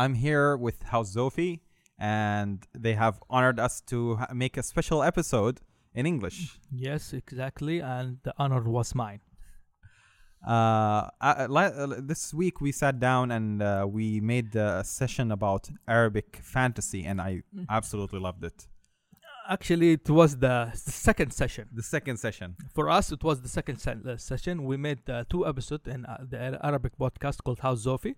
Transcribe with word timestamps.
I'm 0.00 0.14
here 0.26 0.56
with 0.66 0.78
House 0.94 1.10
Zofi, 1.16 1.52
and 1.98 2.54
they 2.84 2.94
have 3.04 3.16
honored 3.36 3.58
us 3.66 3.74
to 3.92 3.98
ha- 4.20 4.28
make 4.44 4.54
a 4.62 4.62
special 4.72 5.00
episode 5.10 5.56
in 5.98 6.04
English. 6.12 6.38
Yes, 6.86 7.02
exactly. 7.22 7.76
And 7.94 8.08
the 8.26 8.32
honor 8.42 8.62
was 8.76 8.88
mine. 8.94 9.20
Uh, 10.54 11.08
la- 11.56 11.74
uh, 11.82 12.00
this 12.12 12.32
week 12.32 12.56
we 12.64 12.72
sat 12.72 12.98
down 12.98 13.30
and 13.30 13.60
uh, 13.62 13.86
we 13.96 14.06
made 14.20 14.56
a 14.56 14.82
session 14.84 15.26
about 15.38 15.62
Arabic 15.86 16.28
fantasy, 16.56 17.02
and 17.10 17.16
I 17.20 17.32
Mm. 17.54 17.66
absolutely 17.78 18.20
loved 18.28 18.42
it. 18.50 18.58
Actually, 19.56 19.90
it 20.00 20.08
was 20.20 20.30
the 20.46 20.56
second 21.06 21.30
session. 21.40 21.64
The 21.80 21.82
second 21.96 22.16
session. 22.26 22.48
For 22.76 22.86
us, 22.98 23.06
it 23.16 23.22
was 23.28 23.36
the 23.46 23.48
second 23.58 23.76
se- 23.84 23.98
uh, 24.08 24.16
session. 24.30 24.54
We 24.70 24.76
made 24.88 25.02
uh, 25.10 25.24
two 25.32 25.42
episodes 25.52 25.86
in 25.94 26.00
uh, 26.06 26.24
the 26.32 26.38
Arabic 26.70 26.94
podcast 27.04 27.38
called 27.44 27.58
House 27.66 27.80
Zofi. 27.84 28.14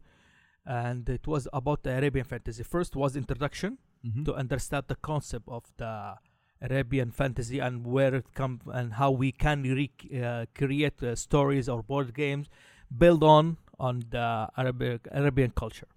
And 0.65 1.09
it 1.09 1.27
was 1.27 1.49
about 1.53 1.83
the 1.83 1.91
Arabian 1.97 2.25
fantasy. 2.25 2.63
First 2.63 2.95
was 2.97 3.17
introduction 3.17 3.79
Mhm. 4.05 4.25
to 4.27 4.35
understand 4.35 4.85
the 4.89 4.97
concept 4.97 5.47
of 5.49 5.65
the 5.77 6.15
Arabian 6.61 7.11
fantasy 7.11 7.59
and 7.59 7.85
where 7.87 8.15
it 8.15 8.33
comes 8.35 8.61
and 8.73 8.95
how 8.95 9.11
we 9.11 9.33
can 9.33 9.63
re- 9.63 9.91
uh, 10.23 10.47
create 10.55 11.03
uh, 11.03 11.17
stories 11.17 11.69
or 11.69 11.83
board 11.83 12.15
games 12.15 12.49
build 12.97 13.23
on 13.25 13.57
on 13.81 14.01
the 14.11 14.49
Arabic 14.57 15.09
Arabian 15.11 15.51
culture. 15.51 15.89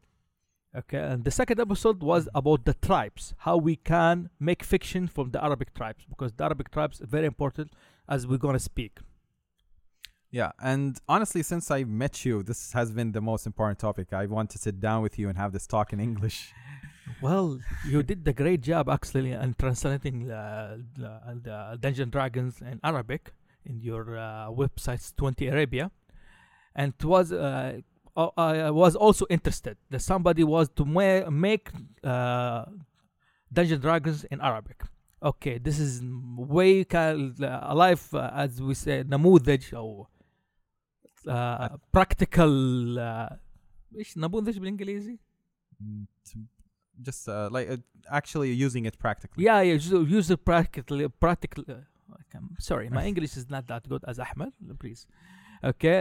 Okay, 0.76 0.98
and 1.00 1.24
the 1.24 1.32
second 1.32 1.60
episode 1.60 2.02
was 2.04 2.28
about 2.36 2.66
the 2.66 2.74
tribes, 2.74 3.34
how 3.40 3.56
we 3.58 3.76
can 3.78 4.30
make 4.40 4.62
fiction 4.64 5.08
from 5.08 5.32
the 5.32 5.42
Arabic 5.44 5.74
tribes 5.74 6.04
because 6.10 6.34
the 6.34 6.44
Arabic 6.44 6.70
tribes 6.72 7.00
are 7.02 7.06
very 7.06 7.28
important 7.28 7.72
as 8.10 8.28
we're 8.28 8.38
gonna 8.38 8.60
speak. 8.60 9.00
Yeah, 10.35 10.53
and 10.63 10.97
honestly, 11.09 11.43
since 11.43 11.71
I 11.73 11.83
met 11.85 12.25
you, 12.25 12.43
this 12.45 12.73
has 12.73 12.93
been 12.93 13.11
the 13.11 13.21
most 13.21 13.47
important 13.47 13.81
topic. 13.81 14.13
I 14.13 14.27
want 14.27 14.51
to 14.51 14.59
sit 14.59 14.79
down 14.79 15.03
with 15.03 15.19
you 15.19 15.29
and 15.29 15.37
have 15.37 15.53
this 15.53 15.67
talk 15.67 15.93
in 15.93 15.99
English. 15.99 16.53
Well, 17.21 17.59
you 17.85 18.05
did 18.05 18.25
the 18.25 18.33
great 18.33 18.61
job 18.61 18.89
actually 18.89 19.33
in 19.33 19.55
translating 19.59 20.31
uh, 20.31 20.79
the, 20.97 21.21
the 21.43 21.79
Dungeon 21.81 22.11
Dragons 22.11 22.61
in 22.61 22.79
Arabic 22.85 23.33
in 23.65 23.81
your 23.81 24.17
uh, 24.17 24.47
websites 24.51 25.15
20 25.17 25.49
Arabia, 25.49 25.91
and 26.77 26.95
it 26.99 27.05
was 27.05 27.33
uh, 27.33 27.81
uh, 28.17 28.29
I 28.37 28.71
was 28.71 28.97
also 28.97 29.27
interested 29.29 29.77
that 29.91 30.01
somebody 30.01 30.45
was 30.45 30.69
to 30.77 30.85
ma- 30.85 31.29
make 31.31 31.71
uh, 32.05 32.67
Dungeon 33.53 33.81
Dragons 33.81 34.25
in 34.25 34.41
Arabic. 34.41 34.83
Okay, 35.23 35.59
this 35.59 35.79
is 35.79 36.03
way 36.37 36.85
kind 36.85 37.35
alive 37.41 38.03
uh, 38.15 38.31
as 38.33 38.63
we 38.63 38.75
say 38.75 39.03
نموذج 39.03 39.75
أو 39.75 40.07
uh, 41.27 41.69
practical 41.93 42.53
uh, 42.99 43.37
ايش 43.97 44.19
نموذج 44.19 44.59
بالانجليزي؟ 44.59 45.19
Mm, 45.83 46.07
to- 46.29 46.49
Just 47.09 47.23
uh, 47.29 47.49
like 47.57 47.69
uh, 47.75 47.79
actually 48.19 48.51
using 48.67 48.85
it 48.91 48.95
practically. 49.05 49.41
Yeah, 49.49 49.61
yeah, 49.67 49.75
use, 49.81 49.91
use 50.19 50.29
it 50.35 50.43
practically. 50.53 51.05
Practically, 51.27 51.65
uh, 51.69 51.79
I'm 52.39 52.49
sorry, 52.71 52.87
my 52.99 53.05
English 53.11 53.33
is 53.41 53.47
not 53.55 53.65
that 53.73 53.83
good 53.93 54.03
as 54.11 54.17
Ahmed. 54.27 54.53
Please, 54.83 55.01
okay, 55.71 55.97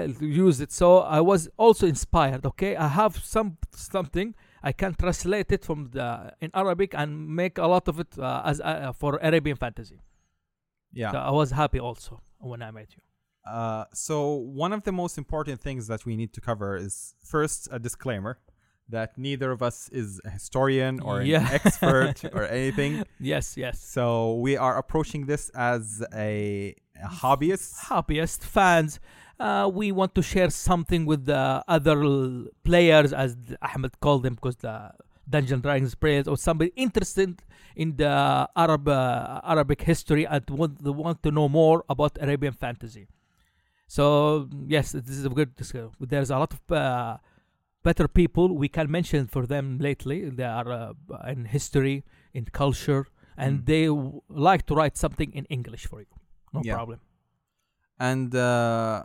use 0.46 0.58
it. 0.66 0.72
So 0.82 0.88
I 1.18 1.22
was 1.32 1.42
also 1.66 1.86
inspired. 1.96 2.44
Okay, 2.52 2.72
I 2.86 2.90
have 3.02 3.14
some 3.36 3.50
something 3.96 4.28
I 4.70 4.72
can 4.82 4.92
translate 5.04 5.50
it 5.58 5.62
from 5.70 5.80
the 5.96 6.08
in 6.46 6.50
Arabic 6.64 6.90
and 7.02 7.10
make 7.42 7.56
a 7.66 7.68
lot 7.76 7.86
of 7.92 7.96
it 8.04 8.12
uh, 8.20 8.50
as 8.52 8.58
uh, 8.60 8.92
for 9.02 9.12
Arabian 9.30 9.58
fantasy. 9.66 10.00
Yeah. 11.02 11.12
So 11.14 11.18
I 11.30 11.32
was 11.42 11.50
happy 11.62 11.80
also 11.88 12.14
when 12.52 12.62
I 12.68 12.72
met 12.80 12.90
you. 12.98 13.04
Uh, 13.47 13.85
so 13.93 14.35
one 14.35 14.73
of 14.73 14.85
the 14.85 14.93
most 14.93 15.19
important 15.19 15.61
things 15.61 15.87
that 15.87 16.07
we 16.07 16.17
need 16.17 16.33
to 16.33 16.41
cover 16.41 16.77
is 16.77 17.15
first 17.23 17.69
a 17.71 17.79
disclaimer 17.79 18.39
that 18.89 19.17
neither 19.17 19.51
of 19.51 19.63
us 19.63 19.89
is 19.91 20.21
a 20.25 20.31
historian 20.31 21.01
or 21.01 21.21
an 21.21 21.27
expert 21.53 22.25
or 22.35 22.45
anything. 22.45 23.03
Yes, 23.19 23.57
yes. 23.57 23.81
So 23.81 24.35
we 24.35 24.57
are 24.57 24.77
approaching 24.77 25.27
this 25.27 25.51
as 25.51 26.03
a, 26.15 26.75
a 27.03 27.07
hobbyist. 27.09 27.75
hobbyist 27.85 28.43
fans. 28.45 29.01
Uh, 29.41 29.71
we 29.73 29.91
want 29.91 30.15
to 30.15 30.23
share 30.23 30.51
something 30.51 31.07
with 31.07 31.25
the 31.25 31.65
other 31.67 32.03
l- 32.03 32.47
players, 32.63 33.13
as 33.13 33.37
Ahmed 33.63 33.99
called 34.01 34.23
them, 34.23 34.35
because 34.35 34.57
the 34.57 34.93
Dungeon 35.29 35.61
Dragons 35.61 35.95
players 35.95 36.29
or 36.29 36.37
somebody 36.37 36.71
interested 36.77 37.43
in 37.75 37.97
the 37.97 38.49
Arab 38.55 38.89
uh, 38.89 39.41
Arabic 39.45 39.83
history 39.83 40.27
and 40.27 40.49
want, 40.51 40.81
want 40.83 41.23
to 41.23 41.31
know 41.31 41.49
more 41.49 41.85
about 41.89 42.17
Arabian 42.21 42.53
fantasy. 42.53 43.09
So 43.87 44.49
yes, 44.67 44.93
this 44.93 45.17
is 45.17 45.25
a 45.25 45.29
good. 45.29 45.53
There's 46.01 46.31
a 46.31 46.39
lot 46.39 46.53
of 46.55 46.73
uh, 46.73 47.19
better 47.83 48.09
people 48.09 48.57
we 48.57 48.69
can 48.69 48.91
mention 48.91 49.27
for 49.27 49.47
them 49.47 49.79
lately. 49.79 50.29
They 50.31 50.45
are 50.45 50.71
uh, 50.73 50.93
in 51.33 51.45
history, 51.47 52.05
in 52.33 52.47
culture, 52.47 53.07
and 53.37 53.61
Mm. 53.61 53.67
they 53.67 53.87
w- 53.87 54.23
like 54.29 54.67
to 54.67 54.75
write 54.75 54.97
something 54.97 55.33
in 55.33 55.45
English 55.47 55.87
for 55.87 56.01
you. 56.01 56.07
No 56.53 56.61
Yeah. 56.65 56.75
problem. 56.75 57.01
and 58.01 58.35
uh, 58.35 59.05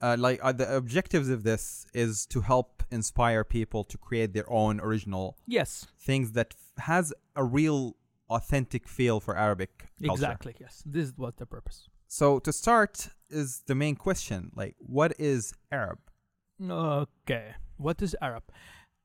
uh, 0.00 0.16
like 0.26 0.38
uh, 0.42 0.52
the 0.52 0.76
objectives 0.76 1.28
of 1.28 1.42
this 1.42 1.86
is 1.92 2.24
to 2.26 2.40
help 2.40 2.82
inspire 2.90 3.42
people 3.44 3.82
to 3.84 3.98
create 3.98 4.32
their 4.32 4.48
own 4.48 4.78
original 4.80 5.36
Yes, 5.46 5.86
things 5.98 6.32
that 6.32 6.54
f- 6.54 6.84
has 6.84 7.12
a 7.34 7.44
real 7.44 7.96
authentic 8.30 8.86
feel 8.88 9.18
for 9.20 9.36
Arabic 9.36 9.72
culture. 10.06 10.12
exactly. 10.12 10.54
Yes, 10.60 10.82
this 10.86 11.04
is 11.08 11.12
what 11.18 11.36
the 11.38 11.46
purpose. 11.46 11.88
So 12.08 12.38
to 12.40 12.52
start 12.52 13.10
is 13.28 13.62
the 13.66 13.74
main 13.74 13.94
question 13.94 14.50
like 14.56 14.74
what 14.78 15.12
is 15.18 15.52
Arab? 15.70 15.98
Okay, 16.60 17.54
what 17.76 18.00
is 18.02 18.16
Arab? 18.20 18.44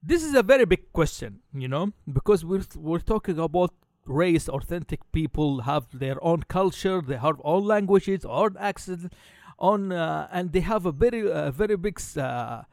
This 0.02 0.24
is 0.24 0.34
a 0.34 0.42
very 0.44 0.66
big 0.66 0.92
question, 0.94 1.42
you 1.54 1.68
know, 1.68 1.92
because 2.12 2.46
we're 2.46 2.66
we're 2.76 3.00
talking 3.14 3.38
about 3.40 3.74
race, 4.06 4.48
authentic 4.48 5.00
people 5.12 5.62
have 5.62 5.86
their 5.94 6.18
own 6.24 6.44
culture, 6.44 7.02
they 7.02 7.18
have 7.18 7.42
own 7.44 7.66
languages, 7.66 8.26
own 8.26 8.56
accent, 8.58 9.12
on 9.60 9.92
uh, 9.92 10.28
and 10.32 10.54
they 10.54 10.62
have 10.62 10.86
a 10.86 10.92
very 10.92 11.30
uh, 11.30 11.52
very 11.52 11.76
big 11.76 12.00
uh, 12.18 12.64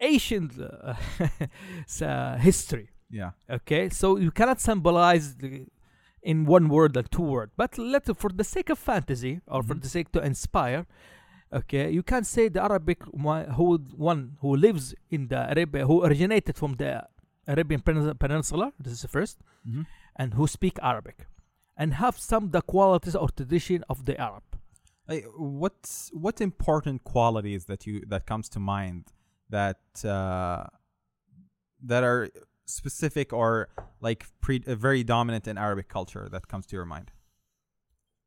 ancient 0.00 0.52
uh, 0.60 0.94
uh, 2.04 2.36
history. 2.38 2.90
Yeah. 3.08 3.30
Okay, 3.48 3.88
so 3.88 4.16
you 4.16 4.32
cannot 4.32 4.60
symbolize 4.60 5.36
the, 5.36 5.66
in 6.32 6.36
one 6.56 6.64
word 6.76 6.90
like 6.98 7.08
two 7.16 7.26
word, 7.34 7.50
but 7.62 7.70
let 7.94 8.04
for 8.22 8.30
the 8.40 8.46
sake 8.54 8.68
of 8.74 8.78
fantasy 8.92 9.34
or 9.54 9.60
for 9.68 9.74
Mhm. 9.74 9.82
the 9.84 9.90
sake 9.96 10.08
to 10.16 10.20
inspire. 10.30 10.82
Okay, 11.58 11.84
you 11.96 12.02
can 12.12 12.24
say 12.34 12.44
the 12.56 12.62
Arabic 12.68 13.00
who 13.56 13.66
one 14.12 14.22
who 14.42 14.50
lives 14.66 14.84
in 15.16 15.22
the 15.32 15.40
Arabia 15.52 15.82
who 15.90 15.96
originated 16.08 16.54
from 16.62 16.72
the 16.82 16.90
Arabian 17.54 17.80
Peninsula. 18.24 18.66
This 18.84 18.92
is 18.98 19.02
the 19.06 19.12
first, 19.16 19.36
Mhm. 19.64 19.82
and 20.20 20.28
who 20.38 20.44
speak 20.58 20.74
Arabic, 20.92 21.18
and 21.80 21.88
have 22.02 22.14
some 22.32 22.44
the 22.56 22.62
qualities 22.74 23.14
or 23.22 23.28
tradition 23.40 23.80
of 23.92 23.98
the 24.08 24.14
Arab. 24.28 24.46
Like, 25.10 25.24
what's 25.62 25.92
what 26.24 26.36
important 26.50 26.96
qualities 27.14 27.62
that 27.70 27.80
you 27.88 27.96
that 28.12 28.22
comes 28.32 28.46
to 28.54 28.60
mind 28.74 29.02
that 29.56 29.82
uh, 30.16 30.62
that 31.90 32.02
are 32.10 32.22
specific 32.66 33.32
or 33.32 33.68
like 34.00 34.26
pre, 34.40 34.62
uh, 34.66 34.74
very 34.74 35.02
dominant 35.02 35.48
in 35.48 35.56
Arabic 35.56 35.88
culture 35.88 36.28
that 36.30 36.48
comes 36.48 36.66
to 36.66 36.76
your 36.76 36.84
mind? 36.84 37.10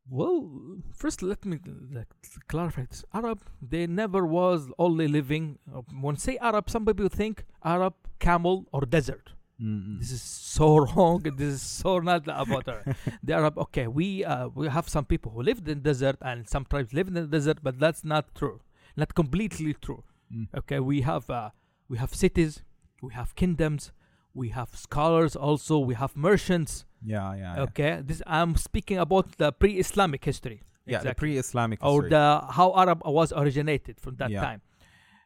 Well, 0.09 0.49
first 0.91 1.21
let 1.21 1.45
me 1.45 1.59
like, 1.93 2.07
clarify 2.47 2.85
this. 2.85 3.05
Arab, 3.13 3.41
they 3.61 3.85
never 3.85 4.25
was 4.25 4.69
only 4.79 5.07
living. 5.07 5.59
Uh, 5.71 5.81
when 6.01 6.17
say 6.17 6.37
Arab, 6.41 6.69
some 6.69 6.85
people 6.85 7.09
think 7.09 7.45
Arab, 7.63 7.93
camel, 8.17 8.65
or 8.73 8.81
desert. 8.81 9.33
Mm-mm. 9.61 9.99
This 9.99 10.11
is 10.11 10.21
so 10.21 10.77
wrong. 10.95 11.21
this 11.35 11.53
is 11.55 11.61
so 11.61 11.99
not 11.99 12.23
about 12.23 12.67
Arab. 12.67 12.95
the 13.23 13.33
Arab. 13.33 13.57
Okay, 13.59 13.87
we 13.87 14.25
uh, 14.25 14.47
we 14.55 14.67
have 14.67 14.89
some 14.89 15.05
people 15.05 15.31
who 15.31 15.43
lived 15.43 15.67
in 15.67 15.81
desert 15.81 16.17
and 16.21 16.49
some 16.49 16.65
tribes 16.65 16.93
live 16.93 17.07
in 17.07 17.13
the 17.13 17.27
desert, 17.27 17.59
but 17.61 17.79
that's 17.79 18.03
not 18.03 18.33
true. 18.33 18.61
Not 18.95 19.13
completely 19.13 19.75
true. 19.75 20.03
Mm. 20.33 20.47
Okay, 20.57 20.79
we 20.79 21.01
have 21.01 21.29
uh, 21.29 21.49
we 21.87 21.97
have 21.97 22.15
cities, 22.15 22.63
we 23.01 23.13
have 23.13 23.35
kingdoms, 23.35 23.91
we 24.33 24.49
have 24.49 24.69
scholars. 24.75 25.35
Also, 25.35 25.79
we 25.79 25.95
have 25.95 26.15
merchants. 26.15 26.85
Yeah, 27.03 27.33
yeah, 27.35 27.55
yeah. 27.55 27.61
Okay, 27.63 28.01
this 28.03 28.21
I'm 28.27 28.55
speaking 28.55 28.97
about 28.97 29.37
the 29.37 29.51
pre-Islamic 29.51 30.23
history. 30.23 30.61
Yeah, 30.85 30.99
the 31.03 31.13
pre-Islamic 31.13 31.79
or 31.83 32.09
the 32.09 32.41
how 32.49 32.73
Arab 32.75 33.01
was 33.05 33.31
originated 33.31 33.99
from 34.01 34.15
that 34.17 34.31
Yeah. 34.31 34.41
time. 34.41 34.61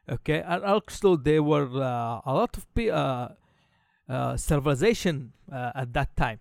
Okay, 0.10 0.42
and 0.42 0.64
also 0.64 1.16
there 1.16 1.42
were 1.42 1.70
uh, 1.80 2.20
a 2.26 2.34
lot 2.34 2.58
of 2.58 2.68
pe- 2.76 2.90
uh, 2.92 3.30
uh, 4.10 4.36
civilization 4.36 5.32
uh, 5.52 5.72
at 5.76 5.94
that 5.94 6.16
time. 6.18 6.40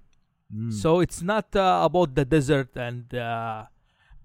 Mm. 0.53 0.73
So 0.73 0.99
it's 1.01 1.23
not 1.23 1.55
uh, 1.55 1.81
about 1.85 2.15
the 2.15 2.25
desert 2.25 2.77
and 2.77 3.07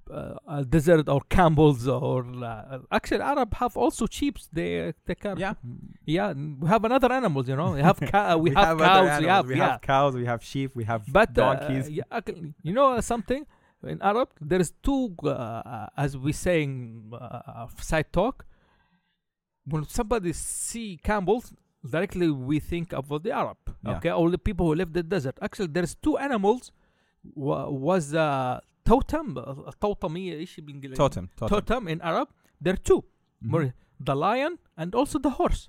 uh, 0.10 0.14
uh, 0.14 0.38
uh, 0.48 0.64
desert 0.64 1.08
or 1.10 1.22
camels 1.30 1.88
or 1.88 2.26
uh, 2.44 2.80
actually 2.92 3.22
Arab 3.22 3.54
have 3.56 3.76
also 3.78 4.06
sheep. 4.10 4.38
They 4.52 4.94
they 5.06 5.16
can 5.16 5.38
yeah, 5.38 5.54
yeah. 6.06 6.34
We 6.34 6.68
have 6.68 6.84
another 6.86 7.12
animals, 7.12 7.48
you 7.50 7.56
know. 7.56 7.72
We 7.72 7.82
have 7.82 8.00
ca- 8.12 8.38
we, 8.38 8.52
have, 8.52 8.80
other 8.82 8.86
cows. 8.86 9.22
We 9.22 9.28
have 9.28 9.48
we 9.48 9.56
yeah. 9.58 9.72
have 9.72 9.82
cows, 9.82 10.16
we 10.16 10.26
have 10.26 10.44
sheep, 10.44 10.72
we 10.76 10.84
have 10.86 11.02
But 11.12 11.30
uh, 11.38 11.56
donkeys. 11.56 11.90
yeah, 11.90 12.04
you 12.64 12.74
know 12.74 13.00
something 13.02 13.46
in 13.84 14.02
Arab 14.02 14.30
there 14.42 14.60
is 14.60 14.74
two 14.82 15.16
uh, 15.24 15.88
as 15.96 16.18
we 16.18 16.32
saying 16.34 17.12
uh, 17.14 17.68
side 17.80 18.12
talk. 18.12 18.46
When 19.66 19.86
somebody 19.86 20.32
see 20.34 20.98
camels, 21.04 21.54
directly 21.90 22.30
we 22.32 22.60
think 22.60 22.94
about 22.94 23.24
the 23.24 23.32
Arab. 23.32 23.58
Yeah. 23.86 23.98
Okay, 23.98 24.10
all 24.10 24.30
the 24.30 24.38
people 24.38 24.66
who 24.68 24.76
live 24.76 24.94
the 24.94 25.04
desert. 25.04 25.38
Actually, 25.42 25.68
there's 25.68 25.96
two 25.96 26.18
animals. 26.18 26.72
wa- 27.36 27.70
Was 27.70 28.14
uh, 28.14 28.60
totem, 28.89 29.35
uh, 29.39 29.71
توطمية 29.81 30.35
ايش 30.35 30.61
بالانجليزي؟ 30.61 31.03
Totem. 31.09 31.27
Totem. 31.41 31.49
Totem 31.49 31.89
in 31.89 32.01
Arab. 32.01 32.29
There 32.65 32.73
are 32.75 32.83
2 32.91 33.03
Mhm. 33.03 33.51
More- 33.51 33.75
The 34.11 34.17
lion 34.27 34.53
and 34.81 34.91
also 35.01 35.17
the 35.27 35.33
horse. 35.41 35.63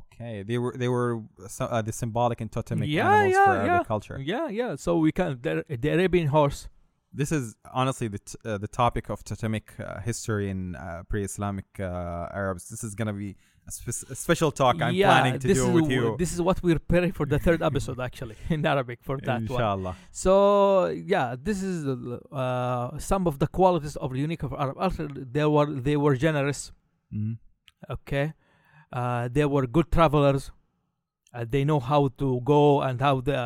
Okay, 0.00 0.34
they 0.48 0.58
were 0.62 0.74
they 0.82 0.88
were 0.96 1.12
so, 1.56 1.64
uh, 1.66 1.82
the 1.88 1.92
symbolic 2.02 2.38
and 2.42 2.50
totemic 2.58 2.88
Yeah, 2.88 3.08
animals 3.08 3.32
yeah, 3.36 3.44
for 3.46 3.54
yeah. 3.54 3.64
Arabic 3.68 3.86
culture. 3.94 4.16
Yeah, 4.32 4.46
yeah. 4.60 4.70
So 4.84 4.90
we 5.06 5.10
can 5.18 5.28
the, 5.46 5.52
the 5.84 5.90
Arabian 5.96 6.28
horse. 6.38 6.60
This 7.20 7.30
is 7.38 7.44
honestly 7.80 8.08
the 8.16 8.22
t- 8.28 8.38
uh, 8.44 8.58
the 8.64 8.70
topic 8.82 9.04
of 9.14 9.18
totemic 9.32 9.66
uh, 9.78 9.84
history 10.08 10.46
in 10.54 10.60
uh, 10.74 10.80
pre-Islamic 11.10 11.68
uh, 11.78 12.40
Arabs. 12.42 12.62
This 12.72 12.82
is 12.88 12.92
gonna 12.98 13.16
be 13.24 13.30
a, 13.69 13.71
spe- 13.79 14.09
a 14.15 14.15
special 14.25 14.51
talk 14.61 14.75
I'm 14.81 14.93
yeah, 15.01 15.09
planning 15.11 15.39
to 15.43 15.47
this 15.49 15.57
do 15.59 15.65
is 15.67 15.73
with 15.77 15.83
w- 15.89 16.01
you. 16.11 16.15
This 16.23 16.31
is 16.35 16.39
what 16.47 16.57
we're 16.65 16.81
preparing 16.85 17.13
for 17.19 17.25
the 17.33 17.39
third 17.45 17.61
episode, 17.69 17.99
actually, 18.09 18.35
in 18.55 18.65
Arabic 18.73 18.99
for 19.07 19.17
that 19.27 19.41
one. 19.55 19.61
Inshallah. 19.61 19.93
So 20.23 20.33
yeah, 21.13 21.27
this 21.47 21.59
is 21.71 21.77
uh, 21.87 22.97
some 23.11 23.23
of 23.29 23.33
the 23.43 23.47
qualities 23.59 23.95
of 24.03 24.09
the 24.13 24.19
unique 24.27 24.43
of 24.47 24.51
Arab. 24.63 24.75
Also, 24.85 25.07
they 25.35 25.45
were 25.55 25.69
they 25.87 25.97
were 26.03 26.15
generous. 26.27 26.61
Mhm. 27.17 27.33
Okay, 27.95 28.25
uh, 28.99 29.23
they 29.35 29.45
were 29.53 29.65
good 29.77 29.87
travelers. 29.97 30.51
Uh, 31.33 31.45
they 31.53 31.63
know 31.69 31.79
how 31.91 32.01
to 32.21 32.27
go 32.53 32.81
and 32.87 32.95
how 33.07 33.15
the 33.21 33.37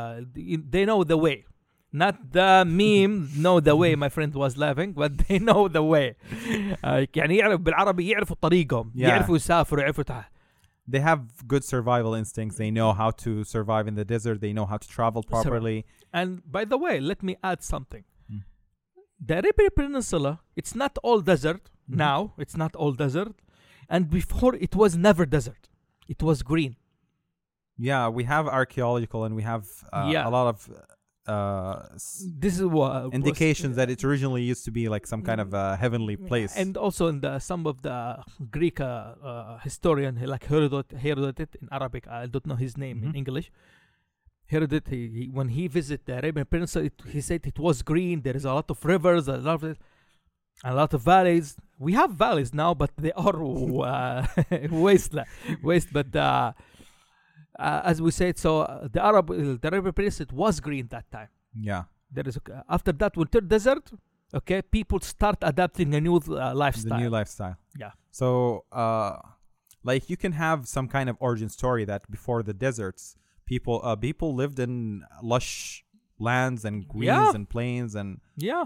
they 0.76 0.84
know 0.90 1.00
the 1.04 1.18
way 1.26 1.38
Not 1.93 2.33
the 2.33 2.65
meme 2.67 3.31
know 3.45 3.61
the 3.61 3.75
way 3.75 3.95
my 3.95 4.11
friend 4.11 4.35
was 4.35 4.57
laughing 4.65 4.93
but 4.93 5.11
they 5.27 5.39
know 5.39 5.69
the 5.69 5.83
way 5.83 6.17
uh, 6.85 7.07
يعني 7.17 7.37
يعرف 7.37 7.61
بالعربي 7.61 8.09
يعرفوا 8.09 8.37
طريقهم 8.43 8.93
Yeah. 8.95 9.09
يعرفوا 9.09 9.37
يسافروا 9.37 9.83
يعرفوا 9.83 10.05
تح- 10.05 10.31
They 10.91 11.01
have 11.01 11.21
good 11.47 11.65
survival 11.65 12.15
instincts. 12.15 12.57
They 12.57 12.71
know 12.71 12.91
how 12.95 13.11
to 13.25 13.45
survive 13.45 13.87
in 13.91 13.95
the 13.95 14.07
desert. 14.07 14.41
They 14.41 14.55
know 14.59 14.65
how 14.73 14.79
to 14.79 14.89
travel 14.89 15.23
properly. 15.23 15.85
And 16.15 16.29
by 16.57 16.65
the 16.65 16.79
way, 16.79 16.95
let 17.11 17.23
me 17.23 17.37
add 17.51 17.61
something. 17.63 18.05
Mm. 18.33 18.43
The 19.29 19.35
Arabian 19.43 19.73
Peninsula, 19.81 20.33
it's 20.61 20.75
not 20.83 20.93
all 21.07 21.21
desert 21.33 21.63
Mhm. 21.69 21.97
now. 22.07 22.19
It's 22.43 22.57
not 22.63 22.73
all 22.81 22.93
desert, 23.05 23.35
and 23.95 24.03
before 24.19 24.53
it 24.67 24.75
was 24.83 24.93
never 25.09 25.25
desert. 25.37 25.63
It 26.15 26.21
was 26.29 26.37
green. 26.53 26.73
Yeah, 27.89 28.05
we 28.19 28.25
have 28.35 28.45
archaeological 28.61 29.21
and 29.27 29.33
we 29.41 29.45
have 29.53 29.65
uh, 29.93 30.09
Yeah. 30.15 30.29
a 30.29 30.31
lot 30.37 30.47
of 30.53 30.57
uh, 31.28 31.88
This 32.44 32.54
is 32.60 32.64
what 32.66 33.14
indications 33.14 33.76
that 33.78 33.90
it 33.90 34.04
originally 34.04 34.44
used 34.44 34.66
to 34.66 34.72
be 34.72 34.90
like 34.90 35.06
some 35.08 35.22
kind 35.22 35.40
of 35.42 35.54
uh, 35.54 35.76
heavenly 35.78 36.18
place. 36.18 36.56
And 36.58 36.76
also 36.78 37.08
in 37.08 37.22
the 37.22 37.40
some 37.40 37.66
of 37.66 37.82
the 37.82 37.98
Greek 38.52 38.80
uh, 38.82 38.86
uh, 38.86 39.60
historian 39.60 40.14
like 40.34 40.46
Herodot, 40.48 40.88
Herodot 41.06 41.40
in 41.62 41.68
Arabic, 41.72 42.08
I 42.08 42.26
don't 42.28 42.46
know 42.46 42.56
his 42.56 42.78
name 42.78 43.04
in 43.04 43.12
Mhm. 43.12 43.18
English. 43.22 43.52
Herodot, 44.52 44.88
he, 44.90 45.08
he, 45.18 45.30
when 45.32 45.48
he 45.50 45.68
visited 45.68 46.06
the 46.06 46.18
Arabian 46.20 46.46
Peninsula, 46.46 46.86
it, 46.86 46.94
he 47.08 47.22
said 47.22 47.42
it 47.48 47.58
was 47.58 47.82
green. 47.82 48.22
There 48.22 48.36
is 48.36 48.46
a 48.46 48.54
lot 48.54 48.70
of 48.70 48.84
rivers, 48.86 49.28
a 49.28 49.38
lot 49.38 49.64
of, 49.64 49.78
a 50.64 50.74
lot 50.76 50.94
of 50.94 51.02
valleys. 51.02 51.56
We 51.80 51.94
have 51.94 52.12
valleys 52.12 52.54
now, 52.54 52.74
but 52.74 52.92
they 52.98 53.14
are 53.14 53.38
uh, 53.44 54.28
waste, 54.70 55.16
waste. 55.64 55.90
But 55.92 56.16
uh, 57.60 57.62
uh, 57.62 57.82
as 57.86 58.02
we 58.02 58.12
said, 58.12 58.38
so 58.38 58.62
uh, 58.62 58.88
the 58.92 59.04
Arab, 59.04 59.28
the 59.28 59.68
Arabian 59.68 59.94
Peninsula 59.94 60.28
it 60.30 60.34
was 60.34 60.60
green 60.60 60.88
that 60.88 61.10
time 61.12 61.30
yeah, 61.62 61.84
there 62.12 62.28
is 62.28 62.38
a, 62.38 62.64
after 62.70 62.92
that 62.92 63.16
winter 63.18 63.42
desert 63.42 63.92
okay 64.34 64.62
people 64.62 65.00
start 65.00 65.38
adapting 65.42 65.94
a 65.96 66.02
new 66.02 66.18
uh, 66.18 66.54
lifestyle 66.56 66.98
the 66.98 67.04
new 67.04 67.10
lifestyle. 67.10 67.56
Yeah. 67.78 67.92
So, 68.12 68.66
uh, 68.72 69.18
like 69.84 70.10
you 70.10 70.18
can 70.18 70.32
have 70.34 70.68
some 70.68 70.88
kind 70.88 71.10
of 71.10 71.16
origin 71.20 71.50
story 71.50 71.84
that 71.86 72.10
before 72.10 72.42
the 72.44 72.54
deserts, 72.54 73.16
people 73.46 73.82
uh, 73.84 73.96
people 73.96 74.34
lived 74.36 74.60
in 74.60 75.04
lush 75.22 75.84
lands 76.20 76.64
and 76.66 76.88
greens 76.88 77.08
Yeah. 77.08 77.32
and 77.36 77.50
plains 77.50 77.96
and 77.96 78.20
yeah 78.38 78.66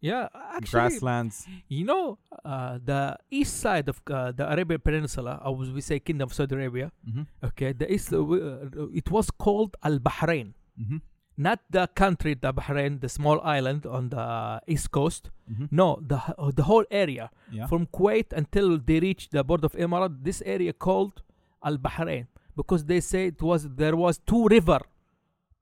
yeah 0.00 0.28
actually 0.56 0.70
grasslands. 0.80 1.46
you 1.68 1.84
know 1.84 2.18
uh, 2.44 2.78
the 2.84 3.16
east 3.30 3.56
side 3.60 3.88
of 3.88 4.00
uh, 4.10 4.30
the 4.32 4.44
arabian 4.52 4.80
peninsula 4.80 5.40
or 5.44 5.54
we 5.56 5.80
say 5.80 5.98
kingdom 5.98 6.26
of 6.28 6.34
saudi 6.34 6.54
arabia 6.54 6.92
Mm-hmm. 7.08 7.22
okay 7.48 7.72
the 7.72 7.90
east 7.92 8.12
uh, 8.12 8.18
uh, 8.20 9.00
it 9.00 9.10
was 9.10 9.30
called 9.30 9.76
al 9.82 9.98
bahrain 9.98 10.52
Mm-hmm. 10.80 10.98
not 11.38 11.60
the 11.70 11.84
country 12.02 12.34
the 12.34 12.52
bahrain 12.52 13.00
the 13.00 13.08
small 13.08 13.38
island 13.56 13.86
on 13.86 14.10
the 14.10 14.26
east 14.74 14.90
coast 14.90 15.30
Mm-hmm. 15.50 15.66
no 15.80 15.88
the 16.12 16.18
uh, 16.38 16.50
the 16.58 16.64
whole 16.70 16.86
area 16.90 17.30
Yeah. 17.50 17.66
from 17.70 17.86
kuwait 17.86 18.32
until 18.42 18.68
they 18.88 18.98
reach 19.08 19.22
the 19.30 19.42
border 19.48 19.66
of 19.70 19.74
emirat 19.84 20.12
this 20.28 20.42
area 20.54 20.72
called 20.86 21.22
al 21.68 21.78
bahrain 21.78 22.26
because 22.60 22.82
they 22.90 23.00
say 23.00 23.22
it 23.32 23.40
was 23.50 23.60
there 23.82 23.96
was 24.04 24.14
two 24.30 24.42
river 24.56 24.80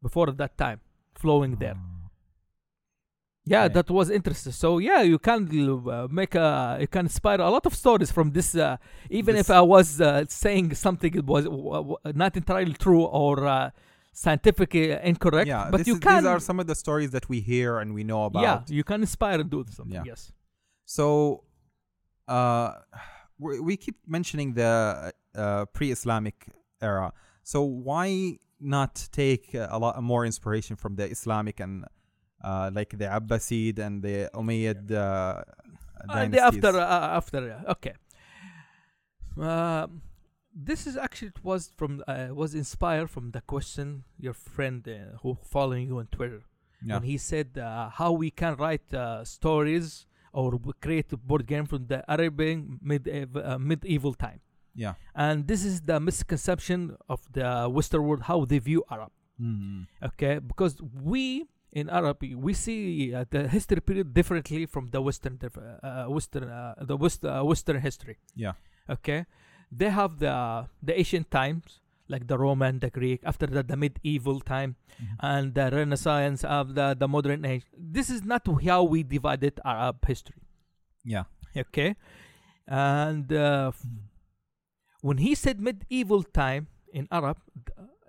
before 0.06 0.30
that 0.42 0.56
time 0.64 0.80
flowing 1.22 1.54
there 1.64 1.76
yeah 3.46 3.64
Okay. 3.64 3.74
that 3.74 3.88
was 3.90 4.08
interesting 4.18 4.52
so 4.52 4.68
yeah 4.78 5.02
you 5.12 5.18
can 5.18 5.40
uh, 5.88 6.08
make 6.20 6.34
a 6.34 6.78
you 6.80 6.88
can 6.94 7.04
inspire 7.10 7.40
a 7.40 7.50
lot 7.56 7.64
of 7.66 7.74
stories 7.74 8.10
from 8.16 8.26
this 8.36 8.48
uh, 8.54 8.76
even 9.18 9.34
if 9.42 9.48
i 9.50 9.60
was 9.60 10.00
uh, 10.00 10.24
saying 10.44 10.66
something 10.86 11.12
it 11.22 11.26
was 11.34 11.44
w- 11.44 11.72
w- 11.88 11.98
not 12.22 12.32
entirely 12.42 12.72
true 12.86 13.04
or 13.22 13.34
uh, 13.46 13.70
scientifically 14.12 14.92
incorrect 15.02 15.46
yeah, 15.48 15.68
but 15.70 15.86
you 15.86 15.94
is- 15.94 16.00
can 16.00 16.16
These 16.22 16.26
are 16.32 16.40
some 16.40 16.58
of 16.62 16.66
the 16.66 16.74
stories 16.84 17.10
that 17.16 17.28
we 17.28 17.38
hear 17.40 17.78
and 17.80 17.88
we 17.98 18.04
know 18.04 18.22
about. 18.30 18.42
yeah 18.46 18.58
you 18.78 18.84
can 18.90 19.00
inspire 19.08 19.38
and 19.40 19.50
do 19.50 19.60
something 19.78 19.94
Yeah. 19.94 20.12
yes 20.12 20.32
So, 20.96 21.06
uh, 22.28 22.70
we 23.44 23.52
we 23.68 23.74
keep 23.84 23.96
mentioning 24.16 24.48
the 24.54 24.72
uh, 25.42 25.64
pre-Islamic 25.76 26.36
era. 26.90 27.12
So 27.42 27.58
why 27.62 28.38
not 28.76 28.94
take 29.22 29.44
a 29.76 29.78
lot 29.84 29.94
more 30.12 30.22
inspiration 30.32 30.74
from 30.82 30.92
the 31.00 31.06
Islamic 31.16 31.56
and 31.64 31.74
uh, 32.48 32.68
like 32.78 32.92
the 33.02 33.08
Abbasid 33.18 33.76
and 33.86 33.94
the 34.06 34.16
Umayyad 34.40 34.82
uh, 34.92 35.42
Uh, 36.04 36.14
dynasties? 36.14 36.32
the 36.34 36.42
after 36.50 36.72
uh, 36.78 37.18
after 37.20 37.40
uh, 37.56 37.72
okay 37.74 37.94
um, 39.38 40.02
this 40.54 40.86
is 40.86 40.96
actually 40.96 41.28
it 41.28 41.42
was 41.50 41.72
from 41.78 42.02
uh, 42.06 42.28
was 42.42 42.54
inspired 42.54 43.08
from 43.10 43.30
the 43.36 43.40
question 43.52 44.04
your 44.18 44.34
friend 44.34 44.86
uh, 44.88 45.16
who 45.22 45.30
following 45.54 45.84
you 45.90 45.96
on 45.98 46.06
twitter 46.16 46.42
yeah. 46.82 46.94
when 46.94 47.02
he 47.10 47.16
said 47.30 47.48
uh, 47.58 47.88
how 47.98 48.10
we 48.12 48.30
can 48.30 48.52
write 48.56 48.88
uh, 48.94 49.24
stories 49.24 50.06
or 50.32 50.48
create 50.80 51.08
a 51.12 51.16
board 51.16 51.46
game 51.46 51.64
from 51.64 51.86
the 51.86 51.98
Arabian 52.14 52.78
medieval, 52.82 53.40
uh, 53.50 53.56
medieval 53.70 54.12
time. 54.26 54.40
yeah. 54.74 54.94
And 55.14 55.46
this 55.46 55.64
is 55.64 55.76
the 55.90 55.98
misconception 56.00 56.96
of 57.08 57.20
the 57.32 57.68
Western 57.76 58.02
world 58.08 58.22
how 58.30 58.44
they 58.44 58.58
view 58.58 58.80
Arab. 58.90 59.12
Mhm. 59.40 59.86
Okay, 60.08 60.34
because 60.50 60.74
we 61.12 61.46
in 61.74 61.90
Arab 61.90 62.22
we 62.46 62.52
see 62.54 63.12
uh, 63.12 63.24
the 63.34 63.48
history 63.48 63.80
period 63.80 64.14
differently 64.14 64.64
from 64.66 64.84
the 64.94 65.00
Western 65.02 65.38
uh, 65.42 66.04
Western 66.16 66.44
uh, 66.48 66.74
the 66.90 66.96
West 66.96 67.24
uh, 67.24 67.42
Western 67.50 67.80
history. 67.88 68.16
Yeah. 68.44 68.54
Okay, 68.88 69.26
they 69.72 69.90
have 69.90 70.18
the 70.24 70.34
the 70.82 70.94
ancient 71.02 71.30
times 71.30 71.80
like 72.12 72.26
the 72.28 72.36
Roman, 72.38 72.78
the 72.84 72.90
Greek. 72.90 73.20
After 73.24 73.46
that, 73.56 73.66
the 73.68 73.76
medieval 73.76 74.38
time 74.40 74.76
Mhm. 75.00 75.16
and 75.30 75.54
the 75.58 75.66
Renaissance 75.72 76.44
of 76.44 76.74
the, 76.78 76.94
the 76.94 77.08
modern 77.08 77.44
age. 77.44 77.64
This 77.96 78.08
is 78.10 78.22
not 78.32 78.46
how 78.62 78.80
we 78.84 79.02
divided 79.02 79.58
Arab 79.64 79.96
history. 80.06 80.38
Yeah. 81.14 81.24
Okay, 81.56 81.96
and 82.68 83.32
uh, 83.32 83.72
f- 83.74 83.82
when 85.00 85.18
he 85.18 85.34
said 85.34 85.60
medieval 85.60 86.22
time 86.22 86.68
in 86.92 87.08
Arab, 87.10 87.38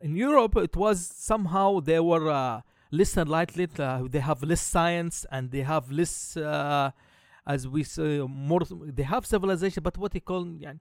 in 0.02 0.16
Europe 0.16 0.56
it 0.58 0.76
was 0.76 1.00
somehow 1.32 1.80
they 1.80 2.00
were 2.00 2.30
uh, 2.95 2.97
less 2.99 3.17
enlightened. 3.17 3.79
Uh, 3.81 4.05
they 4.09 4.21
have 4.21 4.43
less 4.43 4.61
science 4.61 5.27
and 5.31 5.51
they 5.51 5.63
have 5.63 5.91
less, 5.91 6.37
uh, 6.37 6.91
as 7.47 7.67
we 7.69 7.83
say, 7.85 8.21
more. 8.27 8.61
They 8.99 9.03
have 9.15 9.25
civilization, 9.27 9.83
but 9.83 9.97
what 9.99 10.13
they 10.13 10.21
call 10.21 10.45
يعني, 10.45 10.79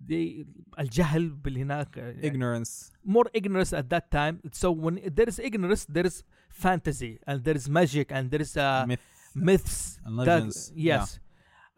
the 0.00 0.44
الجهل 0.78 1.30
بالهناك 1.42 1.98
uh, 1.98 2.24
Ignorance. 2.26 2.90
more 3.04 3.26
ignorance 3.34 3.72
at 3.72 3.88
that 3.90 4.10
time. 4.10 4.40
So 4.52 4.70
when 4.72 5.00
there 5.18 5.28
is 5.28 5.38
ignorance, 5.38 5.84
there 5.88 6.06
is 6.06 6.22
fantasy 6.50 7.18
and 7.26 7.44
there 7.44 7.56
is 7.56 7.68
magic 7.68 8.10
and 8.10 8.30
there 8.30 8.42
is 8.42 8.56
uh, 8.56 8.84
myth. 8.88 9.00
myths. 9.34 9.98
and 10.04 10.18
that- 10.18 10.26
legends, 10.26 10.72
yeah. 10.74 10.98
yes. 11.00 11.18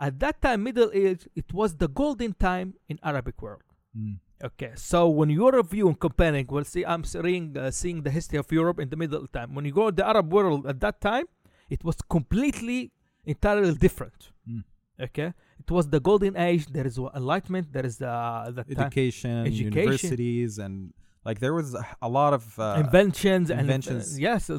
At 0.00 0.18
that 0.20 0.36
time, 0.42 0.62
Middle 0.64 0.90
Age, 0.92 1.28
it 1.36 1.52
was 1.52 1.70
the 1.76 1.88
golden 1.88 2.32
time 2.48 2.68
in 2.88 2.98
Arabic 3.10 3.40
world. 3.40 3.62
Mm. 3.96 4.18
Okay, 4.43 4.71
so 4.75 5.09
when 5.09 5.29
you're 5.29 5.51
reviewing, 5.51 5.95
comparing, 5.95 6.47
well, 6.47 6.63
see, 6.63 6.85
I'm 6.85 7.03
seeing, 7.03 7.57
uh, 7.57 7.71
seeing 7.71 8.03
the 8.03 8.09
history 8.11 8.39
of 8.39 8.49
Europe 8.51 8.79
in 8.79 8.89
the 8.89 8.95
Middle 8.95 9.27
time. 9.27 9.53
When 9.53 9.65
you 9.65 9.73
go 9.73 9.89
to 9.89 9.95
the 9.95 10.07
Arab 10.07 10.31
world 10.31 10.65
at 10.65 10.79
that 10.79 11.01
time, 11.01 11.25
it 11.69 11.83
was 11.83 11.97
completely, 12.09 12.91
entirely 13.25 13.73
different. 13.75 14.31
Mm. 14.49 14.63
Okay, 15.01 15.33
it 15.59 15.69
was 15.69 15.89
the 15.89 15.99
golden 15.99 16.37
age. 16.37 16.67
There 16.67 16.87
is 16.87 16.97
enlightenment. 16.97 17.71
There 17.73 17.85
is 17.85 18.01
uh, 18.01 18.51
the 18.57 18.63
time 18.63 18.85
Education, 18.87 19.45
Education. 19.45 19.73
universities, 19.73 20.57
and 20.57 20.93
like 21.25 21.39
there 21.39 21.53
was 21.53 21.73
a- 21.73 21.85
a 22.01 22.09
lot 22.09 22.33
of 22.33 22.57
uh, 22.59 22.75
inventions 22.85 23.49
and 23.51 23.59
inventions. 23.61 24.15
uh, 24.15 24.21
yes, 24.27 24.49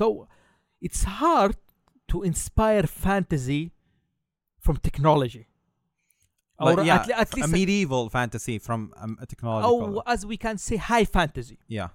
so 0.00 0.28
it's 0.80 1.02
hard 1.04 1.56
to 2.08 2.22
inspire 2.22 2.84
fantasy 2.84 3.72
from 4.58 4.76
technology. 4.88 5.46
Or 6.60 6.82
yeah, 6.82 6.96
at, 6.96 7.10
at 7.10 7.32
a 7.32 7.36
least 7.36 7.48
medieval 7.48 8.10
fantasy 8.10 8.58
from 8.58 8.92
um, 8.96 9.16
a 9.20 9.26
technological. 9.26 9.98
oh, 9.98 10.02
as 10.06 10.26
we 10.26 10.36
can 10.36 10.58
say 10.58 10.76
high 10.76 11.06
fantasy 11.06 11.58
yeah, 11.68 11.88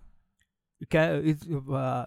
Okay, 0.83 1.21
it's, 1.29 1.45
uh, 1.47 2.05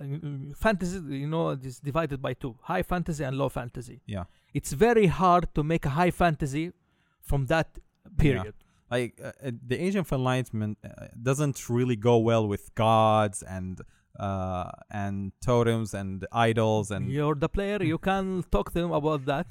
fantasy 0.57 0.99
you 1.23 1.29
know 1.29 1.51
it's 1.51 1.81
divided 1.81 2.21
by 2.21 2.35
two 2.35 2.57
high 2.63 2.83
fantasy 2.83 3.25
and 3.25 3.39
low 3.39 3.49
fantasy 3.49 4.01
yeah. 4.07 4.25
it's 4.53 4.73
very 4.73 5.07
hard 5.07 5.55
to 5.55 5.63
make 5.63 5.87
a 5.87 5.91
high 5.91 6.11
fantasy 6.11 6.73
from 7.23 7.47
that 7.47 7.79
period 8.17 8.55
Yeah. 8.59 8.69
Like 8.91 9.21
uh, 9.23 9.33
uh, 9.45 9.51
the 9.67 9.77
Age 9.77 9.97
of 9.97 10.11
Enlightenment 10.13 10.79
uh, 10.83 11.09
doesn't 11.23 11.69
really 11.69 11.97
go 11.97 12.17
well 12.19 12.49
with 12.49 12.75
gods 12.75 13.43
and 13.43 13.81
uh 14.19 14.71
and 14.91 15.33
totems 15.41 15.95
and 15.95 16.27
idols 16.33 16.91
and 16.91 17.11
you're 17.11 17.35
the 17.35 17.49
player 17.49 17.79
you 17.83 17.99
can 17.99 18.43
talk 18.51 18.67
to 18.73 18.81
them 18.81 18.93
about 18.93 19.25
that 19.25 19.47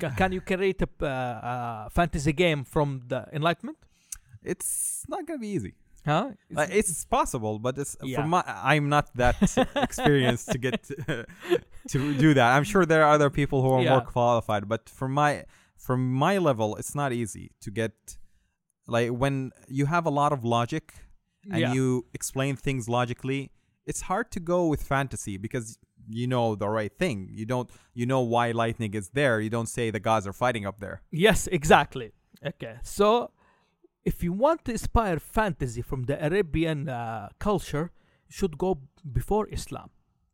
Ca- 0.00 0.14
can 0.20 0.30
you 0.32 0.40
create 0.40 0.80
a 0.82 0.88
uh, 1.02 1.06
uh, 1.06 1.88
fantasy 1.90 2.32
game 2.32 2.64
from 2.64 2.88
the 3.08 3.20
enlightenment 3.32 3.78
it's 4.42 5.04
not 5.08 5.26
gonna 5.26 5.38
be 5.38 5.48
easy. 5.58 5.74
huh 6.04 6.30
Uh, 6.56 6.66
it's 6.80 7.04
possible, 7.18 7.54
but 7.66 7.74
it's 7.82 7.94
Yeah. 8.02 8.16
from 8.18 8.30
my, 8.34 8.42
I'm 8.46 8.88
not 8.96 9.06
that 9.22 9.36
experienced 9.88 10.46
to 10.54 10.58
get 10.58 10.82
to, 10.88 11.26
to 11.92 11.98
do 12.24 12.34
that. 12.38 12.48
I'm 12.56 12.64
sure 12.72 12.84
there 12.92 13.02
are 13.04 13.12
other 13.18 13.30
people 13.30 13.58
who 13.62 13.70
are 13.76 13.84
more 13.94 14.04
qualified, 14.16 14.62
but 14.72 14.82
from 14.98 15.10
my 15.22 15.32
from 15.86 16.00
my 16.26 16.34
level, 16.38 16.68
it's 16.80 16.94
not 17.02 17.10
easy 17.22 17.46
to 17.64 17.70
get 17.70 17.94
like 18.94 19.10
when 19.22 19.34
you 19.78 19.86
have 19.94 20.04
a 20.06 20.14
lot 20.20 20.32
of 20.36 20.40
logic 20.58 20.84
and 21.50 21.60
yeah. 21.60 21.72
you 21.76 21.86
explain 22.18 22.52
things 22.56 22.88
logically. 22.88 23.50
It's 23.86 24.02
hard 24.02 24.30
to 24.32 24.40
go 24.40 24.66
with 24.66 24.82
fantasy 24.82 25.36
because 25.36 25.78
you 26.08 26.26
know 26.26 26.54
the 26.54 26.68
right 26.68 26.92
thing. 26.98 27.28
You 27.32 27.46
don't 27.46 27.70
you 27.94 28.06
know 28.06 28.20
why 28.20 28.52
lightning 28.52 28.94
is 28.94 29.10
there. 29.10 29.40
You 29.40 29.50
don't 29.50 29.68
say 29.68 29.90
the 29.90 30.00
gods 30.00 30.26
are 30.26 30.32
fighting 30.32 30.66
up 30.66 30.80
there. 30.80 31.02
Yes, 31.10 31.46
exactly. 31.46 32.12
Okay, 32.44 32.76
so 32.82 33.30
if 34.04 34.22
you 34.22 34.32
want 34.32 34.64
to 34.64 34.72
inspire 34.72 35.18
fantasy 35.18 35.82
from 35.82 36.04
the 36.04 36.24
Arabian 36.24 36.88
uh, 36.88 37.28
culture, 37.38 37.92
you 38.28 38.32
should 38.32 38.58
go 38.58 38.80
before 39.12 39.48
Islam. 39.50 39.90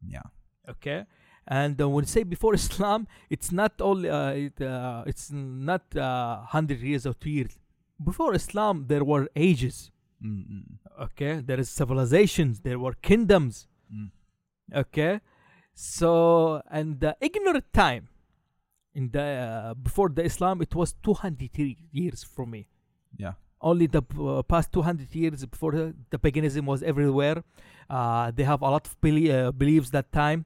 Yeah. 0.06 0.22
Okay, 0.68 1.04
and 1.46 1.80
uh, 1.80 1.88
when 1.88 2.04
say 2.04 2.22
before 2.22 2.54
Islam, 2.62 3.06
it's 3.30 3.50
not 3.52 3.72
only 3.80 4.08
uh, 4.10 4.30
it, 4.30 4.60
uh, 4.60 5.04
it's 5.06 5.30
not 5.32 5.96
uh, 5.96 6.42
hundred 6.44 6.80
years 6.80 7.06
or 7.06 7.14
two 7.14 7.30
years. 7.30 7.58
Before 8.02 8.32
Islam, 8.34 8.84
there 8.88 9.04
were 9.04 9.28
ages. 9.34 9.90
Mm-mm. 10.24 10.64
Okay, 11.00 11.40
there 11.40 11.60
is 11.60 11.68
civilizations. 11.70 12.60
There 12.60 12.78
were 12.78 12.94
kingdoms. 12.94 13.66
Mm. 13.92 14.10
Okay, 14.74 15.20
so 15.74 16.60
and 16.70 17.00
the 17.00 17.16
ignorant 17.20 17.72
time 17.72 18.08
in 18.94 19.10
the 19.10 19.22
uh, 19.22 19.74
before 19.74 20.08
the 20.08 20.24
Islam, 20.24 20.60
it 20.62 20.74
was 20.74 20.94
two 21.02 21.14
hundred 21.14 21.50
years 21.92 22.24
for 22.24 22.46
me. 22.46 22.66
Yeah. 23.16 23.32
only 23.60 23.86
the 23.88 24.02
uh, 24.20 24.42
past 24.42 24.70
200 24.72 25.12
years 25.14 25.44
before 25.44 25.72
the, 25.72 25.92
the 26.10 26.18
paganism 26.18 26.64
was 26.66 26.80
everywhere 26.82 27.42
uh, 27.90 28.30
they 28.30 28.44
have 28.44 28.60
a 28.62 28.70
lot 28.74 28.86
of 28.86 28.92
uh, 29.02 29.50
beliefs 29.50 29.90
that 29.90 30.12
time 30.12 30.44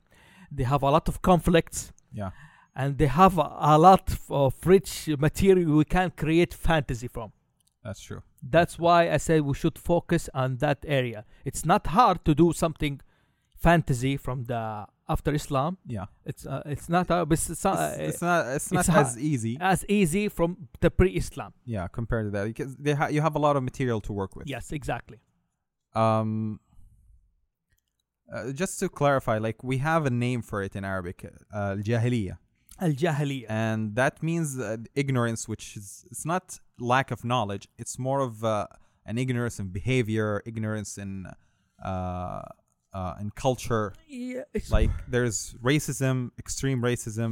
they 0.50 0.62
have 0.64 0.82
a 0.82 0.90
lot 0.96 1.06
of 1.10 1.20
conflicts 1.20 1.92
Yeah. 2.20 2.30
and 2.74 2.96
they 2.96 3.08
have 3.08 3.36
a, 3.36 3.48
a 3.74 3.76
lot 3.78 4.06
of 4.30 4.54
rich 4.64 4.92
material 5.26 5.76
we 5.76 5.84
can 5.84 6.08
create 6.22 6.54
fantasy 6.54 7.08
from 7.16 7.32
That's 7.84 8.00
true. 8.08 8.22
that's 8.56 8.74
why 8.84 9.00
i 9.16 9.18
said 9.26 9.38
we 9.50 9.54
should 9.62 9.78
focus 9.92 10.22
on 10.42 10.48
that 10.64 10.78
area 10.98 11.20
it's 11.48 11.64
not 11.72 11.82
hard 11.98 12.18
to 12.26 12.32
do 12.42 12.52
something 12.64 13.00
fantasy 13.66 14.14
from 14.26 14.38
the 14.50 14.62
after 15.14 15.30
islam 15.40 15.72
Yeah. 15.96 16.06
it's 16.30 16.44
uh, 16.46 16.62
it's 16.74 16.88
not 16.94 17.06
but 17.08 17.32
it's, 17.32 17.64
uh, 17.66 17.94
it's, 17.98 18.08
it's 18.10 18.22
not 18.28 18.40
it's 18.56 18.70
not 18.76 18.80
it's 18.88 18.96
as 19.02 19.10
easy. 19.30 19.54
as 19.60 19.80
easy 19.98 20.24
from 20.36 20.50
the 20.84 20.90
pre-islam 20.98 21.52
Yeah, 21.76 21.86
compared 21.98 22.24
to 22.26 22.30
that, 22.36 22.44
because 22.52 22.72
they 22.84 22.94
ha- 23.00 23.10
you 23.16 23.20
have 23.28 23.36
a 23.40 23.42
lot 23.46 23.54
of 23.58 23.62
material 23.70 24.00
to 24.08 24.12
work 24.20 24.32
with. 24.36 24.46
yes 24.54 24.66
exactly 24.80 25.18
Um. 26.04 26.60
uh, 28.32 28.52
just 28.62 28.78
to 28.80 28.88
clarify, 28.88 29.36
like 29.38 29.58
we 29.62 29.76
have 29.78 30.02
a 30.06 30.10
name 30.26 30.40
for 30.50 30.58
it 30.66 30.74
in 30.78 30.84
Arabic, 30.84 31.18
uh, 31.54 31.58
al-jahiliya, 31.76 32.38
al-jahiliyyah 32.86 33.46
and 33.66 33.80
that 34.00 34.14
means 34.28 34.48
uh, 34.58 34.76
ignorance, 35.02 35.42
which 35.52 35.66
is 35.80 35.86
it's 36.12 36.24
not 36.34 36.44
lack 36.94 37.08
of 37.16 37.20
knowledge. 37.32 37.64
It's 37.82 37.96
more 38.08 38.20
of 38.28 38.34
uh, 38.44 38.66
an 39.10 39.16
ignorance 39.24 39.56
in 39.62 39.66
behavior, 39.80 40.28
ignorance 40.50 40.92
in 41.04 41.10
uh, 41.90 42.42
uh, 42.98 43.14
in 43.22 43.28
culture. 43.46 43.86
yeah, 44.06 44.42
Like 44.78 44.90
there's 45.14 45.38
racism, 45.72 46.16
extreme 46.44 46.80
racism. 46.90 47.30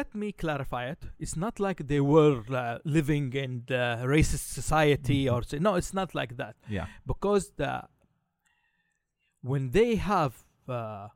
let 0.00 0.08
me 0.22 0.28
clarify 0.44 0.84
it. 0.94 1.00
It's 1.24 1.36
not 1.44 1.54
like 1.66 1.78
they 1.92 2.02
were 2.14 2.38
uh, 2.50 2.78
living 2.98 3.26
in 3.44 3.52
the 3.72 3.82
racist 4.16 4.46
society 4.60 5.20
or 5.32 5.38
say, 5.50 5.58
no, 5.68 5.72
it's 5.80 5.92
not 6.00 6.10
like 6.20 6.32
that 6.42 6.54
Yeah. 6.76 6.86
because 7.12 7.44
the 7.60 7.72
when 9.50 9.64
they 9.78 9.90
have 9.96 10.32
uh, 10.68 11.08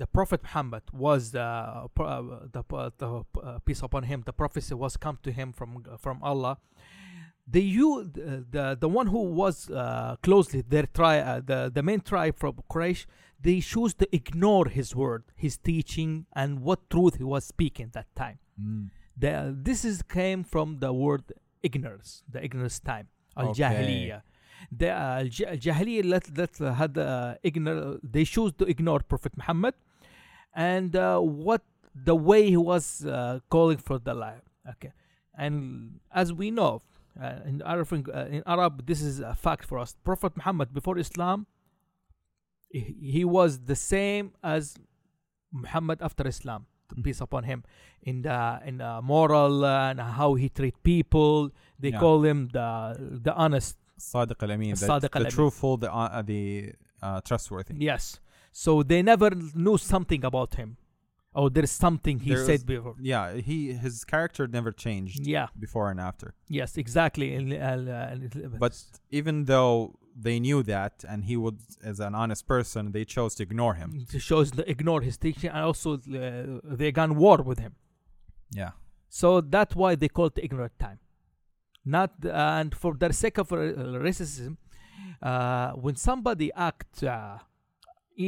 the 0.00 0.06
Prophet 0.06 0.40
Muhammad 0.42 0.84
was 1.06 1.22
uh, 1.34 1.86
pro- 1.94 2.06
uh, 2.06 2.46
the, 2.56 2.62
uh, 2.74 2.90
the 3.02 3.08
uh, 3.08 3.58
peace 3.66 3.82
upon 3.82 4.02
him. 4.10 4.22
The 4.24 4.32
prophecy 4.42 4.74
was 4.74 4.96
come 4.96 5.18
to 5.26 5.30
him 5.38 5.48
from 5.58 5.70
from 6.04 6.16
Allah. 6.30 6.54
They 7.54 7.66
you 7.78 7.88
the, 8.16 8.44
the 8.54 8.64
the 8.84 8.90
one 9.00 9.08
who 9.14 9.22
was 9.42 9.54
uh, 9.70 10.16
closely 10.26 10.60
their 10.74 10.86
tribe, 10.98 11.24
uh, 11.26 11.40
the 11.50 11.58
the 11.76 11.82
main 11.82 12.00
tribe 12.10 12.36
from 12.42 12.54
Quraysh. 12.72 13.02
They 13.46 13.58
choose 13.72 13.92
to 14.00 14.06
ignore 14.20 14.66
his 14.78 14.88
word, 15.02 15.22
his 15.44 15.54
teaching, 15.70 16.10
and 16.40 16.50
what 16.66 16.80
truth 16.94 17.14
he 17.20 17.24
was 17.34 17.42
speaking 17.54 17.88
that 17.98 18.08
time. 18.14 18.38
Mm. 18.60 18.90
The, 19.22 19.32
this 19.68 19.80
is 19.90 19.96
came 20.02 20.44
from 20.44 20.66
the 20.84 20.92
word 20.92 21.24
ignorance, 21.62 22.22
the 22.34 22.40
ignorance 22.48 22.78
time, 22.92 23.06
al 23.36 23.54
jahiliyyah. 23.60 24.20
The 24.80 24.90
uh, 24.90 25.22
al 25.22 25.56
jahiliyyah 25.66 26.04
let 26.14 26.24
let 26.40 26.52
uh, 26.60 26.72
had 26.80 26.96
uh, 26.98 27.34
ignore. 27.42 27.98
They 28.02 28.24
choose 28.24 28.52
to 28.60 28.64
ignore 28.74 29.00
Prophet 29.12 29.34
Muhammad, 29.40 29.74
and 30.54 30.96
uh, 30.96 31.18
what 31.18 31.62
the 31.94 32.14
way 32.14 32.48
he 32.48 32.56
was 32.56 33.04
uh, 33.04 33.40
calling 33.50 33.78
for 33.78 33.98
the 33.98 34.14
life. 34.14 34.42
Okay, 34.68 34.92
and 35.36 36.00
as 36.12 36.32
we 36.32 36.50
know, 36.50 36.82
uh, 37.20 37.36
in 37.44 37.62
Arab, 37.62 37.88
uh, 37.92 38.26
in 38.30 38.42
Arab, 38.46 38.86
this 38.86 39.02
is 39.02 39.20
a 39.20 39.34
fact 39.34 39.64
for 39.64 39.78
us. 39.78 39.96
Prophet 40.04 40.36
Muhammad 40.36 40.72
before 40.72 40.98
Islam, 40.98 41.46
he, 42.70 43.24
was 43.24 43.60
the 43.60 43.76
same 43.76 44.32
as 44.42 44.76
Muhammad 45.52 46.00
after 46.02 46.26
Islam. 46.26 46.66
Mm. 46.94 47.04
Peace 47.04 47.20
upon 47.20 47.44
him 47.44 47.62
in 48.02 48.22
the 48.22 48.60
in 48.64 48.78
the 48.78 49.00
moral 49.02 49.64
uh, 49.64 49.90
and 49.90 50.00
how 50.00 50.34
he 50.34 50.48
treat 50.48 50.76
people. 50.82 51.50
They 51.78 51.90
Yeah. 51.90 52.00
call 52.00 52.24
him 52.24 52.48
the 52.52 52.68
the 53.26 53.34
honest. 53.34 53.76
Sadiq 53.98 54.42
al-Amin, 54.42 54.74
the, 54.74 55.08
the 55.12 55.30
truthful, 55.30 55.76
the 55.76 55.92
uh, 55.92 56.22
the 56.22 56.72
uh, 57.02 57.20
trustworthy. 57.20 57.74
Yes. 57.76 58.18
So 58.52 58.82
they 58.82 59.02
never 59.02 59.30
knew 59.54 59.78
something 59.78 60.24
about 60.24 60.54
him. 60.54 60.76
Oh, 61.34 61.48
there's 61.48 61.70
something 61.70 62.18
he 62.18 62.30
There 62.30 62.44
said 62.44 62.60
was- 62.60 62.64
before. 62.64 62.96
Yeah, 63.00 63.34
he 63.36 63.72
his 63.72 64.04
character 64.04 64.48
never 64.48 64.72
changed 64.72 65.24
Yeah. 65.26 65.46
before 65.58 65.90
and 65.90 66.00
after. 66.00 66.34
Yes. 66.48 66.76
Exactly. 66.76 67.34
And, 67.36 67.52
uh, 67.52 67.56
uh, 67.56 68.48
But 68.58 68.74
even 69.10 69.44
though 69.44 69.94
they 70.16 70.40
knew 70.40 70.62
that, 70.64 71.04
and 71.08 71.24
he 71.24 71.36
would, 71.36 71.58
as 71.84 72.00
an 72.00 72.14
honest 72.16 72.46
person, 72.48 72.90
they 72.90 73.04
chose 73.04 73.36
to 73.36 73.42
ignore 73.44 73.74
him. 73.74 74.06
They 74.12 74.18
chose 74.18 74.50
to 74.50 74.68
ignore 74.68 75.02
his 75.02 75.16
teaching, 75.16 75.50
and 75.50 75.60
also 75.70 75.90
uh, 75.94 76.60
they 76.64 76.90
gone 76.90 77.14
war 77.16 77.38
with 77.50 77.60
him. 77.60 77.74
Yeah, 78.50 78.72
So 79.08 79.40
that's 79.40 79.76
why 79.76 79.94
they 79.94 80.08
call 80.08 80.26
it 80.26 80.34
the 80.34 80.44
ignorant 80.44 80.76
time. 80.80 80.98
Not 81.84 82.10
and 82.24 82.74
for 82.74 82.92
the 82.94 83.12
sake 83.12 83.38
of 83.38 83.52
uh, 83.52 83.56
racism, 84.06 84.56
uh, 85.22 85.70
when 85.84 85.94
somebody 85.94 86.52
act 86.54 87.04
uh, 87.04 87.38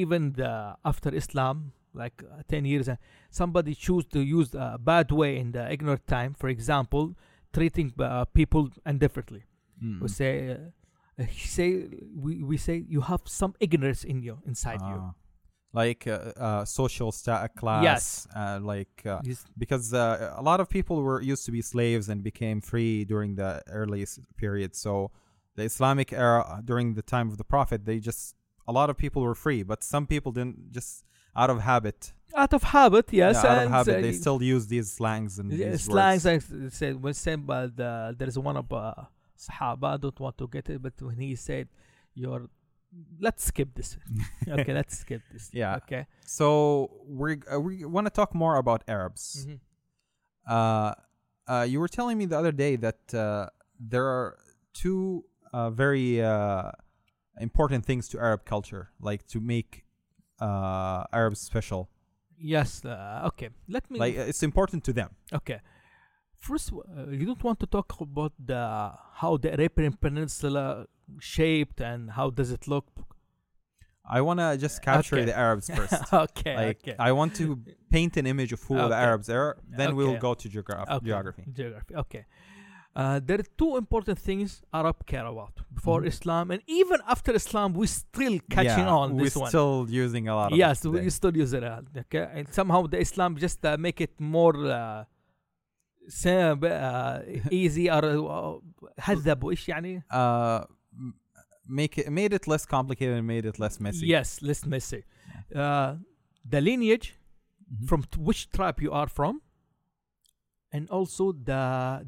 even 0.01 0.21
the, 0.41 0.53
after 0.91 1.11
Islam, 1.23 1.57
like 2.03 2.17
uh, 2.25 2.43
ten 2.53 2.63
years, 2.73 2.87
uh, 2.89 2.97
somebody 3.41 3.73
choose 3.87 4.05
to 4.15 4.21
use 4.39 4.51
a 4.55 4.79
bad 4.91 5.09
way 5.21 5.33
in 5.43 5.49
the 5.57 5.65
ignorant 5.75 6.05
time. 6.19 6.33
For 6.43 6.49
example, 6.57 7.05
treating 7.57 7.89
uh, 7.99 8.25
people 8.41 8.63
indifferently. 8.93 9.43
Mm. 9.85 10.01
We 10.03 10.09
say, 10.21 10.35
uh, 11.21 11.25
say 11.57 11.69
we, 12.25 12.33
we 12.51 12.57
say 12.67 12.77
you 12.95 13.01
have 13.13 13.23
some 13.41 13.53
ignorance 13.67 14.03
in 14.13 14.19
you 14.27 14.35
inside 14.53 14.81
you. 14.93 14.99
Ah. 15.01 15.13
like 15.83 16.03
uh, 16.07 16.17
uh, 16.49 16.65
social 16.81 17.11
sta- 17.21 17.49
class. 17.61 17.83
Yes. 17.91 18.03
uh, 18.41 18.59
like 18.73 18.97
uh, 19.13 19.21
because 19.65 19.87
uh, 19.95 20.35
a 20.41 20.43
lot 20.51 20.59
of 20.63 20.67
people 20.77 20.97
were 21.09 21.21
used 21.33 21.45
to 21.49 21.53
be 21.59 21.63
slaves 21.75 22.07
and 22.11 22.19
became 22.33 22.59
free 22.73 22.95
during 23.13 23.31
the 23.41 23.51
early 23.81 24.03
s- 24.11 24.21
period. 24.43 24.71
So 24.85 24.93
the 25.59 25.65
Islamic 25.71 26.09
era 26.13 26.41
during 26.71 26.87
the 26.99 27.07
time 27.15 27.27
of 27.33 27.37
the 27.41 27.49
Prophet, 27.55 27.79
they 27.91 27.99
just 28.11 28.25
a 28.67 28.73
lot 28.73 28.91
of 28.91 28.97
people 28.97 29.23
were 29.23 29.35
free, 29.35 29.63
but 29.63 29.83
some 29.83 30.07
people 30.07 30.33
didn't 30.33 30.73
just 30.73 31.05
out 31.37 31.51
of 31.51 31.61
habit. 31.61 32.13
Out 32.35 32.53
of 32.55 32.63
habit, 32.63 33.07
yes. 33.13 33.41
yeah, 33.45 33.51
out 33.53 33.65
of 33.67 33.71
habit, 33.71 33.97
uh, 33.99 34.01
they 34.01 34.13
still 34.13 34.43
use 34.43 34.67
these 34.67 34.91
slangs 34.93 35.39
and 35.39 35.53
Yeah, 35.53 35.71
these 35.71 35.85
slangs 35.85 36.25
words. 36.25 36.45
I 36.53 36.69
said 36.71 37.03
when 37.03 37.15
said 37.15 37.47
by 37.47 37.67
the 37.67 38.15
there 38.19 38.29
is 38.29 38.39
one 38.39 38.57
of 38.57 38.73
uh, 38.73 38.95
Sahaba 39.39 39.95
I 39.95 39.97
don't 39.99 40.19
want 40.21 40.39
to 40.39 40.47
get 40.49 40.71
it 40.71 40.81
but 40.83 40.95
when 41.03 41.17
he 41.17 41.35
said 41.37 41.69
you're 42.15 42.47
let's 43.21 43.45
skip 43.45 43.75
this 43.75 43.97
okay 44.49 44.73
let's 44.73 44.99
skip 44.99 45.23
this 45.33 45.51
Yeah. 45.53 45.77
okay 45.81 46.07
So 46.25 46.91
we 47.07 47.39
uh, 47.53 47.61
we 47.61 47.85
want 47.85 48.07
to 48.07 48.11
talk 48.21 48.35
more 48.35 48.57
about 48.57 48.81
Arabs. 48.89 49.47
Mhm. 49.47 49.59
Uh, 50.47 50.95
uh, 51.47 51.67
you 51.69 51.79
were 51.81 51.89
telling 51.89 52.17
me 52.19 52.25
the 52.27 52.39
other 52.39 52.53
day 52.53 52.77
that 52.77 53.03
uh, 53.15 53.47
there 53.79 54.07
are 54.07 54.39
two 54.73 55.25
uh, 55.53 55.71
very 55.71 56.23
uh, 56.23 56.71
important 57.41 57.85
things 57.87 58.09
to 58.09 58.19
Arab 58.19 58.45
culture, 58.45 58.91
like 59.01 59.27
to 59.29 59.41
make 59.41 59.85
uh, 60.41 61.05
Arabs 61.13 61.41
special. 61.41 61.89
Yes. 62.39 62.85
Uh, 62.85 63.23
okay. 63.29 63.51
Let 63.69 63.91
me. 63.91 63.99
Like 63.99 64.15
it's 64.17 64.43
important 64.43 64.85
to 64.85 64.93
them. 64.93 65.11
okay. 65.33 65.61
First, 66.39 66.73
uh, 66.73 67.09
you 67.11 67.25
don't 67.27 67.43
want 67.45 67.61
to 67.61 67.67
talk 67.67 68.01
about 68.01 68.33
the 68.45 68.93
how 69.15 69.37
the 69.37 69.53
Arabian 69.55 69.93
Peninsula 69.93 70.87
shaped 71.21 71.81
and 71.81 72.11
how 72.11 72.31
does 72.31 72.51
it 72.51 72.67
look. 72.67 72.87
I 74.05 74.21
want 74.23 74.41
to 74.41 74.57
just 74.59 74.83
capture 74.83 75.17
Okay. 75.17 75.27
the 75.27 75.39
Arabs 75.39 75.71
first. 75.77 76.13
okay. 76.13 76.57
like 76.57 76.81
okay. 76.83 76.97
I 76.99 77.13
want 77.13 77.37
to 77.37 77.61
paint 77.91 78.17
an 78.17 78.27
image 78.27 78.53
of 78.53 78.61
who 78.65 78.75
the 78.75 78.97
Arabs 79.09 79.29
are. 79.31 79.57
Then 79.79 79.95
we'll 79.95 80.19
go 80.19 80.35
to 80.35 80.49
geograph- 80.49 80.91
Okay. 80.91 81.07
geography. 81.07 81.45
Geography. 81.53 81.95
Okay. 81.95 82.25
Uh, 82.96 83.20
there 83.28 83.40
are 83.44 83.50
two 83.62 83.72
important 83.78 84.18
things 84.28 84.50
Arab 84.80 84.98
care 85.12 85.26
about 85.34 85.56
before 85.78 86.02
Mhm. 86.02 86.08
Islam, 86.14 86.46
and 86.54 86.62
even 86.82 87.00
after 87.14 87.32
Islam, 87.42 87.70
we 87.82 87.86
still 88.04 88.36
catching 88.56 88.88
yeah, 88.92 89.02
on 89.02 89.08
we're 89.16 89.26
this 89.26 89.36
one. 89.44 89.50
still 89.52 89.86
using 90.06 90.24
a 90.28 90.36
lot 90.40 90.52
of 90.52 90.58
yes, 90.64 90.76
it 90.84 90.90
we 90.94 90.98
today. 90.98 91.10
still 91.20 91.36
use 91.44 91.54
it. 91.60 91.64
uh, 91.64 91.82
Okay, 92.04 92.26
and 92.38 92.46
somehow 92.60 92.82
the 92.94 93.00
Islam 93.08 93.30
just 93.46 93.60
uh, 93.66 93.78
make 93.88 94.00
it 94.08 94.14
more 94.38 94.56
uh, 94.80 95.04
سهل, 96.10 96.60
uh, 96.64 97.52
easy 97.52 97.90
or 97.90 98.04
uh, 98.06 98.62
هذب 99.00 99.44
وإيش 99.44 99.70
يعني؟ 99.70 100.04
uh, 100.12 100.66
m- 101.00 101.14
make 101.68 101.98
it 101.98 102.10
made 102.10 102.34
it 102.34 102.48
less 102.48 102.66
complicated 102.66 103.18
and 103.18 103.28
made 103.28 103.46
it 103.46 103.60
less 103.60 103.80
messy. 103.80 104.08
Yes, 104.08 104.42
less 104.42 104.66
messy. 104.66 105.04
Uh, 105.56 105.96
the 106.54 106.62
lineage 106.62 107.08
Mhm. 107.14 107.88
from 107.90 108.02
t- 108.04 108.20
which 108.28 108.50
tribe 108.50 108.80
you 108.86 108.92
are 108.92 109.08
from, 109.18 109.42
and 110.76 110.90
also 110.90 111.32
the 111.32 111.62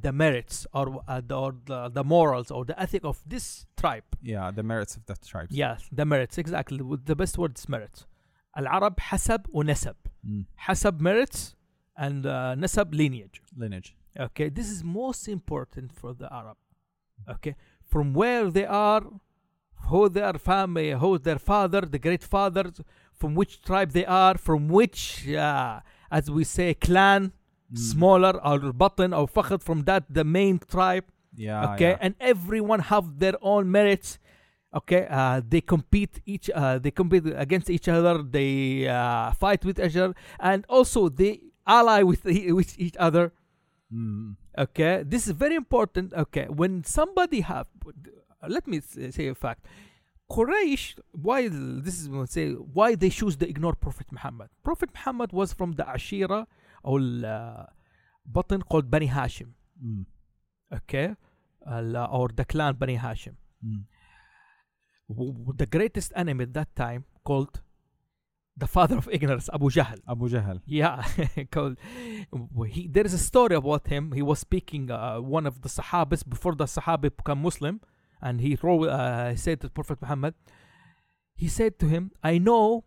the 0.05 0.11
merits 0.11 0.67
or 0.73 0.85
uh, 1.07 1.21
the, 1.29 1.35
or 1.35 1.51
the 1.65 1.89
the 1.97 2.03
morals 2.03 2.51
or 2.51 2.65
the 2.65 2.77
ethic 2.85 3.03
of 3.11 3.17
this 3.25 3.65
tribe. 3.81 4.03
yeah, 4.21 4.51
the 4.51 4.63
merits 4.63 4.93
of 4.97 5.05
the 5.05 5.15
tribes. 5.31 5.51
Yes, 5.63 5.79
the 5.91 6.05
merits 6.05 6.38
exactly. 6.38 6.81
With 6.81 7.05
The 7.05 7.15
best 7.15 7.38
word 7.38 7.57
is 7.57 7.67
merits. 7.69 8.05
العرب 8.57 8.99
حسب 8.99 9.41
ونسب. 9.53 9.95
Mm. 10.25 10.45
حسب 10.57 10.99
merits 11.01 11.55
and 11.97 12.25
uh, 12.25 12.55
نسب 12.55 12.93
lineage. 12.93 13.41
Lineage. 13.57 13.95
Okay, 14.19 14.49
this 14.49 14.69
is 14.69 14.83
most 14.83 15.27
important 15.27 15.93
for 15.93 16.13
the 16.13 16.27
Arab. 16.33 16.57
Okay, 17.29 17.55
from 17.85 18.13
where 18.13 18.49
they 18.57 18.65
are, 18.65 19.03
who 19.89 20.09
their 20.09 20.33
family, 20.33 20.91
who 20.91 21.17
their 21.17 21.39
father, 21.39 21.81
the 21.81 21.99
great 21.99 22.23
fathers, 22.23 22.81
from 23.13 23.35
which 23.35 23.61
tribe 23.61 23.91
they 23.91 24.05
are, 24.05 24.35
from 24.38 24.67
which, 24.67 25.29
uh, 25.29 25.79
as 26.11 26.29
we 26.38 26.43
say, 26.43 26.73
clan, 26.73 27.21
Mm. 27.23 27.31
smaller 27.73 28.35
or 28.44 28.59
batn 28.73 29.16
or 29.16 29.26
fakht 29.26 29.62
from 29.62 29.85
that 29.85 30.04
the 30.09 30.25
main 30.25 30.59
tribe. 30.59 31.04
Yeah. 31.37 31.73
okay, 31.75 31.90
yeah. 31.90 31.99
and 32.00 32.14
everyone 32.21 32.80
have 32.80 33.18
their 33.18 33.35
own 33.42 33.71
merits. 33.71 34.18
Okay, 34.73 35.06
uh, 35.09 35.40
they 35.49 35.61
compete 35.61 36.21
each, 36.26 36.50
uh, 36.50 36.78
they 36.78 36.90
compete 36.90 37.25
against 37.37 37.71
each 37.71 37.88
other. 37.88 38.23
They 38.23 38.88
uh, 38.88 39.30
fight 39.33 39.64
with 39.64 39.78
each 39.78 39.97
other, 39.97 40.14
and 40.40 40.64
also 40.68 41.09
they 41.09 41.40
ally 41.66 42.02
with 42.02 42.25
with 42.25 42.78
each 42.78 42.97
other 42.99 43.33
Mm. 43.92 44.37
okay 44.59 45.04
this 45.06 45.26
is 45.26 45.33
very 45.33 45.54
important 45.54 46.12
okay 46.14 46.47
when 46.49 46.83
somebody 46.83 47.42
have 47.42 47.68
let 48.49 48.66
me 48.66 48.80
say 48.80 49.28
a 49.28 49.35
fact 49.35 49.66
Quraysh 50.30 50.99
why 51.12 51.49
this 51.49 52.00
is 52.00 52.09
say 52.30 52.52
why 52.52 52.94
they 52.94 53.11
choose 53.11 53.37
to 53.37 53.49
ignore 53.49 53.75
Prophet 53.75 54.06
Muhammad 54.11 54.49
Prophet 54.64 54.88
Muhammad 54.94 55.33
was 55.33 55.52
from 55.52 55.73
the 55.73 55.85
Ashira 55.85 56.47
or 56.84 57.00
uh, 57.00 57.66
batn 58.30 58.62
called 58.68 58.90
Bani 58.90 59.09
Hashim 59.09 59.50
or 61.66 62.28
the 62.35 62.44
clan 62.44 62.74
Bani 62.74 62.96
Hashim 62.98 63.35
the 65.56 65.66
greatest 65.66 66.12
enemy 66.16 66.44
at 66.44 66.54
that 66.54 66.74
time 66.74 67.04
called 67.24 67.61
the 68.56 68.66
father 68.66 68.96
of 68.96 69.09
ignorance 69.11 69.50
Abu 69.52 69.68
Jahl 69.70 69.98
Abu 70.09 70.28
Jahl. 70.28 70.61
Yeah, 70.66 71.04
called, 71.50 71.76
he, 72.68 72.88
there 72.88 73.04
is 73.04 73.14
a 73.14 73.18
story 73.18 73.56
about 73.56 73.88
him. 73.88 74.12
He 74.12 74.22
was 74.22 74.38
speaking 74.38 74.90
uh, 74.90 75.18
one 75.18 75.46
of 75.46 75.62
the 75.62 75.68
Sahabas 75.68 76.28
before 76.28 76.54
the 76.54 76.64
Sahaba 76.64 77.11
become 77.16 77.42
Muslim, 77.42 77.80
and 78.22 78.40
he 78.40 78.56
wrote, 78.62 78.88
uh, 78.88 79.30
he 79.30 79.37
said 79.37 79.61
to 79.62 79.68
Prophet 79.68 79.98
Muhammad, 80.00 80.35
he 81.35 81.48
said 81.48 81.78
to 81.80 81.88
him, 81.88 82.12
"I 82.22 82.38
know 82.38 82.85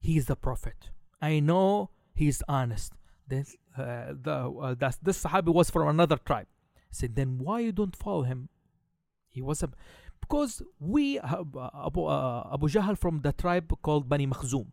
he 0.00 0.16
is 0.16 0.26
the 0.26 0.36
Prophet. 0.36 0.90
I 1.20 1.40
know 1.40 1.90
he 2.14 2.28
is 2.28 2.42
honest." 2.48 2.92
Then 3.28 3.44
uh, 3.76 4.12
the 4.26 4.36
uh, 4.62 4.74
that 4.78 4.96
this 5.02 5.22
Sahabi 5.22 5.52
was 5.52 5.70
from 5.70 5.88
another 5.88 6.16
tribe. 6.16 6.46
He 6.90 6.94
said, 7.00 7.14
"Then 7.14 7.38
why 7.38 7.60
you 7.60 7.72
don't 7.72 7.94
follow 7.94 8.22
him? 8.22 8.48
He 9.28 9.42
was 9.42 9.62
a 9.62 9.68
because 10.20 10.62
we 10.80 11.16
have 11.16 11.54
uh, 11.56 11.70
Abu 11.86 12.04
uh, 12.04 12.48
Abu 12.54 12.68
Jahl 12.68 12.96
from 12.96 13.20
the 13.20 13.32
tribe 13.32 13.72
called 13.82 14.08
Bani 14.08 14.26
Makhzum." 14.26 14.66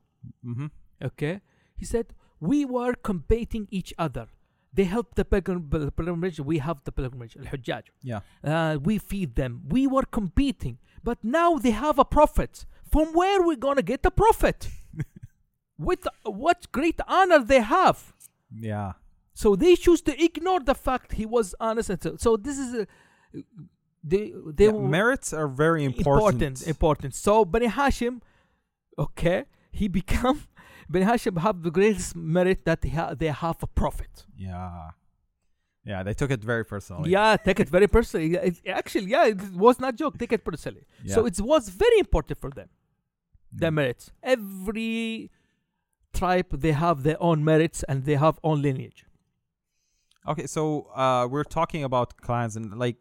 Mm-hmm. 0.46 0.68
Okay. 1.04 1.41
He 1.76 1.86
said, 1.86 2.08
We 2.39 2.65
were 2.65 2.94
combating 2.94 3.68
each 3.70 3.94
other. 3.98 4.28
They 4.74 4.86
help 4.86 5.15
the 5.15 5.24
pilgrim- 5.26 5.70
pilgrimage, 5.70 6.39
we 6.39 6.58
have 6.60 6.84
the 6.84 6.91
pilgrimage, 6.91 7.38
al 7.38 7.46
Hujjaj. 7.46 7.84
Yeah. 8.02 8.20
Uh, 8.44 8.78
we 8.82 8.98
feed 8.98 9.36
them. 9.36 9.62
We 9.70 9.88
were 9.88 10.04
competing. 10.04 10.78
But 11.04 11.20
now 11.24 11.58
they 11.58 11.72
have 11.72 11.98
a 12.00 12.06
prophet. 12.06 12.65
From 12.89 13.13
where 13.13 13.41
we 13.41 13.56
going 13.56 13.78
to 13.78 13.84
get 13.84 14.06
a 14.06 14.12
prophet? 14.12 14.70
With 15.78 16.08
what 16.24 16.72
great 16.72 17.00
honor 17.08 17.39
they 17.44 17.62
have. 17.62 18.13
Yeah. 18.60 18.94
So 19.34 19.56
they 19.56 19.76
choose 19.76 20.02
to 20.04 20.24
ignore 20.24 20.62
the 20.62 20.76
fact 20.76 21.13
he 21.13 21.26
was 21.26 21.54
honest. 21.60 21.89
And 21.89 22.02
so, 22.02 22.15
so 22.18 22.38
this 22.38 22.58
is 22.58 22.74
a. 22.74 22.88
They, 24.04 24.34
they 24.54 24.65
Yeah, 24.65 24.72
merits 24.98 25.34
are 25.34 25.48
very 25.48 25.84
important. 25.84 26.41
important 26.41 26.68
important 26.68 27.15
so 27.15 27.44
Bani 27.44 27.68
Hashim 27.68 28.22
okay 29.00 29.46
he 29.72 29.88
become 30.02 30.44
Bani 30.88 31.06
Hashim 31.06 31.39
have 31.39 31.63
the 31.63 31.72
greatest 31.72 32.15
merit 32.15 32.65
that 32.65 32.84
he 32.84 32.91
ha- 32.91 33.15
they 33.15 33.28
have 33.46 33.58
a 33.63 33.68
prophet 33.68 34.26
Yeah. 34.38 34.91
Yeah, 35.84 36.02
they 36.04 36.13
took 36.13 36.30
it 36.32 36.44
very 36.44 36.63
personally. 36.65 37.10
yeah 37.10 37.36
take 37.48 37.60
it 37.60 37.68
very 37.78 37.88
personally 37.88 38.36
it- 38.36 38.62
actually 38.68 39.08
yeah 39.15 39.26
it 39.34 39.41
was 39.65 39.80
not 39.80 39.96
joke 39.96 40.18
take 40.20 40.34
it 40.38 40.44
personally 40.46 40.84
so 41.13 41.26
it 41.26 41.38
was 41.41 41.63
very 41.70 41.98
important 42.06 42.38
for 42.44 42.52
them 42.52 42.70
their 43.52 43.72
Mm. 43.72 43.76
merits 43.80 44.12
every 44.22 45.32
tribe 46.19 46.49
they 46.65 46.73
have 46.86 46.97
their 47.08 47.19
own 47.30 47.39
merits 47.51 47.80
and 47.89 47.97
they 48.08 48.17
have 48.25 48.36
own 48.49 48.62
lineage 48.67 49.01
Okay, 50.32 50.47
so 50.47 50.63
uh, 51.04 51.28
we're 51.32 51.43
talking 51.60 51.84
about 51.89 52.10
clans 52.28 52.54
and 52.58 52.65
like 52.86 52.97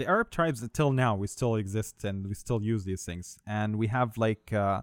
the 0.00 0.06
Arab 0.14 0.28
tribes 0.36 0.60
until 0.66 0.90
now 1.04 1.12
we 1.22 1.26
still 1.36 1.54
exist 1.64 2.04
and 2.08 2.16
we 2.30 2.34
still 2.44 2.60
use 2.72 2.82
these 2.90 3.02
things 3.08 3.26
and 3.58 3.70
we 3.82 3.86
have 3.98 4.08
like 4.26 4.44
uh, 4.52 4.82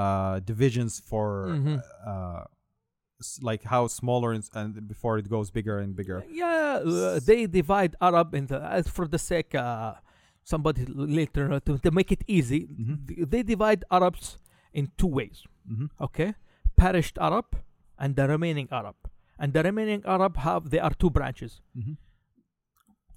uh, 0.00 0.34
divisions 0.52 0.92
for 1.10 1.24
Mhm. 1.56 1.76
uh, 2.10 2.42
like 3.50 3.62
how 3.74 3.82
smaller 4.00 4.30
and, 4.36 4.44
and 4.60 4.86
before 4.94 5.14
it 5.22 5.26
goes 5.36 5.50
bigger 5.58 5.76
and 5.84 5.90
bigger. 6.00 6.18
Yeah, 6.28 6.80
uh, 6.84 7.20
they 7.28 7.40
divide 7.60 7.92
Arab 8.08 8.28
into 8.34 8.56
as 8.78 8.84
for 8.96 9.06
the 9.14 9.18
sake 9.30 9.54
uh, 9.54 9.94
somebody 10.52 10.84
later 11.18 11.44
to, 11.66 11.78
to 11.78 11.90
make 11.98 12.10
it 12.16 12.22
easy. 12.26 12.60
Mhm. 12.66 13.30
They 13.32 13.42
divide 13.54 13.80
Arabs 13.90 14.26
in 14.78 14.84
two 15.00 15.06
ways. 15.18 15.38
hmm 15.66 15.86
Okay, 16.06 16.30
perished 16.76 17.16
Arab 17.18 17.46
and 17.98 18.16
the 18.16 18.26
remaining 18.28 18.68
Arab. 18.70 18.96
And 19.38 19.52
the 19.52 19.62
remaining 19.62 20.02
Arab 20.06 20.36
have 20.46 20.70
there 20.70 20.82
are 20.84 20.94
two 20.94 21.10
branches 21.10 21.60
hmm 21.74 21.94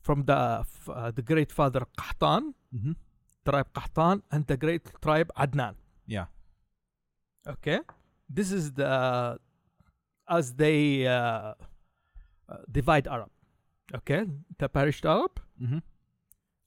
from 0.07 0.23
the 0.23 0.37
f- 0.61 0.89
uh, 0.89 1.11
the 1.11 1.21
great 1.21 1.51
father 1.51 1.81
Qahtan, 2.01 2.53
hmm 2.71 2.93
tribe 3.47 3.69
Qahtan, 3.77 4.21
and 4.31 4.47
the 4.47 4.57
great 4.57 4.85
tribe 5.01 5.29
Adnan. 5.37 5.75
Yeah. 6.05 6.27
Okay, 7.47 7.79
this 8.29 8.51
is 8.51 8.71
the 8.73 8.91
as 10.37 10.53
they 10.55 11.07
uh, 11.07 11.13
uh, 11.13 11.53
divide 12.71 13.07
Arab. 13.07 13.31
Okay, 13.99 14.21
the 14.59 14.67
perished 14.69 15.05
Arab 15.05 15.39
hmm 15.59 15.79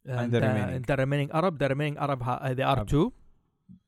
and, 0.07 0.33
the 0.33 0.38
uh, 0.38 0.46
remaining. 0.48 0.74
and 0.76 0.85
the 0.85 0.96
remaining 0.96 1.31
Arab. 1.33 1.59
The 1.59 1.68
remaining 1.68 1.96
Arab 1.98 2.22
ha- 2.22 2.40
uh, 2.42 2.55
they 2.55 2.62
are 2.62 2.76
Arab. 2.85 2.88
two 2.88 3.12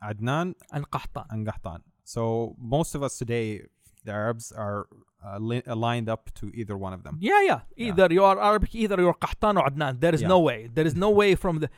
Adnan 0.02 0.54
and 0.72 0.90
Qahtan. 0.90 1.26
and 1.30 1.46
Gahtan. 1.46 1.80
So 2.04 2.56
most 2.58 2.94
of 2.94 3.02
us 3.02 3.16
today, 3.18 3.62
the 4.04 4.12
Arabs 4.12 4.52
are 4.52 4.86
uh, 5.24 5.38
li- 5.38 5.62
aligned 5.66 6.08
up 6.08 6.30
to 6.34 6.50
either 6.54 6.76
one 6.76 6.92
of 6.92 7.02
them. 7.04 7.16
Yeah, 7.20 7.40
yeah. 7.42 7.60
Yeah. 7.76 7.88
Either 7.88 8.08
you 8.12 8.24
are 8.24 8.40
Arabic, 8.40 8.74
either 8.74 9.00
you're 9.00 9.14
Qahtan 9.14 9.56
or 9.60 9.64
Adnan. 9.68 10.00
There 10.00 10.14
is 10.14 10.22
Yeah. 10.22 10.28
no 10.28 10.40
way. 10.40 10.68
There 10.72 10.86
is 10.86 10.96
no 10.96 11.10
way 11.10 11.34
from 11.36 11.60
the 11.60 11.68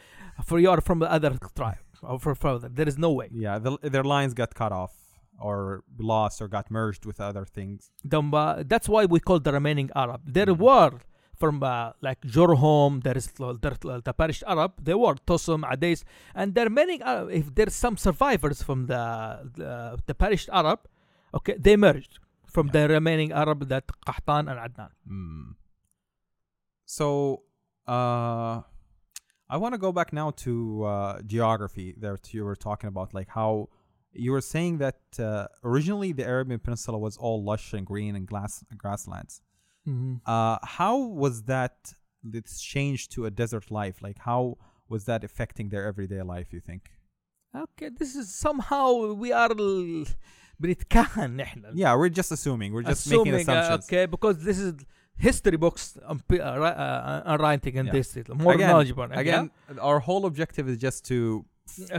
for 0.45 0.59
you 0.59 0.71
are 0.71 0.81
from 0.81 0.99
the 1.01 1.11
other 1.13 1.37
tribe 1.55 1.79
or 2.03 2.19
for 2.19 2.35
further. 2.35 2.69
There 2.69 2.89
is 2.89 2.97
no 2.99 3.13
way. 3.13 3.29
Yeah, 3.31 3.59
the, 3.59 3.79
their 3.83 4.03
lines 4.03 4.33
got 4.35 4.55
cut 4.55 4.73
off 4.73 4.95
or 5.39 5.85
lost 5.99 6.41
or 6.43 6.49
got 6.49 6.71
merged 6.71 7.05
with 7.05 7.21
other 7.21 7.45
things. 7.45 7.91
The, 8.05 8.21
uh, 8.23 8.63
that's 8.67 8.89
why 8.89 9.05
we 9.05 9.21
call 9.21 9.39
the 9.41 9.53
remaining 9.53 9.91
Arab. 9.95 10.23
There 10.25 10.47
Mhm. 10.47 10.59
were 10.59 10.93
from 11.37 11.63
uh, 11.63 11.93
like 12.01 12.21
Jorhom, 12.23 13.03
there 13.03 13.17
is 13.17 13.29
uh, 13.41 13.49
uh, 13.51 14.01
the 14.09 14.15
perished 14.17 14.45
Arab. 14.47 14.73
There 14.83 14.99
were 14.99 15.15
Tosum, 15.27 15.63
Ades, 15.71 16.05
and 16.35 16.55
there 16.55 16.67
are 16.67 16.71
many. 16.71 17.01
Uh, 17.03 17.27
if 17.27 17.55
there's 17.55 17.75
some 17.75 17.97
survivors 17.97 18.63
from 18.63 18.87
the 18.87 19.03
the, 19.57 19.99
the 20.07 20.15
perished 20.15 20.49
Arab, 20.53 20.81
okay, 21.35 21.57
they 21.59 21.77
merged 21.77 22.19
from 22.47 22.67
Yeah. 22.69 22.73
the 22.87 22.95
remaining 22.95 23.33
Arab 23.33 23.69
that 23.69 23.85
Qahtan 24.07 24.45
and 24.51 24.59
Adnan. 24.67 24.91
Mm. 25.11 25.55
so 26.85 27.43
uh 27.89 28.61
I 29.55 29.57
want 29.59 29.75
to 29.75 29.79
go 29.79 29.93
back 29.93 30.13
now 30.13 30.31
to 30.45 30.85
uh 30.85 31.23
geography 31.35 31.95
that 32.01 32.33
you 32.35 32.45
were 32.45 32.57
talking 32.57 32.89
about 32.89 33.13
like 33.19 33.29
how 33.29 33.69
you 34.13 34.31
were 34.33 34.41
saying 34.55 34.79
that 34.79 35.01
uh, 35.19 35.47
originally 35.65 36.13
the 36.13 36.25
Arabian 36.25 36.61
Peninsula 36.61 36.97
was 36.99 37.17
all 37.17 37.43
lush 37.43 37.73
and 37.73 37.85
green 37.85 38.15
and 38.15 38.27
glass 38.29 38.63
grasslands. 38.79 39.43
Mhm. 39.88 40.22
Uh, 40.26 40.58
how 40.80 40.96
was 41.24 41.44
that 41.44 41.94
this 42.24 42.60
change 42.62 43.10
to 43.10 43.26
a 43.26 43.32
desert 43.32 43.66
life? 43.72 43.98
Like, 44.08 44.20
how 44.20 44.58
was 44.88 45.06
that 45.06 45.24
affecting 45.24 45.70
their 45.70 45.86
everyday 45.92 46.22
life? 46.22 46.48
You 46.56 46.60
think? 46.70 46.84
Okay, 47.56 47.90
this 48.02 48.16
is 48.16 48.34
somehow 48.46 49.14
we 49.24 49.32
are 49.32 49.52
ال- 49.52 50.06
بنتكهن 50.62 51.36
نحن 51.38 51.72
Yeah, 51.74 51.96
we're 51.96 52.10
just 52.10 52.32
assuming. 52.32 52.74
We're 52.74 52.84
just 52.84 53.06
assuming 53.06 53.34
making 53.34 53.50
uh, 53.50 53.62
assumptions. 53.62 53.86
okay 53.90 54.06
because 54.06 54.44
this 54.44 54.60
is 54.60 54.74
history 55.16 55.58
books 55.58 55.98
um, 56.06 56.18
p- 56.28 56.40
uh, 56.40 56.58
ri- 56.64 56.78
uh, 56.86 57.22
are 57.32 57.38
writing 57.46 57.76
in 57.82 57.86
Yeah. 57.88 57.92
this 57.98 58.08
more 58.44 58.54
Again- 58.54 58.70
knowledgeable 58.70 59.04
okay? 59.04 59.22
Again, 59.22 59.46
our 59.90 60.00
whole 60.08 60.24
objective 60.32 60.66
is 60.72 60.78
just 60.88 61.00
to 61.12 61.18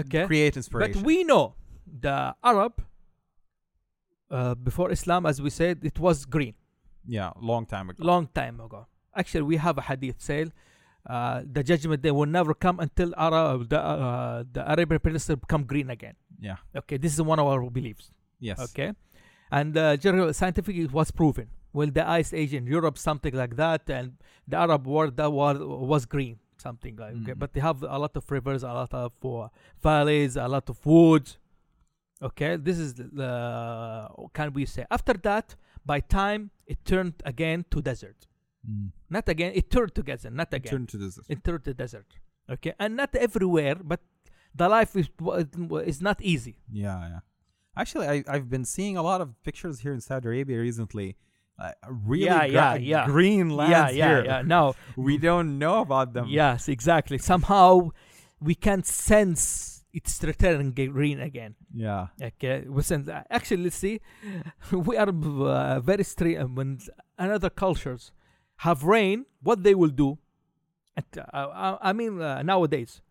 okay 0.02 0.24
create 0.30 0.54
inspiration. 0.60 0.92
but 1.02 1.06
we 1.10 1.16
know 1.30 1.44
the 2.06 2.34
Arab 2.52 2.74
uh, 4.30 4.54
before 4.54 4.88
Islam 4.90 5.26
as 5.26 5.36
we 5.42 5.50
said 5.60 5.76
it 5.90 5.98
was 5.98 6.16
green 6.36 6.54
yeah, 7.07 7.31
long 7.41 7.65
time 7.65 7.89
ago. 7.89 8.03
long 8.11 8.27
time 8.41 8.59
ago 8.59 8.85
actually 9.15 9.43
we 9.43 9.57
have 9.57 9.77
a 9.77 9.81
hadith 9.81 10.21
say 10.21 10.45
uh, 11.07 11.41
the 11.55 11.63
judgment 11.63 12.01
day 12.01 12.11
will 12.11 12.25
never 12.39 12.53
come 12.55 12.79
until 12.79 13.13
Arab, 13.15 13.69
the, 13.69 13.79
uh, 13.79 14.43
the 14.51 14.61
Arabian 14.71 14.99
Peninsula 14.99 15.37
become 15.37 15.63
green 15.63 15.89
again 15.89 16.15
Yeah. 16.39 16.57
okay 16.75 16.97
this 16.97 17.13
is 17.13 17.21
one 17.21 17.39
of 17.39 17.47
our 17.47 17.69
beliefs 17.69 18.11
Yes. 18.39 18.59
Okay, 18.59 18.91
and 19.49 19.77
uh, 19.77 19.95
general 20.05 20.33
scientific 20.33 20.75
it 20.75 20.91
was 20.91 21.09
proven. 21.09 21.47
Well, 21.71 21.89
the 21.89 22.05
ice 22.07 22.31
age 22.33 22.53
in 22.53 22.67
Europe, 22.67 22.97
something 22.97 23.33
like 23.33 23.55
that, 23.55 23.89
and 23.89 24.07
the 24.45 24.57
Arab 24.57 24.85
world 24.85 25.15
that 25.19 25.31
was 25.31 25.57
was 25.93 26.05
green, 26.05 26.35
something 26.57 26.95
like. 26.97 27.13
Okay, 27.21 27.31
Mhm. 27.33 27.39
but 27.39 27.53
they 27.53 27.61
have 27.61 27.81
a 27.81 27.97
lot 28.03 28.13
of 28.19 28.29
rivers, 28.29 28.61
a 28.63 28.73
lot 28.81 28.93
of 28.93 29.13
uh, 29.23 29.47
valleys, 29.81 30.35
a 30.35 30.47
lot 30.55 30.69
of 30.69 30.77
woods. 30.85 31.37
Okay, 32.21 32.51
this 32.57 32.77
is 32.77 32.93
the 32.95 33.31
can 34.33 34.51
we 34.53 34.65
say 34.65 34.85
after 34.91 35.13
that? 35.29 35.55
By 35.85 35.99
time 36.01 36.51
it 36.67 36.83
turned 36.85 37.15
again 37.25 37.65
to 37.71 37.81
desert. 37.81 38.27
Mm. 38.69 38.91
Not 39.09 39.29
again, 39.29 39.51
it 39.55 39.69
turned 39.69 39.93
to 39.95 40.01
desert. 40.03 40.33
Not 40.33 40.53
again, 40.53 40.71
Turn 40.71 40.87
to 40.87 40.97
desert. 40.97 41.25
it 41.29 41.43
turned 41.43 41.63
to 41.65 41.73
desert. 41.73 42.07
Okay, 42.49 42.73
and 42.79 42.95
not 42.95 43.15
everywhere, 43.15 43.75
but 43.75 44.01
the 44.53 44.67
life 44.69 44.95
is 44.95 45.09
is 45.85 46.01
not 46.01 46.21
easy. 46.21 46.55
Yeah, 46.71 46.99
yeah. 47.09 47.19
Actually, 47.77 48.07
I 48.07 48.23
I've 48.27 48.49
been 48.49 48.65
seeing 48.65 48.97
a 48.97 49.03
lot 49.03 49.21
of 49.21 49.27
pictures 49.43 49.79
here 49.81 49.93
in 49.93 50.01
Saudi 50.01 50.27
Arabia 50.27 50.59
recently. 50.59 51.17
Uh, 51.57 51.71
really, 51.89 52.25
Yeah, 52.25 52.43
yeah, 52.43 52.75
yeah. 52.75 53.05
green 53.05 53.49
lands 53.49 53.71
yeah, 53.71 53.89
yeah, 53.89 54.07
here. 54.15 54.25
yeah. 54.25 54.41
No, 54.41 54.75
We 54.97 55.17
don't 55.17 55.57
know 55.57 55.81
about 55.81 56.11
them. 56.13 56.25
Yes, 56.27 56.67
exactly. 56.67 57.17
Somehow 57.17 57.91
we 58.41 58.55
can 58.55 58.83
sense 58.83 59.74
it's 59.97 60.15
returning 60.31 60.71
green 60.97 61.19
again. 61.29 61.55
Yeah. 61.85 62.07
Okay, 62.29 62.57
we 62.75 62.81
sense. 62.91 63.07
Actually, 63.37 63.63
let's 63.65 63.79
see. 63.85 63.95
We 64.87 64.93
are 65.03 65.09
uh, 65.09 65.79
very 65.91 66.03
straight. 66.13 66.37
When 66.57 66.69
another 67.17 67.49
cultures 67.63 68.03
have 68.65 68.79
rain, 68.95 69.17
what 69.47 69.57
they 69.65 69.75
will 69.81 69.95
do? 70.05 70.09
at- 70.97 71.17
uh, 71.17 71.49
I 71.65 71.89
I 71.89 71.93
mean, 71.99 72.13
uh, 72.21 72.41
nowadays 72.51 73.01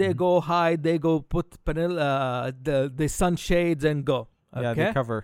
they 0.00 0.10
Mhm. 0.12 0.16
go 0.24 0.30
hide. 0.52 0.80
They 0.88 0.98
go 1.08 1.12
put 1.34 1.46
panel, 1.66 1.92
uh, 1.98 2.52
the 2.68 2.76
the 3.00 3.08
sunshades 3.20 3.84
and 3.90 3.98
go. 4.12 4.18
Yeah, 4.64 4.74
they 4.74 4.92
cover. 5.00 5.20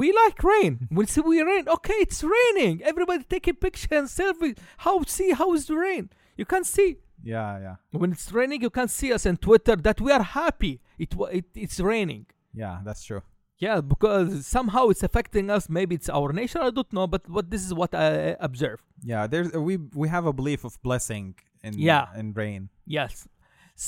we 0.00 0.06
like 0.22 0.38
rain. 0.54 0.72
We 0.96 1.02
see 1.12 1.22
we 1.30 1.38
rain. 1.52 1.64
Okay, 1.76 1.98
it's 2.06 2.20
raining. 2.36 2.74
Everybody 2.90 3.22
taking 3.34 3.56
picture 3.66 3.94
and 4.00 4.08
selfie. 4.18 4.54
How 4.84 4.94
see 5.16 5.30
how 5.40 5.48
is 5.56 5.62
the 5.70 5.76
rain? 5.86 6.04
You 6.40 6.46
can't 6.52 6.66
see 6.76 6.88
Yeah, 7.22 7.58
yeah. 7.66 7.76
when 8.00 8.12
it's 8.12 8.30
raining 8.32 8.62
you 8.62 8.70
can 8.70 8.88
see 8.88 9.12
us 9.12 9.26
on 9.26 9.36
twitter 9.36 9.76
that 9.76 10.00
we 10.00 10.10
are 10.12 10.22
happy 10.22 10.80
it, 10.98 11.14
it 11.38 11.44
it's 11.54 11.78
raining 11.80 12.26
Yeah, 12.54 12.76
that's 12.86 13.02
true. 13.04 13.22
yeah 13.58 13.80
because 13.82 14.46
somehow 14.46 14.88
it's 14.92 15.02
affecting 15.08 15.50
us 15.56 15.68
maybe 15.68 15.94
it's 15.94 16.08
our 16.08 16.32
nature 16.32 16.60
i 16.68 16.70
don't 16.70 16.92
know 16.92 17.06
but 17.06 17.22
what 17.28 17.50
this 17.52 17.62
is 17.66 17.72
what 17.74 17.92
i 17.94 18.36
observe 18.48 18.80
Yeah, 19.12 19.26
there's 19.32 19.50
we 19.68 19.74
we 20.02 20.06
have 20.16 20.24
a 20.32 20.32
belief 20.40 20.60
of 20.68 20.72
blessing 20.88 21.34
in 21.66 21.72
Yeah. 21.90 22.06
in 22.20 22.26
rain. 22.42 22.62
yes 22.98 23.12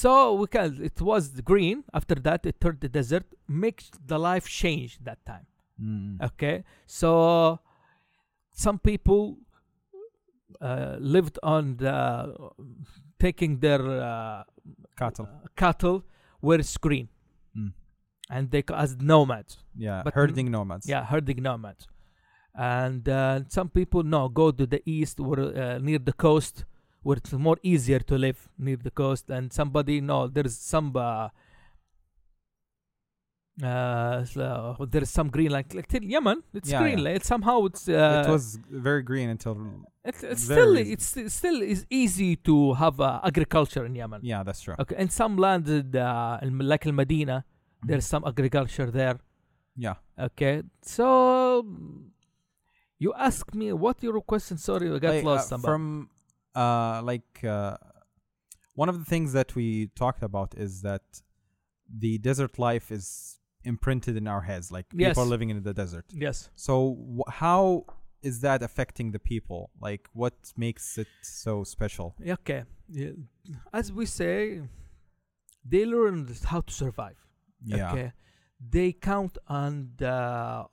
so 0.03 0.11
we 0.41 0.47
can 0.55 0.69
it 0.91 0.99
was 1.11 1.25
green 1.53 1.79
after 1.99 2.17
that 2.27 2.41
it 2.51 2.57
turned 2.63 2.81
the 2.87 2.89
desert 3.01 3.27
makes 3.65 3.85
the 4.11 4.19
life 4.31 4.47
change 4.63 4.93
that 5.09 5.21
time 5.33 5.47
Mm. 5.81 6.21
okay 6.29 6.57
so 7.01 7.09
some 8.65 8.79
people 8.91 9.23
uh, 10.61 10.97
lived 11.01 11.39
on 11.43 11.77
the 11.79 11.97
taking 13.27 13.53
their 13.65 13.83
uh, 14.11 14.43
Cattle. 15.01 15.27
cattle 15.63 15.99
where 16.47 16.61
it's 16.65 16.77
green 16.87 17.09
Mm. 17.59 17.73
and 18.35 18.45
they 18.53 18.63
as 18.85 18.91
nomads 19.13 19.53
Yeah, 19.87 19.99
But- 20.05 20.15
herding 20.19 20.49
nomads. 20.57 20.85
Yeah, 20.93 21.03
herding 21.13 21.41
nomads. 21.49 21.83
And 22.55 23.03
uh, 23.09 23.41
some 23.57 23.69
people 23.79 24.03
no 24.17 24.21
go 24.41 24.47
to 24.61 24.65
the 24.75 24.81
east 24.97 25.17
or 25.29 25.37
uh, 25.41 25.79
near 25.89 26.01
the 26.11 26.17
coast 26.27 26.57
where 27.05 27.17
it's 27.21 27.33
more 27.49 27.59
easier 27.73 28.01
to 28.11 28.15
live 28.27 28.39
near 28.67 28.79
the 28.89 28.95
coast. 29.03 29.25
And 29.37 29.45
somebody 29.61 29.95
no, 30.13 30.19
there's 30.35 30.57
some 30.75 30.89
uh, 30.97 31.29
uh, 33.63 34.25
so 34.25 34.77
there's 34.91 35.11
some 35.11 35.29
green 35.29 35.51
like 35.51 35.75
like 35.75 35.87
till 35.89 36.03
Yemen. 36.03 36.43
It's 36.55 36.71
Yeah, 36.71 36.81
green. 36.83 36.99
yeah. 36.99 37.05
Like, 37.13 37.25
somehow 37.25 37.65
it's 37.67 37.89
uh, 37.89 38.25
it 38.27 38.31
was 38.31 38.59
very 38.71 39.03
green 39.03 39.29
until. 39.29 39.55
it's, 40.05 40.23
it's 40.23 40.45
still 40.45 40.79
easy. 40.79 40.93
it's 40.95 41.17
it's 41.17 41.35
still 41.35 41.61
is 41.63 41.85
easy 41.91 42.37
to 42.49 42.75
have 42.75 42.99
uh, 43.01 43.21
agriculture 43.31 43.85
in 43.85 43.95
Yemen. 43.95 44.21
Yeah, 44.23 44.43
that's 44.43 44.61
true. 44.63 44.75
Okay, 44.79 44.97
in 44.99 45.11
some 45.11 45.37
land 45.37 45.69
uh, 45.95 46.39
like 46.73 46.87
Al 46.87 46.93
Medina, 46.93 47.45
there's 47.83 48.07
some 48.07 48.25
agriculture 48.25 48.91
there. 48.91 49.19
Yeah. 49.77 49.97
Okay, 50.19 50.63
so 50.83 51.65
you 52.99 53.13
ask 53.29 53.55
me 53.55 53.73
what 53.73 54.03
your 54.03 54.21
question? 54.23 54.57
Sorry, 54.59 54.91
I 54.95 54.99
got 54.99 55.15
Like, 55.15 55.25
lost. 55.25 55.53
uh, 55.53 55.59
from 55.59 56.09
uh 56.55 57.01
like 57.03 57.45
uh 57.45 57.77
one 58.75 58.89
of 58.89 58.99
the 58.99 59.05
things 59.05 59.33
that 59.33 59.55
we 59.55 59.67
talked 60.03 60.23
about 60.23 60.55
is 60.57 60.83
that 60.83 61.03
the 62.05 62.19
desert 62.19 62.59
life 62.59 62.91
is 62.91 63.39
imprinted 63.65 64.17
in 64.17 64.27
our 64.27 64.43
heads 64.43 64.71
like 64.77 64.87
Yes. 64.93 65.11
people 65.11 65.23
are 65.25 65.31
living 65.35 65.51
in 65.51 65.63
the 65.63 65.75
desert 65.75 66.05
yes, 66.27 66.51
so 66.55 66.75
wh- 67.19 67.31
how 67.43 67.85
is 68.23 68.41
that 68.41 68.63
affecting 68.63 69.11
the 69.13 69.19
people 69.19 69.71
like 69.81 70.09
what 70.13 70.35
makes 70.57 70.99
it 70.99 71.09
so 71.23 71.65
special 71.65 72.15
okay. 72.39 72.63
Yeah. 72.89 73.13
As 73.73 73.91
we 73.93 74.05
say, 74.07 74.61
they 75.65 75.85
learn 75.87 76.29
how 76.45 76.61
to 76.61 76.73
survive. 76.73 77.19
yeah 77.65 77.91
Okay, 77.93 78.13
they 78.75 78.93
count 78.93 79.39
on 79.49 79.73
the 80.03 80.15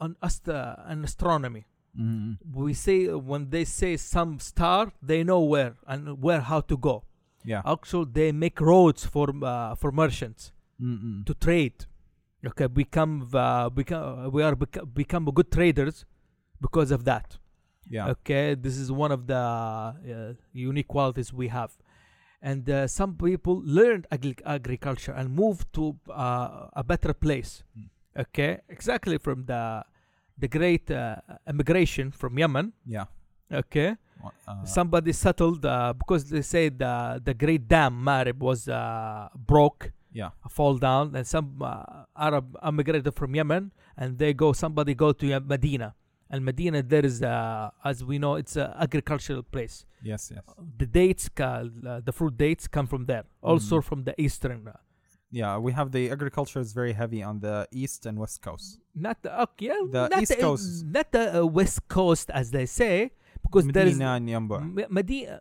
on 0.04 0.16
ast- 0.22 0.50
on 0.92 1.04
astronomy. 1.10 1.64
Mhm. 1.98 2.38
We 2.66 2.74
say 2.74 3.08
when 3.32 3.50
they 3.50 3.66
say 3.66 3.98
some 3.98 4.32
star, 4.40 4.92
they 5.02 5.24
know 5.24 5.42
where 5.54 5.74
and 5.88 6.22
where 6.26 6.42
how 6.52 6.62
to 6.72 6.76
go. 6.90 6.96
yeah 7.52 7.62
Also, 7.66 7.98
they 8.06 8.32
make 8.32 8.58
roads 8.62 9.06
for 9.14 9.28
uh, 9.52 9.76
for 9.82 9.92
merchants. 9.92 10.52
Mm-mm. 10.82 11.26
to 11.26 11.34
trade. 11.34 11.78
Okay, 12.46 12.68
become 12.68 13.28
uh, 13.34 13.70
become 13.70 14.32
we 14.32 14.44
are 14.44 14.56
beca- 14.56 14.86
become 14.94 15.26
good 15.26 15.52
traders 15.52 16.06
because 16.62 16.92
of 16.92 17.04
that. 17.04 17.38
yeah 17.90 18.10
Okay, 18.12 18.56
this 18.56 18.78
is 18.78 18.92
one 18.92 19.12
of 19.12 19.22
the 19.28 19.36
uh, 19.36 20.34
unique 20.54 20.88
qualities 20.88 21.34
we 21.34 21.48
have. 21.50 21.72
And 22.42 22.70
uh, 22.70 22.88
some 22.88 23.16
people 23.16 23.62
learned 23.66 24.08
agri- 24.12 24.46
agriculture 24.46 25.12
and 25.12 25.36
moved 25.36 25.74
to 25.74 25.98
uh, 26.10 26.82
a 26.82 26.84
better 26.84 27.14
place. 27.14 27.64
Mm. 27.78 27.90
Okay, 28.24 28.52
exactly 28.70 29.18
from 29.18 29.46
the 29.46 29.84
the 30.38 30.48
great 30.48 30.90
uh, 30.92 31.18
immigration 31.48 32.12
from 32.12 32.38
Yemen. 32.40 32.72
yeah 32.86 33.06
Okay, 33.52 33.90
uh, 34.48 34.64
somebody 34.64 35.12
settled 35.12 35.66
uh, 35.66 35.94
because 36.02 36.30
they 36.30 36.42
say 36.42 36.70
the 36.70 37.20
the 37.28 37.34
great 37.34 37.68
dam 37.68 37.94
Marib 38.08 38.38
was 38.40 38.68
uh, 38.70 39.28
broke 39.36 39.92
yeah. 40.12 40.30
Fall 40.50 40.78
down 40.78 41.16
and 41.16 41.26
some 41.28 41.62
uh, 41.62 41.84
arab 42.18 42.56
immigrated 42.68 43.14
from 43.16 43.36
yemen 43.36 43.72
and 43.98 44.18
they 44.18 44.34
go 44.34 44.54
somebody 44.54 44.94
go 44.96 45.12
to 45.14 45.40
medina. 45.42 45.96
And 46.32 46.46
medina 46.46 46.84
there 46.84 47.06
is 47.06 47.22
uh, 47.24 47.70
as 47.84 48.04
we 48.04 48.20
know 48.20 48.36
it's 48.36 48.56
an 48.56 48.72
agricultural 48.86 49.44
place. 49.44 49.86
Yes 50.04 50.32
yes. 50.34 50.44
The 50.78 50.86
dates 50.86 51.30
uh, 51.40 51.66
the 52.08 52.12
fruit 52.14 52.38
dates 52.38 52.68
come 52.68 52.88
from 52.88 53.06
there 53.06 53.26
also 53.42 53.78
Mm. 53.80 53.84
from 53.90 54.00
the 54.04 54.14
eastern 54.26 54.68
uh, 54.68 54.74
yeah 55.32 55.58
we 55.66 55.72
have 55.80 55.92
the 55.92 56.04
agriculture 56.16 56.60
is 56.60 56.72
very 56.74 56.94
heavy 57.02 57.22
on 57.24 57.40
the 57.40 57.68
east 57.72 58.06
and 58.08 58.18
west 58.20 58.42
coast. 58.42 58.80
Not 58.96 59.18
the 59.24 59.32
okay, 59.44 59.66
yeah, 59.68 59.82
The 59.96 60.08
not 60.14 60.22
East 60.24 60.36
the, 60.36 60.42
Coast. 60.46 60.86
not 60.98 61.08
the 61.12 61.26
uh, 61.42 61.46
west 61.46 61.88
coast 61.88 62.28
as 62.40 62.52
they 62.52 62.66
say 62.66 63.12
because 63.46 63.66
there 63.68 63.88
is 63.88 63.98
Medina 63.98 64.14
and 64.18 64.28
Yamba. 64.34 64.90
Medina 64.98 65.40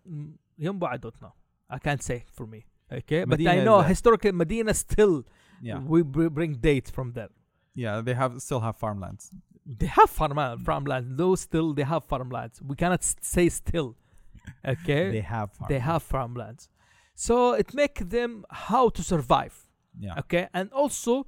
Yumbo, 0.61 0.87
I 0.95 0.97
don't 1.05 1.21
know. 1.23 1.33
I 1.71 1.79
can't 1.79 2.03
say 2.03 2.19
for 2.37 2.47
me 2.47 2.61
okay 2.93 3.25
but 3.25 3.39
Medina 3.39 3.51
I 3.51 3.65
know 3.65 3.81
historically 3.83 4.33
Medina 4.33 4.75
still 4.75 5.25
yeah. 5.63 5.79
we 5.79 6.03
br- 6.03 6.29
bring 6.29 6.55
dates 6.55 6.91
from 6.91 7.13
there. 7.13 7.31
Yeah 7.75 8.01
they 8.01 8.15
have 8.15 8.41
still 8.41 8.61
have 8.61 8.77
farmlands. 8.77 9.31
They 9.67 9.87
have 9.87 10.11
farmland 10.11 10.65
farmland 10.65 11.19
those 11.19 11.41
still 11.41 11.75
they 11.75 11.85
have 11.85 12.05
farmlands. 12.05 12.61
We 12.63 12.75
cannot 12.77 13.03
say 13.05 13.49
still. 13.49 13.97
Okay, 14.67 15.11
they 15.11 15.21
have 15.21 15.51
they 15.69 15.79
have 15.79 16.03
farmlands, 16.03 16.71
so 17.15 17.53
it 17.53 17.75
make 17.75 17.97
them 18.09 18.47
how 18.51 18.89
to 18.89 19.03
survive. 19.03 19.55
yeah. 19.99 20.19
Okay, 20.21 20.49
and 20.55 20.73
also 20.73 21.27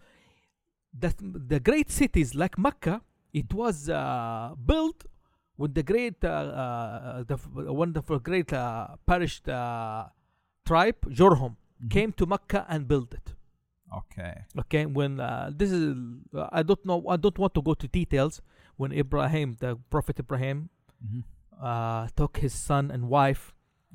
that 0.99 1.17
the 1.21 1.61
great 1.61 1.91
cities 1.91 2.35
like 2.35 2.59
Mecca, 2.59 3.03
it 3.33 3.53
was 3.53 3.89
uh, 3.89 4.55
built 4.65 5.05
with 5.57 5.75
the 5.75 5.83
great, 5.83 6.25
uh, 6.25 6.29
uh, 6.29 7.25
the 7.25 7.39
wonderful, 7.73 8.19
great 8.19 8.53
uh, 8.53 8.89
perished 9.07 9.49
uh, 9.49 10.07
tribe 10.70 11.00
Jorhum 11.20 11.54
Mhm. 11.84 11.90
came 11.96 12.12
to 12.20 12.26
Mecca 12.34 12.66
and 12.74 12.82
built 12.88 13.12
it. 13.20 13.28
okay 14.02 14.34
Okay, 14.62 14.84
when 14.98 15.20
uh, 15.20 15.52
this 15.60 15.72
is, 15.72 15.84
uh, 16.34 16.50
I 16.60 16.62
don't 16.70 16.84
know, 16.90 17.00
I 17.16 17.18
don't 17.24 17.38
want 17.44 17.54
to 17.58 17.62
go 17.70 17.74
to 17.84 17.88
details. 18.02 18.34
When 18.82 18.92
Ibrahim, 19.04 19.48
the 19.64 19.72
Prophet 19.94 20.16
Ibrahim, 20.24 20.58
Mhm. 21.06 21.22
uh, 21.70 22.04
took 22.20 22.34
his 22.46 22.54
son 22.70 22.84
and 22.96 23.02
wife 23.20 23.44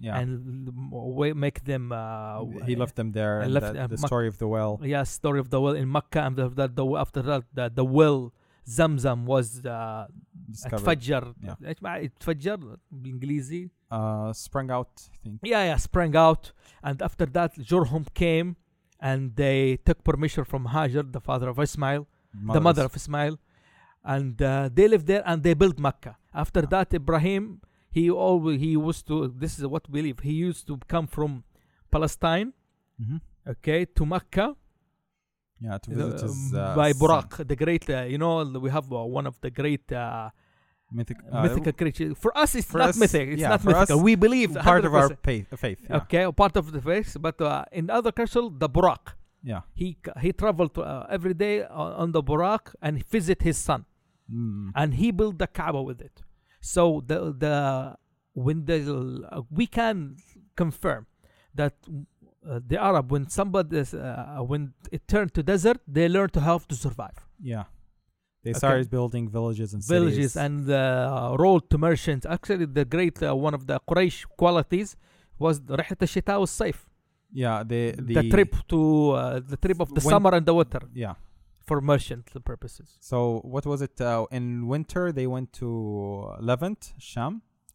yeah 0.06 0.18
and 0.20 0.30
l- 0.68 0.74
wa- 1.18 1.34
make 1.46 1.58
them. 1.70 1.84
Uh, 1.92 2.44
he 2.68 2.74
left 2.82 2.94
them 3.00 3.08
there 3.18 3.34
I 3.40 3.44
and 3.44 3.52
left, 3.56 3.72
the, 3.74 3.80
uh, 3.82 3.86
the 3.94 4.00
Mac- 4.02 4.10
story 4.10 4.28
of 4.32 4.36
the 4.42 4.48
well 4.56 4.72
yeah 4.94 5.02
story 5.18 5.38
of 5.44 5.48
the 5.52 5.58
well 5.64 5.74
in 5.82 5.88
Mecca 5.98 6.20
and 6.26 6.34
the, 6.40 6.46
the, 6.58 6.66
the, 6.78 6.84
after 7.04 7.20
that 7.30 7.42
the, 7.58 7.64
the 7.80 7.86
well 7.98 8.20
Zamzam 8.76 9.20
was 9.34 9.46
uh, 9.66 10.06
discovered 10.50 10.88
اتفجر 10.88 11.34
Yeah. 11.42 11.54
ايش 11.68 11.82
معنى 11.82 12.04
اتفجر 12.04 12.76
بالانجليزي 12.90 13.70
uh 13.92 14.32
sprang 14.32 14.70
out 14.70 14.94
i 15.12 15.16
think 15.24 15.38
yeah 15.44 15.64
yeah 15.70 15.76
sprang 15.88 16.14
out 16.26 16.52
and 16.87 16.97
after 17.07 17.25
that 17.37 17.51
Jorhum 17.71 18.03
came 18.23 18.49
and 19.09 19.21
they 19.41 19.59
took 19.87 19.99
permission 20.09 20.43
from 20.51 20.61
Hajar 20.73 21.03
the 21.17 21.23
father 21.29 21.47
of 21.53 21.57
Ismail 21.67 22.01
the 22.55 22.61
mother 22.67 22.83
of 22.89 22.93
Ismail 23.01 23.33
and 24.15 24.35
uh, 24.41 24.69
they 24.77 24.87
lived 24.93 25.07
there 25.11 25.23
and 25.29 25.37
they 25.45 25.53
built 25.61 25.77
Mecca 25.87 26.13
after 26.43 26.61
Yeah. 26.63 26.71
that 26.75 26.87
Ibrahim 27.01 27.43
he 27.97 28.03
always 28.27 28.57
he 28.65 28.69
used 28.89 29.03
to 29.11 29.15
this 29.43 29.53
is 29.59 29.63
what 29.73 29.83
we 29.89 29.93
believe 29.99 30.17
he 30.29 30.35
used 30.49 30.63
to 30.69 30.75
come 30.93 31.07
from 31.17 31.31
Palestine 31.95 32.49
Mhm. 33.03 33.17
okay 33.53 33.79
to 33.97 34.03
Mecca 34.13 34.47
yeah 35.65 35.77
to 35.83 35.87
visit 35.99 36.19
uh, 36.19 36.27
his 36.27 36.37
uh, 36.53 36.75
by 36.81 36.89
son. 36.91 37.47
The 37.51 37.57
great, 37.63 37.85
uh, 37.89 38.01
you 38.13 38.17
know, 38.23 38.33
we 38.65 38.69
have 38.77 38.87
uh, 38.91 38.97
one 39.19 39.25
of 39.31 39.35
the 39.45 39.51
great 39.59 39.87
uh, 39.91 40.29
mythic 40.91 41.17
uh, 41.31 41.41
mythical 41.43 41.73
creatures. 41.73 42.17
For 42.17 42.35
us, 42.37 42.55
it's 42.55 42.67
for 42.71 42.77
not 42.79 42.89
us, 42.89 42.97
mythic. 42.97 43.29
It's 43.29 43.41
yeah, 43.41 43.49
not 43.49 43.59
us, 43.59 43.65
mythical. 43.65 44.03
we 44.03 44.15
believe 44.15 44.53
part 44.55 44.85
of 44.85 44.93
our 44.93 45.09
faith, 45.23 45.47
faith 45.59 45.79
yeah. 45.89 45.97
Okay, 45.97 46.31
part 46.31 46.55
of 46.57 46.71
the 46.71 46.81
faith, 46.81 47.17
but 47.19 47.39
uh, 47.41 47.65
in 47.71 47.89
other 47.89 48.11
cultures, 48.11 48.49
the 48.57 48.69
Burak. 48.69 49.05
yeah 49.43 49.61
He 49.73 49.87
he 50.21 50.31
traveled 50.31 50.73
to, 50.75 50.81
uh, 50.81 51.05
every 51.09 51.33
day 51.45 51.63
on, 51.63 51.89
on 52.03 52.11
the 52.11 52.23
Burak 52.23 52.73
and 52.81 53.03
visit 53.17 53.41
his 53.41 53.57
son, 53.57 53.85
Mm. 54.31 54.71
and 54.75 54.95
he 54.95 55.11
built 55.11 55.37
the 55.37 55.45
Kaaba 55.57 55.81
with 55.89 56.01
it. 56.01 56.23
So 56.59 57.03
the 57.09 57.17
the 57.43 57.55
when 58.33 58.65
the 58.65 58.77
uh, 59.31 59.41
we 59.59 59.67
can 59.67 59.97
confirm 60.61 61.05
that 61.53 61.75
uh, 62.49 62.59
the 62.71 62.77
Arab 62.89 63.11
when 63.11 63.29
somebody 63.29 63.79
uh, 63.81 64.41
when 64.51 64.73
it 64.91 65.07
turned 65.07 65.31
to 65.35 65.43
desert, 65.43 65.77
they 65.87 66.07
learn 66.09 66.29
to 66.37 66.41
how 66.47 66.57
to 66.71 66.75
survive. 66.85 67.19
yeah 67.53 67.65
they 68.44 68.50
Okay. 68.50 68.58
started 68.58 68.86
building 68.90 69.24
villages 69.28 69.68
and 69.74 69.82
villages 69.94 70.32
cities. 70.32 70.36
and 70.46 70.70
uh, 70.70 71.36
road 71.44 71.62
to 71.70 71.76
merchants. 71.78 72.24
Actually, 72.36 72.66
the 72.78 72.84
great 72.94 73.16
uh, 73.22 73.34
one 73.46 73.54
of 73.58 73.62
the 73.70 73.76
Quraysh 73.88 74.18
qualities 74.40 74.96
was 75.38 75.60
رحلة 75.60 75.96
الشتاء 76.02 76.38
والصيف. 76.40 76.86
yeah 77.32 77.62
the, 77.62 77.82
the 78.08 78.14
The, 78.20 78.28
trip 78.34 78.52
to 78.72 78.80
uh, 79.12 79.40
the 79.52 79.56
trip 79.64 79.78
of 79.84 79.88
the 79.96 80.00
When- 80.04 80.12
summer 80.14 80.32
and 80.38 80.44
the 80.50 80.54
winter 80.60 80.82
yeah 81.04 81.14
for 81.68 81.80
merchant 81.92 82.24
purposes. 82.50 82.88
so 83.10 83.16
what 83.54 83.64
was 83.70 83.80
it 83.88 83.96
uh, 84.00 84.26
in 84.38 84.66
winter 84.74 85.04
they 85.18 85.26
went 85.36 85.48
to 85.62 85.68
levant 86.50 86.80
sham 86.98 87.32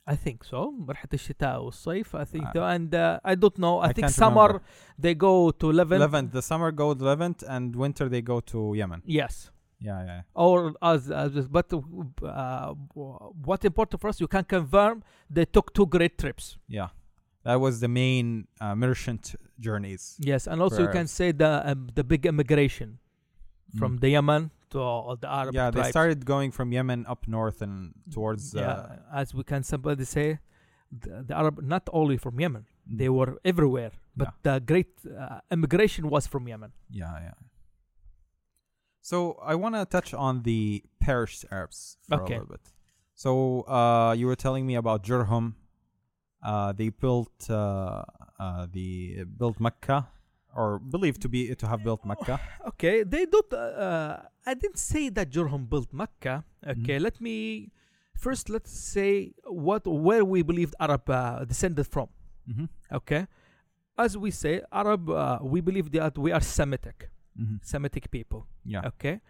I 0.07 0.15
think 0.25 0.43
so. 0.43 0.59
رحلة 0.89 1.09
الشتاء 1.13 1.61
والصيف. 1.63 2.15
I 2.15 2.25
think 2.25 2.45
Uh, 2.45 2.53
so. 2.53 2.63
And 2.75 2.93
uh, 2.93 3.19
I 3.31 3.33
don't 3.35 3.57
know. 3.57 3.75
I, 3.79 3.85
I 3.85 3.93
think 3.93 4.05
can't 4.05 4.13
summer 4.23 4.47
remember. 4.47 4.63
they 5.05 5.15
go 5.15 5.35
to 5.61 5.65
Levant. 5.71 5.99
levant 6.05 6.27
the 6.31 6.43
summer 6.51 6.69
go 6.71 6.93
to 6.93 7.03
levant 7.11 7.37
and 7.55 7.75
winter 7.75 8.05
they 8.13 8.21
go 8.33 8.37
to 8.51 8.59
yemen 8.79 9.01
Yes. 9.21 9.33
yeah 9.80 10.00
yeah 10.10 10.22
Or 10.34 10.56
as, 10.82 11.10
as 11.10 11.48
but 11.48 11.66
uh, 11.72 12.74
what 13.48 13.64
important 13.64 14.00
for 14.00 14.08
us, 14.08 14.20
you 14.20 14.28
can 14.28 14.44
confirm 14.44 15.02
they 15.36 15.44
took 15.56 15.66
two 15.74 15.86
great 15.86 16.14
trips. 16.18 16.56
yeah 16.68 16.88
that 17.42 17.58
was 17.66 17.74
the 17.80 17.88
main 17.88 18.26
uh, 18.60 18.74
merchant 18.74 19.34
journeys 19.58 20.02
Yes, 20.18 20.46
and 20.50 20.60
also 20.64 20.80
you 20.86 20.90
can 20.98 21.06
say 21.18 21.32
the 21.32 21.52
um, 21.70 21.88
the 21.98 22.04
big 22.04 22.22
immigration 22.32 22.98
from 23.78 23.90
Mm. 23.96 24.00
the 24.02 24.08
Yemen 24.16 24.42
to 24.72 24.78
all 24.80 25.16
the 25.24 25.30
Arab 25.40 25.52
yeah 25.54 25.70
they 25.70 25.84
started 25.96 26.18
going 26.34 26.50
from 26.56 26.66
yemen 26.78 27.00
up 27.12 27.22
north 27.38 27.58
and 27.66 27.76
towards 28.14 28.54
uh, 28.54 28.60
yeah, 28.64 29.20
as 29.20 29.28
we 29.38 29.42
can 29.50 29.62
somebody 29.72 30.04
say, 30.16 30.28
the, 31.02 31.12
the 31.28 31.34
Arab 31.42 31.54
not 31.74 31.84
only 32.00 32.16
from 32.24 32.34
Yemen, 32.44 32.64
they 33.00 33.08
were 33.18 33.32
everywhere, 33.52 33.92
but 34.20 34.28
Yeah. 34.28 34.38
the 34.46 34.54
great 34.70 34.92
uh, 35.06 35.40
immigration 35.56 36.04
was 36.14 36.24
from 36.32 36.42
Yemen. 36.52 36.70
Yeah, 37.00 37.14
yeah. 37.26 37.36
So 39.00 39.38
I 39.42 39.54
want 39.54 39.74
to 39.74 39.84
touch 39.86 40.12
on 40.14 40.42
the 40.42 40.82
perished 41.00 41.44
Arabs 41.50 41.96
for 42.08 42.22
Okay. 42.22 42.34
a 42.34 42.38
little 42.38 42.52
bit. 42.56 42.60
So 43.14 43.62
uh, 43.62 44.12
you 44.16 44.26
were 44.26 44.36
telling 44.36 44.66
me 44.66 44.74
about 44.76 45.02
Jurhum. 45.04 45.54
Uh, 46.42 46.72
they 46.72 46.88
built 46.88 47.50
uh, 47.50 48.02
uh, 48.38 48.66
the 48.72 49.24
built 49.38 49.60
Mecca, 49.60 50.08
or 50.56 50.78
believed 50.78 51.20
to 51.22 51.28
be 51.28 51.54
to 51.54 51.66
have 51.66 51.82
built 51.84 52.04
Mecca. 52.04 52.40
Okay, 52.68 53.02
they 53.04 53.26
don't. 53.26 53.52
Uh, 53.52 53.56
uh, 53.56 54.22
I 54.46 54.54
didn't 54.54 54.78
say 54.78 55.10
that 55.10 55.30
Jurhum 55.30 55.68
built 55.68 55.92
Mecca. 55.92 56.44
Okay, 56.66 56.96
Mhm. 56.98 57.02
let 57.02 57.20
me 57.20 57.70
first 58.16 58.48
let's 58.48 58.70
say 58.72 59.32
what 59.44 59.86
where 59.86 60.24
we 60.24 60.42
believed 60.42 60.74
Arab 60.80 61.08
uh, 61.10 61.44
descended 61.44 61.86
from. 61.86 62.08
Mm-hmm. 62.48 62.66
Okay, 62.98 63.26
as 63.98 64.16
we 64.16 64.30
say, 64.30 64.62
Arab, 64.72 65.10
uh, 65.10 65.38
we 65.42 65.60
believe 65.60 65.90
that 65.92 66.16
we 66.16 66.32
are 66.32 66.40
Semitic, 66.40 67.10
Mm-hmm. 67.38 67.56
Semitic 67.62 68.10
people. 68.10 68.46
Yeah. 68.64 68.82
okay? 68.86 69.20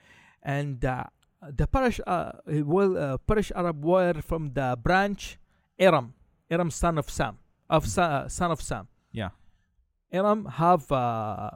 And 0.43 0.85
uh, 0.85 1.05
the 1.43 1.67
parish 1.67 2.01
uh, 2.07 2.33
well 2.47 2.97
uh, 2.97 3.19
parish 3.19 3.53
arab 3.55 3.85
were 3.85 4.15
from 4.23 4.53
the 4.53 4.77
branch 4.83 5.39
aram 5.79 6.15
aram 6.51 6.71
son 6.71 6.99
of 6.99 7.09
sam. 7.11 7.39
Of 7.69 7.87
Sa- 7.87 8.03
uh, 8.03 8.29
son 8.29 8.51
of 8.51 8.61
sam. 8.61 8.89
Yeah. 9.13 9.31
aram 10.13 10.45
have 10.47 10.91
uh, 10.91 11.51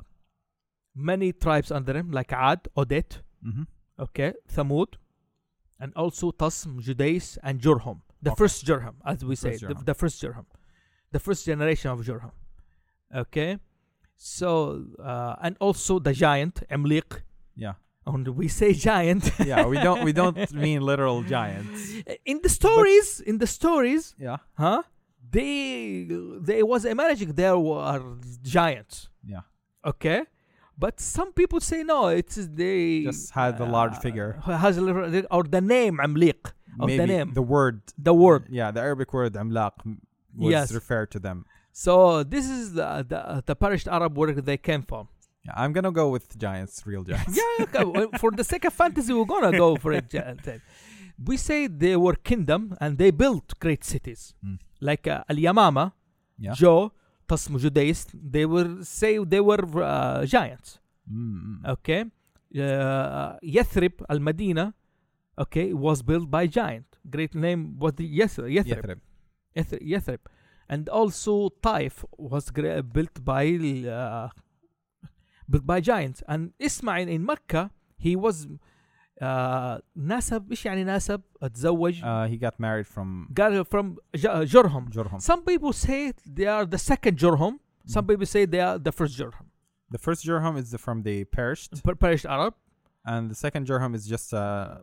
many 0.95 1.33
tribes 1.33 1.71
under 1.71 1.97
him 1.97 2.11
like 2.11 2.33
ad 2.33 2.69
odet. 2.77 3.21
Mm-hmm. 3.47 3.63
okay? 4.01 4.33
Thamud. 4.53 4.95
And 5.81 5.93
also 5.97 6.31
tasm 6.31 6.81
judais 6.81 7.37
and 7.43 7.61
jurhum. 7.61 8.01
The 8.23 8.31
Okay. 8.31 8.39
first 8.39 8.65
jurhum 8.65 8.95
as 9.05 9.25
we 9.25 9.35
say. 9.37 9.57
The, 9.57 9.75
the 9.85 9.95
first 9.95 10.23
jurhum. 10.23 10.47
The 11.11 11.19
first 11.19 11.45
generation 11.45 11.91
of 11.91 12.01
jurhum. 12.01 12.33
Okay 13.15 13.59
so 14.17 14.85
uh, 15.03 15.35
and 15.43 15.57
also 15.61 15.99
the 15.99 16.13
giant 16.13 16.63
amliq 16.71 17.23
Yeah. 17.57 17.75
and 18.07 18.27
we 18.29 18.49
say 18.49 18.73
giant 18.73 19.31
Yeah. 19.45 19.67
We 19.67 19.79
don't 19.87 20.05
we 20.05 20.13
don't 20.13 20.39
mean 20.67 20.81
literal 20.83 21.23
giants. 21.23 21.81
in 22.25 22.41
the 22.43 22.49
stories 22.49 23.21
in 23.21 23.39
the 23.39 23.47
stories 23.47 24.15
Yeah. 24.19 24.39
huh 24.59 24.83
they 25.31 26.07
they 26.41 26.63
was 26.63 26.85
imagining 26.85 27.35
there 27.35 27.59
were 27.59 28.01
giants 28.43 29.09
Yeah. 29.27 29.43
okay 29.85 30.21
but 30.79 31.01
some 31.01 31.33
people 31.33 31.61
say 31.61 31.83
no 31.83 32.09
it's 32.09 32.37
they 32.63 33.03
Just 33.05 33.31
had 33.33 33.61
a 33.61 33.65
large 33.79 33.97
figure. 33.99 34.31
has 34.65 34.77
a 34.79 34.81
little, 34.81 35.23
or 35.31 35.43
the 35.45 35.61
name 35.61 35.99
amliq 36.07 36.43
of 36.81 36.87
Maybe 36.89 36.99
the 36.99 37.07
name 37.07 37.29
the 37.35 37.43
word. 37.57 37.81
the 38.09 38.15
word 38.25 38.43
Yeah, 38.51 38.71
the 38.77 38.81
Arabic 38.81 39.13
word 39.13 39.33
amlaq 39.35 39.73
was 40.37 40.51
Yes. 40.57 40.73
referred 40.81 41.09
to 41.13 41.21
them. 41.21 41.39
So 41.83 41.95
this 42.35 42.47
is 42.57 42.65
the 42.79 42.89
the, 43.13 43.21
the 43.49 43.55
perished 43.63 43.89
arab 43.97 44.13
where 44.19 44.33
they 44.51 44.59
came 44.69 44.83
from 44.93 45.05
Yeah, 45.47 45.57
I'm 45.63 45.73
gonna 45.77 45.95
go 46.03 46.07
with 46.15 46.25
giants, 46.45 46.75
real 46.91 47.05
giants. 47.11 47.35
yeah 47.41 47.65
okay, 47.67 47.85
for 48.23 48.31
the 48.41 48.45
sake 48.53 48.65
of 48.69 48.75
fantasy 48.83 49.13
we're 49.17 49.31
gonna 49.35 49.53
go 49.65 49.69
for 49.83 49.91
it 49.99 50.07
giant. 50.17 50.41
we 51.29 51.35
say 51.49 51.59
they 51.85 51.97
were 52.05 52.17
kingdom 52.31 52.63
and 52.83 52.91
they 53.03 53.11
built 53.23 53.47
great 53.65 53.83
cities 53.93 54.23
Mm. 54.47 54.57
like 54.89 55.05
uh, 55.17 55.31
al-yamama 55.33 55.85
Yeah. 56.45 56.55
Jo, 56.61 56.73
Tasmu 57.31 57.59
Judais, 57.65 57.99
they 58.35 58.45
were 58.55 58.71
say 58.99 59.11
they 59.35 59.43
were 59.51 59.65
uh, 59.91 60.21
giants. 60.35 60.69
Mm-mm. 61.19 61.57
Okay, 61.75 62.01
uh, 62.59 63.37
Yathrib 63.57 63.95
Al 64.13 64.21
Medina, 64.29 64.65
okay, 65.45 65.67
was 65.87 65.99
built 66.11 66.27
by 66.37 66.45
giant. 66.61 66.87
Great 67.15 67.35
name 67.35 67.61
was 67.83 67.93
the 68.01 68.07
Yathrib. 68.21 68.51
Yathrib. 68.59 69.01
Yathrib. 69.59 69.83
Yathrib 69.93 70.23
Yathrib. 70.64 70.74
And 70.74 70.88
also 70.90 71.50
Taif 71.64 72.06
was 72.18 72.50
gra- 72.52 72.84
built 72.84 73.16
by 73.26 73.46
uh, 73.88 74.30
built 75.50 75.66
by 75.66 75.80
giants. 75.82 76.22
And 76.28 76.54
Ismail 76.60 77.08
in 77.08 77.26
Mecca 77.26 77.72
he 77.98 78.16
was 78.16 78.48
uh, 79.22 79.80
نسب 79.96 80.50
ايش 80.52 80.66
يعني 80.66 80.84
نسب 80.84 81.22
اتزوج 81.42 82.02
Uh, 82.02 82.28
he 82.32 82.38
got 82.38 82.60
married 82.60 82.88
from 82.88 83.28
قال 83.36 83.66
from 83.66 83.96
J- 84.16 84.46
جرهم 84.46 84.90
Jurhum. 84.92 85.20
Some 85.22 85.42
people 85.44 85.74
say 85.74 86.14
they 86.26 86.46
are 86.48 86.66
the 86.66 86.78
second 86.78 87.18
Jurhum. 87.18 87.60
Some 87.86 88.06
Mhm. 88.06 88.08
people 88.10 88.26
say 88.26 88.46
they 88.46 88.62
are 88.62 88.78
the 88.78 88.92
first 88.92 89.18
Jurhum. 89.20 89.46
The 89.92 89.98
first 89.98 90.24
Jurhum 90.28 90.56
is 90.62 90.68
the, 90.74 90.78
from 90.78 90.98
the 91.08 91.18
perished, 91.38 91.84
Per- 91.84 91.96
Perished 91.96 92.28
Arab 92.38 92.54
and 93.12 93.24
the 93.32 93.36
second 93.46 93.64
Jurhum 93.70 93.92
is 93.96 94.04
just 94.14 94.28
uh, 94.34 94.78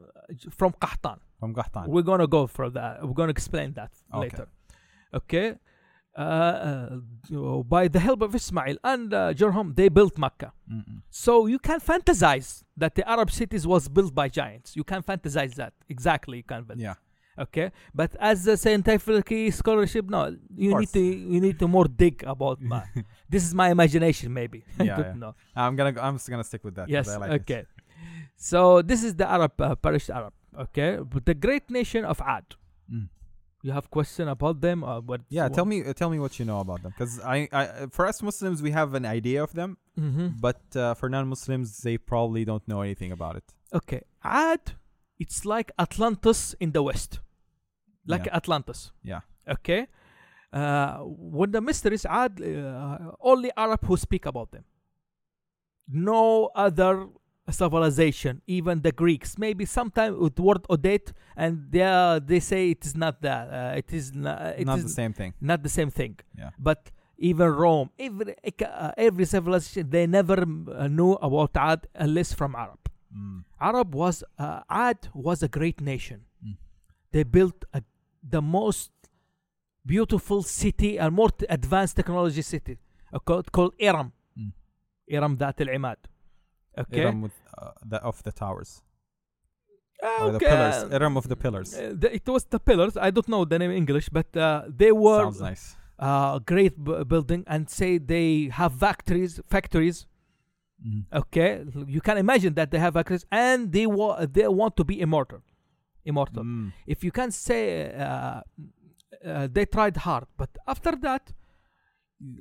from 0.59 0.73
Qahtan. 0.85 1.19
from 1.41 1.51
Qahtan. 1.59 1.85
We're 1.95 2.09
gonna 2.13 2.27
go 2.39 2.43
for 2.57 2.67
that. 2.77 2.93
We're 3.07 3.19
gonna 3.21 3.37
explain 3.39 3.69
that 3.81 3.93
Okay. 4.13 4.21
later. 4.25 4.47
Okay. 5.21 5.47
uh, 6.16 6.98
by 7.68 7.88
the 7.88 8.00
help 8.00 8.22
of 8.22 8.36
Ismail 8.36 8.78
and 8.84 9.14
uh, 9.14 9.34
they 9.76 9.90
built 9.90 10.18
Mecca. 10.18 10.54
Mm-mm. 10.72 11.02
So 11.10 11.48
you 11.48 11.60
can 11.60 11.80
fantasize 11.80 12.64
that 12.78 12.96
the 12.96 13.10
Arab 13.10 13.32
cities 13.32 13.66
was 13.66 13.88
built 13.88 14.14
by 14.14 14.28
giants. 14.28 14.76
You 14.76 14.84
can 14.84 15.04
fantasize 15.04 15.56
that 15.56 15.74
exactly. 15.90 16.38
You 16.38 16.44
can. 16.44 16.66
Yeah. 16.78 16.96
Okay, 17.40 17.72
but 17.96 18.14
as 18.20 18.46
a 18.46 18.58
scientific 18.58 19.54
scholarship, 19.54 20.10
no, 20.10 20.36
you 20.54 20.78
need 20.78 20.90
to 20.90 21.00
you 21.00 21.40
need 21.40 21.58
to 21.60 21.68
more 21.68 21.86
dig 21.86 22.24
about. 22.28 22.62
my, 22.74 22.84
this 23.30 23.44
is 23.44 23.56
my 23.56 23.70
imagination, 23.70 24.34
maybe. 24.34 24.64
Yeah, 24.78 24.98
yeah. 24.98 25.14
to 25.14 25.18
know. 25.18 25.36
I'm 25.56 25.76
gonna 25.78 26.00
I'm 26.00 26.18
just 26.18 26.30
gonna 26.30 26.44
stick 26.44 26.64
with 26.64 26.76
that. 26.76 26.90
Yes. 26.90 27.08
Like 27.08 27.32
it. 27.32 27.42
okay. 27.42 27.66
So 28.36 28.82
this 28.82 29.04
is 29.04 29.16
the 29.16 29.30
Arab 29.30 29.60
uh, 29.62 29.76
Parish 29.76 30.10
Arab. 30.10 30.34
Okay, 30.60 30.98
but 30.98 31.26
the 31.26 31.34
great 31.34 31.72
nation 31.72 32.04
of 32.04 32.20
Ad. 32.22 32.44
Mm. 32.92 33.08
You 33.64 33.72
have 33.74 33.90
question 33.92 34.28
about 34.28 34.62
them 34.62 34.84
or 34.84 35.02
what? 35.02 35.22
Yeah, 35.30 35.48
tell 35.50 35.66
me 35.66 35.84
uh, 35.86 35.94
tell 35.94 36.10
me 36.10 36.20
what 36.20 36.40
you 36.40 36.46
know 36.46 36.60
about 36.60 36.82
them, 36.84 36.92
because 36.98 37.20
I, 37.20 37.48
I 37.52 37.64
for 37.92 38.08
us 38.08 38.22
Muslims 38.24 38.62
we 38.62 38.72
have 38.72 38.94
an 38.96 39.06
idea 39.06 39.44
of 39.44 39.54
them, 39.54 39.78
hmm 39.96 40.30
but 40.40 40.62
uh, 40.76 40.96
for 40.96 41.10
non-Muslims 41.10 41.78
they 41.86 41.98
probably 41.98 42.44
don't 42.46 42.66
know 42.68 42.82
anything 42.82 43.12
about 43.12 43.36
it. 43.36 43.44
Okay, 43.74 44.02
Ad. 44.24 44.74
It's 45.20 45.46
like 45.46 45.72
Atlantis 45.78 46.56
in 46.60 46.72
the 46.72 46.82
west, 46.82 47.20
like 48.08 48.26
Yeah. 48.26 48.36
Atlantis. 48.38 48.92
Yeah. 49.04 49.22
Okay. 49.48 49.86
Uh, 50.52 50.98
when 51.06 51.52
the 51.52 51.62
mysteries 51.62 52.04
Ad, 52.06 52.42
uh, 52.42 53.12
only 53.20 53.52
Arab 53.56 53.86
who 53.86 53.96
speak 53.98 54.26
about 54.26 54.52
them. 54.52 54.66
No 55.88 56.50
other 56.56 57.08
civilization, 57.50 58.42
even 58.48 58.82
the 58.82 58.92
Greeks. 58.92 59.38
Maybe 59.38 59.66
sometime 59.66 60.20
with 60.20 60.40
word 60.40 60.66
Odette, 60.70 61.12
and 61.36 61.68
they 61.70 62.20
they 62.26 62.40
say 62.40 62.72
it 62.72 62.86
is 62.86 62.96
not 62.96 63.22
that. 63.22 63.48
Uh, 63.50 63.78
it 63.78 63.92
is 63.92 64.14
not. 64.14 64.42
Uh, 64.42 64.54
it 64.58 64.66
not 64.66 64.78
is 64.80 64.84
the 64.84 64.90
same 64.90 65.14
thing. 65.14 65.34
Not 65.42 65.64
the 65.64 65.70
same 65.70 65.90
thing. 65.90 66.20
Yeah. 66.38 66.52
But 66.60 66.92
even 67.18 67.50
Rome, 67.50 67.90
every 67.98 68.36
uh, 68.66 68.92
every 68.98 69.26
civilization, 69.26 69.90
they 69.90 70.08
never 70.08 70.42
uh, 70.42 70.88
knew 70.88 71.14
about 71.14 71.52
Ad 71.56 71.88
uh, 71.96 72.04
unless 72.06 72.34
from 72.34 72.56
Arab. 72.56 72.80
Mm. 73.16 73.44
Arab 73.60 73.96
was 73.96 74.24
uh, 74.38 74.62
Ad 74.70 75.10
was 75.14 75.44
a 75.44 75.48
great 75.48 75.82
nation. 75.82 76.22
Mm. 76.46 76.58
They 77.12 77.24
built 77.24 77.66
a, 77.74 77.84
the 78.24 78.42
most 78.42 78.92
beautiful 79.86 80.44
city 80.44 80.98
and 81.00 81.14
more 81.16 81.30
advanced 81.50 81.96
technology 81.96 82.44
city 82.44 82.78
called, 83.26 83.52
called 83.52 83.74
Iram. 83.80 84.14
Mm. 84.38 84.52
Iram 85.08 85.38
That 85.38 85.60
al 85.60 85.68
Imad 85.68 85.98
Okay. 86.78 87.02
Iram 87.02 87.22
with 87.22 87.34
uh, 87.58 87.72
the 87.86 87.98
of 88.02 88.24
the 88.24 88.32
towers 88.32 88.82
or 90.22 90.32
the 90.32 90.38
okay. 90.38 90.46
pillars. 90.48 90.92
Iram 90.94 91.18
of 91.18 91.28
the 91.28 91.36
pillars. 91.36 91.70
Uh, 91.78 91.94
the- 92.02 92.14
it 92.16 92.26
was 92.28 92.46
the 92.46 92.60
pillars. 92.60 92.96
I 92.98 93.10
don't 93.12 93.28
know 93.28 93.46
the 93.46 93.60
name 93.60 93.72
in 93.72 93.78
English, 93.78 94.08
but 94.10 94.36
uh, 94.36 94.64
they 94.68 94.92
were 94.92 95.24
Sounds 95.24 95.42
nice. 95.42 95.76
uh, 96.00 96.40
great 96.40 96.82
b- 96.84 97.04
building 97.04 97.44
and 97.48 97.70
say 97.70 97.98
they 97.98 98.50
have 98.60 98.74
factories. 98.74 99.40
Factories. 99.48 100.08
Mm. 100.88 101.06
Okay, 101.22 101.64
you 101.88 102.02
can 102.02 102.18
imagine 102.18 102.54
that 102.56 102.72
they 102.72 102.80
have 102.80 102.94
factories 102.96 103.26
and 103.32 103.72
they 103.72 103.86
wa- 103.86 104.26
they 104.26 104.48
want 104.48 104.76
to 104.78 104.84
be 104.84 105.00
immortal. 105.00 105.42
Immortal. 106.06 106.44
Mm. 106.44 106.74
if 106.88 107.04
you 107.04 107.12
can 107.12 107.30
say 107.30 107.94
uh, 107.94 108.42
uh, 109.24 109.48
they 109.56 109.66
tried 109.66 109.96
hard, 109.98 110.26
but 110.42 110.50
after 110.74 110.94
that, 111.06 111.32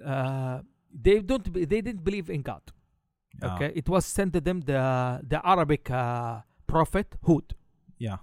uh, 0.07 0.61
they 1.07 1.21
don't. 1.21 1.53
be- 1.53 1.67
They 1.67 1.81
didn't 1.83 2.05
believe 2.05 2.31
in 2.31 2.41
God. 2.43 2.63
Ah, 3.43 3.55
Okay, 3.57 3.71
it 3.75 3.89
was 3.89 4.05
sent 4.07 4.33
to 4.33 4.41
them 4.41 4.61
the 4.71 4.81
the 5.33 5.41
Arabic 5.47 5.91
uh, 5.91 6.41
prophet 6.67 7.09
Hud. 7.27 7.55
Yeah. 7.99 8.19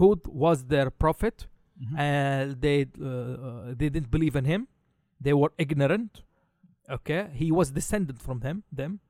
Hud 0.00 0.20
was 0.44 0.58
their 0.72 0.90
prophet, 0.90 1.46
Mhm. 1.80 1.98
and 1.98 2.60
they 2.64 2.78
uh, 3.00 3.06
uh, 3.06 3.74
they 3.78 3.88
didn't 3.94 4.10
believe 4.10 4.36
in 4.36 4.44
him. 4.44 4.68
They 5.20 5.34
were 5.34 5.52
ignorant. 5.58 6.22
Okay, 6.96 7.28
he 7.34 7.48
was 7.52 7.70
descended 7.70 8.18
from 8.26 8.40
them. 8.40 8.62
Them. 8.72 9.00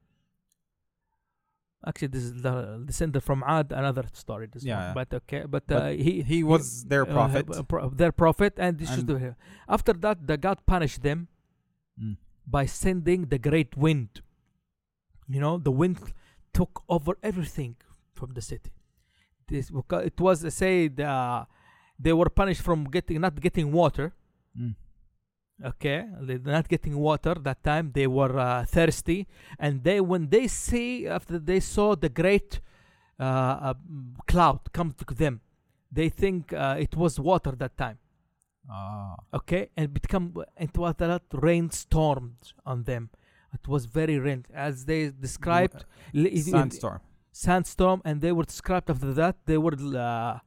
Actually, 1.87 2.09
this 2.09 2.25
is 2.25 2.43
the 2.43 2.83
descended 2.85 3.23
from 3.23 3.45
Ad. 3.47 3.71
Another 3.73 4.05
story. 4.13 4.47
This 4.53 4.65
Yeah, 4.65 4.77
one. 4.77 4.85
yeah. 4.87 4.95
but 4.95 5.15
okay, 5.21 5.43
but, 5.47 5.67
But 5.69 5.83
uh, 5.83 5.89
he 5.91 6.23
he 6.23 6.43
was 6.43 6.85
their 6.93 7.03
uh, 7.09 7.13
prophet. 7.17 7.45
uh, 7.51 7.63
pro- 7.63 7.91
their 7.91 8.11
prophet, 8.13 8.55
and 8.59 8.79
this 8.79 8.91
is 8.91 8.99
And- 8.99 9.09
the, 9.09 9.37
after 9.69 9.93
that, 10.05 10.27
the 10.27 10.37
God 10.37 10.59
punished 10.67 11.03
them 11.03 11.29
Mm. 12.01 12.17
by 12.47 12.65
sending 12.67 13.27
the 13.33 13.39
great 13.39 13.77
wind. 13.77 14.23
You 15.29 15.41
know, 15.41 15.59
the 15.59 15.71
wind 15.71 15.99
took 16.53 16.83
over 16.89 17.19
everything 17.23 17.77
from 18.15 18.33
the 18.33 18.43
city. 18.43 18.73
This 19.47 19.71
it 19.71 20.21
was 20.21 20.55
said 20.55 21.01
uh, 21.01 21.45
they 21.99 22.13
were 22.13 22.29
punished 22.29 22.63
from 22.63 22.85
getting 22.85 23.21
not 23.21 23.41
getting 23.41 23.73
water. 23.73 24.15
Mm. 24.59 24.75
Okay, 25.65 26.05
they're 26.21 26.39
not 26.39 26.69
getting 26.69 26.97
water 26.97 27.35
that 27.35 27.65
time. 27.65 27.91
They 27.93 28.07
were 28.07 28.39
uh, 28.39 28.65
thirsty, 28.65 29.27
and 29.59 29.83
they 29.83 30.01
when 30.01 30.29
they 30.29 30.47
see 30.47 31.09
after 31.09 31.39
they 31.39 31.61
saw 31.61 31.97
the 31.97 32.09
great 32.09 32.61
uh, 33.19 33.25
uh, 33.25 33.75
cloud 34.27 34.61
come 34.73 34.93
to 34.93 35.15
them, 35.15 35.41
they 35.91 36.09
think 36.09 36.53
uh, 36.53 36.77
it 36.79 36.95
was 36.95 37.19
water 37.19 37.53
that 37.53 37.77
time. 37.77 37.99
Ah. 38.71 39.17
Okay, 39.35 39.71
and 39.77 39.93
become 39.93 40.45
it 40.57 40.77
was 40.79 40.95
a 41.01 41.09
lot 41.09 41.23
rainstorm 41.33 42.37
on 42.65 42.85
them 42.85 43.11
It 43.58 43.66
was 43.74 43.82
very 44.00 44.18
rain 44.28 44.42
as 44.68 44.74
they 44.90 45.02
described 45.28 45.80
li- 46.22 46.34
it- 46.40 46.46
Sandstorm. 46.58 47.00
sandstorm, 47.46 48.00
and 48.08 48.16
they 48.24 48.32
were 48.38 48.48
described 48.54 48.88
after 48.94 49.12
that. 49.22 49.36
They 49.50 49.58
were 49.66 49.76
uh, 50.10 50.40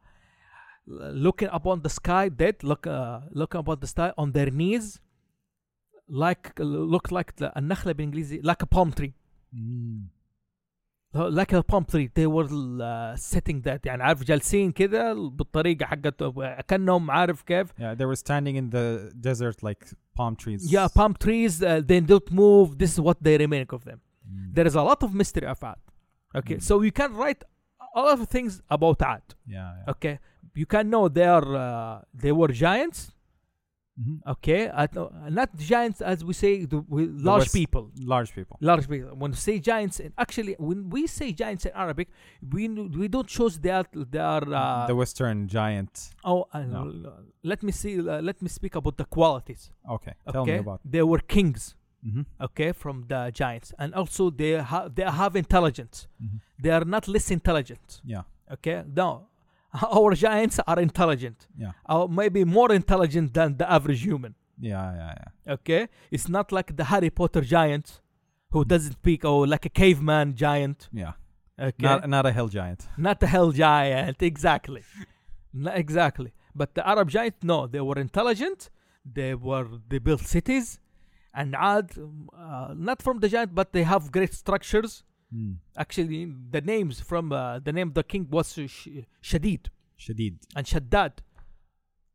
looking 1.26 1.48
upon 1.59 1.76
the 1.87 1.90
sky, 2.00 2.24
dead, 2.42 2.56
look 2.70 2.87
uh, 2.87 3.20
looking 3.40 3.61
upon 3.64 3.76
the 3.85 3.87
sky 3.94 4.11
on 4.22 4.32
their 4.37 4.50
knees, 4.61 4.87
like 6.09 6.44
looked 6.59 7.12
like 7.18 7.30
the 7.37 7.48
النخلة 7.56 7.92
بالإنجليزي 7.92 8.40
like 8.42 8.62
a 8.62 8.66
palm 8.66 8.92
tree. 8.92 9.14
Mm. 9.54 10.09
like 11.14 11.52
a 11.52 11.62
palm 11.62 11.85
tree 11.85 12.09
they 12.14 12.26
were 12.26 12.48
uh, 12.82 13.16
sitting 13.16 13.61
that 13.62 13.87
يعني 13.87 14.02
عارف 14.02 14.22
جالسين 14.24 14.72
كده 14.72 15.14
بالطريقة 15.14 15.87
حقت 15.87 16.22
كأنهم 16.68 17.11
عارف 17.11 17.42
كيف 17.42 17.72
Yeah, 17.72 17.94
they 17.98 18.04
were 18.06 18.16
standing 18.16 18.56
in 18.56 18.70
the 18.70 19.11
desert 19.20 19.62
like 19.62 19.87
palm 20.18 20.37
trees. 20.37 20.72
yeah 20.72 20.88
palm 20.98 21.14
trees 21.14 21.62
uh, 21.62 21.80
they 21.90 22.00
don't 22.00 22.30
move 22.30 22.78
this 22.78 22.92
is 22.94 23.00
what 23.00 23.16
they 23.22 23.37
remain 23.38 23.66
of 23.72 23.85
them 23.85 24.00
Mm. 24.28 24.54
there 24.56 24.66
is 24.70 24.74
a 24.74 24.82
lot 24.90 25.00
of 25.06 25.11
mystery 25.22 25.46
of 25.54 25.59
Ad 25.72 25.80
okay 26.40 26.56
Mm. 26.59 26.62
so 26.68 26.72
you 26.87 26.92
can 27.00 27.11
write 27.20 27.42
a 27.98 28.00
lot 28.06 28.18
of 28.20 28.26
things 28.37 28.52
about 28.76 28.98
Ad 29.14 29.24
Yeah. 29.28 29.70
yeah. 29.78 29.92
okay 29.92 30.14
you 30.62 30.66
can 30.74 30.85
know 30.92 31.04
they 31.18 31.28
are 31.37 31.48
uh, 31.66 31.96
they 32.22 32.32
were 32.40 32.50
giants 32.66 33.00
Mhm. 33.99 34.21
okay 34.34 34.67
At- 34.67 34.95
uh, 34.97 35.10
not 35.30 35.49
giants 35.58 36.01
as 36.01 36.23
we 36.23 36.34
say 36.34 36.65
the, 36.65 36.80
we, 36.88 37.08
large 37.08 37.41
West- 37.41 37.54
people 37.62 37.91
Large 38.13 38.32
people. 38.34 38.58
large 38.62 38.88
people. 38.88 39.12
When 39.21 39.32
we 39.32 39.38
say 39.38 39.60
giants, 39.60 39.99
and 39.99 40.13
actually, 40.17 40.54
when 40.60 40.89
we 40.89 41.08
say 41.08 41.27
giants 41.34 41.65
in 41.65 41.73
Arabic, 41.84 42.08
we 42.54 42.67
we 42.99 43.08
don't 43.10 43.27
choose 43.27 43.60
are 43.80 43.86
they 44.13 44.19
are. 44.36 44.45
Uh, 44.62 44.88
the 44.88 44.95
Western 44.95 45.47
giant. 45.47 45.91
oh, 46.23 46.47
uh, 46.54 46.60
No. 46.63 46.82
let 47.43 47.60
me 47.63 47.71
see. 47.71 47.93
Uh, 47.99 48.21
let 48.30 48.41
me 48.41 48.49
speak 48.49 48.75
about 48.75 48.95
the 49.01 49.06
qualities. 49.17 49.71
Okay. 49.95 50.13
Tell 50.32 50.41
okay, 50.43 50.54
me 50.54 50.60
about. 50.60 50.80
they 50.93 51.04
were 51.04 51.19
kings. 51.36 51.75
Mhm. 52.04 52.25
Okay, 52.47 52.71
from 52.71 52.97
the 53.12 53.21
giants, 53.41 53.73
and 53.77 53.93
also 53.93 54.30
they 54.41 54.51
have 54.71 54.95
they 54.95 55.04
have 55.21 55.36
intelligence. 55.36 56.08
Mhm. 56.23 56.39
They 56.63 56.71
are 56.77 56.86
not 56.95 57.08
less 57.08 57.30
intelligent. 57.30 58.01
Yeah. 58.04 58.23
Okay, 58.56 58.84
no, 59.01 59.08
our 59.97 60.13
giants 60.13 60.60
are 60.67 60.79
intelligent. 60.79 61.47
Yeah. 61.57 61.71
Or 61.89 62.07
maybe 62.10 62.43
more 62.45 62.71
intelligent 62.71 63.34
than 63.34 63.57
the 63.57 63.71
average 63.71 64.01
human. 64.03 64.36
Yeah. 64.60 64.93
Yeah. 64.95 65.13
Yeah. 65.19 65.53
Okay, 65.53 65.88
it's 66.12 66.27
not 66.29 66.51
like 66.51 66.75
the 66.75 66.84
Harry 66.86 67.10
Potter 67.10 67.41
giant, 67.41 68.01
who 68.51 68.63
doesn't 68.65 68.93
speak, 68.93 69.26
or 69.26 69.47
like 69.47 69.65
a 69.65 69.69
caveman 69.69 70.36
giant. 70.36 70.89
Yeah. 70.93 71.13
Okay, 71.59 71.84
Not 71.88 72.09
not 72.09 72.26
a 72.26 72.32
hell 72.32 72.47
giant. 72.47 72.88
not 72.97 73.22
a 73.24 73.28
hell 73.28 73.51
giant 73.51 74.17
exactly 74.32 74.82
not 75.53 75.78
exactly 75.78 76.32
but 76.55 76.74
the 76.76 76.84
arab 76.88 77.07
giant 77.09 77.36
no 77.43 77.67
they 77.67 77.82
were 77.82 77.99
intelligent 77.99 78.69
they 79.17 79.36
were 79.36 79.67
they 79.89 79.99
built 79.99 80.22
cities 80.22 80.80
and 81.39 81.49
Ad, 81.55 81.88
uh, 82.34 82.74
not 82.76 82.97
from 83.05 83.19
the 83.19 83.30
giant 83.30 83.53
but 83.53 83.74
they 83.74 83.84
have 83.84 84.11
great 84.11 84.34
structures 84.34 85.03
Mm. 85.34 85.55
actually 85.77 86.21
the 86.55 86.59
names 86.73 86.99
from 86.99 87.32
uh, 87.32 87.59
the 87.59 87.71
name 87.77 87.88
of 87.91 87.93
the 87.93 88.03
king 88.03 88.27
was 88.29 88.47
Sh- 88.75 89.05
shadid 89.29 89.63
Shadid. 90.03 90.36
and 90.57 90.65
shaddad 90.71 91.13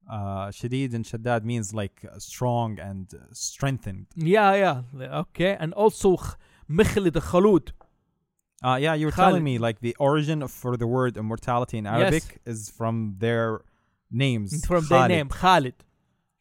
Uh, 0.09 0.49
Shadid 0.59 0.95
and 0.95 1.05
Shaddad 1.05 1.43
means 1.53 1.75
like 1.75 1.97
uh, 2.05 2.19
strong 2.19 2.71
and 2.79 3.07
uh, 3.15 3.19
strengthened. 3.33 4.07
yeah 4.35 4.53
yeah 4.55 5.21
okay 5.25 5.53
and 5.63 5.71
also 5.83 6.09
Kh- 6.17 6.37
mikhlid 6.79 7.17
khalud 7.31 7.67
Uh, 8.69 8.77
yeah, 8.87 8.95
you 9.01 9.07
were 9.09 9.13
Khalid. 9.17 9.27
telling 9.29 9.45
me 9.51 9.55
like 9.67 9.79
the 9.87 9.95
origin 10.09 10.39
of, 10.47 10.51
for 10.63 10.73
the 10.83 10.89
word 10.97 11.13
immortality 11.23 11.77
in 11.83 11.87
Arabic 11.97 12.27
is 12.53 12.61
from 12.79 12.95
their 13.25 13.49
names. 14.25 14.51
from 14.71 14.83
their 14.91 14.99
Khalid. 15.07 15.15
name 15.17 15.29
khalid 15.43 15.79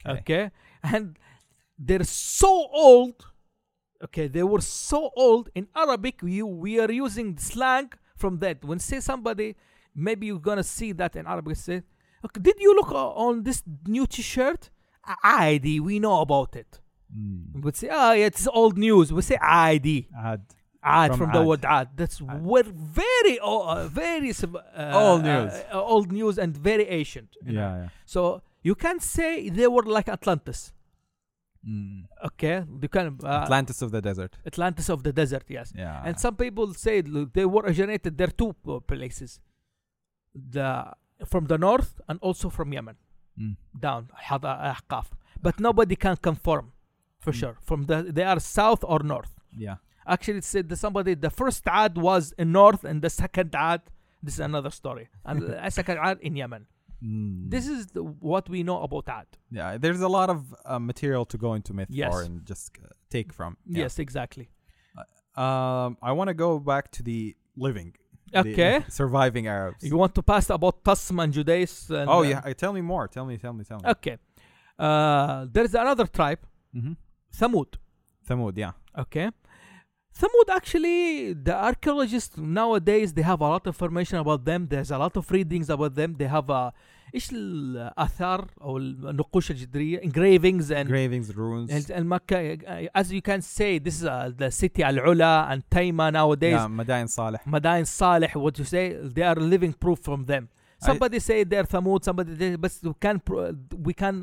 Okay. 0.05 0.19
okay 0.21 0.43
and 0.91 1.05
they're 1.87 2.09
so 2.39 2.51
old 2.87 3.15
Okay, 4.03 4.27
they 4.27 4.43
were 4.43 4.61
so 4.61 5.11
old 5.15 5.49
in 5.55 5.67
Arabic. 5.75 6.21
We, 6.21 6.43
we 6.43 6.79
are 6.79 6.91
using 6.91 7.37
slang 7.37 7.91
from 8.15 8.39
that. 8.39 8.63
When 8.63 8.79
say 8.79 8.99
somebody, 8.99 9.55
maybe 9.95 10.27
you're 10.27 10.39
gonna 10.39 10.63
see 10.63 10.91
that 10.93 11.15
in 11.15 11.25
Arabic. 11.25 11.55
Say, 11.55 11.83
okay, 12.23 12.41
did 12.41 12.55
you 12.59 12.75
look 12.75 12.91
uh, 12.91 13.09
on 13.09 13.43
this 13.43 13.63
new 13.87 14.05
T-shirt? 14.05 14.69
ID, 15.23 15.79
we 15.79 15.99
know 15.99 16.21
about 16.21 16.55
it. 16.55 16.79
Mm. 17.15 17.63
would 17.63 17.75
say, 17.75 17.89
ah, 17.91 18.13
it's 18.13 18.47
old 18.47 18.77
news. 18.77 19.13
We 19.13 19.21
say 19.21 19.37
ID. 19.37 20.07
Ad. 20.17 20.41
Ad 20.83 21.11
from, 21.11 21.19
from 21.19 21.29
ad. 21.29 21.35
the 21.35 21.43
word 21.43 21.65
ad. 21.65 21.89
That's 21.95 22.21
ad. 22.21 22.41
very, 22.43 23.39
uh, 23.39 23.87
very 23.87 24.31
uh, 24.31 24.91
old 24.93 25.25
uh, 25.25 25.43
news, 25.43 25.53
uh, 25.73 25.81
old 25.81 26.11
news, 26.11 26.37
and 26.37 26.55
very 26.55 26.87
ancient. 26.87 27.35
Yeah, 27.43 27.51
yeah, 27.51 27.89
So 28.05 28.41
you 28.63 28.75
can 28.75 28.99
say 28.99 29.49
they 29.49 29.67
were 29.67 29.83
like 29.83 30.09
Atlantis. 30.09 30.73
Mm. 31.67 32.05
Okay, 32.23 32.63
the 32.79 32.87
kind 32.87 33.07
of 33.07 33.25
uh, 33.25 33.43
Atlantis 33.43 33.81
of 33.81 33.91
the 33.91 34.01
desert. 34.01 34.37
Atlantis 34.45 34.87
of 34.89 35.01
the 35.03 35.11
desert, 35.11 35.45
yes. 35.47 35.73
Yeah. 35.75 36.01
And 36.05 36.19
some 36.19 36.35
people 36.35 36.73
say 36.73 37.01
look, 37.01 37.33
they 37.33 37.45
were 37.45 37.63
originated 37.63 38.17
there 38.17 38.27
two 38.27 38.55
uh, 38.67 38.79
places, 38.81 39.39
the 40.33 40.93
from 41.25 41.45
the 41.45 41.57
north 41.57 41.99
and 42.07 42.19
also 42.21 42.49
from 42.49 42.71
Yemen, 42.71 42.97
mm. 43.39 43.55
down 43.79 44.09
Ahqaf. 44.29 45.07
But 45.41 45.59
nobody 45.59 45.95
can 45.95 46.17
confirm, 46.17 46.73
for 47.19 47.31
mm. 47.31 47.35
sure. 47.35 47.57
From 47.61 47.85
the 47.85 48.03
they 48.03 48.23
are 48.23 48.39
south 48.39 48.83
or 48.83 48.99
north. 48.99 49.33
Yeah. 49.57 49.77
Actually, 50.07 50.37
it 50.39 50.43
said 50.43 50.69
that 50.69 50.75
somebody 50.75 51.15
the 51.15 51.31
first 51.31 51.63
ad 51.65 51.97
was 51.97 52.31
in 52.37 52.51
north 52.51 52.83
and 52.83 53.01
the 53.01 53.09
second 53.09 53.55
ad. 53.55 53.81
This 54.21 54.35
is 54.35 54.39
another 54.39 54.69
story. 54.69 55.09
And 55.23 55.57
second 55.73 55.97
ad 55.97 56.19
in 56.21 56.35
Yemen. 56.35 56.67
Mm. 57.03 57.49
this 57.51 57.67
is 57.67 57.87
the, 57.87 58.01
what 58.03 58.47
we 58.49 58.63
know 58.63 58.81
about 58.81 59.07
ad 59.09 59.27
Yeah, 59.51 59.77
there's 59.77 60.01
a 60.01 60.07
lot 60.07 60.29
of 60.29 60.39
uh, 60.65 60.79
material 60.79 61.25
to 61.25 61.37
go 61.37 61.53
into 61.53 61.73
myth 61.73 61.89
Yes. 61.89 62.11
for 62.11 62.21
and 62.23 62.45
just 62.45 62.71
uh, 62.83 62.87
take 63.09 63.33
from. 63.33 63.57
Yeah. 63.65 63.83
yes 63.83 63.99
exactly 63.99 64.47
Um, 65.45 65.97
I 66.01 66.11
want 66.17 66.29
to 66.29 66.33
go 66.47 66.59
back 66.59 66.85
to 66.95 67.03
the 67.03 67.35
living. 67.65 67.89
the 68.31 68.39
Okay. 68.39 68.75
surviving 69.01 69.45
Arabs. 69.47 69.83
you 69.89 69.97
want 70.03 70.13
to 70.15 70.23
pass 70.23 70.49
about 70.49 70.75
Tasm 70.87 71.17
and 71.23 71.33
Judais 71.33 71.89
and, 71.89 72.09
oh 72.09 72.19
uh, 72.19 72.31
yeah, 72.31 72.41
uh, 72.45 72.53
tell 72.63 72.73
me 72.77 72.81
more. 72.81 73.05
Tell 73.15 73.25
me. 73.25 73.35
Tell 73.37 73.53
me. 73.53 73.63
Tell 73.69 73.79
me. 73.83 73.89
okay 73.95 74.15
uh, 74.85 75.45
there's 75.55 75.73
another 75.75 76.07
tribe 76.19 76.39
Mm-hmm. 76.77 76.93
Thamud 77.39 77.69
Thamud. 78.27 78.53
Yeah. 78.57 78.73
Okay. 79.03 79.27
Thamud 80.20 80.48
actually, 80.54 81.32
the 81.32 81.54
archaeologists 81.54 82.36
nowadays 82.36 83.14
they 83.14 83.22
have 83.22 83.40
a 83.40 83.48
lot 83.48 83.66
of 83.66 83.74
information 83.74 84.18
about 84.18 84.44
them. 84.44 84.66
There's 84.68 84.90
a 84.90 84.98
lot 84.98 85.16
of 85.16 85.30
readings 85.30 85.70
about 85.70 85.94
them. 85.94 86.14
They 86.18 86.26
have 86.26 86.50
uh, 86.50 86.70
ايش 87.14 87.30
الاثار 87.32 88.50
او 88.60 88.78
النقوش 88.78 89.50
الجدريه 89.50 90.00
engravings 90.00 90.70
and 90.70 90.88
Engravings, 90.88 91.34
runes. 91.36 91.70
and, 91.70 91.90
and 91.90 92.08
Makkah, 92.08 92.56
uh, 92.66 92.86
as 93.00 93.12
you 93.12 93.20
can 93.22 93.40
say, 93.42 93.78
this 93.78 93.96
is 94.00 94.04
uh, 94.04 94.30
the 94.36 94.50
city 94.50 94.82
Al 94.82 94.94
Ula 94.94 95.48
and 95.50 95.62
Taima 95.70 96.12
nowadays. 96.12 96.52
yeah, 96.52 96.68
Madain 96.68 97.08
Saleh. 97.08 97.40
Madain 97.46 97.84
Saleh, 97.86 98.32
what 98.36 98.58
you 98.60 98.64
say, 98.64 98.84
they 99.16 99.22
are 99.22 99.34
living 99.54 99.72
proof 99.72 99.98
from 100.08 100.24
them. 100.26 100.48
I- 100.82 100.86
Somebody 100.88 101.18
say 101.18 101.42
they're 101.44 101.64
Thamud, 101.74 102.04
somebody, 102.04 102.34
they, 102.34 102.54
but 102.56 102.72
we 102.84 102.94
can 103.04 103.16
pro- 103.28 103.52
we 103.88 103.92
can 104.02 104.14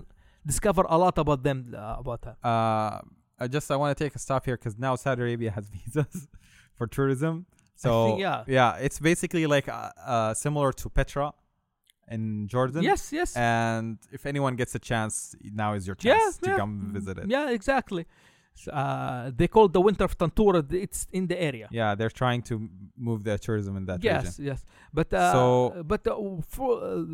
discover 0.46 0.84
a 0.96 0.98
lot 1.04 1.16
about 1.24 1.40
them 1.48 1.58
uh, 1.76 1.96
about 2.04 2.22
her. 2.28 2.36
Uh, 2.52 3.00
I 3.43 3.49
just 3.49 3.71
I 3.71 3.77
want 3.77 3.97
to 3.97 4.05
take 4.05 4.15
a 4.15 4.19
stop 4.19 4.45
here 4.45 4.57
because 4.57 4.79
now 4.79 4.95
Saudi 4.97 5.23
Arabia 5.23 5.51
has 5.51 5.69
visas 5.77 6.29
for 6.77 6.87
tourism. 6.87 7.47
So 7.75 7.91
think, 8.11 8.21
yeah. 8.21 8.77
it's 8.77 8.99
basically 9.01 9.47
like 9.47 9.69
uh, 9.69 9.91
uh, 10.15 10.35
similar 10.35 10.73
to 10.81 10.89
Petra 10.89 11.33
in 12.09 12.47
Jordan. 12.47 12.83
Yes, 12.83 13.13
yes. 13.13 13.37
And 13.37 13.99
if 14.13 14.27
anyone 14.27 14.55
gets 14.57 14.75
a 14.75 14.79
chance, 14.79 15.35
now 15.43 15.73
is 15.75 15.87
your 15.87 15.97
Yeah, 16.01 16.19
chance 16.19 16.39
to 16.39 16.51
yeah. 16.51 16.57
come 16.57 16.91
visit 16.93 17.19
it. 17.19 17.27
Yeah, 17.29 17.51
exactly. 17.51 18.07
Uh, 18.71 19.31
they 19.35 19.49
call 19.49 19.65
it 19.67 19.73
the 19.73 19.81
winter 19.81 20.05
of 20.05 20.17
Tantura. 20.17 20.61
It's 20.73 21.07
in 21.13 21.27
the 21.27 21.39
area. 21.51 21.67
Yeah, 21.71 21.95
they're 21.95 22.17
trying 22.23 22.43
to 22.51 22.69
move 22.97 23.25
the 23.25 23.37
tourism 23.39 23.77
in 23.77 23.85
that 23.87 24.03
yes, 24.05 24.15
region. 24.39 24.45
yes. 24.45 24.65
yes. 24.65 24.65
But 24.93 25.13
uh, 25.13 25.33
So- 25.33 25.83
but 25.93 26.07
uh, 26.07 26.15
for 26.55 26.71
uh, 26.83 27.05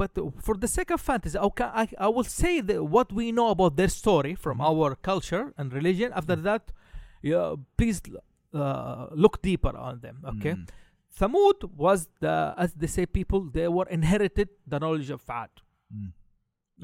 but 0.00 0.10
for 0.46 0.54
the 0.56 0.68
sake 0.68 0.90
of 0.96 1.00
fantasy, 1.00 1.38
okay, 1.38 1.68
I 1.82 1.84
I 2.06 2.08
will 2.08 2.28
say 2.42 2.54
that 2.68 2.78
what 2.96 3.08
we 3.12 3.26
know 3.38 3.48
about 3.56 3.72
their 3.80 3.88
story 4.02 4.34
from 4.44 4.58
Mhm. 4.58 4.68
our 4.70 4.88
culture 5.10 5.44
and 5.58 5.66
religion. 5.72 6.08
After 6.20 6.36
that, 6.48 6.62
yeah, 7.22 7.54
please 7.78 7.98
uh, 8.52 9.06
look 9.22 9.34
deeper 9.42 9.74
on 9.88 9.94
them. 10.00 10.16
Okay. 10.32 10.54
Mm. 10.54 10.66
Thamud 11.18 11.58
was 11.84 12.08
the 12.24 12.34
as 12.64 12.70
they 12.80 12.90
say 12.96 13.06
people 13.06 13.40
they 13.56 13.68
were 13.76 13.88
inherited 13.98 14.48
the 14.66 14.78
knowledge 14.82 15.10
of 15.16 15.22
Ad. 15.40 15.50
Mm. 15.94 16.10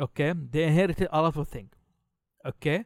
Okay, 0.06 0.30
they 0.52 0.62
inherited 0.72 1.08
a 1.12 1.20
lot 1.20 1.36
of 1.36 1.46
things. 1.48 1.72
Okay, 2.52 2.78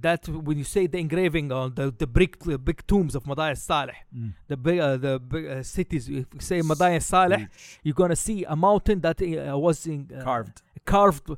that 0.00 0.28
when 0.28 0.56
you 0.58 0.64
say 0.64 0.86
the 0.86 0.98
engraving 0.98 1.50
on 1.52 1.74
the 1.74 1.90
the 2.02 2.06
brick 2.06 2.38
the 2.40 2.58
big 2.58 2.86
tombs 2.86 3.14
of 3.14 3.24
Mada'in 3.24 3.56
Saleh, 3.56 3.96
Mm. 4.16 4.32
the 4.48 4.56
big 4.56 4.78
uh, 4.80 4.96
the 4.96 5.18
big 5.18 5.46
uh, 5.46 5.62
cities. 5.62 6.08
If 6.08 6.26
you 6.34 6.40
say 6.40 6.60
Mada'in 6.60 7.02
Saleh, 7.02 7.48
you're 7.82 7.94
gonna 8.02 8.16
see 8.16 8.44
a 8.44 8.56
mountain 8.56 9.00
that 9.00 9.20
uh, 9.22 9.58
was 9.58 9.86
in, 9.86 10.10
uh, 10.16 10.22
carved. 10.24 10.62
carved 10.84 11.28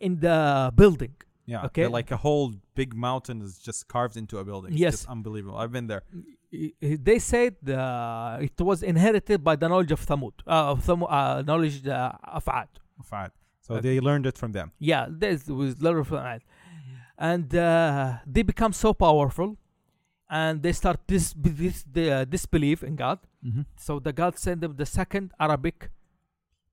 in 0.00 0.20
the 0.20 0.72
building. 0.74 1.14
Yeah. 1.46 1.64
okay. 1.66 1.86
Like 1.88 2.10
a 2.12 2.16
whole 2.16 2.52
big 2.74 2.94
mountain 2.94 3.42
is 3.42 3.58
just 3.58 3.88
carved 3.88 4.16
into 4.16 4.38
a 4.38 4.44
building. 4.44 4.72
It's 4.72 4.80
Yes. 4.80 4.92
just 4.94 5.08
unbelievable. 5.08 5.56
I've 5.58 5.72
been 5.72 5.88
there. 5.88 6.02
They 7.08 7.18
said 7.18 7.56
uh, 7.68 8.38
it 8.40 8.60
was 8.60 8.82
inherited 8.82 9.42
by 9.42 9.56
the 9.56 9.68
knowledge 9.68 9.92
of 9.92 10.00
Thamud, 10.04 10.32
uh, 10.46 10.72
of 10.72 10.84
Thamud, 10.86 11.46
knowledge 11.46 11.86
of 11.86 12.44
Ad. 12.48 12.68
Fine. 13.04 13.30
So 13.62 13.74
Okay. 13.74 13.82
they 13.86 14.00
learned 14.00 14.26
it 14.26 14.36
from 14.38 14.52
them. 14.52 14.72
Yeah, 14.78 15.06
this 15.08 15.46
was 15.48 15.80
lot 15.82 15.96
of 15.96 16.12
Ad. 16.12 16.42
And 17.20 17.54
uh, 17.54 18.18
they 18.26 18.42
become 18.42 18.72
so 18.72 18.94
powerful 18.94 19.58
and 20.30 20.62
they 20.62 20.72
start 20.72 21.00
dis- 21.06 21.34
dis- 21.34 21.84
uh, 21.96 22.24
disbelief 22.24 22.82
in 22.82 22.96
God. 22.96 23.18
Mm-hmm. 23.44 23.62
So 23.76 23.98
the 24.00 24.12
God 24.12 24.38
sent 24.38 24.62
them 24.62 24.76
the 24.76 24.86
second 24.86 25.32
Arabic 25.38 25.90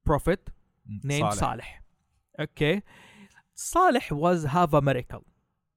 prophet 0.06 0.50
named 1.04 1.34
Saleh. 1.34 1.66
Okay. 2.40 2.84
Saleh 3.54 4.10
was 4.12 4.46
have 4.46 4.74
a 4.74 4.82
miracle. 4.82 5.26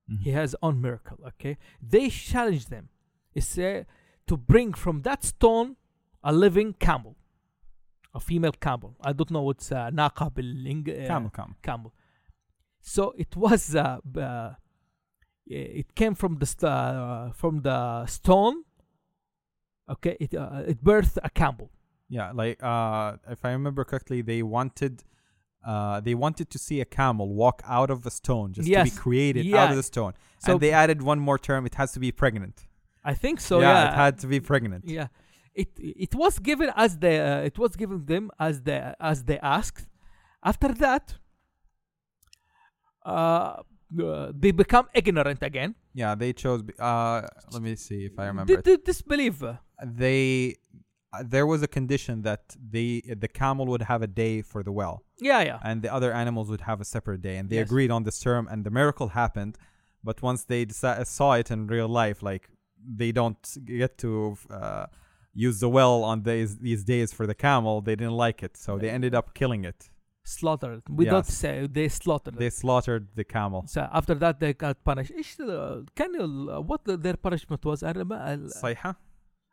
Mm-hmm. 0.09 0.23
He 0.23 0.31
has 0.31 0.55
own 0.63 0.81
miracle. 0.81 1.19
Okay. 1.31 1.59
They 1.83 2.09
challenged 2.11 2.71
them. 2.71 2.91
He 3.33 3.41
said 3.41 3.87
to 4.29 4.37
bring 4.37 4.73
from 4.75 5.03
that 5.03 5.25
stone 5.25 5.77
a 6.23 6.33
living 6.33 6.75
camel, 6.75 7.17
a 8.15 8.21
female 8.21 8.53
camel. 8.53 8.97
I 9.01 9.13
don't 9.13 9.31
know 9.31 9.43
what's 9.43 9.73
uh, 9.73 9.91
naqa 9.91 10.27
uh, 10.27 11.07
Camel, 11.09 11.31
camel. 11.31 11.57
camel. 11.63 11.95
So 12.83 13.13
it 13.17 13.37
was 13.37 13.75
uh, 13.75 13.99
uh, 14.19 14.55
it 15.47 15.95
came 15.95 16.15
from 16.15 16.39
the 16.39 16.47
st- 16.47 16.65
uh, 16.65 17.33
from 17.33 17.63
the 17.63 18.07
stone. 18.07 18.65
Okay, 19.89 20.17
it 20.21 20.35
uh, 20.35 20.63
it 20.67 20.83
birthed 20.85 21.19
a 21.23 21.31
camel. 21.31 21.71
Yeah, 22.09 22.33
like 22.33 22.63
uh, 22.63 23.17
if 23.29 23.45
I 23.45 23.53
remember 23.53 23.85
correctly, 23.85 24.23
they 24.23 24.43
wanted, 24.43 25.05
uh, 25.65 26.01
they 26.01 26.15
wanted 26.15 26.51
to 26.51 26.59
see 26.59 26.81
a 26.81 26.85
camel 26.85 27.29
walk 27.35 27.63
out 27.67 27.91
of 27.91 28.05
a 28.07 28.11
stone, 28.11 28.53
just 28.53 28.67
to 28.67 28.73
be 28.85 28.91
created 28.99 29.47
out 29.55 29.71
of 29.71 29.77
the 29.77 29.83
stone. 29.83 30.13
So 30.39 30.53
and 30.53 30.61
they 30.61 30.73
added 30.73 31.03
one 31.03 31.21
more 31.21 31.39
term. 31.39 31.67
It 31.67 31.75
has 31.77 31.93
to 31.93 32.01
be 32.01 32.11
pregnant. 32.13 32.67
I 33.05 33.15
think 33.15 33.41
so. 33.41 33.61
yeah, 33.61 33.73
Yeah, 33.73 33.89
it 33.93 33.95
had 33.95 34.19
to 34.21 34.27
be 34.27 34.41
pregnant. 34.41 34.85
yeah. 34.87 35.09
It 35.55 35.71
it 35.77 36.15
was 36.15 36.39
given 36.39 36.71
as 36.77 36.97
the 36.99 37.15
uh, 37.21 37.41
it 37.51 37.59
was 37.59 37.75
given 37.77 38.07
them 38.07 38.31
as 38.39 38.63
the 38.63 38.95
as 39.01 39.25
they 39.25 39.39
asked. 39.41 39.87
After 40.43 40.69
that, 40.85 41.17
uh, 43.05 43.63
uh, 44.05 44.33
they 44.35 44.51
become 44.53 44.87
ignorant 44.95 45.43
again. 45.43 45.75
Yeah, 45.95 46.15
they 46.15 46.33
chose. 46.33 46.63
Uh, 46.79 47.23
let 47.53 47.63
me 47.63 47.75
see 47.77 48.05
if 48.07 48.19
I 48.19 48.27
remember. 48.27 48.61
Did 48.63 48.85
disbelieve. 48.85 49.43
uh, 49.43 49.55
They, 49.85 50.57
uh, 51.13 51.25
there 51.27 51.47
was 51.47 51.63
a 51.63 51.69
condition 51.69 52.23
that 52.23 52.55
they, 52.75 53.03
the 53.25 53.27
camel 53.29 53.67
would 53.67 53.83
have 53.83 54.03
a 54.03 54.07
day 54.07 54.43
for 54.43 54.63
the 54.63 54.71
well, 54.73 55.03
Yeah, 55.21 55.41
yeah. 55.43 55.59
and 55.65 55.83
the 55.83 55.93
other 55.93 56.13
animals 56.13 56.49
would 56.51 56.61
have 56.63 56.81
a 56.81 56.85
separate 56.85 57.23
day, 57.23 57.37
and 57.39 57.49
they 57.51 57.57
Yes. 57.57 57.67
agreed 57.69 57.91
on 57.91 58.05
this 58.05 58.21
term, 58.21 58.47
and 58.51 58.65
the 58.65 58.71
miracle 58.71 59.09
happened. 59.09 59.57
But 60.05 60.23
once 60.23 60.45
they 60.45 60.65
deci- 60.65 61.07
saw 61.07 61.33
it 61.33 61.51
in 61.51 61.67
real 61.67 61.89
life, 61.89 62.23
like 62.23 62.49
they 63.01 63.11
don't 63.13 63.43
get 63.65 63.99
to 63.99 64.37
uh, 64.51 64.87
use 65.35 65.61
the 65.61 65.69
well 65.69 66.03
on 66.05 66.23
these 66.23 66.59
these 66.59 66.85
days 66.85 67.13
for 67.13 67.27
the 67.27 67.35
camel, 67.35 67.81
they 67.83 67.97
didn't 67.97 68.15
like 68.27 68.43
it, 68.43 68.57
so 68.57 68.79
they 68.79 68.89
ended 68.89 69.15
up 69.15 69.35
killing 69.35 69.65
it 69.65 69.90
Slaughtered. 70.24 70.82
We 70.90 71.06
don't 71.06 71.28
Yes. 71.28 71.38
say 71.44 71.68
they 71.68 71.88
slaughtered. 71.88 72.36
They 72.44 72.50
slaughtered 72.50 73.04
the 73.20 73.24
camel. 73.36 73.62
So 73.68 73.82
after 74.00 74.16
that 74.24 74.40
they 74.40 74.52
got 74.54 74.76
punished. 74.84 75.12
إيش 75.12 75.30
uh, 75.42 75.84
can 75.96 76.14
you 76.16 76.26
uh, 76.52 76.62
what 76.70 76.84
the, 76.86 76.98
their 76.98 77.18
punishment 77.28 77.62
was? 77.70 77.84
I 77.84 77.92
remember. 77.92 78.16
Uh, 78.16 78.38
Sayha? 78.64 78.96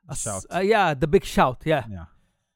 A 0.09 0.17
shout. 0.17 0.45
uh, 0.55 0.61
yeah, 0.61 0.95
the 0.95 1.07
big 1.07 1.25
shout. 1.25 1.59
Yeah, 1.73 1.85
Yeah. 1.97 2.07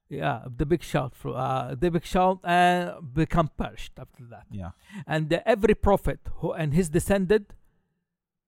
yeah, 0.08 0.38
the 0.60 0.66
big 0.72 0.82
shout. 0.92 1.12
For, 1.20 1.30
uh, 1.36 1.74
the 1.82 1.90
big 1.96 2.04
shout 2.14 2.38
and 2.42 2.82
become 3.22 3.48
perished 3.60 3.94
after 4.04 4.24
that. 4.32 4.46
Yeah. 4.50 4.70
And 5.14 5.26
uh, 5.32 5.40
every 5.54 5.74
prophet 5.88 6.20
who 6.38 6.48
and 6.60 6.68
his 6.78 6.88
descendant 6.88 7.46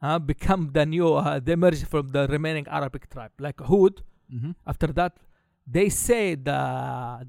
uh, 0.07 0.19
become 0.33 0.63
the 0.77 0.85
new. 0.95 1.09
Uh, 1.15 1.39
they 1.45 1.53
emerge 1.53 1.85
from 1.93 2.05
the 2.17 2.23
remaining 2.37 2.67
Arabic 2.79 3.05
tribe, 3.15 3.33
like 3.47 3.59
Hud. 3.71 3.95
Mm-hmm. 4.35 4.53
After 4.73 4.89
that, 4.99 5.13
they 5.77 5.89
say 6.07 6.25
the 6.49 6.61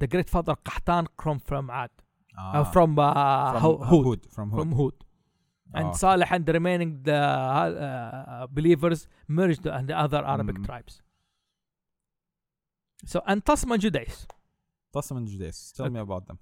the 0.02 0.08
great 0.14 0.30
father 0.36 0.56
Qahtan 0.70 1.04
come 1.24 1.40
from 1.50 1.64
Ad, 1.84 1.92
uh, 2.39 2.65
from, 2.65 2.99
uh, 2.99 3.13
from 3.61 3.83
uh. 3.83 3.87
From 3.87 4.05
Hud. 4.05 4.21
from 4.37 4.73
Hud. 4.73 4.93
And 5.77 5.87
Oh. 5.89 5.93
Saleh 5.93 6.31
and 6.31 6.47
the 6.47 6.53
remaining 6.53 6.91
the 7.03 7.17
uh, 7.17 8.47
believers 8.59 9.09
merged 9.27 9.67
and 9.67 9.89
the 9.89 9.97
other 9.99 10.23
Arabic 10.25 10.57
Mm. 10.59 10.67
tribes. 10.67 11.03
So 13.07 13.23
and 13.27 13.45
Tasm 13.45 13.73
and 13.73 13.83
Judais. 13.83 14.27
Tasm 14.95 15.17
and 15.19 15.29
Judais. 15.29 15.73
Tell 15.77 15.87
Okay. 15.87 15.95
me 15.95 16.01
about 16.01 16.27
them. 16.29 16.39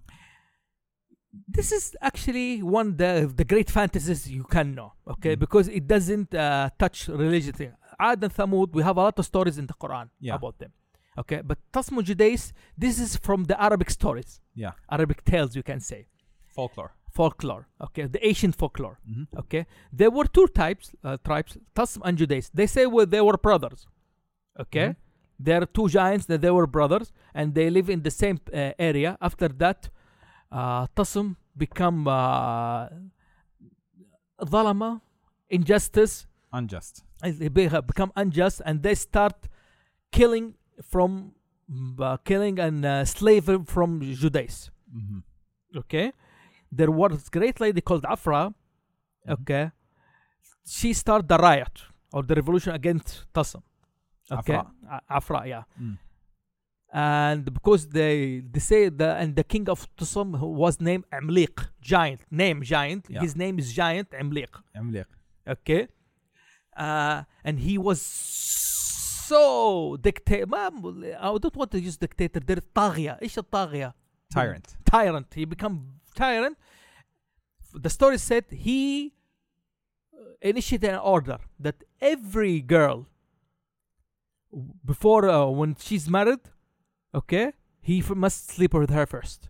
this 1.58 1.72
is 1.72 1.84
actually 2.08 2.62
one 2.62 2.88
of 2.88 2.96
the 3.02 3.10
the 3.40 3.46
great 3.52 3.68
fantasies 3.76 4.20
you 4.38 4.44
can 4.54 4.66
know 4.78 4.90
okay 5.14 5.34
Mm. 5.34 5.40
because 5.44 5.66
it 5.78 5.84
doesn't 5.94 6.30
uh, 6.34 6.68
touch 6.82 6.98
religion 7.22 7.54
Ad 8.08 8.18
and 8.26 8.32
Thamud 8.38 8.68
we 8.78 8.82
have 8.88 8.96
a 9.02 9.04
lot 9.08 9.16
of 9.20 9.24
stories 9.32 9.56
in 9.62 9.66
the 9.70 9.76
Quran 9.82 10.06
Yeah. 10.28 10.34
about 10.40 10.54
them 10.62 10.72
okay 11.21 11.41
but 11.49 11.57
Tasmu 11.73 12.01
Judais 12.09 12.43
this 12.77 12.99
is 12.99 13.15
from 13.17 13.39
the 13.45 13.55
Arabic 13.67 13.89
stories 13.89 14.31
Yeah. 14.63 14.73
Arabic 14.95 15.19
tales 15.31 15.55
you 15.55 15.63
can 15.63 15.79
say 15.79 16.01
Folklore. 16.55 16.91
folklore 17.17 17.63
okay 17.85 18.05
the 18.15 18.21
ancient 18.29 18.55
folklore 18.61 18.97
Mhm. 19.09 19.25
okay 19.41 19.63
there 19.99 20.11
were 20.17 20.27
two 20.37 20.47
types 20.63 20.85
uh, 21.03 21.17
tribes 21.27 21.51
Tasm 21.77 22.01
and 22.07 22.17
Judais 22.19 22.45
they 22.59 22.67
say 22.75 22.85
well, 22.93 23.07
they 23.13 23.21
were 23.27 23.37
brothers 23.47 23.81
okay 24.63 24.87
Mhm. 24.89 24.95
there 25.47 25.59
are 25.63 25.69
two 25.77 25.87
giants 25.97 26.25
that 26.29 26.39
they 26.41 26.51
were 26.57 26.67
brothers 26.77 27.07
and 27.37 27.45
they 27.57 27.67
live 27.77 27.89
in 27.95 28.01
the 28.07 28.13
same 28.21 28.37
uh, 28.53 28.71
area 28.89 29.11
after 29.27 29.47
that 29.63 29.79
uh, 30.59 30.83
Tasm 30.97 31.27
become 31.63 31.99
uh, 32.07 32.89
ظلمة 34.43 35.01
injustice 35.49 36.25
Unjust. 36.53 37.03
and 37.23 37.33
they 37.39 37.49
be- 37.49 37.67
become 37.91 38.11
unjust 38.15 38.61
and 38.65 38.83
they 38.83 38.95
start 38.95 39.35
killing 40.11 40.53
from 40.92 41.32
uh, 42.00 42.16
killing 42.18 42.58
and 42.58 42.84
uh, 42.84 43.04
slavery 43.04 43.60
from 43.66 44.00
Judais 44.00 44.70
hmm 44.92 45.18
okay? 45.76 46.12
There 46.70 46.90
was 46.90 47.28
great 47.30 47.60
lady 47.60 47.80
called 47.80 48.04
afra. 48.04 48.40
Mhm. 49.26 49.32
okay? 49.36 49.64
She 50.66 50.92
started 50.92 51.28
the 51.28 51.38
riot 51.38 51.76
or 52.12 52.22
the 52.22 52.34
revolution 52.34 52.72
against 52.74 53.08
tasm 53.34 53.62
okay? 54.30 54.54
Afra. 54.54 54.70
A- 54.96 55.02
afra 55.18 55.38
yeah. 55.52 55.64
Mm. 55.80 55.96
and 56.92 57.44
because 57.58 57.82
they 57.98 58.40
they 58.52 58.60
say 58.60 58.80
the 59.00 59.10
and 59.20 59.30
the 59.40 59.44
king 59.52 59.66
of 59.74 59.78
who 60.40 60.48
was 60.64 60.74
named 60.88 61.04
amliq 61.18 61.56
giant 61.80 62.20
name 62.42 62.58
giant. 62.74 63.02
Yeah. 63.08 63.20
his 63.24 63.34
name 63.42 63.56
is 63.62 63.72
giant 63.82 64.08
amliq. 64.22 64.52
Amliq. 64.80 65.06
okay? 65.54 65.82
Uh, 66.76 67.18
and 67.46 67.54
he 67.66 67.74
was 67.88 67.98
so 68.00 68.81
dictator 70.01 70.45
ما 70.45 70.69
I 71.19 71.37
don't 71.39 71.55
want 71.55 71.71
to 71.71 71.79
use 71.79 71.97
dictator 71.97 72.39
they're 72.39 72.61
طاغية 72.75 73.19
ايش 73.21 73.37
الطاغية 73.37 73.93
Tyrant. 74.33 74.75
tyrant. 74.85 75.27
He 75.35 75.45
become 75.45 75.75
tyrant. 76.15 76.57
The 77.73 77.89
story 77.89 78.17
said 78.17 78.45
he 78.51 79.13
uh, 80.13 80.17
initiated 80.41 80.89
an 80.89 80.99
order 80.99 81.37
that 81.59 81.77
every 82.01 82.59
girl 82.61 83.05
before 84.85 85.23
uh, 85.29 85.45
when 85.59 85.75
she's 85.85 86.09
married, 86.09 86.39
okay, 87.13 87.53
he 87.81 87.99
f- 87.99 88.15
must 88.25 88.49
sleep 88.55 88.73
with 88.73 88.89
her 88.89 89.05
first. 89.05 89.49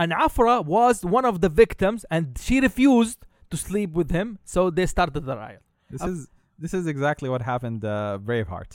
And 0.00 0.12
Afra 0.12 0.60
was 0.60 0.96
one 1.04 1.24
of 1.24 1.40
the 1.40 1.48
victims, 1.48 2.04
and 2.10 2.24
she 2.44 2.60
refused 2.60 3.18
to 3.50 3.56
sleep 3.56 3.90
with 3.92 4.10
him, 4.10 4.38
so 4.44 4.68
they 4.70 4.86
started 4.86 5.22
the 5.30 5.36
riot. 5.36 5.62
This 5.90 6.02
Up- 6.02 6.10
is 6.10 6.28
this 6.61 6.73
is 6.79 6.85
exactly 6.87 7.27
what 7.33 7.41
happened 7.53 7.81
uh, 7.83 8.17
Braveheart. 8.27 8.71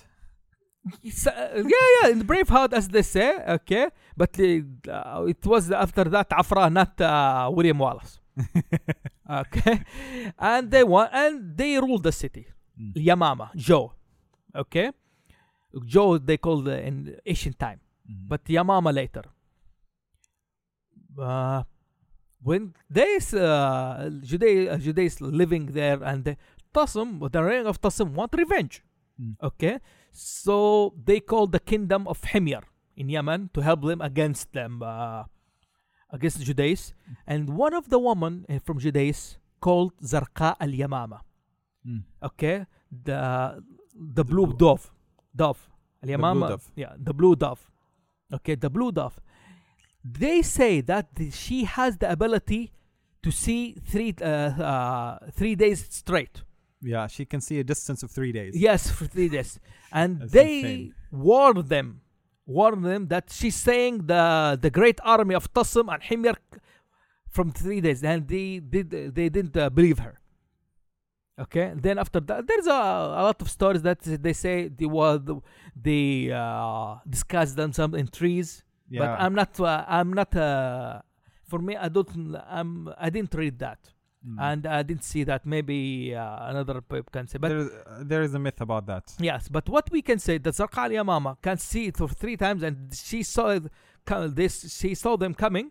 It's, 1.03 1.27
uh, 1.27 1.33
yeah, 1.75 1.87
yeah, 1.97 2.09
in 2.15 2.21
Braveheart, 2.31 2.73
as 2.73 2.87
they 2.95 3.03
say, 3.03 3.29
okay, 3.59 3.85
but 4.17 4.33
uh, 4.39 5.25
it 5.33 5.43
was 5.53 5.63
after 5.85 6.05
that 6.15 6.29
Afra, 6.41 6.71
not 6.81 7.01
uh, 7.01 7.51
William 7.57 7.79
Wallace. 7.85 8.15
okay, 9.43 9.77
and 10.39 10.71
they 10.71 10.85
won, 10.85 11.09
and 11.13 11.57
they 11.61 11.73
ruled 11.79 12.05
the 12.09 12.13
city. 12.13 12.45
Mm. 12.81 12.93
Yamama, 13.09 13.47
Joe, 13.57 13.85
okay, 14.63 14.89
Joe 15.95 16.19
they 16.19 16.37
called 16.47 16.69
uh, 16.69 16.73
in 16.89 16.97
ancient 17.33 17.57
time, 17.67 17.81
Mhm. 18.09 18.29
but 18.31 18.45
Yamama 18.57 18.93
later. 18.95 19.25
Uh, 21.19 21.63
when 22.43 22.75
they 22.91 23.17
uh, 23.35 24.11
Judea, 24.31 24.75
uh, 24.75 24.79
Judeans 24.79 25.21
living 25.21 25.67
there, 25.67 25.99
and 26.05 26.37
the 26.77 26.81
Tasm, 26.81 27.33
the 27.33 27.43
reign 27.43 27.67
of 27.67 27.81
Tasm, 27.81 28.13
want 28.15 28.35
revenge. 28.35 28.83
Mm. 29.21 29.37
Okay, 29.43 29.81
so 30.13 30.95
they 31.05 31.21
called 31.21 31.53
the 31.53 31.61
kingdom 31.61 32.07
of 32.07 32.21
Himyar 32.23 32.63
in 32.97 33.09
Yemen 33.09 33.51
to 33.55 33.61
help 33.63 33.83
them 33.83 34.01
against 34.01 34.53
them, 34.53 34.83
uh, 34.83 35.25
against 36.11 36.41
Judeans. 36.43 36.95
And 37.27 37.57
one 37.57 37.75
of 37.75 37.89
the 37.89 37.99
women 37.99 38.45
uh, 38.49 38.59
from 38.65 38.79
Judeans 38.79 39.39
called 39.61 39.93
Zarqa 40.03 40.57
al 40.61 40.69
Yamama. 40.69 41.21
Mm. 41.87 42.03
Okay, 42.23 42.67
the 42.91 43.63
the 43.95 44.25
blue 44.25 44.47
blue- 44.47 44.57
dove, 44.57 44.91
dove 45.35 45.69
al 46.03 46.09
Yamama. 46.09 46.61
Yeah, 46.75 46.93
the 46.99 47.15
blue 47.15 47.37
dove. 47.37 47.71
Okay, 48.33 48.55
the 48.55 48.71
blue 48.71 48.93
dove. 48.93 49.19
They 50.05 50.43
say 50.43 50.83
that 50.83 51.15
the, 51.15 51.31
she 51.31 51.65
has 51.65 51.99
the 51.99 52.11
ability 52.11 52.73
to 53.23 53.31
see 53.31 53.77
three 53.91 54.15
uh, 54.21 54.27
uh, 54.27 55.19
three 55.33 55.55
days 55.55 55.87
straight. 55.91 56.43
Yeah, 56.83 57.07
she 57.07 57.25
can 57.25 57.41
see 57.41 57.59
a 57.59 57.65
distance 57.65 58.03
of 58.03 58.11
three 58.11 58.33
days. 58.33 58.55
Yes, 58.57 58.91
for 58.91 59.07
three 59.07 59.29
days. 59.29 59.59
And 59.93 60.21
That's 60.21 60.33
they 60.33 60.57
insane. 60.59 60.95
warned 61.11 61.69
them, 61.69 62.01
warn 62.45 62.83
them 62.83 63.07
that 63.09 63.25
she's 63.31 63.57
saying 63.57 64.07
the 64.07 64.59
the 64.61 64.71
great 64.71 64.99
army 65.03 65.35
of 65.35 65.45
Tasm 65.55 65.87
and 65.93 66.03
Himyar 66.03 66.37
from 67.31 67.51
three 67.53 67.81
days, 67.81 68.03
and 68.05 68.29
they 68.29 68.59
did 68.61 68.91
they 68.91 69.29
didn't 69.37 69.57
uh, 69.57 69.71
believe 69.71 69.99
her. 70.07 70.15
Okay, 71.39 71.73
then 71.77 71.99
after 71.99 72.19
that, 72.21 72.47
there's 72.47 72.67
a, 72.67 72.81
a 73.21 73.23
lot 73.29 73.41
of 73.43 73.49
stories 73.51 73.83
that 73.83 74.01
they 74.01 74.33
say 74.33 74.69
they 74.69 74.87
were 74.87 75.21
they 75.89 76.31
uh, 76.33 76.97
discussed 77.09 77.57
themselves 77.57 77.95
in 77.95 78.07
trees, 78.09 78.65
Yeah. 78.89 79.01
but 79.01 79.09
I'm 79.25 79.35
not 79.35 79.53
uh, 79.61 79.85
I'm 79.87 80.13
not 80.21 80.35
uh, 80.35 81.01
for 81.51 81.59
me 81.67 81.77
I 81.77 81.89
don't 81.89 82.11
I'm 82.59 82.89
I 82.99 83.09
didn't 83.11 83.35
read 83.35 83.59
that 83.67 83.81
Mm. 84.29 84.37
and 84.41 84.67
I 84.67 84.83
didn't 84.83 85.05
see 85.05 85.23
that 85.25 85.47
maybe 85.47 86.13
uh, 86.15 86.49
another 86.51 86.81
people 86.81 87.11
can 87.13 87.29
say 87.29 87.39
but 87.39 87.49
there, 87.51 87.59
is, 87.59 87.71
uh, 87.71 88.03
there 88.11 88.23
is 88.23 88.35
a 88.35 88.41
myth 88.41 88.61
about 88.61 88.85
that. 88.87 89.05
Yes, 89.21 89.49
but 89.49 89.69
what 89.69 89.89
we 89.93 90.03
can 90.03 90.19
say 90.19 90.39
that 90.39 90.53
Zarqa 90.55 90.79
al 90.79 90.91
Yamama 90.91 91.37
can 91.41 91.59
see 91.59 91.87
it 91.91 91.97
for 91.97 92.09
three 92.09 92.37
times, 92.37 92.65
and 92.65 92.77
she 92.93 93.23
saw 93.23 93.51
it, 93.51 93.65
this. 94.35 94.55
She 94.81 94.95
saw 94.97 95.17
them 95.17 95.33
coming, 95.35 95.71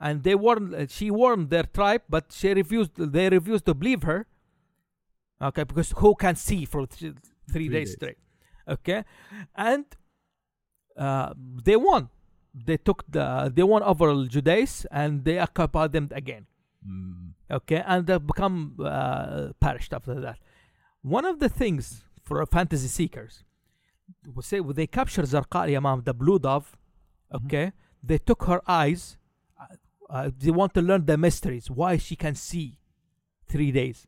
and 0.00 0.22
they 0.24 0.34
warned. 0.34 0.74
uh, 0.74 0.86
She 0.88 1.10
warned 1.12 1.50
their 1.50 1.62
tribe, 1.78 2.02
but 2.08 2.24
she 2.32 2.52
refused. 2.52 2.92
They 2.96 3.28
refused 3.28 3.66
to 3.66 3.74
believe 3.74 4.02
her. 4.02 4.26
Okay, 5.40 5.64
because 5.64 5.92
who 5.98 6.14
can 6.16 6.34
see 6.36 6.64
for 6.64 6.86
th- 6.86 7.14
three, 7.50 7.52
Three 7.52 7.68
days, 7.68 7.88
days. 7.90 7.94
straight? 7.96 8.18
Okay, 8.68 9.04
and 9.54 9.84
uh, 10.96 11.34
they 11.36 11.76
won. 11.76 12.08
They 12.54 12.76
took 12.78 13.04
the. 13.08 13.50
They 13.54 13.62
won 13.62 13.82
over 13.82 14.26
Judeans, 14.26 14.86
and 14.90 15.24
they 15.24 15.38
occupied 15.38 15.92
them 15.92 16.08
again 16.12 16.46
Mm 16.84 17.30
okay 17.52 17.82
and 17.86 18.06
they've 18.06 18.26
become 18.26 18.76
uh, 18.82 19.48
perished 19.60 19.92
after 19.92 20.20
that. 20.20 20.38
One 21.02 21.24
of 21.24 21.38
the 21.40 21.48
things 21.48 22.04
for 22.22 22.44
fantasy 22.46 22.88
seekers 22.88 23.44
we 24.34 24.42
say 24.42 24.60
they 24.60 24.86
capture 24.86 25.22
Zarqa 25.22 25.58
al 25.64 25.68
Yamama 25.68 26.04
the 26.04 26.14
blue 26.14 26.38
dove 26.38 26.76
mm-hmm. 27.32 27.46
okay? 27.46 27.66
Mm-hmm. 27.66 28.06
they 28.08 28.18
took 28.18 28.44
her 28.44 28.60
eyes 28.66 29.16
uh, 29.60 29.66
uh, 30.10 30.30
they 30.38 30.50
want 30.50 30.74
to 30.74 30.82
learn 30.82 31.06
the 31.06 31.16
mysteries 31.16 31.70
why 31.70 31.96
she 31.96 32.16
can 32.16 32.34
see 32.34 32.76
three 33.48 33.72
days. 33.72 34.06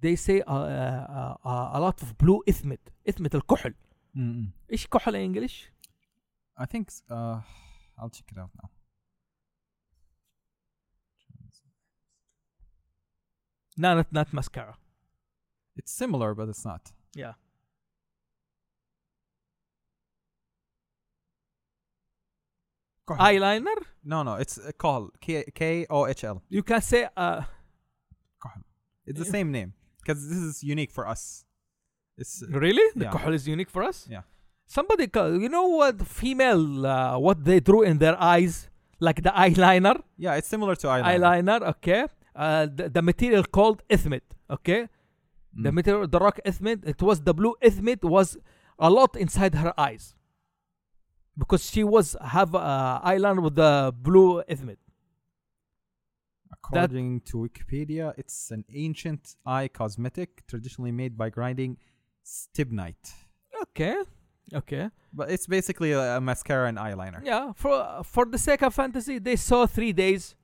They 0.00 0.14
say 0.16 0.42
uh, 0.42 0.54
uh, 0.54 1.36
uh 1.44 1.70
a 1.78 1.80
lot 1.80 2.02
of 2.02 2.16
blue 2.18 2.42
ithmit 2.46 2.82
ithmit 3.08 3.34
الكحل 3.34 3.74
ايش 4.72 4.86
كحل 4.86 5.14
in 5.14 5.20
English? 5.20 5.70
I 6.58 6.64
think 6.66 6.88
uh, 7.10 7.40
I'll 7.98 8.10
check 8.10 8.28
it 8.32 8.38
out 8.38 8.50
now. 8.62 8.70
No 13.76 13.94
not, 13.96 14.12
not 14.12 14.32
mascara 14.32 14.76
It's 15.76 15.92
similar, 15.92 16.34
but 16.34 16.48
it's 16.48 16.64
not. 16.64 16.92
yeah 17.14 17.34
eyeliner 23.08 23.76
No, 24.04 24.22
no, 24.22 24.34
it's 24.34 24.58
uh, 24.58 24.70
Kohl. 24.78 25.10
K 25.20 25.44
K 25.54 25.86
O 25.90 26.06
H 26.06 26.24
L. 26.24 26.42
you 26.48 26.62
can 26.62 26.80
say 26.80 27.08
uh, 27.16 27.42
Kohl. 28.42 28.62
It's 29.06 29.18
the 29.18 29.24
same 29.24 29.50
name 29.52 29.72
because 30.00 30.28
this 30.28 30.38
is 30.38 30.62
unique 30.62 30.90
for 30.92 31.06
us. 31.08 31.44
It's 32.18 32.42
Really? 32.48 32.82
The 32.94 33.04
Yeah. 33.04 33.10
kuhl 33.12 33.34
is 33.34 33.46
unique 33.46 33.70
for 33.70 33.82
us? 33.82 34.06
Yeah. 34.10 34.22
Somebody, 34.66 35.08
you 35.42 35.48
know 35.48 35.66
what 35.68 36.04
female, 36.06 36.86
uh, 36.86 37.18
what 37.18 37.44
they 37.44 37.60
drew 37.60 37.82
in 37.82 37.98
their 37.98 38.16
eyes? 38.20 38.68
Like 38.98 39.22
the 39.22 39.30
eyeliner? 39.30 40.02
yeah, 40.16 40.34
it's 40.38 40.48
similar 40.48 40.74
to 40.76 40.86
eyeliner. 40.88 41.20
Eyeliner, 41.20 41.60
okay. 41.72 42.06
Uh, 42.36 42.66
the, 42.78 42.88
the 42.96 43.02
material 43.02 43.42
called 43.44 43.82
ithmit, 43.88 44.26
okay. 44.56 44.88
The 45.64 45.70
Mm. 45.70 45.74
material, 45.74 46.06
the 46.06 46.18
rock 46.26 46.38
ithmit, 46.44 46.86
it 46.86 47.00
was 47.00 47.22
the 47.22 47.32
blue 47.32 47.54
ithmit 47.68 48.02
was 48.16 48.36
a 48.78 48.90
lot 48.90 49.16
inside 49.16 49.54
her 49.64 49.72
eyes. 49.88 50.14
Because 51.38 51.62
she 51.72 51.82
was 51.82 52.06
have 52.36 52.54
uh, 52.54 53.00
island 53.02 53.38
with 53.44 53.54
the 53.54 53.72
blue 54.06 54.42
ithmit. 54.54 54.76
According 56.52 57.20
to 57.22 57.38
Wikipedia, 57.38 58.12
it's 58.16 58.50
an 58.50 58.64
ancient 58.72 59.36
eye 59.44 59.68
cosmetic 59.68 60.46
traditionally 60.46 60.92
made 60.92 61.16
by 61.16 61.28
grinding 61.30 61.76
stibnite. 62.24 63.12
Okay, 63.62 63.96
okay. 64.52 64.90
But 65.12 65.30
it's 65.30 65.46
basically 65.46 65.92
a, 65.92 66.16
a 66.16 66.20
mascara 66.20 66.68
and 66.68 66.78
eyeliner. 66.78 67.20
Yeah, 67.24 67.52
for 67.54 68.02
for 68.04 68.24
the 68.26 68.38
sake 68.38 68.62
of 68.62 68.74
fantasy, 68.74 69.18
they 69.18 69.36
saw 69.36 69.66
three 69.66 69.92
days 69.92 70.34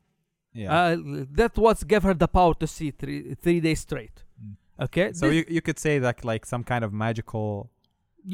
Yeah. 0.54 0.72
Uh, 0.74 0.96
that 1.32 1.56
was 1.56 1.82
gave 1.84 2.02
her 2.02 2.14
the 2.14 2.28
power 2.28 2.54
to 2.62 2.66
see 2.66 2.90
three 2.90 3.34
three 3.42 3.60
days 3.60 3.80
straight. 3.80 4.16
Mm. 4.42 4.56
Okay, 4.86 5.12
so 5.12 5.26
This- 5.26 5.36
you 5.36 5.44
you 5.56 5.60
could 5.66 5.78
say 5.78 5.98
that 5.98 6.24
like 6.24 6.44
some 6.46 6.62
kind 6.64 6.82
of 6.84 6.92
magical 6.92 7.70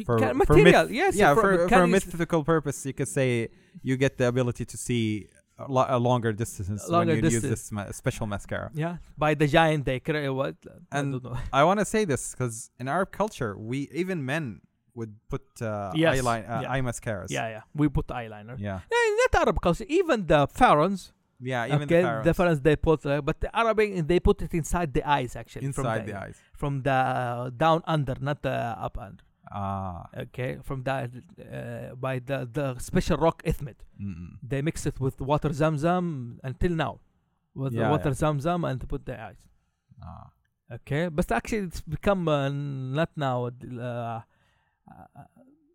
for- 0.07 0.19
can, 0.19 0.29
for 0.29 0.35
myth- 0.35 0.49
material, 0.49 0.91
yes, 0.91 1.15
yeah 1.17 1.35
for- 1.35 1.41
for, 1.43 1.69
for 1.69 1.83
a 1.83 1.87
mythical 1.89 2.43
purpose 2.45 2.85
you 2.89 2.93
could 2.99 3.09
say 3.09 3.49
you 3.83 3.97
get 3.97 4.13
the 4.19 4.27
ability 4.27 4.65
to 4.73 4.77
see 4.77 5.29
a, 5.59 5.67
lo- 5.77 5.87
a 5.89 5.99
longer 5.99 6.33
distance 6.33 6.69
Longer 6.89 7.15
when 7.15 7.25
you 7.25 7.31
use 7.31 7.43
this 7.43 7.73
ma- 7.73 7.91
special 7.93 8.27
mascara 8.27 8.71
Yeah, 8.75 8.95
by 9.17 9.33
the 9.41 9.47
giant 9.47 9.85
they 9.89 9.99
create 10.01 10.29
what? 10.41 10.57
I 10.93 10.99
And- 10.99 11.13
don't 11.13 11.25
know. 11.25 11.37
I 11.53 11.63
want 11.69 11.79
to 11.81 11.87
say 11.95 12.05
this 12.05 12.23
because 12.33 12.71
in 12.81 12.87
Arab 12.89 13.11
culture 13.13 13.53
we 13.71 13.79
even 14.03 14.19
men 14.33 14.45
would 14.99 15.15
put 15.33 15.45
uh, 15.63 15.93
Yes, 15.95 16.13
eyeline, 16.19 16.45
uh, 16.51 16.61
yeah. 16.63 16.73
eye 16.75 16.83
mascaras 16.89 17.31
Yeah, 17.31 17.47
yeah. 17.55 17.63
We 17.81 17.89
put 17.89 18.07
eyeliner. 18.09 18.57
yeah 18.59 18.81
Yeah, 18.95 19.05
that 19.21 19.33
Arab 19.43 19.59
culture. 19.67 19.87
Even 20.01 20.27
the 20.27 20.41
pharaohs. 20.61 21.13
Yeah 21.41 21.67
even 21.67 21.83
okay, 21.83 22.03
the 22.03 22.07
pharaohs 22.09 22.25
the 22.27 22.35
pharaohs 22.35 22.61
they 22.61 22.77
put, 22.77 23.07
uh, 23.07 23.21
but 23.29 23.41
the 23.41 23.51
Arabic 23.57 24.07
they 24.07 24.21
put 24.21 24.43
it 24.43 24.53
inside 24.55 24.93
the 24.93 25.05
eyes 25.09 25.37
actually. 25.37 25.65
inside 25.67 26.07
the 26.07 26.15
eyes 26.25 26.37
From 26.53 26.83
the 26.83 26.91
uh, 26.93 27.51
down 27.65 27.83
under, 27.87 28.17
not 28.21 28.43
the 28.43 28.57
up 28.87 28.99
under. 28.99 29.23
ah 29.53 30.09
Okay, 30.25 30.51
from 30.69 30.79
that 30.89 31.11
uh, 31.11 31.95
by 32.07 32.15
the 32.29 32.39
the 32.59 32.67
special 32.89 33.17
rock 33.27 33.39
ethmid. 33.51 33.79
mm-mm. 34.01 34.31
They 34.51 34.61
mix 34.69 34.77
it 34.91 34.97
with 35.05 35.17
water 35.31 35.51
zamzam 35.61 36.05
until 36.51 36.73
now, 36.85 36.93
with 37.55 37.73
the 37.73 37.81
Yeah, 37.85 37.91
water 37.95 38.13
zamzam 38.23 38.61
and 38.69 38.79
put 38.93 39.03
the 39.11 39.17
eyes. 39.29 39.43
ah 40.03 40.27
Okay, 40.77 41.09
but 41.17 41.27
actually 41.39 41.65
it's 41.69 41.81
become 41.97 42.23
uh, 42.29 42.49
not 42.99 43.11
now 43.17 43.37
uh, 43.47 44.21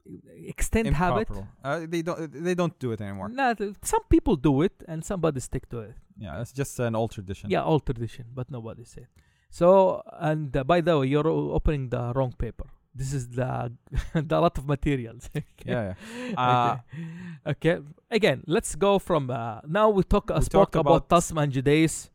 uh, 0.05 0.11
extend 0.53 0.87
habit. 0.95 1.27
Uh, 1.63 1.85
they 1.87 2.01
don't 2.01 2.31
they 2.47 2.55
don't 2.55 2.77
do 2.79 2.91
it 2.91 2.99
anymore 3.01 3.29
Not, 3.29 3.59
some 3.81 4.03
people 4.09 4.35
do 4.35 4.61
it 4.61 4.73
and 4.87 5.03
somebody 5.03 5.39
stick 5.39 5.69
to 5.69 5.79
it. 5.79 5.95
yeah 6.17 6.41
it's 6.41 6.51
just 6.53 6.79
an 6.79 6.95
old 6.95 7.11
tradition 7.11 7.49
Yeah, 7.49 7.63
old 7.63 7.85
tradition, 7.85 8.25
but 8.33 8.49
nobody 8.51 8.83
said. 8.85 9.07
So, 9.49 10.01
and 10.29 10.55
uh, 10.57 10.63
by 10.63 10.81
the 10.81 10.97
way, 10.99 11.07
you're 11.07 11.27
opening 11.27 11.89
the 11.89 12.11
wrong 12.15 12.33
paper. 12.45 12.65
This 12.95 13.13
is 13.13 13.29
the, 13.29 13.71
the 14.29 14.39
lot 14.41 14.57
of 14.57 14.65
materials. 14.67 15.29
okay. 15.35 15.71
yeah, 15.75 15.83
yeah. 15.89 16.33
Uh, 16.43 16.77
okay. 17.47 17.73
okay. 17.75 17.75
Again, 18.09 18.43
let's 18.47 18.73
go 18.75 18.97
from 18.99 19.29
uh, 19.29 19.61
now. 19.67 19.89
We 19.97 20.03
talk 20.03 20.25
uh, 20.31 20.35
We 20.39 20.45
spoke 20.45 20.71
talked 20.71 20.75
about, 20.75 21.05
about- 21.05 21.09
Tasm 21.21 21.37
and 21.41 21.51
Judais, 21.53 22.09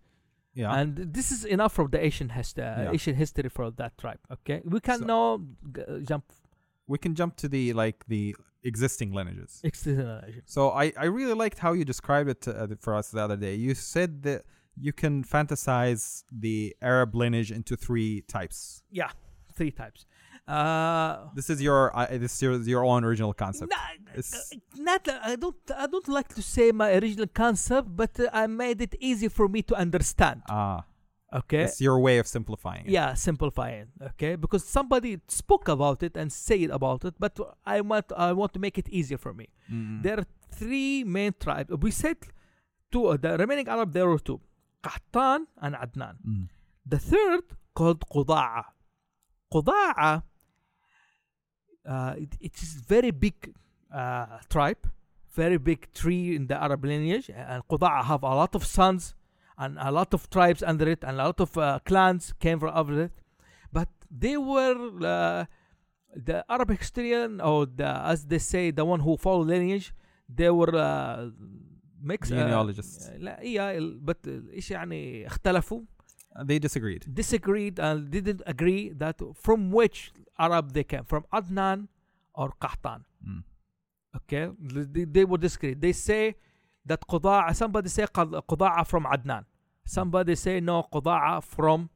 yeah 0.55 0.75
and 0.79 0.97
this 1.17 1.31
is 1.31 1.45
enough 1.45 1.73
from 1.79 1.89
the 1.95 2.01
Asian 2.09 2.29
history. 2.39 2.65
Uh, 2.65 2.83
Yeah. 2.83 2.97
Asian 2.97 3.15
history 3.23 3.49
for 3.57 3.71
that 3.81 3.93
tribe. 4.03 4.21
Okay, 4.37 4.59
we 4.65 4.79
can 4.89 4.99
So- 5.01 5.07
now 5.15 5.25
g- 5.75 5.83
uh, 5.89 5.99
jump 6.11 6.25
we 6.89 6.99
can 6.99 7.15
jump 7.15 7.37
to 7.37 7.49
the 7.49 7.73
like 7.73 7.99
the 8.09 8.35
existing 8.65 9.13
lineages 9.13 9.61
external 9.63 10.21
Asian. 10.27 10.43
So 10.47 10.71
I, 10.71 10.93
I 10.97 11.05
really 11.19 11.35
liked 11.45 11.59
how 11.61 11.73
you 11.79 11.85
described 11.85 12.29
it 12.35 12.49
uh, 12.49 12.67
for 12.81 12.93
us 12.95 13.11
the 13.11 13.23
other 13.27 13.37
day. 13.37 13.55
You 13.55 13.75
said 13.75 14.23
that 14.25 14.41
you 14.77 14.93
can 14.93 15.23
fantasize 15.25 16.25
the 16.47 16.75
Arab 16.83 17.15
lineage 17.15 17.51
into 17.53 17.77
three 17.77 18.23
types. 18.23 18.83
Yeah, 18.91 19.11
three 19.55 19.71
types. 19.71 20.07
Uh, 20.47 21.29
This 21.35 21.51
is 21.51 21.61
your 21.61 21.95
uh, 21.97 22.07
this 22.25 22.33
is 22.37 22.43
your, 22.43 22.55
your 22.75 22.85
own 22.85 23.05
original 23.05 23.35
concept. 23.35 23.73
Uh, 24.17 24.57
not 24.79 25.07
I 25.33 25.37
don't 25.37 25.57
I 25.77 25.87
don't 25.87 26.09
like 26.09 26.29
to 26.35 26.43
say 26.43 26.73
my 26.73 26.91
original 26.95 27.27
concept, 27.45 27.95
but 27.95 28.19
uh, 28.19 28.31
I 28.33 28.47
made 28.47 28.81
it 28.81 28.95
easy 28.99 29.29
for 29.29 29.47
me 29.49 29.61
to 29.71 29.75
understand. 29.77 30.43
Ah, 30.49 30.85
Okay. 31.31 31.65
it's 31.65 31.81
your 31.81 32.01
way 32.01 32.19
of 32.19 32.27
simplifying. 32.27 32.87
it. 32.87 32.91
Yeah, 32.91 33.13
simplifying. 33.15 33.89
Okay, 34.03 34.37
because 34.37 34.65
somebody 34.65 35.21
spoke 35.29 35.69
about 35.69 36.03
it 36.03 36.17
and 36.17 36.33
said 36.33 36.71
about 36.71 37.05
it, 37.05 37.15
but 37.19 37.39
I 37.67 37.81
want 37.83 38.07
I 38.17 38.33
want 38.33 38.53
to 38.55 38.59
make 38.59 38.79
it 38.79 38.89
easier 38.89 39.19
for 39.19 39.35
me. 39.35 39.49
Mm. 39.71 40.03
There 40.03 40.19
are 40.21 40.27
three 40.51 41.05
main 41.05 41.35
tribes. 41.39 41.71
We 41.77 41.91
said 41.91 42.17
two. 42.91 43.07
uh, 43.09 43.17
The 43.19 43.37
remaining 43.37 43.69
Arab 43.69 43.93
there 43.93 44.09
were 44.09 44.19
two, 44.19 44.41
Qahtan 44.83 45.41
and 45.61 45.75
Adnan. 45.75 46.15
Mm. 46.27 46.49
The 46.87 46.99
third 46.99 47.45
called 47.75 48.01
Quda'a. 48.09 48.65
Quda'a, 49.53 50.23
uh, 51.87 52.15
it, 52.17 52.37
it 52.41 52.55
is 52.63 52.75
very 52.75 53.11
big 53.11 53.53
uh, 53.95 54.27
tribe, 54.49 54.89
very 55.35 55.59
big 55.59 55.93
tree 55.93 56.35
in 56.37 56.47
the 56.47 56.57
Arab 56.63 56.85
lineage, 56.85 57.31
and 57.35 57.63
Quda'a 57.69 58.05
have 58.05 58.23
a 58.23 58.35
lot 58.35 58.55
of 58.55 58.65
sons 58.65 59.15
and 59.58 59.78
a 59.80 59.92
lot 59.92 60.14
of 60.14 60.30
tribes 60.30 60.62
under 60.72 60.88
it, 60.90 61.04
and 61.04 61.14
a 61.20 61.24
lot 61.30 61.40
of 61.40 61.58
uh, 61.58 61.80
clans 61.86 62.34
came 62.40 62.60
from 62.60 62.72
over 62.76 62.96
it. 63.08 63.14
But 63.72 63.90
they 64.24 64.38
were 64.38 64.78
uh, 65.16 65.46
the 66.30 66.46
Arab 66.50 66.70
historian, 66.78 67.42
or 67.42 67.66
the, 67.66 67.90
as 68.14 68.26
they 68.26 68.40
say, 68.40 68.72
the 68.72 68.86
one 68.86 69.00
who 69.00 69.18
follow 69.18 69.44
lineage. 69.44 69.94
They 70.30 70.50
were 70.50 70.74
uh, 70.76 71.30
mixed 72.02 72.32
Genealogists. 72.32 73.10
لا 73.18 73.40
yeah, 73.44 73.80
but 74.02 74.28
ايش 74.54 74.72
يعني 74.72 75.28
اختلفوا 75.28 75.82
Uh, 76.36 76.44
they 76.50 76.58
disagreed. 76.68 77.04
disagreed 77.22 77.76
and 77.88 78.10
didn't 78.10 78.42
agree 78.54 78.84
that 79.02 79.18
from 79.46 79.60
which 79.78 80.12
Arab 80.46 80.66
they 80.74 80.84
came 80.94 81.06
from 81.12 81.24
Adnan 81.38 81.80
or 82.34 82.48
Qahtan. 82.64 83.00
Mm. 83.28 83.44
Okay, 84.18 84.44
they, 84.96 85.06
they 85.16 85.26
would 85.30 85.42
disagree. 85.48 85.76
They 85.86 85.94
say 86.10 86.24
that 86.89 87.01
Quda'a, 87.07 87.55
somebody 87.55 87.89
say 87.89 88.05
Quda'a 88.05 88.87
from 88.87 89.05
Adnan. 89.05 89.45
Somebody 89.85 90.35
say 90.35 90.61
no 90.61 90.77
Quda'a 90.93 91.43
from 91.43 91.91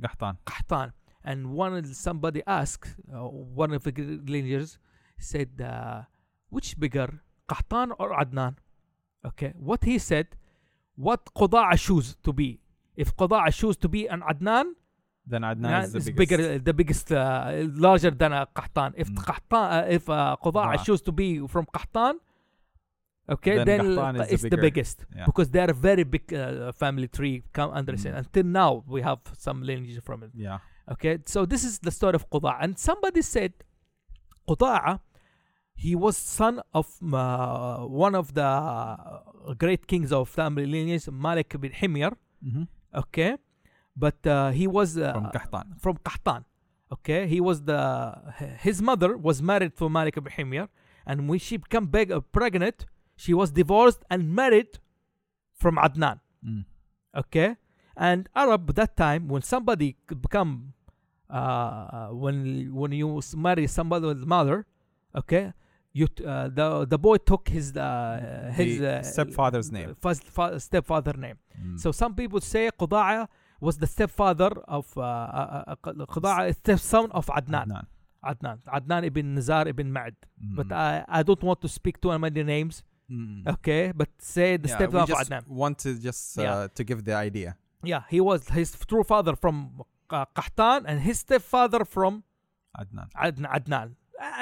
Qahtan. 0.00 0.34
Qahtan. 0.46 0.92
And 1.24 1.52
one 1.52 1.84
somebody 1.94 2.42
asked 2.46 2.88
uh, 3.14 3.28
one 3.62 3.72
of 3.72 3.82
the 3.84 3.92
lineages 4.26 4.78
said 5.18 5.50
uh, 5.60 6.02
which 6.50 6.78
bigger 6.78 7.08
Qahtan 7.48 7.92
or 7.98 8.08
Adnan? 8.22 8.56
Okay, 9.24 9.52
what 9.56 9.84
he 9.84 9.98
said, 9.98 10.26
what 10.96 11.20
Quda'a 11.38 11.78
choose 11.78 12.16
to 12.24 12.32
be. 12.32 12.60
If 12.96 13.14
Quda'a 13.16 13.52
choose 13.52 13.76
to 13.84 13.88
be 13.88 14.02
an 14.08 14.22
Adnan, 14.32 14.66
Then 15.24 15.42
Adnan 15.42 15.70
yeah, 15.70 15.84
is 15.84 15.92
the 15.92 16.00
biggest. 16.00 16.16
bigger, 16.18 16.38
uh, 16.54 16.58
the 16.68 16.74
biggest, 16.80 17.06
uh, 17.12 17.62
larger 17.86 18.10
than 18.10 18.32
uh, 18.32 18.46
Qahtan. 18.58 18.90
If 19.02 19.08
Mm. 19.08 19.18
Qahtan, 19.28 19.64
uh, 19.76 19.96
if 19.96 20.04
uh, 20.10 20.36
Quda'a 20.42 20.74
choose 20.86 21.02
to 21.08 21.12
be 21.12 21.28
from 21.46 21.66
Qahtan, 21.76 22.14
okay, 23.28 23.56
Then 23.56 23.66
then, 23.66 23.80
is 23.86 23.96
the 23.96 24.26
it's 24.34 24.42
the 24.42 24.48
bigger- 24.50 24.62
biggest 24.62 25.06
Yeah. 25.16 25.24
because 25.26 25.50
they 25.50 25.60
are 25.60 25.70
a 25.70 25.74
very 25.74 26.04
big 26.04 26.32
uh, 26.34 26.72
family 26.72 27.08
tree. 27.08 27.42
Come 27.52 27.70
understand? 27.70 28.14
Mm. 28.16 28.18
Until 28.18 28.44
now, 28.44 28.84
we 28.86 29.00
have 29.02 29.20
some 29.38 29.62
lineage 29.62 30.00
from 30.02 30.22
it. 30.22 30.30
Yeah. 30.34 30.58
Okay, 30.90 31.18
so 31.26 31.46
this 31.46 31.62
is 31.64 31.78
the 31.78 31.90
story 31.90 32.14
of 32.16 32.28
Quda'a, 32.28 32.56
and 32.60 32.76
somebody 32.78 33.22
said 33.22 33.52
Quda'a, 34.48 35.00
he 35.74 35.94
was 35.94 36.16
son 36.16 36.60
of 36.74 36.86
uh, 37.02 37.78
one 37.86 38.14
of 38.14 38.34
the 38.34 38.48
great 39.58 39.86
kings 39.86 40.12
of 40.12 40.28
family 40.28 40.66
lineage, 40.66 41.08
Malik 41.08 41.50
bin 41.60 41.72
Himyar. 41.72 42.12
Mm-hmm. 42.44 42.64
Okay, 42.94 43.36
but 43.96 44.26
uh, 44.26 44.50
he 44.50 44.66
was 44.66 44.98
uh, 44.98 45.12
From 45.12 45.26
Qahtan. 45.36 45.80
from 45.80 45.96
Qahtan. 45.98 46.44
Okay, 46.92 47.26
he 47.26 47.40
was 47.40 47.62
the 47.62 47.80
his 48.60 48.82
mother 48.82 49.16
was 49.16 49.40
married 49.40 49.76
to 49.76 49.88
Malik 49.88 50.16
ibn 50.18 50.32
Himyar, 50.32 50.68
and 51.06 51.28
when 51.28 51.38
she 51.38 51.56
became 51.56 51.88
uh, 51.94 52.20
pregnant, 52.32 52.84
she 53.22 53.32
was 53.40 53.48
divorced 53.60 54.00
and 54.12 54.20
married 54.40 54.72
from 55.62 55.74
Adnan. 55.86 56.18
Mm. 56.46 56.62
Okay, 57.22 57.48
and 58.08 58.20
Arab 58.42 58.62
that 58.80 58.92
time 59.04 59.22
when 59.32 59.42
somebody 59.54 59.88
could 60.06 60.20
become 60.26 60.52
uh, 61.30 62.08
when 62.22 62.36
when 62.80 62.92
you 63.00 63.08
marry 63.36 63.66
somebody 63.78 64.06
with 64.12 64.22
mother, 64.36 64.58
okay, 65.20 65.44
you 65.92 66.06
t- 66.16 66.24
uh, 66.24 66.48
the 66.58 66.66
the 66.92 66.98
boy 66.98 67.16
took 67.30 67.48
his 67.56 67.66
uh, 67.76 68.50
his 68.58 68.80
uh, 68.80 69.02
stepfather's 69.02 69.70
name. 69.76 69.94
first 70.06 70.24
fa- 70.36 70.58
stepfather 70.68 71.14
name. 71.26 71.38
Mm. 71.60 71.78
So 71.82 71.92
some 71.92 72.14
people 72.14 72.40
say 72.40 72.70
Quda'a 72.80 73.28
was 73.60 73.74
the 73.78 73.86
stepfather 73.86 74.50
of 74.78 74.86
uh, 74.96 75.00
uh, 75.02 75.64
uh, 75.72 76.06
Quda'a 76.14 76.54
stepson 76.60 77.10
of 77.12 77.26
Adnan. 77.38 77.66
Adnan. 77.68 77.86
Adnan. 78.30 78.58
Adnan 78.78 79.02
ibn 79.10 79.26
Nizar 79.36 79.64
ibn 79.72 79.88
Ma'ad. 79.96 80.14
But 80.58 80.68
Mm. 80.68 80.72
I, 80.86 81.04
I 81.18 81.20
don't 81.28 81.42
want 81.48 81.60
to 81.64 81.68
speak 81.68 82.00
too 82.00 82.16
many 82.18 82.42
names. 82.54 82.82
Mm. 83.10 83.46
Okay, 83.54 83.92
but 83.94 84.08
say 84.18 84.56
the 84.56 84.68
Yeah, 84.68 84.76
stepson 84.76 85.00
of 85.00 85.08
Adnan. 85.10 85.42
want 85.48 85.78
to 85.80 85.90
just 86.08 86.38
uh, 86.38 86.42
Yeah. 86.42 86.66
to 86.76 86.84
give 86.84 87.04
the 87.04 87.14
idea. 87.14 87.56
Yeah, 87.82 88.02
he 88.08 88.20
was 88.20 88.48
his 88.48 88.70
true 88.90 89.04
father 89.04 89.34
from 89.36 89.82
uh, 90.10 90.24
Qahtan 90.36 90.84
and 90.86 91.00
his 91.00 91.18
stepfather 91.20 91.84
from 91.84 92.22
Adnan. 92.78 93.08
Adnan. 93.26 93.48
Adnan. 93.58 93.88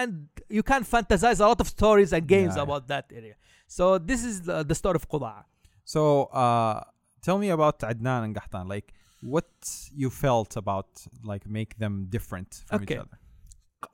And 0.01 0.29
you 0.49 0.63
can 0.63 0.83
fantasize 0.85 1.41
a 1.41 1.47
lot 1.49 1.61
of 1.61 1.69
stories 1.69 2.13
and 2.13 2.27
games 2.27 2.55
Yeah. 2.57 2.63
about 2.67 2.87
that 2.89 3.07
area. 3.21 3.35
So 3.67 3.99
this 3.99 4.25
is 4.25 4.43
the, 4.43 4.63
the 4.63 4.75
story 4.75 4.97
of 4.97 5.09
Quda'a. 5.09 5.45
So, 5.85 6.25
uh, 6.43 6.83
tell 7.23 7.39
me 7.39 7.49
about 7.51 7.79
Adnan 7.81 8.21
and 8.27 8.33
Qahtan. 8.37 8.69
Like, 8.69 8.93
what 9.23 9.51
you 9.95 10.09
felt 10.11 10.57
about 10.57 10.89
like 11.25 11.45
make 11.59 11.77
them 11.79 12.07
different 12.17 12.51
from 12.69 12.83
Okay. 12.83 12.95
each 12.95 13.01
other. 13.01 13.19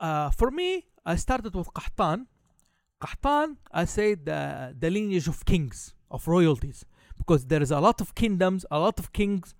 uh, 0.00 0.30
for 0.30 0.50
me, 0.50 0.68
I 1.04 1.14
started 1.16 1.54
with 1.54 1.68
Qahtan. 1.72 2.26
Qahtan, 3.00 3.56
I 3.72 3.84
say 3.84 4.14
the, 4.14 4.74
the 4.78 4.90
lineage 4.90 5.28
of 5.28 5.44
kings, 5.44 5.94
of 6.10 6.26
royalties, 6.26 6.84
because 7.18 7.46
there 7.46 7.62
is 7.62 7.70
a 7.70 7.80
lot 7.80 8.00
of 8.00 8.14
kingdoms, 8.14 8.64
a 8.70 8.78
lot 8.78 8.98
of 8.98 9.12
kings 9.12 9.54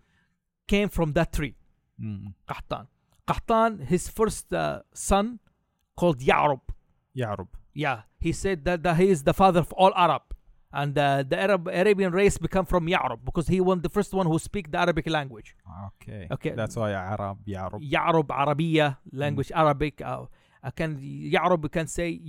came 0.68 0.88
from 0.88 1.12
that 1.12 1.32
tree, 1.32 1.54
Mm. 2.00 2.34
Qahtan. 2.46 2.86
Qahtan, 3.26 3.86
his 3.86 4.08
first 4.08 4.52
uh, 4.52 4.82
son, 4.92 5.38
called 5.96 6.18
Ya'rub. 6.20 6.60
Yarub. 7.16 7.48
Yeah, 7.72 8.02
he 8.20 8.32
said 8.32 8.64
that, 8.66 8.82
that 8.82 8.96
he 8.98 9.08
is 9.08 9.22
the 9.22 9.32
father 9.32 9.60
of 9.60 9.72
all 9.72 9.92
Arab. 9.96 10.22
and 10.72 10.96
uh, 10.98 11.22
the 11.30 11.38
Arab 11.40 11.68
Arabian 11.68 12.12
race 12.12 12.36
become 12.36 12.66
from 12.66 12.86
Ya'rub 12.86 13.20
because 13.24 13.48
he 13.48 13.60
was 13.62 13.80
the 13.80 13.88
first 13.88 14.12
one 14.12 14.26
who 14.26 14.38
speak 14.38 14.70
the 14.70 14.78
Arabic 14.78 15.08
language. 15.08 15.56
Okay. 15.88 16.26
Okay. 16.30 16.50
That's 16.50 16.76
why 16.76 16.92
Arab, 16.92 17.38
Yarab. 17.48 17.80
Ya'rub 17.94 18.26
Arabiya 18.42 18.98
language 19.12 19.50
Arabic. 19.54 20.02
Uh, 20.02 20.26
can 20.70 20.98
Ya'rub 20.98 21.70
can 21.70 21.86
say 21.86 22.20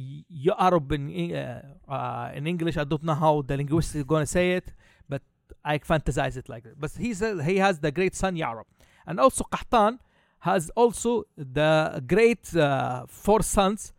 Ya'rub 0.47 0.91
in 0.91 1.35
uh, 1.35 1.61
uh, 1.91 2.31
in 2.35 2.47
English. 2.47 2.77
I 2.77 2.83
don't 2.83 3.03
know 3.03 3.15
how 3.15 3.41
the 3.41 3.57
linguist 3.57 3.95
is 3.95 4.03
going 4.03 4.23
to 4.23 4.27
say 4.27 4.51
it, 4.53 4.73
but 5.09 5.21
I 5.63 5.79
fantasize 5.79 6.37
it 6.37 6.47
like 6.49 6.63
that. 6.63 6.79
But 6.79 6.91
he's 6.97 7.21
a, 7.21 7.43
he 7.43 7.57
has 7.57 7.79
the 7.79 7.91
great 7.91 8.15
son 8.15 8.35
Ya'rub, 8.35 8.65
and 9.05 9.19
also 9.19 9.43
Qahtan 9.51 9.99
has 10.39 10.69
also 10.75 11.23
the 11.35 12.03
great 12.05 12.55
uh, 12.55 13.05
four 13.07 13.41
sons, 13.41 13.93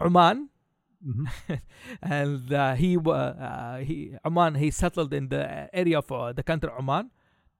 Uman, 0.00 0.48
Mhm. 1.04 1.26
and 2.02 2.52
uh, 2.52 2.74
he 2.74 2.96
uh, 2.96 3.78
he 3.78 4.14
Oman 4.24 4.54
he 4.54 4.70
settled 4.70 5.12
in 5.12 5.28
the 5.28 5.68
area 5.74 5.98
of 5.98 6.12
uh, 6.12 6.32
the 6.32 6.44
country 6.44 6.70
Oman. 6.78 7.10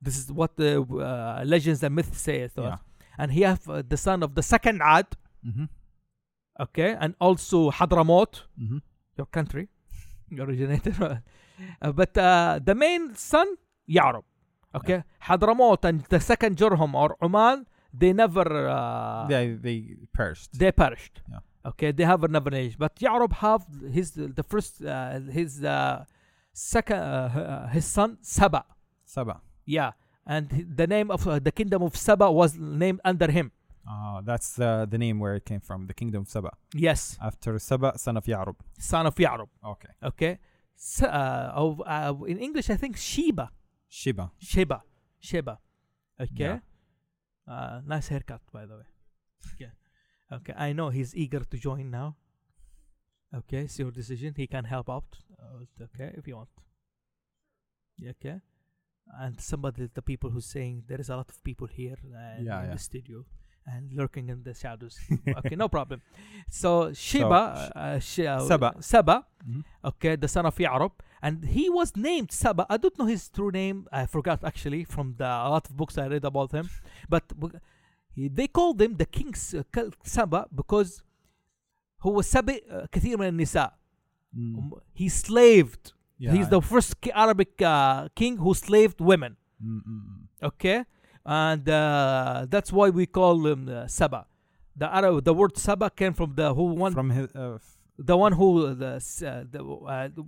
This 0.00 0.16
is 0.16 0.30
what 0.32 0.56
the 0.56 0.80
uh, 0.82 1.42
legends 1.44 1.82
and 1.82 1.92
myths 1.94 2.20
say. 2.20 2.48
Yeah. 2.56 2.76
And 3.18 3.32
he 3.32 3.40
have 3.42 3.68
uh, 3.68 3.82
the 3.86 3.96
son 3.96 4.22
of 4.22 4.34
the 4.36 4.42
second 4.42 4.80
Ad, 4.82 5.06
Mm-hmm. 5.44 5.64
Okay, 6.60 6.96
and 7.00 7.14
also 7.20 7.70
Hadramaut, 7.70 8.42
Mm-hmm. 8.60 8.78
your 9.16 9.26
country, 9.26 9.68
you 10.30 10.42
originated. 10.42 10.94
uh, 11.02 11.92
but 11.92 12.16
uh, 12.16 12.58
the 12.64 12.74
main 12.74 13.14
son 13.14 13.46
Ya'rub, 13.88 14.24
okay, 14.74 15.02
Hadramaut 15.22 15.84
and 15.84 16.02
the 16.08 16.20
second 16.20 16.56
Jurhum 16.56 16.94
or 16.94 17.16
Oman, 17.22 17.66
they 17.92 18.12
never 18.12 18.68
uh, 18.68 19.26
they 19.28 19.52
they 19.54 19.96
perished. 20.14 20.58
they 20.58 20.72
perished. 20.72 21.20
Yeah. 21.30 21.38
Okay, 21.64 21.92
they 21.92 22.04
have 22.04 22.28
never 22.28 22.52
age. 22.54 22.76
But 22.78 22.96
Ya'rub 22.96 23.32
have 23.34 23.64
his 23.92 24.12
the 24.12 24.42
first 24.42 24.82
uh, 24.84 25.20
his 25.30 25.62
uh, 25.62 26.04
second 26.52 26.98
uh, 26.98 27.02
uh, 27.02 27.68
his 27.68 27.84
son 27.84 28.18
Saba. 28.22 28.64
Saba. 29.04 29.40
Yeah, 29.66 29.92
and 30.26 30.48
the 30.74 30.86
name 30.86 31.10
of 31.10 31.28
uh, 31.28 31.38
the 31.38 31.52
kingdom 31.52 31.82
of 31.82 31.96
Saba 31.96 32.30
was 32.32 32.56
named 32.58 33.00
under 33.04 33.30
him. 33.30 33.52
Uh, 33.88 34.20
that's 34.22 34.58
uh, 34.60 34.86
the 34.88 34.96
name 34.98 35.18
where 35.18 35.34
it 35.34 35.44
came 35.44 35.60
from, 35.60 35.86
the 35.86 35.94
kingdom 35.94 36.22
of 36.22 36.28
Saba. 36.28 36.50
Yes, 36.72 37.18
After 37.20 37.58
Saba, 37.58 37.98
son 37.98 38.16
of 38.16 38.24
Yarub. 38.26 38.56
son 38.78 39.06
of 39.06 39.14
Ya'rub. 39.16 39.48
Okay. 39.64 39.88
Okay, 40.04 40.38
S- 40.76 41.02
uh, 41.02 41.52
of, 41.54 41.82
uh, 41.84 42.14
in 42.26 42.38
English 42.38 42.70
I 42.70 42.76
think 42.76 42.96
Sheba, 42.96 43.50
Shiba. 43.88 44.30
Sheba, 44.38 44.82
Sheba. 45.20 45.58
Okay, 46.20 46.32
Yeah. 46.44 46.58
uh, 47.48 47.80
nice 47.84 48.08
haircut 48.08 48.40
by 48.52 48.66
the 48.66 48.76
way. 48.76 48.86
Okay, 49.54 49.70
okay. 50.32 50.54
I 50.56 50.72
know 50.72 50.90
he's 50.90 51.14
eager 51.16 51.40
to 51.40 51.56
join 51.58 51.90
now. 51.90 52.16
Okay, 53.34 53.62
it's 53.64 53.78
your 53.78 53.90
decision. 53.90 54.34
He 54.36 54.46
can 54.46 54.64
help 54.64 54.88
out. 54.88 55.18
Uh, 55.42 55.64
okay, 55.86 56.12
if 56.16 56.28
you 56.28 56.36
want. 56.36 56.50
Okay. 58.08 58.40
And 59.20 59.40
somebody, 59.40 59.88
the 59.92 60.02
people 60.02 60.30
who's 60.30 60.46
saying 60.46 60.84
there 60.86 61.00
is 61.00 61.08
a 61.10 61.16
lot 61.16 61.28
of 61.28 61.42
people 61.42 61.66
here 61.66 61.96
uh, 62.04 62.18
Yeah, 62.18 62.38
in 62.38 62.44
yeah. 62.66 62.72
the 62.72 62.78
studio 62.78 63.24
and 63.65 63.91
lurking 63.93 64.29
in 64.29 64.43
the 64.43 64.53
shadows. 64.53 64.95
okay, 65.39 65.55
no 65.55 65.67
problem. 65.67 66.01
So 66.49 66.93
Sheba, 66.93 67.71
uh, 67.75 67.99
Sh- 67.99 68.19
uh, 68.19 68.39
Saba. 68.47 68.69
Saba, 68.79 69.25
Mhm. 69.47 69.63
okay, 69.91 70.15
the 70.15 70.27
son 70.35 70.45
of 70.45 70.55
Ya'rub, 70.57 70.93
and 71.21 71.43
he 71.55 71.69
was 71.69 71.95
named 71.95 72.31
Saba. 72.31 72.65
I 72.69 72.77
don't 72.77 72.97
know 72.99 73.05
his 73.15 73.23
true 73.29 73.51
name. 73.51 73.77
I 73.91 74.05
forgot 74.05 74.43
actually 74.43 74.83
from 74.85 75.15
the 75.17 75.25
a 75.47 75.49
lot 75.55 75.65
of 75.69 75.75
books 75.75 75.97
I 75.97 76.07
read 76.07 76.23
about 76.25 76.51
him, 76.57 76.69
but 77.09 77.27
w- 77.29 77.59
he, 78.15 78.29
they 78.29 78.47
called 78.47 78.81
him 78.81 78.95
the 78.95 79.05
king 79.05 79.29
S- 79.33 79.53
uh, 79.53 79.63
K- 79.73 79.91
Saba 80.03 80.47
because 80.55 81.03
هو 82.01 82.21
سبق 82.21 82.59
uh, 82.69 82.85
كثير 82.91 83.17
من 83.17 83.27
النساء. 83.27 83.73
Mm. 84.35 84.57
Um, 84.57 84.73
He 84.93 85.09
slaved. 85.09 85.93
Yeah. 86.19 86.31
He's 86.33 86.49
the 86.49 86.61
first 86.61 86.99
ki- 87.01 87.11
Arabic 87.11 87.61
uh, 87.61 88.09
king 88.15 88.37
who 88.37 88.53
slaved 88.53 88.99
women. 89.01 89.35
Mm, 89.63 89.81
mm, 89.81 89.81
mm. 89.87 90.47
Okay, 90.49 90.85
and 91.24 91.68
uh, 91.68 92.46
that's 92.48 92.72
why 92.72 92.90
we 92.90 93.06
call 93.06 93.46
him 93.46 93.68
uh, 93.68 93.86
Saba. 93.86 94.26
The 94.76 94.92
Arab, 94.94 95.24
the 95.24 95.34
word 95.34 95.56
Saba 95.58 95.90
came 95.90 96.14
from 96.14 96.34
the 96.34 96.54
who 96.54 96.64
one, 96.64 96.92
From 96.94 97.10
his, 97.10 97.28
uh, 97.34 97.58
the 97.98 98.16
one 98.16 98.32
who 98.32 98.74
the 98.74 98.94
uh, 98.96 99.44
the 99.50 99.62
uh, 99.62 100.08
the 100.08 100.22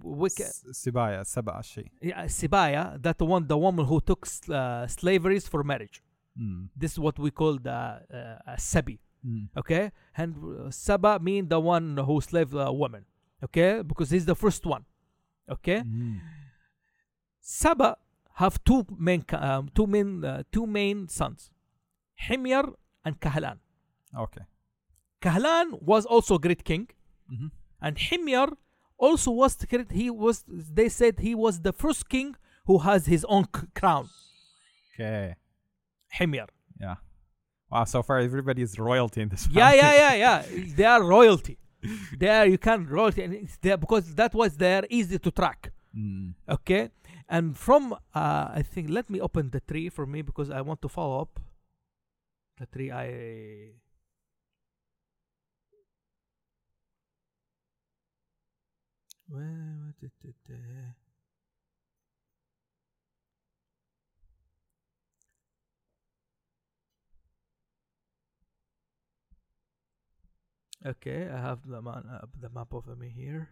Sibaya, 0.73 1.25
Saba 1.27 1.53
Ashi. 1.61 1.89
yeah, 2.01 2.25
Sibaya, 2.27 3.01
that 3.03 3.21
one, 3.21 3.47
the 3.47 3.57
woman 3.57 3.85
who 3.87 4.01
took 4.01 4.27
uh, 4.51 4.87
slaveries 4.87 5.49
for 5.49 5.65
marriage. 5.65 6.03
Mm. 6.41 6.69
This 6.77 6.93
is 6.93 6.99
what 6.99 7.19
we 7.19 7.31
call 7.31 7.59
the 7.59 7.71
uh, 7.73 8.51
uh, 8.51 8.57
Sabi. 8.57 9.01
Mm. 9.27 9.49
Okay, 9.57 9.91
and 10.17 10.35
uh, 10.37 10.71
Saba 10.71 11.19
mean 11.19 11.49
the 11.49 11.59
one 11.59 11.97
who 11.97 12.21
slaved 12.21 12.55
a 12.55 12.73
woman. 12.73 13.05
Okay, 13.43 13.83
because 13.83 14.11
he's 14.11 14.27
the 14.27 14.35
first 14.37 14.67
one. 14.67 14.85
Okay, 15.51 15.81
Mm. 15.81 16.21
Saba 17.41 17.97
have 18.35 18.63
two 18.65 18.85
main 18.99 19.25
um, 19.33 19.69
two 19.75 19.87
main 19.87 20.25
uh, 20.25 20.43
two 20.53 20.67
main 20.67 21.09
sons, 21.09 21.51
Himyar 22.29 22.73
and 23.05 23.21
Kahlan. 23.21 23.59
Okay. 24.17 24.43
Kahlan 25.23 25.81
was 25.83 26.05
also 26.07 26.35
a 26.37 26.39
great 26.39 26.65
king, 26.65 26.89
Mm-hmm. 27.33 27.47
and 27.81 27.97
Himyar 27.97 28.49
also 28.99 29.31
was 29.31 29.57
the 29.57 29.67
great. 29.67 29.91
He 29.93 30.11
was. 30.11 30.45
They 30.49 30.89
said 30.89 31.21
he 31.21 31.35
was 31.35 31.61
the 31.63 31.73
first 31.73 32.09
king 32.09 32.37
who 32.67 32.79
has 32.79 33.07
his 33.07 33.25
own 33.27 33.45
c- 33.55 33.67
crown. 33.75 34.09
Okay. 34.95 35.37
Himyar. 36.19 36.49
Yeah. 36.81 36.97
Wow. 37.71 37.85
So 37.85 38.03
far, 38.03 38.19
everybody 38.19 38.63
is 38.63 38.79
royalty 38.79 39.21
in 39.23 39.29
this. 39.31 39.49
Yeah, 39.51 39.71
family. 39.71 39.79
yeah, 39.79 39.95
yeah, 40.03 40.15
yeah. 40.25 40.65
They 40.77 40.85
are 40.85 41.03
royalty. 41.03 41.59
They 42.19 42.29
are. 42.29 42.47
You 42.47 42.59
can 42.59 42.87
royalty, 42.87 43.23
and 43.25 43.33
it's 43.35 43.57
there 43.59 43.77
because 43.79 44.15
that 44.15 44.33
was 44.35 44.57
there 44.57 44.83
easy 44.91 45.19
to 45.19 45.31
track. 45.31 45.73
Mm. 45.97 46.35
Okay, 46.49 46.91
and 47.29 47.57
from 47.57 47.93
uh, 48.15 48.49
I 48.55 48.63
think 48.63 48.91
let 48.91 49.11
me 49.11 49.21
open 49.21 49.51
the 49.51 49.61
tree 49.61 49.89
for 49.89 50.07
me 50.07 50.23
because 50.23 50.51
I 50.51 50.61
want 50.61 50.83
to 50.83 50.89
follow 50.89 51.21
up 51.21 51.41
the 52.59 52.67
tree. 52.67 52.91
I 52.91 53.73
where 59.29 59.95
did 60.01 60.13
it, 60.23 60.37
Okay, 70.87 71.31
I 71.33 71.41
have 71.41 71.67
the 71.67 71.81
man, 71.81 72.05
uh, 72.05 72.27
the 72.39 72.51
map 72.51 72.75
of 72.75 72.87
me 72.99 73.09
here. 73.09 73.49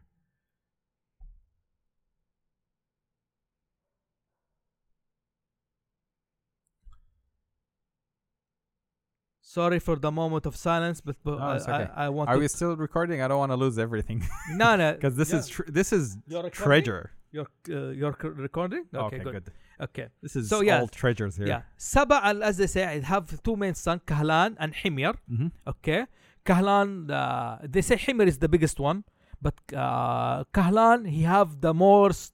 Sorry 9.57 9.79
for 9.87 9.97
the 10.07 10.13
moment 10.21 10.45
of 10.51 10.55
silence, 10.69 10.99
but, 11.07 11.17
but 11.27 11.37
No, 11.39 11.45
I, 11.53 11.57
it's 11.57 11.69
okay. 11.69 11.89
I, 12.03 12.07
I 12.07 12.09
want 12.17 12.27
Are 12.31 12.37
to. 12.37 12.41
we 12.45 12.49
still 12.59 12.75
recording? 12.87 13.19
I 13.25 13.27
don't 13.29 13.41
want 13.45 13.53
to 13.57 13.61
lose 13.65 13.77
everything 13.87 14.19
no, 14.63 14.69
no, 14.83 14.89
because 14.99 15.15
this 15.21 15.31
yeah. 15.33 15.39
is 15.41 15.45
tr- 15.55 15.71
this 15.79 15.89
is 15.99 16.05
You're 16.33 16.49
treasure. 16.63 17.05
You're 17.35 17.51
uh, 17.71 17.91
you're 18.01 18.17
c- 18.23 18.29
recording. 18.49 18.85
Okay, 18.95 19.05
Okay, 19.07 19.19
good. 19.27 19.33
good. 19.37 19.49
Okay, 19.87 20.07
This 20.25 20.35
is 20.39 20.43
So, 20.53 20.57
yeah. 20.69 20.79
all 20.81 20.89
treasures 21.03 21.35
here. 21.41 21.49
yeah. 21.53 21.63
Saba, 21.93 22.17
and 22.29 22.37
as 22.49 22.55
they 22.61 22.69
say, 22.77 22.83
I 22.95 22.97
have 23.15 23.25
two 23.47 23.57
main 23.63 23.75
sons, 23.85 24.03
Kahlan 24.13 24.51
and 24.63 24.71
Himyar. 24.81 25.15
Mm-hmm. 25.33 25.49
Okay, 25.73 26.01
Kahlan. 26.49 27.11
Uh, 27.11 27.59
they 27.75 27.83
say 27.89 27.97
Himyar 27.97 28.29
is 28.33 28.39
the 28.45 28.51
biggest 28.55 28.79
one, 28.91 28.99
but 29.47 29.55
uh, 29.85 30.45
Kahlan 30.59 31.01
he 31.17 31.23
have 31.37 31.49
the 31.67 31.75
most 31.75 32.33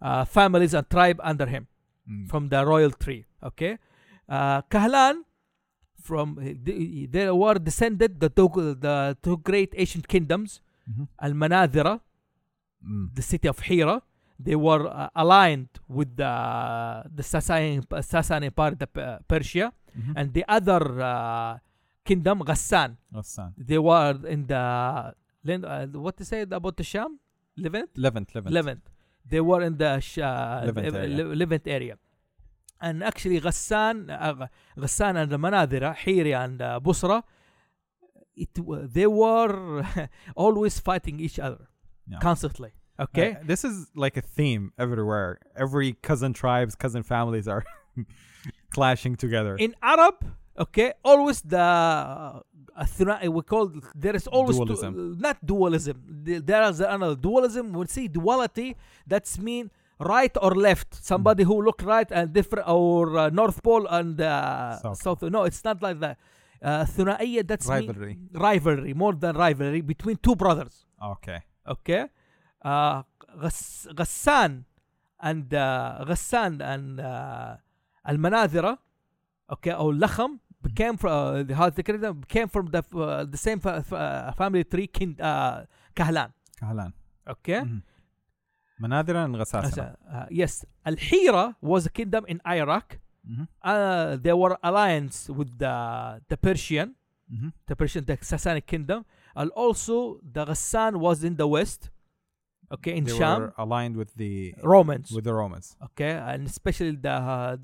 uh, 0.00 0.24
families 0.38 0.72
and 0.78 0.84
tribe 0.96 1.18
under 1.32 1.46
him. 1.54 1.64
Mm. 2.10 2.28
from 2.30 2.42
the 2.52 2.60
royal 2.72 2.90
tree. 3.04 3.22
Okay, 3.50 3.72
uh, 4.36 4.58
Kahlan 4.74 5.16
from 6.02 6.26
they, 6.66 7.06
they 7.14 7.30
were 7.30 7.58
descended 7.68 8.18
the 8.20 8.28
two 8.28 8.48
the 8.86 9.16
two 9.24 9.36
great 9.48 9.70
ancient 9.82 10.06
kingdoms, 10.14 10.50
Mhm. 10.90 11.04
Al 11.26 11.32
Manadhira, 11.42 11.94
Mm. 12.84 13.14
the 13.14 13.22
city 13.22 13.46
of 13.48 13.58
Hira. 13.68 13.96
They 14.46 14.56
were 14.66 14.84
uh, 14.90 15.08
aligned 15.22 15.70
with 15.86 16.10
the 16.22 16.32
the 17.18 17.22
Sasanian 17.22 17.82
Sasanian 18.12 18.50
part 18.60 18.78
of 18.82 18.90
uh, 18.98 19.18
Persia, 19.30 19.68
Mhm. 19.94 20.12
and 20.18 20.26
the 20.36 20.44
other 20.56 20.82
uh, 21.00 21.52
kingdom 22.08 22.36
Ghassan. 22.48 22.90
Ghassan. 23.14 23.50
They 23.56 23.78
were 23.78 24.18
in 24.34 24.40
the 24.50 24.62
uh, 25.46 25.86
what 26.06 26.16
to 26.18 26.24
say 26.24 26.40
about 26.42 26.74
the 26.76 26.82
Sham, 26.92 27.10
Levant. 27.56 27.90
Levant, 27.96 28.28
Levant. 28.34 28.52
Levant. 28.58 28.82
They 29.30 29.40
were 29.40 29.62
in 29.62 29.74
the 29.78 30.00
sh- 30.00 30.18
uh, 30.18 30.62
Levant 30.66 30.94
area. 30.96 31.16
Le- 31.24 31.34
Levant 31.42 31.64
area 31.78 31.94
and 32.82 33.02
actually 33.02 33.40
Ghassan 33.40 34.10
uh, 34.10 34.46
Ghassan 34.76 35.16
and 35.22 35.30
the 35.30 35.38
Manadira 35.38 35.96
Hiri 35.96 36.34
and 36.36 36.58
Busra 36.84 37.22
it 38.36 38.50
they 38.94 39.06
were 39.06 39.84
always 40.36 40.78
fighting 40.78 41.20
each 41.20 41.38
other 41.38 41.68
yeah. 42.08 42.18
constantly. 42.20 42.72
Okay? 43.00 43.32
Uh, 43.32 43.36
this 43.44 43.64
is 43.64 43.88
like 43.94 44.16
a 44.16 44.20
theme 44.20 44.72
everywhere. 44.78 45.38
Every 45.56 45.94
cousin 45.94 46.32
tribes 46.32 46.74
cousin 46.74 47.02
families 47.02 47.48
are 47.48 47.64
clashing 48.70 49.16
together. 49.16 49.56
In 49.56 49.74
Arab 49.82 50.16
okay 50.58 50.92
always 51.02 51.40
the 51.40 51.58
uh, 51.58 52.40
we 53.30 53.42
call 53.42 53.72
there 53.94 54.16
is 54.16 54.26
always 54.26 54.56
dualism. 54.56 54.94
Du- 54.94 55.20
not 55.20 55.44
dualism. 55.44 55.96
There 56.24 56.62
is 56.70 56.80
another 56.80 57.16
dualism. 57.16 57.72
We 57.72 57.86
see 57.86 58.08
duality. 58.08 58.76
That's 59.06 59.38
mean 59.38 59.70
right 60.13 60.35
or 60.45 60.51
left 60.67 60.89
somebody 61.11 61.43
who 61.49 61.55
look 61.67 61.79
right 61.93 62.09
and 62.17 62.25
different 62.33 62.65
or 62.67 63.17
uh, 63.17 63.29
north 63.41 63.59
pole 63.67 63.85
and 63.97 64.21
uh, 64.21 64.77
South. 64.85 64.97
south 65.05 65.21
no 65.35 65.41
it's 65.49 65.63
not 65.69 65.77
like 65.81 65.99
that 66.05 66.15
uh, 66.63 66.85
ثنائية 66.85 67.41
that's 67.47 67.67
mean 67.69 67.87
Rivalry. 67.87 68.13
rivalry 68.33 68.93
more 68.93 69.13
than 69.23 69.33
rivalry 69.35 69.81
between 69.93 70.17
two 70.27 70.35
brothers 70.35 70.85
Okay. 71.13 71.39
okay 71.67 72.03
uh, 72.65 73.01
غس, 73.43 73.87
غسان 73.99 74.63
and 75.23 75.53
uh, 75.53 76.03
غسان 76.09 76.61
and 76.61 76.99
uh, 76.99 77.57
المناذرة 78.09 78.77
okay 79.53 79.67
أو 79.71 79.91
اللخم 79.91 80.37
became 80.67 80.97
from 80.97 81.09
uh, 81.09 81.43
the 81.43 81.53
هذا 81.55 81.81
كده 81.81 82.11
became 82.13 82.47
from 82.47 82.65
the 82.71 82.81
uh, 82.93 83.23
the 83.25 83.37
same 83.37 83.59
fa- 83.59 83.83
fa- 83.83 84.33
family 84.37 84.63
tree 84.63 84.87
kind 84.87 85.21
uh, 85.21 85.65
كهلان 85.95 86.29
كهلان. 86.61 86.91
okay 87.29 87.61
Mhm. 87.61 87.81
مناذرا 88.81 89.27
غساسنة. 89.37 89.95
uh, 90.11 90.25
yes 90.31 90.65
الحيرة 90.87 91.55
was 91.61 91.85
a 91.85 91.89
kingdom 91.89 92.25
in 92.27 92.39
Iraq 92.47 92.99
Mhm. 93.27 93.47
uh, 93.63 94.15
they 94.25 94.33
were 94.33 94.57
alliance 94.63 95.29
with 95.29 95.57
the 95.63 95.75
the 96.29 96.37
Persian 96.37 96.95
Mhm. 97.33 97.49
the 97.67 97.75
Persian 97.75 98.03
the 98.05 98.17
Sasanic 98.17 98.65
kingdom 98.73 99.05
and 99.35 99.49
also 99.51 99.95
the 100.35 100.43
Ghassan 100.45 100.93
was 101.05 101.23
in 101.23 101.35
the 101.41 101.47
west 101.57 101.81
okay 102.75 102.93
in 102.99 103.03
They 103.05 103.17
Sham 103.17 103.37
were 103.41 103.53
aligned 103.57 103.95
with 104.01 104.11
the 104.21 104.53
Romans 104.75 105.07
with 105.15 105.25
the 105.29 105.33
Romans. 105.41 105.67
okay 105.87 106.13
and 106.31 106.39
especially 106.53 106.95
the 107.07 107.15
uh, 107.35 107.57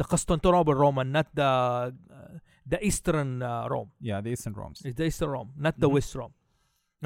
the 0.00 0.04
Constantinople 0.12 0.74
Roman 0.84 1.06
not 1.18 1.26
the 1.40 1.50
uh, 1.50 1.90
the 2.72 2.78
Eastern 2.88 3.28
uh, 3.42 3.68
Rome 3.72 3.90
Yeah, 4.10 4.18
the 4.24 4.30
Eastern 4.34 4.54
Romes. 4.60 4.78
it's 4.86 4.96
the 5.00 5.06
Eastern 5.10 5.30
Rome 5.36 5.50
not 5.66 5.74
the 5.84 5.88
Mhm. 5.88 5.94
West 5.96 6.12
Rome 6.20 6.34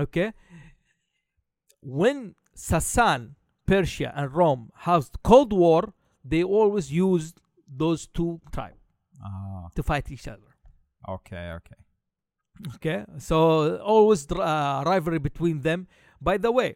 okay 0.05 0.29
when 1.83 2.35
Sasan 2.56 3.36
Persia 3.66 4.14
and 4.16 4.32
Rome 4.34 4.72
has 4.88 5.10
Cold 5.24 5.52
War 5.54 5.94
they 6.24 6.44
always 6.44 6.92
used 6.92 7.40
those 7.68 8.08
two 8.08 8.40
tribes 8.52 8.82
Ah, 9.24 9.68
to 9.76 9.82
fight 9.84 10.12
each 10.12 10.28
other 10.28 10.52
okay, 11.08 11.52
okay. 11.58 11.76
okay 12.76 13.06
so 13.18 13.78
always 13.78 14.30
uh, 14.32 14.84
rivalry 14.86 15.20
between 15.20 15.62
them 15.62 15.88
by 16.22 16.38
the 16.38 16.52
way 16.52 16.76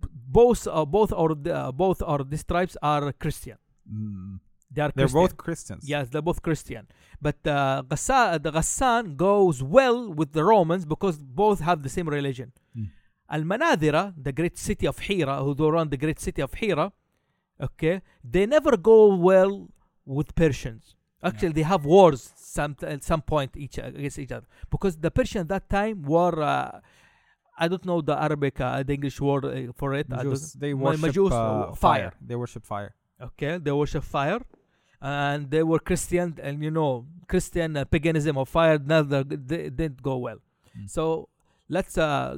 b- 0.00 0.08
both 0.38 0.66
uh, 0.66 0.84
both 0.84 1.12
or 1.12 1.32
uh, 1.32 1.70
both 1.72 2.02
or 2.02 2.18
these 2.24 2.44
tribes 2.44 2.76
are 2.82 3.12
Christian 3.12 3.58
Mm. 3.92 4.40
they 4.74 4.80
are 4.80 4.90
They're 4.96 5.08
both 5.08 5.36
Christians. 5.36 5.82
Yes, 5.86 6.08
they're 6.08 6.22
both 6.30 6.40
Christian. 6.40 6.88
But 7.20 7.36
uh, 7.46 7.82
Ghassa- 7.86 8.42
the 8.42 8.50
Ghassan 8.50 9.14
goes 9.14 9.62
well 9.62 9.98
with 10.18 10.32
the 10.32 10.42
Romans 10.42 10.86
because 10.86 11.18
both 11.18 11.60
have 11.60 11.82
the 11.82 11.90
same 11.96 12.08
religion. 12.08 12.48
Mm. 12.74 12.88
Al 13.28 13.42
Manadira, 13.42 14.12
the 14.16 14.32
great 14.32 14.56
city 14.58 14.86
of 14.86 14.98
Hira, 14.98 15.42
who 15.42 15.54
do 15.54 15.68
run 15.68 15.88
the 15.88 15.96
great 15.96 16.20
city 16.20 16.42
of 16.42 16.52
Hira, 16.54 16.92
okay, 17.60 18.02
they 18.22 18.46
never 18.46 18.76
go 18.76 19.14
well 19.14 19.68
with 20.04 20.34
Persians. 20.34 20.94
Actually, 21.22 21.52
they 21.52 21.62
have 21.62 21.84
wars 21.86 22.32
some 22.36 22.76
at 22.82 23.02
some 23.02 23.22
point 23.22 23.56
each 23.56 23.78
against 23.78 24.18
each 24.18 24.30
other 24.32 24.46
because 24.70 24.96
the 24.98 25.10
Persians 25.10 25.42
at 25.42 25.48
that 25.48 25.68
time 25.70 26.02
were. 26.02 26.40
Uh, 26.42 26.80
I 27.56 27.68
don't 27.68 27.84
know 27.84 28.00
the 28.00 28.20
Arabic, 28.20 28.60
uh, 28.60 28.82
the 28.82 28.94
English 28.94 29.20
word 29.20 29.44
uh, 29.44 29.72
for 29.76 29.94
it. 29.94 30.08
Majus, 30.10 30.54
they 30.54 30.74
worship 30.74 31.00
Majus, 31.02 31.30
uh, 31.30 31.72
fire. 31.72 31.76
fire. 31.76 32.12
They 32.20 32.34
worship 32.34 32.64
fire. 32.64 32.92
okay 33.28 33.58
they 33.58 33.70
worship 33.70 34.02
fire 34.02 34.40
and 35.00 35.48
they 35.54 35.62
were 35.70 35.78
christian 35.90 36.28
and 36.46 36.54
you 36.66 36.70
know 36.78 36.90
christian 37.32 37.70
uh, 37.76 37.84
paganism 37.94 38.36
of 38.42 38.48
fire 38.56 38.76
never 38.92 39.22
they 39.50 39.62
didn't 39.80 40.00
go 40.10 40.16
well 40.26 40.40
Mm. 40.76 40.90
so 40.96 41.04
let's 41.76 41.94
uh 41.96 42.34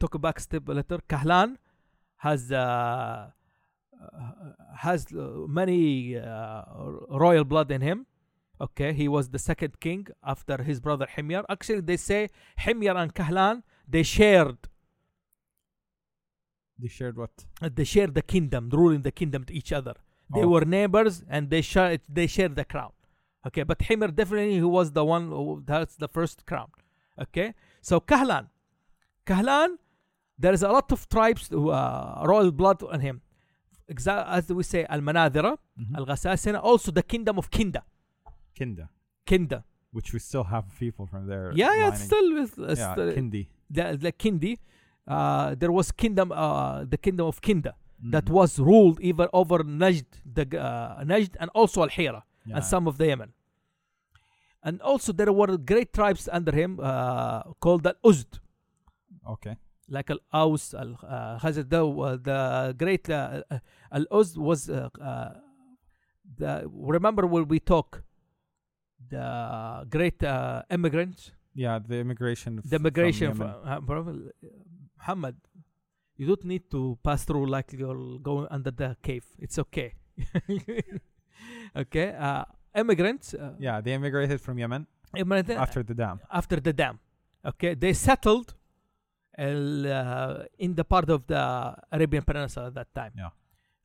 talk 0.00 0.20
back 0.20 0.38
step 0.40 0.68
a 0.68 0.72
little 0.80 1.00
kahlan 1.12 1.56
has 2.26 2.50
uh, 2.52 3.30
has 4.84 5.06
many 5.60 6.16
uh, 6.16 6.62
royal 7.24 7.44
blood 7.52 7.70
in 7.70 7.80
him 7.90 8.06
okay 8.60 8.92
he 8.92 9.06
was 9.16 9.24
the 9.30 9.38
second 9.50 9.72
king 9.80 10.06
after 10.34 10.56
his 10.68 10.78
brother 10.80 11.06
himyar 11.16 11.42
actually 11.54 11.80
they 11.90 11.96
say 11.96 12.20
himyar 12.66 12.96
and 13.02 13.14
kahlan 13.14 13.62
they 13.94 14.02
shared 14.02 14.58
They 16.82 16.88
shared 16.88 17.16
what? 17.16 17.34
uh, 17.62 17.70
they 17.78 17.84
shared 17.84 18.12
the 18.18 18.22
kingdom, 18.34 18.62
ruling 18.78 19.02
the 19.02 19.12
kingdom 19.20 19.44
to 19.48 19.52
each 19.60 19.72
other. 19.78 19.94
They 20.34 20.42
Oh. 20.46 20.48
were 20.54 20.64
neighbors 20.64 21.14
and 21.34 21.42
they 21.52 21.62
share 21.72 21.98
they 22.18 22.26
shared 22.36 22.54
the 22.60 22.64
crown. 22.72 22.92
Okay, 23.46 23.62
but 23.70 23.78
Himyar 23.88 24.10
definitely 24.20 24.54
he 24.54 24.68
was 24.78 24.88
the 24.98 25.04
one 25.14 25.24
who 25.36 25.62
that's 25.70 25.94
the 26.04 26.08
first 26.16 26.38
crown. 26.50 26.70
Okay, 27.24 27.48
so 27.88 27.94
Kahlan, 28.10 28.44
Kahlan, 29.26 29.76
there 30.38 30.52
is 30.52 30.62
a 30.62 30.68
lot 30.68 30.90
of 30.92 31.08
tribes 31.08 31.48
who 31.48 31.70
uh, 31.70 32.22
royal 32.26 32.50
blood 32.52 32.82
on 32.82 33.00
him. 33.00 33.20
As 33.88 34.48
we 34.48 34.62
say, 34.62 34.86
Al 34.88 35.00
Manadira, 35.00 35.56
Mhm. 35.78 35.96
Al 35.98 36.06
Ghasasina, 36.06 36.60
also 36.62 36.90
the 36.90 37.02
kingdom 37.02 37.38
of 37.38 37.50
Kinda. 37.50 37.82
Kinda, 38.54 38.88
Kinda. 39.26 39.64
which 39.92 40.12
we 40.12 40.18
still 40.18 40.44
have 40.44 40.64
people 40.78 41.06
from 41.06 41.26
there. 41.26 41.52
Yeah, 41.54 41.72
yeah, 41.74 41.88
it's 41.88 42.02
still 42.02 42.28
with 42.34 42.58
uh, 42.58 42.74
yeah, 42.76 42.92
still- 42.94 43.12
Kindi. 43.12 43.48
the, 43.70 43.96
the 44.04 44.12
Kindi. 44.12 44.58
Uh, 45.06 45.54
there 45.54 45.70
was 45.70 45.92
kingdom, 45.92 46.32
uh, 46.32 46.84
the 46.84 46.96
kingdom 46.98 47.26
of 47.26 47.40
Kinda. 47.40 47.74
that 48.10 48.26
Mhm. 48.26 48.32
was 48.38 48.58
ruled 48.58 48.98
even 49.00 49.28
over 49.32 49.58
Najd, 49.82 50.06
the 50.36 50.44
uh, 50.60 51.02
Najd 51.04 51.36
and 51.40 51.48
also 51.54 51.82
Al 51.82 51.88
Hira 51.88 52.22
Yeah. 52.44 52.56
and 52.56 52.64
some 52.64 52.86
of 52.90 52.98
the 52.98 53.06
Yemen. 53.06 53.32
And 54.62 54.80
also 54.82 55.12
there 55.12 55.32
were 55.32 55.56
great 55.56 55.92
tribes 55.92 56.28
under 56.38 56.52
him 56.60 56.80
uh, 56.80 57.42
called 57.60 57.86
Al 57.86 57.94
Uzd, 58.04 58.40
Okay. 59.26 59.56
like 59.88 60.10
Al 60.10 60.18
Aus, 60.32 60.74
Al 60.74 60.92
uh, 61.02 61.38
Khazar. 61.38 61.68
The, 61.68 61.86
uh, 61.86 62.16
the 62.16 62.74
great 62.76 63.08
uh, 63.10 63.42
uh, 63.50 63.58
Al 63.92 64.06
Uzd 64.12 64.36
was 64.38 64.68
uh, 64.70 64.88
uh, 65.00 65.34
the 66.38 66.68
remember 66.72 67.26
when 67.26 67.46
we 67.48 67.60
talk 67.60 68.02
the 69.10 69.86
great 69.90 70.22
uh, 70.24 70.62
immigrants, 70.70 71.32
Yeah, 71.54 71.78
the 71.78 71.96
immigration. 72.00 72.60
the 72.64 72.78
migration 72.78 73.34
from 73.34 73.52
from, 73.62 73.68
uh, 73.68 73.80
from- 73.86 74.30
Muhammad. 74.98 75.36
You 76.16 76.26
don't 76.28 76.44
need 76.44 76.70
to 76.70 76.96
pass 77.02 77.24
through 77.24 77.46
like 77.46 77.72
you're 77.72 78.18
going 78.20 78.46
under 78.50 78.70
the 78.70 78.96
cave. 79.02 79.24
It's 79.38 79.58
okay. 79.58 79.94
okay. 81.76 82.14
Uh, 82.14 82.44
immigrants. 82.74 83.34
Uh, 83.34 83.52
yeah, 83.58 83.80
they 83.80 83.92
immigrated 83.94 84.40
from 84.40 84.58
Yemen 84.58 84.86
immigrant- 85.16 85.60
after 85.60 85.82
the 85.82 85.94
dam. 85.94 86.20
after 86.32 86.60
the 86.60 86.72
dam. 86.72 86.98
Okay, 87.44 87.74
they 87.74 87.92
settled 87.92 88.54
uh, 89.38 90.44
in 90.58 90.74
the 90.74 90.84
part 90.84 91.10
of 91.10 91.26
the 91.26 91.74
Arabian 91.90 92.22
Peninsula 92.22 92.68
at 92.68 92.74
that 92.74 92.94
time. 92.94 93.12
Yeah. 93.16 93.28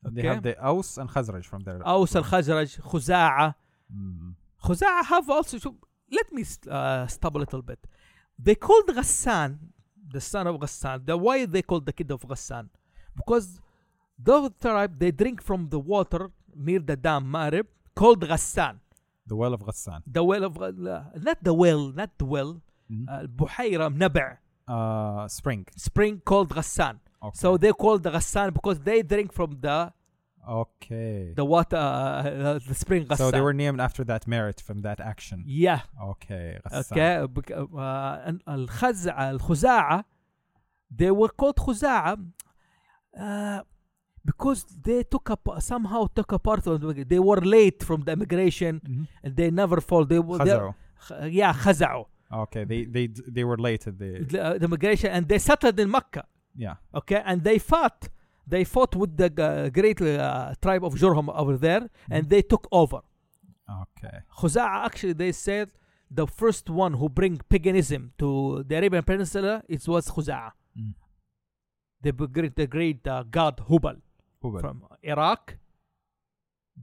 Okay. 0.06 0.22
They 0.22 0.28
have 0.28 0.42
the 0.42 0.56
Aus 0.64 0.96
and 0.96 1.08
Khazraj 1.10 1.44
from 1.44 1.62
there. 1.62 1.80
Aus 1.84 2.14
and 2.14 2.24
Khazraj, 2.24 2.80
Khuza'a. 2.80 3.54
Mm. 3.94 3.98
Mm-hmm. 3.98 4.30
Khuza'a 4.64 5.04
have 5.04 5.28
also. 5.28 5.76
Let 6.10 6.32
me 6.32 6.44
uh, 6.68 7.06
stop 7.06 7.34
a 7.34 7.38
little 7.38 7.62
bit. 7.62 7.78
They 8.38 8.54
called 8.54 8.86
Ghassan, 8.86 9.58
the 10.10 10.20
son 10.20 10.46
of 10.46 10.56
Ghassan. 10.56 11.06
The 11.06 11.16
why 11.16 11.44
they 11.44 11.62
called 11.62 11.86
the 11.86 11.92
kid 11.92 12.10
of 12.10 12.22
Ghassan, 12.22 12.68
because 13.14 13.60
the 14.18 14.50
tribe 14.60 14.98
they 14.98 15.10
drink 15.10 15.42
from 15.42 15.68
the 15.68 15.78
water 15.78 16.30
near 16.56 16.80
the 16.80 16.96
dam 16.96 17.24
Marib 17.24 17.66
called 17.94 18.26
Ghassan. 18.26 18.78
The 19.26 19.36
well 19.36 19.54
of 19.54 19.60
Ghassan. 19.60 20.02
The 20.06 20.24
well 20.24 20.44
of 20.44 20.60
uh, 20.60 20.70
not 21.16 21.44
the 21.44 21.54
well, 21.54 21.92
not 21.94 22.10
the 22.18 22.24
well. 22.24 22.62
Mm-hmm. 22.90 23.08
Uh, 23.08 23.22
Buhaira 23.28 23.94
Nab'a 23.94 24.38
uh, 24.69 25.27
spring. 25.27 25.63
spring 25.87 26.13
called 26.29 26.49
Ghassan. 26.57 26.95
Okay. 27.23 27.37
So 27.41 27.47
they 27.63 27.71
called 27.83 28.01
the 28.03 28.11
Ghassan 28.17 28.53
because 28.53 28.77
they 28.87 28.99
drink 29.13 29.29
from 29.39 29.51
the 29.65 29.77
okay. 30.61 31.33
the 31.35 31.45
water, 31.53 31.77
uh, 31.77 32.23
uh, 32.23 32.59
the 32.67 32.75
spring 32.83 33.05
Ghassan. 33.05 33.17
So 33.17 33.31
they 33.31 33.41
were 33.41 33.53
named 33.63 33.79
after 33.87 34.03
that 34.11 34.23
merit 34.27 34.57
from 34.67 34.77
that 34.87 34.99
action. 34.99 35.43
yeah. 35.47 35.81
Okay. 36.11 36.47
Ghassan. 36.71 36.91
Okay, 36.91 37.13
bec- 37.35 37.51
uh, 37.51 38.27
and 38.27 38.37
الخزعة 38.47 39.29
الخزاعة 39.31 40.03
they 40.99 41.11
were 41.11 41.29
called 41.29 41.57
خزاعة 41.59 42.17
uh, 43.17 43.61
because 44.23 44.65
they 44.87 45.03
took 45.03 45.29
up 45.29 45.47
somehow 45.59 46.07
took 46.15 46.31
a 46.31 46.39
part 46.39 46.65
of 46.67 46.81
the, 46.81 47.03
they 47.13 47.19
were 47.19 47.41
late 47.41 47.79
from 47.83 47.99
the 48.05 48.11
immigration 48.11 48.81
Mhm. 48.83 49.07
and 49.23 49.35
they 49.35 49.49
never 49.51 49.77
fall 49.81 50.03
they 50.05 50.19
were 50.19 50.37
they, 50.39 50.51
Khazaro. 50.51 50.73
yeah 51.41 51.51
خزعوا 51.53 52.05
Okay. 52.32 52.64
They 52.64 52.84
they 52.84 53.06
they 53.36 53.44
were 53.44 53.58
late 53.58 53.86
at 53.86 53.98
the 53.98 54.10
the, 54.30 54.42
uh, 54.42 54.58
the 54.58 54.64
immigration 54.64 55.10
and 55.10 55.28
they 55.28 55.38
settled 55.38 55.78
in 55.80 55.90
Mecca 55.90 56.24
yeah. 56.56 56.76
okay 56.94 57.22
and 57.24 57.42
they 57.44 57.58
fought 57.58 58.08
they 58.46 58.64
fought 58.64 58.94
with 58.96 59.16
the 59.16 59.28
uh, 59.42 59.68
great 59.70 60.00
uh, 60.00 60.54
tribe 60.62 60.84
of 60.84 60.94
Jurhum 60.94 61.28
over 61.34 61.56
there 61.56 61.88
and 62.10 62.28
they 62.28 62.42
took 62.42 62.66
over 62.72 63.00
Okay. 63.82 64.18
Khuza'a 64.38 64.84
actually 64.86 65.12
they 65.12 65.32
said 65.32 65.70
the 66.10 66.26
first 66.26 66.68
one 66.68 66.94
who 66.94 67.08
bring 67.08 67.40
paganism 67.48 68.12
to 68.18 68.64
the 68.66 68.74
Arabian 68.76 69.02
Peninsula 69.04 69.62
it 69.68 69.86
was 69.88 70.08
Khuza'a 70.08 70.52
Mm. 70.78 70.94
the 72.02 72.12
great 72.12 72.54
the 72.54 72.66
great 72.68 73.04
uh, 73.08 73.24
god 73.28 73.54
Hubal 73.68 73.96
Hubal. 74.42 74.60
from 74.60 74.84
Iraq 75.02 75.56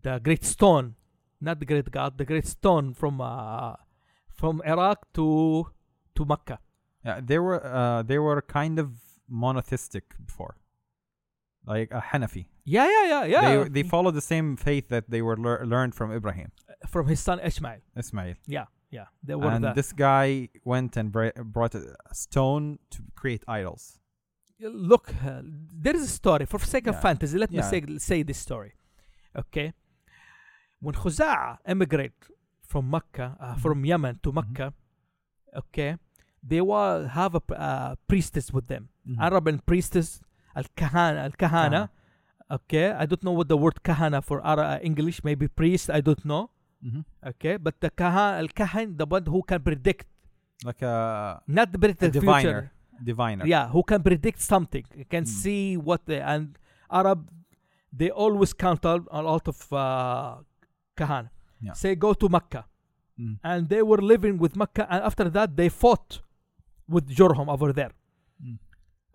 the 0.04 0.20
great 0.20 0.44
stone 0.44 0.96
not 1.40 1.58
the 1.62 1.66
great 1.66 1.90
god 1.90 2.18
the 2.18 2.26
great 2.26 2.46
stone 2.46 2.94
from 2.94 3.22
uh, 3.22 3.76
from 4.38 4.62
Iraq 4.66 5.00
to 5.18 5.68
to 6.16 6.26
Mecca. 6.26 6.58
Yeah, 7.06 7.20
they 7.30 7.40
were 7.40 7.60
uh, 7.80 8.02
they 8.10 8.20
were 8.20 8.42
kind 8.42 8.80
of 8.80 8.88
monotheistic 9.30 10.06
before, 10.26 10.54
like 11.66 11.90
a 11.92 12.02
Hanafi. 12.12 12.46
Yeah, 12.66 12.88
yeah, 12.96 13.06
yeah, 13.14 13.24
yeah. 13.34 13.42
They 13.64 13.70
they 13.70 13.84
followed 13.84 14.16
the 14.16 14.28
same 14.34 14.58
faith 14.58 14.88
that 14.90 15.06
they 15.10 15.22
were 15.22 15.38
lear- 15.46 15.66
learned 15.66 15.94
from 15.96 16.12
Ibrahim, 16.12 16.50
from 16.94 17.08
his 17.08 17.20
son 17.20 17.40
Ishmael. 17.40 17.82
Ismail. 17.96 18.36
Yeah, 18.46 18.66
yeah. 18.98 19.08
They 19.24 19.36
were 19.36 19.52
And 19.52 19.64
that. 19.64 19.76
this 19.76 19.94
guy 19.94 20.50
went 20.66 20.98
and 20.98 21.12
bra- 21.12 21.38
brought 21.56 21.76
a 21.76 21.96
stone 22.14 22.80
to 22.94 23.00
create 23.16 23.44
idols. 23.48 24.00
Look, 24.60 25.06
uh, 25.24 25.42
there 25.84 25.96
is 25.96 26.04
a 26.04 26.14
story 26.22 26.46
for 26.46 26.60
sake 26.60 26.88
of 26.88 26.96
Yeah. 26.96 27.02
fantasy. 27.08 27.38
Let 27.38 27.52
me 27.52 27.62
say 27.62 27.80
say 28.10 28.24
this 28.24 28.40
story. 28.48 28.72
Okay, 29.42 29.68
when 30.82 30.96
Khuza'a 30.96 31.58
emigrate 31.66 32.20
from 32.72 32.84
Mecca, 32.96 33.28
uh, 33.40 33.46
Mm-hmm. 33.46 33.62
from 33.64 33.78
Yemen 33.90 34.20
to 34.24 34.30
Mecca, 34.40 34.68
okay, 35.62 35.90
they 36.44 36.62
will 36.62 37.08
have 37.20 37.34
a 37.36 37.44
uh, 37.56 37.96
priestess 38.08 38.52
with 38.56 38.68
them. 38.68 38.84
Mhm. 39.08 39.18
Arabian 39.28 39.60
priestess, 39.70 40.10
al 40.56 40.68
kahana, 40.82 41.20
al 41.30 41.36
kahana. 41.44 41.82
Okay, 42.58 42.92
I 42.92 43.06
don't 43.10 43.24
know 43.28 43.36
what 43.40 43.48
the 43.52 43.58
word 43.64 43.78
kahana 43.84 44.20
for 44.24 44.38
Ara- 44.52 44.80
English. 44.90 45.18
Maybe 45.24 45.48
priest. 45.62 45.90
I 45.90 46.00
don't 46.02 46.24
know. 46.34 46.44
Okay, 47.32 47.58
but 47.58 47.76
the 47.84 47.90
kahan, 48.02 48.32
al 48.44 48.48
kahan, 48.60 48.96
the 49.02 49.06
one 49.06 49.26
who 49.26 49.42
can 49.44 49.60
predict, 49.70 50.06
Like 50.64 50.82
a, 50.82 51.42
not 51.48 51.72
predict 51.74 52.00
the 52.00 52.12
diviner. 52.12 52.40
future. 52.42 52.64
Diviner. 53.04 53.46
Yeah, 53.54 53.68
who 53.76 53.84
can 53.84 54.02
predict 54.10 54.40
something, 54.42 54.86
can 55.14 55.24
Mm. 55.26 55.28
see 55.42 55.62
what 55.90 56.06
they 56.10 56.20
and 56.34 56.56
Arab, 56.90 57.28
they 57.92 58.10
always 58.24 58.54
count 58.54 58.86
on 58.86 59.08
a 59.12 59.22
lot 59.30 59.46
of 59.52 59.58
uh, 59.74 60.38
kahan. 60.96 61.30
Yeah. 61.62 61.74
Say 61.74 61.96
go 61.96 62.14
to 62.14 62.30
Mecca, 62.30 62.66
Mm. 63.20 63.40
and 63.44 63.70
they 63.70 63.82
were 63.82 63.98
living 64.14 64.38
with 64.38 64.56
Mecca, 64.56 64.86
and 64.92 65.04
after 65.04 65.28
that 65.38 65.56
they 65.56 65.70
fought 65.70 66.22
with 66.88 67.06
Jurhum 67.10 67.48
over 67.50 67.74
there. 67.74 67.92
Mm. 68.44 68.60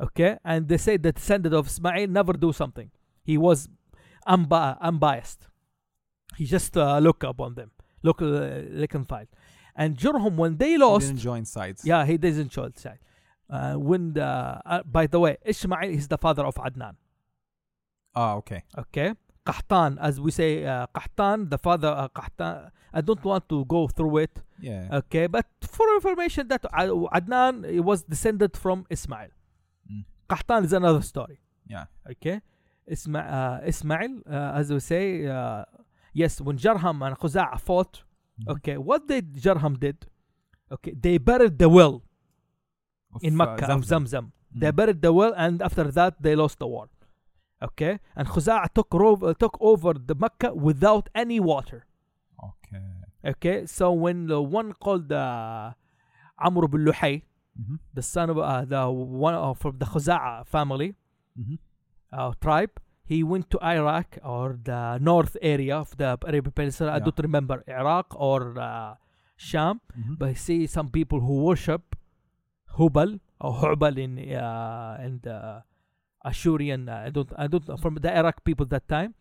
Okay, 0.01 0.39
and 0.45 0.67
they 0.69 0.77
say 0.77 0.97
the 0.97 1.13
descendant 1.13 1.55
of 1.55 1.67
Ismail 1.69 2.09
never 2.09 2.33
do 2.33 2.53
something. 2.53 2.91
He 3.23 3.39
was 3.39 3.69
unbi- 4.27 4.77
unbiased. 4.81 5.47
He 6.37 6.45
just 6.47 6.77
uh, 6.77 6.99
look 6.99 7.23
up 7.23 7.41
on 7.41 7.55
them, 7.55 7.71
look 8.03 8.21
uh, 8.21 8.63
look 8.81 8.93
and 8.95 9.07
fight. 9.07 9.29
And 9.77 9.97
Jurhum 9.97 10.35
when 10.37 10.57
they 10.57 10.71
He 10.73 10.79
lost, 10.79 11.07
didn't 11.07 11.21
join 11.21 11.45
sides. 11.45 11.85
yeah, 11.85 12.05
he 12.05 12.17
didn't 12.19 12.51
show 12.53 12.69
the 12.69 12.81
side. 12.81 12.99
Uh, 13.49 13.75
when 13.75 14.15
the, 14.15 14.25
uh, 14.25 14.83
by 14.85 15.07
the 15.07 15.21
way, 15.21 15.37
Ishmael 15.45 15.91
is 15.91 16.09
the 16.09 16.19
father 16.19 16.45
of 16.45 16.55
Adnan. 16.57 16.97
Ah, 18.15 18.35
okay. 18.35 18.65
Okay, 18.77 19.15
Qahtan, 19.47 19.99
as 20.01 20.21
we 20.21 20.31
say, 20.31 20.65
uh, 20.65 20.87
the 21.53 21.59
father 21.61 21.89
uh, 21.89 22.09
Qahtan. 22.09 22.71
I 22.93 23.01
don't 23.01 23.25
want 23.25 23.49
to 23.49 23.65
go 23.65 23.89
through 23.89 24.19
it. 24.19 24.43
Yeah. 24.61 24.89
Okay, 25.01 25.27
but 25.27 25.47
for 25.63 25.87
information, 25.95 26.47
that 26.49 26.63
Adnan 26.63 27.81
was 27.83 28.03
descended 28.05 28.57
from 28.57 28.87
Ismail. 28.91 29.29
Mm. 29.91 30.65
Is 30.65 30.73
another 30.73 31.03
story. 31.03 31.39
yeah. 31.67 31.87
Okay, 32.11 32.41
Isma- 32.91 33.29
uh, 33.63 33.67
Ismail, 33.67 34.21
uh, 34.31 34.53
as 34.61 34.73
we 34.73 34.81
say, 34.81 35.27
uh, 35.27 35.65
yes, 36.13 36.41
when 36.41 36.57
Jurhum 36.59 37.05
and 37.07 37.19
Khuza'a 37.19 37.59
fought, 37.61 38.03
Mhm. 38.41 38.49
okay, 38.57 38.77
what 38.77 39.07
did 39.09 39.35
Jurhum 39.35 39.79
did? 39.79 40.07
Okay, 40.71 40.93
they 41.05 41.19
buried 41.19 41.59
the 41.59 41.69
well 41.69 42.03
Of, 43.15 43.23
in 43.25 43.35
uh, 43.35 43.45
Mecca 43.45 43.67
of 43.73 43.83
Zamzam. 43.85 44.33
They 44.55 44.71
Mm. 44.71 44.77
buried 44.77 45.01
the 45.03 45.13
well, 45.13 45.33
and 45.37 45.61
after 45.63 45.85
that 45.99 46.13
they 46.25 46.35
lost 46.37 46.59
the 46.59 46.67
war. 46.67 46.89
Okay, 47.69 47.99
and 48.17 48.27
Khuza'a 48.29 48.69
took 48.75 48.93
over, 48.95 49.35
took 49.35 49.57
over 49.61 49.93
the 49.95 50.15
Mecca 50.15 50.53
without 50.55 51.09
any 51.15 51.39
water. 51.41 51.87
Okay. 52.49 52.83
Okay, 53.33 53.67
so 53.67 53.93
when 53.93 54.27
the 54.27 54.41
one 54.43 54.73
called 54.73 55.13
uh, 55.13 55.73
Amr 56.47 56.67
bin 56.69 56.85
Luhay, 56.87 57.23
Mhm. 57.61 57.79
the 57.95 58.03
son 58.03 58.31
of 58.31 58.39
uh, 58.39 58.65
the 58.65 58.83
one 58.91 59.35
uh, 59.35 59.53
from 59.55 59.79
the 59.79 59.87
Khuza'a 59.93 60.45
family 60.55 60.95
Mhm. 61.39 61.59
uh, 62.13 62.33
tribe, 62.41 62.75
he 63.05 63.23
went 63.23 63.47
to 63.51 63.59
Iraq 63.63 64.19
or 64.25 64.59
the 64.71 64.99
north 65.11 65.37
area 65.43 65.77
of 65.85 65.97
the 65.99 66.09
Arabian 66.31 66.53
Peninsula. 66.53 66.91
I 66.93 66.99
don't 67.07 67.19
remember 67.29 67.63
Iraq 67.69 68.07
or 68.29 68.41
uh, 68.59 68.95
Sham, 69.37 69.81
Mhm. 69.99 70.19
but 70.19 70.29
I 70.31 70.35
see 70.47 70.67
some 70.67 70.89
people 70.99 71.21
who 71.21 71.35
worship 71.49 71.95
Hubal 72.79 73.21
or 73.41 73.53
Hubal 73.61 73.99
in 73.99 74.13
uh, 74.19 74.97
in 75.07 75.21
the 75.27 75.39
Ashurian. 76.25 76.89
Uh, 76.89 77.07
I 77.07 77.11
don't 77.11 77.31
I 77.37 77.47
don't 77.47 77.67
from 77.81 77.95
the 77.97 78.11
Iraq 78.17 78.45
people 78.45 78.67
that 78.67 78.87
time. 78.89 79.15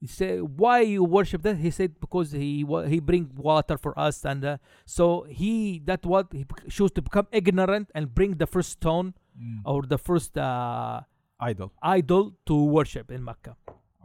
He 0.00 0.08
said, 0.08 0.40
why 0.58 0.80
you 0.80 1.04
worship 1.04 1.42
that? 1.42 1.56
He 1.58 1.70
said 1.70 2.00
because 2.00 2.32
he 2.32 2.66
he 2.92 2.98
bring 3.00 3.30
water 3.36 3.76
for 3.78 3.96
us 3.98 4.24
and 4.24 4.44
uh, 4.44 4.56
so 4.84 5.04
he 5.40 5.80
that 5.84 6.04
what 6.04 6.26
he 6.32 6.44
chose 6.68 6.90
to 6.92 7.02
become 7.02 7.28
ignorant 7.30 7.86
and 7.94 8.12
bring 8.14 8.32
the 8.42 8.46
first 8.46 8.70
stone 8.80 9.14
Mm. 9.32 9.62
or 9.64 9.80
the 9.92 9.96
first 9.96 10.36
uh, 10.36 11.00
Idol. 11.40 11.72
idol 11.82 12.34
to 12.44 12.54
worship 12.76 13.10
in 13.10 13.24
Mecca. 13.24 13.56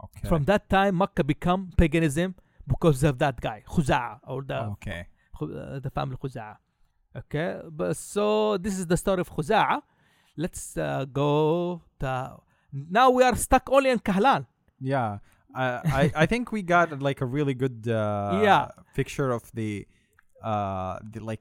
Okay. 0.04 0.26
From 0.26 0.46
that 0.46 0.70
time, 0.70 0.96
Mecca 0.96 1.22
become 1.22 1.68
paganism 1.76 2.34
because 2.66 3.04
of 3.04 3.18
that 3.18 3.38
guy 3.38 3.62
Khuza'a 3.68 4.20
or 4.26 4.40
the 4.42 4.58
okay. 4.76 5.06
Uh, 5.38 5.80
the 5.80 5.90
family 5.90 6.16
Khuza'a. 6.16 6.56
Okay, 7.14 7.60
but 7.70 7.94
so 7.98 8.56
this 8.56 8.78
is 8.78 8.86
the 8.86 8.96
story 8.96 9.20
of 9.20 9.30
Khuza'a. 9.30 9.82
Let's 10.44 10.64
uh, 10.76 11.04
go 11.22 11.82
to 12.00 12.10
now 12.72 13.10
we 13.16 13.22
are 13.28 13.34
stuck 13.46 13.64
only 13.76 13.90
in 13.90 13.98
Kahlan. 14.08 14.42
Yeah. 14.94 15.18
I, 15.54 15.66
I 16.00 16.02
I 16.22 16.26
think 16.32 16.52
we 16.56 16.60
got 16.62 16.88
like 17.08 17.20
a 17.26 17.28
really 17.36 17.54
good 17.62 17.78
uh, 17.88 18.40
Yeah. 18.46 18.64
picture 18.98 19.30
of 19.38 19.42
the 19.58 19.70
uh 20.50 20.94
the 21.12 21.18
like 21.30 21.40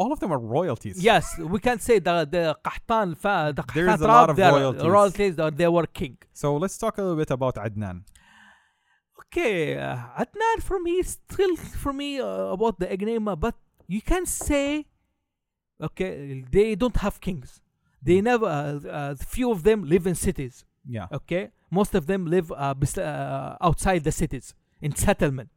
all 0.00 0.10
of 0.14 0.18
them 0.22 0.30
are 0.34 0.42
royalties. 0.58 0.96
Yes, 1.10 1.24
we 1.54 1.58
can 1.66 1.78
say 1.86 1.96
the 2.08 2.16
the 2.36 2.44
Qahtan 2.66 3.08
fa, 3.22 3.52
the 3.58 3.62
There 3.76 3.86
is 3.86 4.00
Qahtan 4.00 4.08
a 4.10 4.12
lot 4.18 4.28
of 4.32 4.36
they 4.40 4.50
royalties. 4.56 4.90
royalties 4.96 5.34
or 5.44 5.50
they 5.60 5.68
were 5.76 5.86
king. 6.00 6.16
So 6.42 6.46
let's 6.62 6.76
talk 6.82 6.94
a 6.98 7.02
little 7.04 7.20
bit 7.24 7.30
about 7.38 7.54
Adnan. 7.66 7.98
Okay, 9.22 9.78
uh, 9.78 9.96
Adnan 10.22 10.56
for 10.68 10.78
me 10.86 10.92
is 11.02 11.10
still 11.22 11.54
for 11.56 11.92
me 11.92 12.10
uh, 12.20 12.56
about 12.56 12.74
the 12.80 12.88
Enigma, 12.92 13.34
but 13.36 13.54
you 13.86 14.02
can 14.12 14.24
say, 14.26 14.86
okay, 15.80 16.44
they 16.50 16.74
don't 16.74 16.96
have 17.04 17.20
kings. 17.20 17.60
They 18.02 18.20
never. 18.20 18.46
Uh, 18.46 18.88
uh, 18.98 19.14
few 19.36 19.50
of 19.50 19.62
them 19.62 19.84
live 19.84 20.06
in 20.06 20.14
cities. 20.14 20.64
Yeah. 20.96 21.06
Okay, 21.12 21.50
most 21.70 21.94
of 21.94 22.06
them 22.06 22.26
live 22.26 22.50
uh, 22.52 22.74
bes- 22.74 22.98
uh, 22.98 23.56
outside 23.60 24.00
the 24.08 24.12
cities 24.12 24.54
in 24.80 24.94
settlement. 25.06 25.54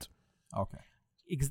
Okay. 0.56 0.78
Ex- 1.32 1.50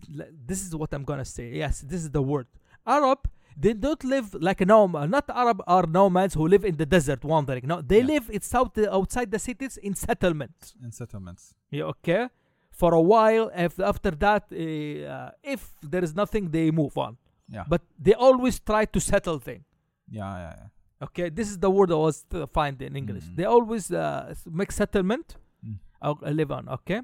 this 0.51 0.61
is 0.67 0.75
what 0.81 0.91
I'm 0.95 1.05
gonna 1.05 1.25
say. 1.25 1.47
Yes, 1.63 1.81
this 1.81 2.01
is 2.05 2.11
the 2.11 2.23
word. 2.23 2.47
Arab, 2.87 3.21
they 3.57 3.73
don't 3.73 4.05
live 4.05 4.29
like 4.49 4.61
a 4.61 4.65
nomad. 4.67 5.11
Not 5.11 5.25
Arab 5.31 5.61
are 5.67 5.87
nomads 5.87 6.35
who 6.35 6.47
live 6.47 6.65
in 6.65 6.77
the 6.77 6.87
desert 6.87 7.25
wandering. 7.25 7.67
No, 7.67 7.77
they 7.83 7.99
Yeah. 8.01 8.07
live 8.13 8.31
it's 8.37 8.55
out 8.55 8.79
outside 8.99 9.29
the 9.33 9.39
cities 9.49 9.77
in 9.79 9.95
settlement. 9.95 10.75
In 10.85 10.93
settlements. 10.93 11.43
Yeah, 11.71 11.85
okay. 11.95 12.29
For 12.71 12.95
a 12.95 13.01
while, 13.01 13.51
if 13.67 13.79
after 13.81 14.13
that, 14.25 14.45
uh, 14.53 15.31
if 15.43 15.61
there 15.83 16.05
is 16.09 16.15
nothing, 16.15 16.51
they 16.51 16.71
move 16.71 16.97
on. 17.07 17.17
Yeah. 17.49 17.65
But 17.69 17.83
they 17.99 18.15
always 18.15 18.61
try 18.61 18.85
to 18.95 19.01
settle 19.01 19.39
thing. 19.49 19.65
yeah, 20.09 20.37
yeah, 20.45 20.55
yeah. 20.61 20.69
Okay, 21.05 21.29
this 21.39 21.49
is 21.53 21.59
the 21.59 21.71
word 21.77 21.91
I 21.91 21.99
was 22.07 22.17
to 22.31 22.47
find 22.59 22.81
in 22.89 22.97
English. 22.97 23.25
Mm. 23.25 23.37
They 23.39 23.45
always 23.57 23.85
uh, 23.91 24.35
make 24.61 24.73
settlement 24.83 25.37
Mm. 25.67 25.79
or 26.03 26.15
live 26.41 26.51
on. 26.59 26.65
Okay, 26.77 27.01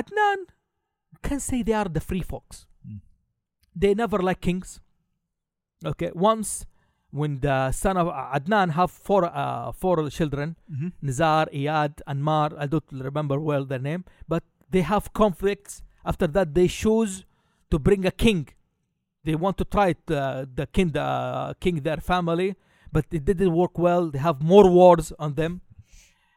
Adnan 0.00 0.38
can 1.26 1.40
say 1.48 1.62
they 1.68 1.72
are 1.80 1.88
the 1.96 2.00
free 2.08 2.22
folks. 2.32 2.66
Mm. 2.88 3.00
They 3.82 3.92
never 4.02 4.18
like 4.28 4.40
kings. 4.48 4.80
Okay, 5.92 6.10
once 6.14 6.50
when 7.10 7.32
the 7.40 7.72
son 7.72 7.96
of 8.02 8.06
Adnan 8.36 8.68
have 8.78 8.90
four 8.90 9.22
uh, 9.24 9.72
four 9.82 9.96
children, 10.18 10.56
Mm-hmm. 10.72 10.88
Nizar, 11.08 11.44
Iyad, 11.60 11.94
Anmar. 12.12 12.48
I 12.58 12.66
don't 12.66 12.90
remember 13.08 13.36
well 13.50 13.64
their 13.72 13.78
name, 13.90 14.04
but 14.28 14.42
they 14.70 14.82
have 14.92 15.12
conflicts. 15.12 15.82
After 16.04 16.26
that, 16.36 16.54
they 16.54 16.68
choose 16.68 17.24
to 17.70 17.78
bring 17.78 18.02
a 18.06 18.10
king. 18.26 18.48
They 19.24 19.34
want 19.44 19.56
to 19.58 19.64
try 19.74 19.88
it, 19.94 20.02
uh, 20.10 20.46
the 20.58 20.66
king, 20.66 20.88
the 20.98 21.02
uh, 21.02 21.54
king, 21.64 21.76
their 21.88 21.98
family, 22.12 22.48
but 22.92 23.06
it 23.10 23.24
didn't 23.24 23.52
work 23.52 23.78
well. 23.78 24.10
They 24.10 24.18
have 24.18 24.42
more 24.42 24.68
wars 24.70 25.12
on 25.18 25.34
them. 25.34 25.62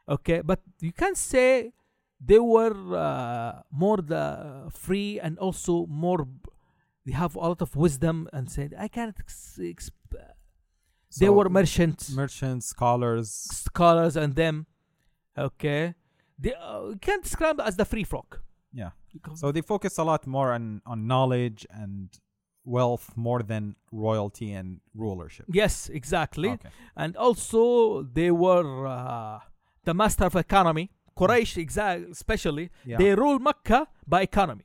Okay, 0.08 0.40
but 0.40 0.60
you 0.80 0.92
can 0.92 1.14
say 1.14 1.72
they 2.20 2.38
were 2.38 2.76
uh, 2.96 3.62
more 3.70 3.98
the 3.98 4.68
free 4.72 5.20
and 5.20 5.38
also 5.38 5.86
more. 5.86 6.26
They 7.04 7.12
have 7.12 7.36
a 7.36 7.40
lot 7.40 7.62
of 7.62 7.76
wisdom 7.76 8.28
and 8.32 8.50
said, 8.50 8.74
"I 8.78 8.88
can't." 8.88 9.16
Ex- 9.18 9.58
ex- 9.62 9.90
they 11.18 11.28
were 11.28 11.48
merchants 11.48 12.10
merchants, 12.14 12.66
scholars. 12.66 13.30
scholars 13.30 14.16
and 14.16 14.34
them. 14.34 14.66
Okay, 15.38 15.94
they 16.38 16.54
uh, 16.54 16.88
you 16.88 16.98
can't 17.00 17.22
describe 17.22 17.60
as 17.60 17.76
the 17.76 17.84
free 17.84 18.04
folk. 18.04 18.42
Yeah. 18.72 18.90
So 19.34 19.50
they 19.50 19.62
focus 19.62 19.96
a 19.98 20.04
lot 20.04 20.26
more 20.26 20.52
on 20.52 20.82
on 20.84 21.06
knowledge 21.06 21.66
and 21.70 22.10
wealth 22.66 23.06
more 23.16 23.42
than 23.52 23.62
royalty 23.92 24.48
and 24.52 24.80
rulership. 24.94 25.46
yes, 25.62 25.88
exactly, 26.00 26.50
Okay. 26.50 26.70
and 27.02 27.16
also 27.16 28.02
they 28.02 28.30
were 28.30 28.86
uh, 28.86 29.38
the 29.84 29.94
master 29.94 30.24
of 30.26 30.34
economy. 30.36 30.90
Quraysh, 31.16 31.56
exact, 31.56 32.00
especially, 32.10 32.66
Yeah. 32.84 32.98
they 32.98 33.14
rule 33.14 33.38
Mecca 33.38 33.80
by 34.06 34.20
economy. 34.30 34.64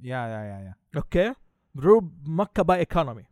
yeah, 0.00 0.24
yeah, 0.32 0.44
yeah, 0.50 0.60
yeah. 0.66 1.00
Okay, 1.02 1.28
rule 1.74 2.04
Mecca 2.40 2.62
by 2.64 2.78
economy. 2.88 3.24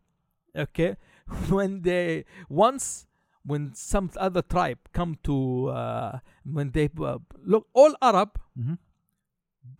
Okay, 0.65 0.97
when 1.57 1.83
they 1.83 2.25
once 2.49 3.07
when 3.51 3.75
some 3.75 4.09
other 4.27 4.43
tribe 4.55 4.79
come 4.93 5.13
to 5.29 5.37
uh, 5.69 6.19
when 6.45 6.71
they 6.77 6.89
uh, 7.11 7.19
look 7.53 7.65
all 7.75 7.93
Arab 8.11 8.31
Mhm. 8.59 8.79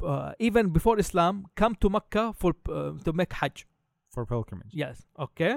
uh, 0.03 0.33
even 0.39 0.71
before 0.71 0.99
Islam 0.99 1.47
come 1.55 1.75
to 1.77 1.89
Mecca 1.91 2.33
for 2.41 2.53
uh, 2.69 2.93
to 3.05 3.13
make 3.13 3.33
Hajj. 3.33 3.67
For 4.13 4.27
pilgrimage. 4.27 4.69
Yes, 4.73 5.07
okay. 5.19 5.57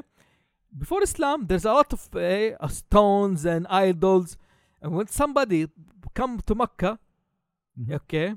Before 0.78 1.04
Islam, 1.04 1.46
there's 1.48 1.66
a 1.66 1.74
lot 1.74 1.92
of 1.94 2.02
uh, 2.16 2.68
stones 2.68 3.46
and 3.46 3.66
idols, 3.70 4.38
and 4.82 4.94
when 4.96 5.08
somebody 5.08 5.68
come 6.14 6.40
to 6.48 6.56
Mecca, 6.56 7.00
Mhm. 7.78 7.92
okay, 8.00 8.36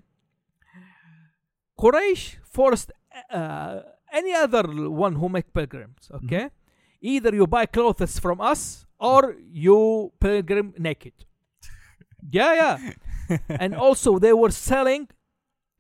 Quraysh 1.79 2.37
forced 2.43 2.91
uh, 3.31 3.81
any 4.13 4.33
other 4.35 4.65
one 4.91 5.15
who 5.15 5.29
make 5.29 5.53
pilgrims, 5.53 6.11
okay. 6.13 6.51
Either 7.01 7.33
you 7.35 7.47
buy 7.47 7.67
clothes 7.67 8.19
from 8.19 8.41
us 8.41 8.85
or 8.99 9.37
you 9.53 10.13
pilgrim 10.19 10.75
naked. 10.79 11.13
yeah, 12.39 12.53
yeah. 12.55 13.39
and 13.49 13.75
also 13.75 14.19
they 14.19 14.33
were 14.33 14.51
selling 14.51 15.07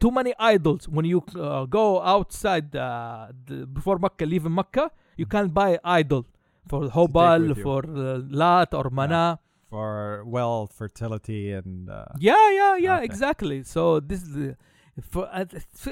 too 0.01 0.11
many 0.11 0.33
idols 0.39 0.89
when 0.89 1.05
you 1.05 1.23
uh, 1.37 1.65
go 1.67 2.01
outside 2.03 2.75
uh, 2.77 3.29
the, 3.47 3.67
before 3.67 3.99
Mecca, 3.99 4.25
leaving 4.27 4.55
Mecca, 4.55 4.91
you 5.17 5.27
can't 5.27 5.53
buy 5.53 5.79
idol 5.85 6.27
for 6.69 6.89
Hubal, 6.89 7.55
for 7.63 7.83
uh, 7.85 8.21
Lat 8.31 8.75
or 8.75 8.91
Mana. 8.91 9.39
For 9.71 10.23
wealth, 10.25 10.73
fertility, 10.73 11.53
and 11.53 11.91
uh, 11.91 12.07
Yeah, 12.19 12.51
yeah, 12.51 12.77
yeah, 12.77 12.97
Okay. 12.97 13.05
exactly. 13.05 13.63
So 13.65 14.01
this 14.01 14.23
is 14.23 14.33
the, 14.33 14.57
for 15.03 15.29
uh, 15.31 15.45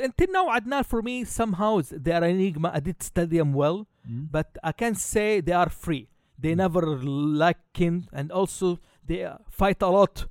until 0.02 0.28
now, 0.32 0.48
Adnan 0.48 0.84
for 0.86 1.02
me 1.02 1.24
somehow 1.24 1.82
they 1.90 2.12
are 2.12 2.24
enigma. 2.24 2.70
I 2.72 2.80
did 2.80 3.02
study 3.02 3.36
them 3.38 3.52
well, 3.52 3.86
Mhm. 4.08 4.28
but 4.30 4.56
I 4.64 4.72
can't 4.72 4.96
say 4.96 5.40
they 5.42 5.52
are 5.52 5.68
free. 5.68 6.08
They 6.38 6.52
Mm. 6.54 6.56
never 6.64 6.82
like 7.44 7.58
kin, 7.74 8.08
and 8.12 8.32
also 8.32 8.78
they 9.04 9.24
uh, 9.24 9.36
fight 9.50 9.82
a 9.82 9.88
lot 9.88 10.26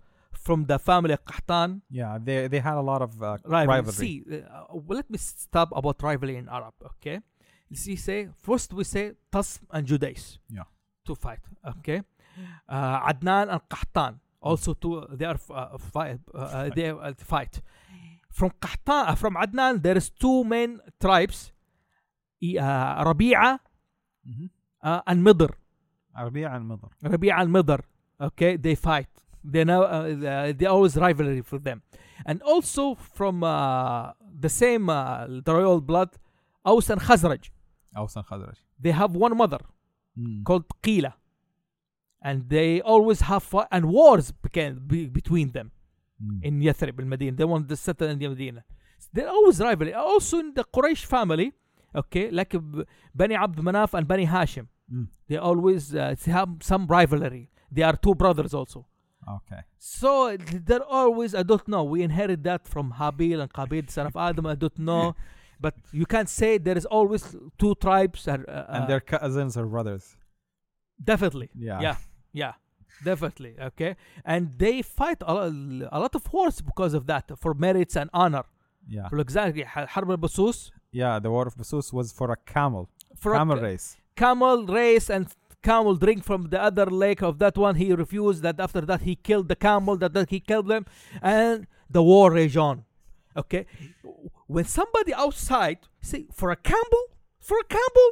from 0.46 0.60
the 0.72 0.78
family 0.90 1.16
Qahtan. 1.30 1.70
yeah, 1.90 2.14
they 2.28 2.38
they 2.52 2.60
had 2.68 2.78
a 2.84 2.86
lot 2.92 3.02
of 3.08 3.12
uh, 3.22 3.26
rivalry. 3.44 3.68
rivalry. 3.76 3.94
See, 4.04 4.16
uh, 4.30 4.78
well, 4.86 4.98
let 5.02 5.10
me 5.10 5.18
stop 5.18 5.70
about 5.80 5.98
rivalry 6.10 6.36
in 6.42 6.46
Arab. 6.58 6.74
Okay, 6.92 7.18
see, 7.74 7.96
say 8.08 8.20
first 8.48 8.70
we 8.78 8.84
say 8.86 9.06
Tasm 9.34 9.64
and 9.76 9.84
Judais. 9.90 10.38
Yeah. 10.58 10.68
To 11.08 11.14
fight. 11.26 11.42
Okay, 11.74 12.00
uh, 12.70 13.10
Adnan 13.12 13.46
and 13.54 13.62
Qahtan 13.74 14.14
also 14.42 14.74
to 14.84 14.90
they 15.18 15.26
are 15.26 15.40
uh, 15.50 15.78
fight. 15.94 16.20
Uh, 16.34 16.70
they 16.78 16.90
uh, 16.90 17.14
fight. 17.34 17.62
From 18.40 18.52
Qahtan, 18.66 19.04
uh, 19.12 19.16
from 19.16 19.34
Adnan, 19.44 19.82
there 19.86 19.98
is 19.98 20.10
two 20.10 20.44
main 20.44 20.72
tribes, 21.00 21.40
uh, 22.44 23.04
Rabi'a 23.08 23.60
Mhm. 24.28 24.50
uh, 24.84 25.02
and 25.08 25.20
Midr. 25.26 25.50
Arabia 26.18 26.50
and 26.56 26.64
Midr. 26.70 26.90
Rabi'a 27.04 27.36
and 27.42 27.50
Midr. 27.56 27.80
Okay, 28.20 28.58
they 28.58 28.76
fight. 28.76 29.08
They 29.54 29.64
know 29.70 29.82
uh, 29.84 30.54
they 30.60 30.66
always 30.76 30.94
rivalry 31.06 31.42
for 31.52 31.60
them, 31.68 31.78
and 32.26 32.38
also 32.54 32.84
from 33.18 33.36
uh, 33.44 34.12
the 34.46 34.50
same 34.62 34.90
uh, 34.90 35.28
the 35.48 35.54
royal 35.60 35.82
blood, 35.92 36.10
Aus 36.72 36.90
and 36.90 37.02
Khazraj. 37.08 37.44
Aus 37.96 38.16
and 38.16 38.26
Khazraj. 38.30 38.58
They 38.80 38.92
have 39.02 39.12
one 39.28 39.36
mother 39.44 39.60
Mm. 40.18 40.44
called 40.48 40.66
Qila, 40.84 41.12
and 42.22 42.38
they 42.50 42.70
always 42.82 43.20
have 43.30 43.44
fi- 43.44 43.68
and 43.72 43.84
wars 43.96 44.32
began 44.46 44.72
be, 44.92 45.00
between 45.20 45.52
them 45.58 45.68
Mm. 46.24 46.40
in 46.48 46.54
Yathrib, 46.68 46.98
in 47.02 47.08
Medina. 47.10 47.36
They 47.40 47.44
want 47.54 47.68
to 47.70 47.76
settle 47.76 48.08
in 48.14 48.18
the 48.20 48.28
Medina. 48.30 48.64
They're 49.14 49.30
always 49.38 49.60
rivalry. 49.60 49.94
Also 49.94 50.40
in 50.40 50.54
the 50.54 50.64
Quraysh 50.76 51.04
family, 51.16 51.48
okay, 52.02 52.26
like 52.32 52.56
Bani 53.14 53.36
Abd 53.36 53.60
Manaf 53.68 53.94
and 53.98 54.08
Bani 54.08 54.26
Hashim, 54.26 54.68
Mm. 54.94 55.08
they 55.28 55.38
always 55.50 55.94
uh, 55.94 56.16
have 56.38 56.50
some 56.62 56.84
rivalry. 56.88 57.44
They 57.76 57.84
are 57.90 57.98
two 58.06 58.16
brothers 58.16 58.54
also. 58.54 58.80
Okay. 59.28 59.62
So 59.80 60.38
they're 60.38 60.84
always, 60.84 61.34
I 61.36 61.44
don't 61.44 61.68
know. 61.68 61.84
We 61.84 62.04
inherit 62.04 62.44
that 62.44 62.68
from 62.68 62.94
Habil 63.00 63.40
and 63.42 63.52
Qabil, 63.52 63.90
son 63.90 64.08
of 64.08 64.16
Adam. 64.16 64.46
I 64.46 64.56
don't 64.56 64.78
know. 64.80 65.16
but 65.60 65.74
you 65.92 66.06
can't 66.06 66.30
say 66.30 66.58
there 66.58 66.78
is 66.78 66.86
always 66.86 67.36
two 67.58 67.76
tribes. 67.76 68.28
Uh, 68.28 68.38
uh, 68.48 68.66
and 68.70 68.88
their 68.88 69.00
cousins 69.00 69.58
or 69.58 69.66
brothers. 69.66 70.16
definitely. 71.04 71.50
Yeah. 71.58 71.80
Yeah. 71.82 71.96
Yeah. 72.34 72.54
Definitely. 73.04 73.56
Okay. 73.60 73.96
And 74.24 74.54
they 74.58 74.82
fight 74.82 75.18
a 75.22 75.34
lot, 75.34 75.52
a 75.92 76.00
lot 76.00 76.16
of 76.16 76.32
wars 76.32 76.62
because 76.62 76.94
of 76.94 77.08
that 77.08 77.32
for 77.38 77.54
merits 77.54 77.96
and 77.98 78.10
honor. 78.14 78.44
Yeah. 78.88 79.10
For 79.10 79.20
example, 79.20 79.64
Harb 79.66 80.10
al 80.12 80.18
Basus. 80.18 80.72
Yeah. 80.92 81.20
The 81.20 81.30
war 81.32 81.48
of 81.48 81.56
Basus 81.58 81.92
was 81.92 82.12
for 82.12 82.32
a 82.32 82.38
camel. 82.38 82.90
For 83.18 83.34
camel 83.34 83.58
ca- 83.58 83.64
race. 83.64 83.98
camel 84.16 84.66
race 84.66 85.10
and 85.10 85.28
camel 85.70 85.96
drink 86.06 86.20
from 86.30 86.42
the 86.54 86.60
other 86.70 86.88
lake 87.04 87.22
of 87.30 87.34
that 87.44 87.56
one. 87.66 87.76
He 87.84 87.88
refused 88.04 88.42
that. 88.46 88.58
After 88.66 88.82
that, 88.90 89.02
he 89.10 89.14
killed 89.30 89.48
the 89.54 89.60
camel. 89.68 89.96
That, 90.02 90.14
that 90.18 90.30
he 90.36 90.40
killed 90.52 90.68
them, 90.74 90.84
and 91.38 91.58
the 91.96 92.04
war 92.12 92.28
raged 92.38 92.58
on. 92.70 92.78
Okay, 93.42 93.64
when 94.56 94.66
somebody 94.80 95.12
outside 95.26 95.80
say 96.10 96.22
for 96.40 96.48
a 96.58 96.60
camel, 96.72 97.04
for 97.48 97.58
a 97.66 97.68
camel, 97.78 98.08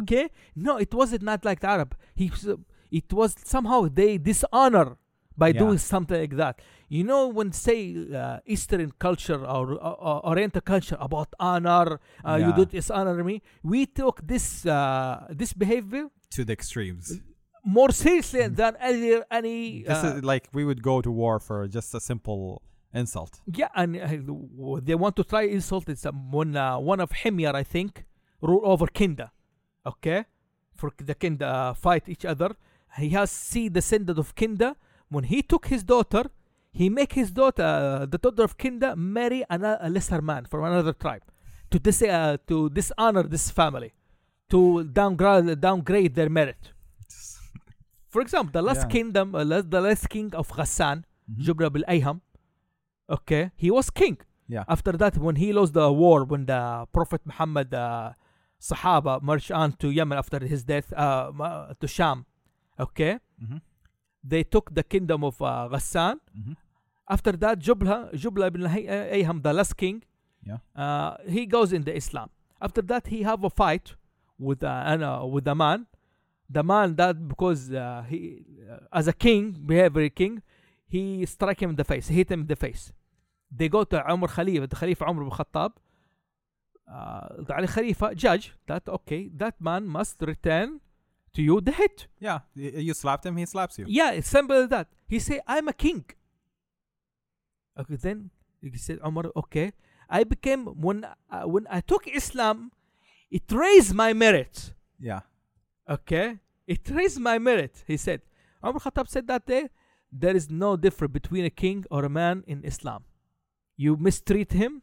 okay, 0.00 0.24
no, 0.66 0.72
it 0.84 0.92
wasn't 1.00 1.22
not 1.30 1.40
like 1.48 1.60
the 1.64 1.68
Arab. 1.76 1.90
He, 2.20 2.26
it 3.00 3.08
was 3.12 3.30
somehow 3.54 3.80
they 4.00 4.12
dishonor 4.30 4.88
by 5.42 5.48
Yeah. 5.48 5.62
doing 5.62 5.78
something 5.92 6.18
like 6.24 6.36
that. 6.44 6.54
You 6.96 7.02
know, 7.10 7.22
when 7.38 7.48
say 7.66 7.78
uh, 8.20 8.38
Eastern 8.54 8.92
culture 9.06 9.40
or 9.54 9.64
Oriental 10.30 10.62
culture 10.72 10.96
about 11.08 11.28
honor, 11.50 11.88
uh, 12.24 12.36
you 12.44 12.50
Yeah. 12.50 12.58
do 12.60 12.64
dishonor 12.78 13.16
me. 13.30 13.36
We 13.72 13.80
took 14.00 14.16
this 14.32 14.46
uh, 14.64 15.26
this 15.40 15.52
behavior 15.64 16.04
To 16.36 16.44
the 16.44 16.52
extremes. 16.52 17.06
more 17.76 17.90
seriously 18.04 18.46
than 18.60 18.72
any 18.90 19.20
any. 19.40 19.56
This 19.88 20.04
uh, 20.04 20.16
is 20.16 20.24
like 20.32 20.44
we 20.58 20.64
would 20.68 20.82
go 20.90 20.96
to 21.06 21.10
war 21.22 21.36
for 21.48 21.58
just 21.76 21.94
a 21.94 22.00
simple 22.10 22.40
insult. 23.00 23.32
yeah, 23.60 23.70
and 23.80 23.90
uh, 23.96 24.80
they 24.86 24.96
want 25.04 25.14
to 25.20 25.24
try 25.32 25.42
insult. 25.58 25.84
It's 25.94 26.04
um, 26.06 26.30
when 26.36 26.50
uh, 26.56 26.78
one 26.92 27.00
of 27.06 27.10
Himyar, 27.22 27.54
I 27.62 27.64
think, 27.74 27.92
rule 28.48 28.62
over 28.72 28.86
Kinda. 29.00 29.26
Okay, 29.92 30.20
for 30.78 30.88
the 31.10 31.14
Kinda 31.22 31.46
uh, 31.46 31.74
fight 31.84 32.04
each 32.14 32.24
other. 32.32 32.50
He 33.02 33.08
has 33.18 33.30
see 33.30 33.68
descendant 33.78 34.18
of 34.24 34.28
Kinda. 34.34 34.68
When 35.14 35.24
he 35.32 35.38
took 35.42 35.64
his 35.74 35.82
daughter, 35.94 36.24
he 36.80 36.86
make 36.98 37.12
his 37.20 37.30
daughter, 37.40 37.62
uh, 37.62 38.06
the 38.06 38.18
daughter 38.24 38.44
of 38.48 38.52
Kinda, 38.64 38.88
marry 38.96 39.40
ano- 39.50 39.78
a 39.80 39.88
lesser 39.96 40.20
man 40.30 40.42
from 40.50 40.62
another 40.70 40.92
tribe 41.04 41.22
to 41.70 41.78
dis 41.86 42.02
uh, 42.02 42.36
to 42.48 42.56
dishonor 42.78 43.24
this 43.34 43.50
family, 43.60 43.90
to 44.54 44.62
downgrade 44.98 45.60
downgrade 45.66 46.12
their 46.18 46.30
merit. 46.38 46.62
For 48.12 48.20
example, 48.24 48.52
the 48.58 48.62
last 48.68 48.82
Yeah. 48.84 48.92
kingdom, 48.96 49.34
uh, 49.34 49.42
the 49.76 49.80
last 49.88 50.04
king 50.14 50.28
of 50.40 50.46
Ghassan, 50.58 50.98
Mhm. 51.04 51.42
Jubla 51.46 51.68
bil 51.74 51.84
Ayham, 51.94 52.18
okay, 53.16 53.42
he 53.62 53.68
was 53.78 53.86
king. 54.00 54.16
Yeah. 54.54 54.64
After 54.74 54.92
that, 55.02 55.14
when 55.26 55.36
he 55.42 55.48
lost 55.58 55.72
the 55.80 55.88
war, 56.02 56.18
when 56.32 56.42
the 56.52 56.60
Prophet 56.96 57.22
Muhammad, 57.30 57.68
uh, 57.74 58.12
Sahaba 58.68 59.14
marched 59.28 59.50
on 59.62 59.72
to 59.80 59.86
Yemen 59.98 60.16
after 60.22 60.38
his 60.52 60.62
death, 60.72 60.88
uh, 60.92 61.74
to 61.80 61.86
Sham, 61.96 62.18
okay, 62.86 63.12
Mhm. 63.42 63.60
they 64.32 64.42
took 64.54 64.66
the 64.78 64.84
kingdom 64.94 65.20
of 65.30 65.36
uh, 65.42 65.68
Ghassan. 65.72 66.16
Mhm. 66.38 66.54
After 67.14 67.32
that, 67.44 67.56
Jubla, 67.66 67.96
Jubla 68.22 68.46
ibn 68.52 68.62
Ayham, 69.18 69.38
the 69.42 69.52
last 69.58 69.74
king, 69.82 69.96
Yeah. 70.50 70.58
uh, 70.82 71.12
he 71.36 71.42
goes 71.56 71.70
in 71.76 71.82
the 71.88 71.94
Islam. 72.02 72.28
After 72.66 72.82
that, 72.92 73.04
he 73.14 73.18
have 73.30 73.42
a 73.44 73.50
fight 73.62 73.86
with 74.38 74.62
uh, 74.62 74.82
an- 74.86 75.02
uh, 75.02 75.24
with 75.24 75.44
the 75.44 75.54
man. 75.54 75.86
The 76.50 76.62
man 76.62 76.94
that 76.96 77.26
because 77.26 77.72
uh, 77.72 78.04
he 78.08 78.44
uh, 78.70 78.78
as 78.92 79.08
a 79.08 79.12
king, 79.12 79.52
behavior 79.66 80.08
king, 80.10 80.42
he 80.86 81.24
strike 81.26 81.60
him 81.60 81.70
in 81.70 81.76
the 81.76 81.84
face, 81.84 82.08
hit 82.08 82.30
him 82.30 82.40
in 82.42 82.46
the 82.46 82.56
face. 82.56 82.92
They 83.50 83.68
go 83.68 83.84
to 83.84 84.12
Umar 84.12 84.28
Khalifa, 84.28 84.66
the 84.66 84.76
Khalifa 84.76 85.04
Umar 85.04 85.24
ibn 85.24 85.30
Khattab. 85.38 85.72
Uh, 86.86 87.28
the 87.46 87.54
Ali 87.56 87.66
Khalifa 87.66 88.14
judge 88.14 88.52
that 88.66 88.86
okay, 88.88 89.30
that 89.36 89.58
man 89.60 89.86
must 89.86 90.20
return 90.20 90.80
to 91.32 91.42
you 91.42 91.60
the 91.60 91.72
hit. 91.72 92.08
Yeah. 92.20 92.40
You 92.54 92.92
slapped 92.94 93.24
him, 93.24 93.36
he 93.36 93.46
slaps 93.46 93.78
you. 93.78 93.86
Yeah, 93.88 94.10
it's 94.12 94.28
simple 94.28 94.56
as 94.56 94.68
that. 94.68 94.88
He 95.06 95.18
say, 95.18 95.40
I'm 95.46 95.68
a 95.68 95.72
king. 95.72 96.04
Okay, 97.78 97.96
then 97.96 98.30
he 98.60 98.76
said, 98.76 98.98
Umar, 99.04 99.24
okay. 99.34 99.72
I 100.08 100.24
became 100.24 100.66
when 100.66 101.06
uh, 101.30 101.42
when 101.42 101.66
I 101.70 101.80
took 101.80 102.06
Islam, 102.06 102.70
it 103.30 103.50
raised 103.50 103.94
my 103.94 104.12
merit. 104.12 104.72
Yeah. 104.98 105.20
Okay, 105.88 106.38
it 106.66 106.88
raised 106.90 107.20
my 107.20 107.38
merit. 107.38 107.82
He 107.86 107.96
said, 107.96 108.22
Umar 108.64 108.80
Khattab 108.80 109.08
said 109.08 109.26
that 109.26 109.46
day, 109.46 109.68
there 110.10 110.34
is 110.34 110.48
no 110.50 110.76
difference 110.76 111.12
between 111.12 111.44
a 111.44 111.50
king 111.50 111.84
or 111.90 112.04
a 112.04 112.08
man 112.08 112.42
in 112.46 112.64
Islam. 112.64 113.04
You 113.76 113.96
mistreat 113.96 114.52
him, 114.52 114.82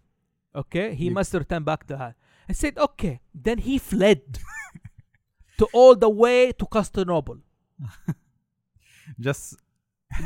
okay, 0.56 0.94
he 0.94 1.06
You- 1.06 1.12
must 1.12 1.34
return 1.34 1.64
back 1.64 1.88
to 1.88 1.98
her. 1.98 2.16
I 2.50 2.54
said, 2.54 2.78
okay. 2.78 3.22
Then 3.34 3.60
he 3.60 3.78
fled 3.80 4.22
to 5.58 5.68
all 5.74 5.96
the 5.96 6.10
way 6.10 6.52
to 6.52 6.66
Constantinople. 6.66 7.38
Just 9.20 9.56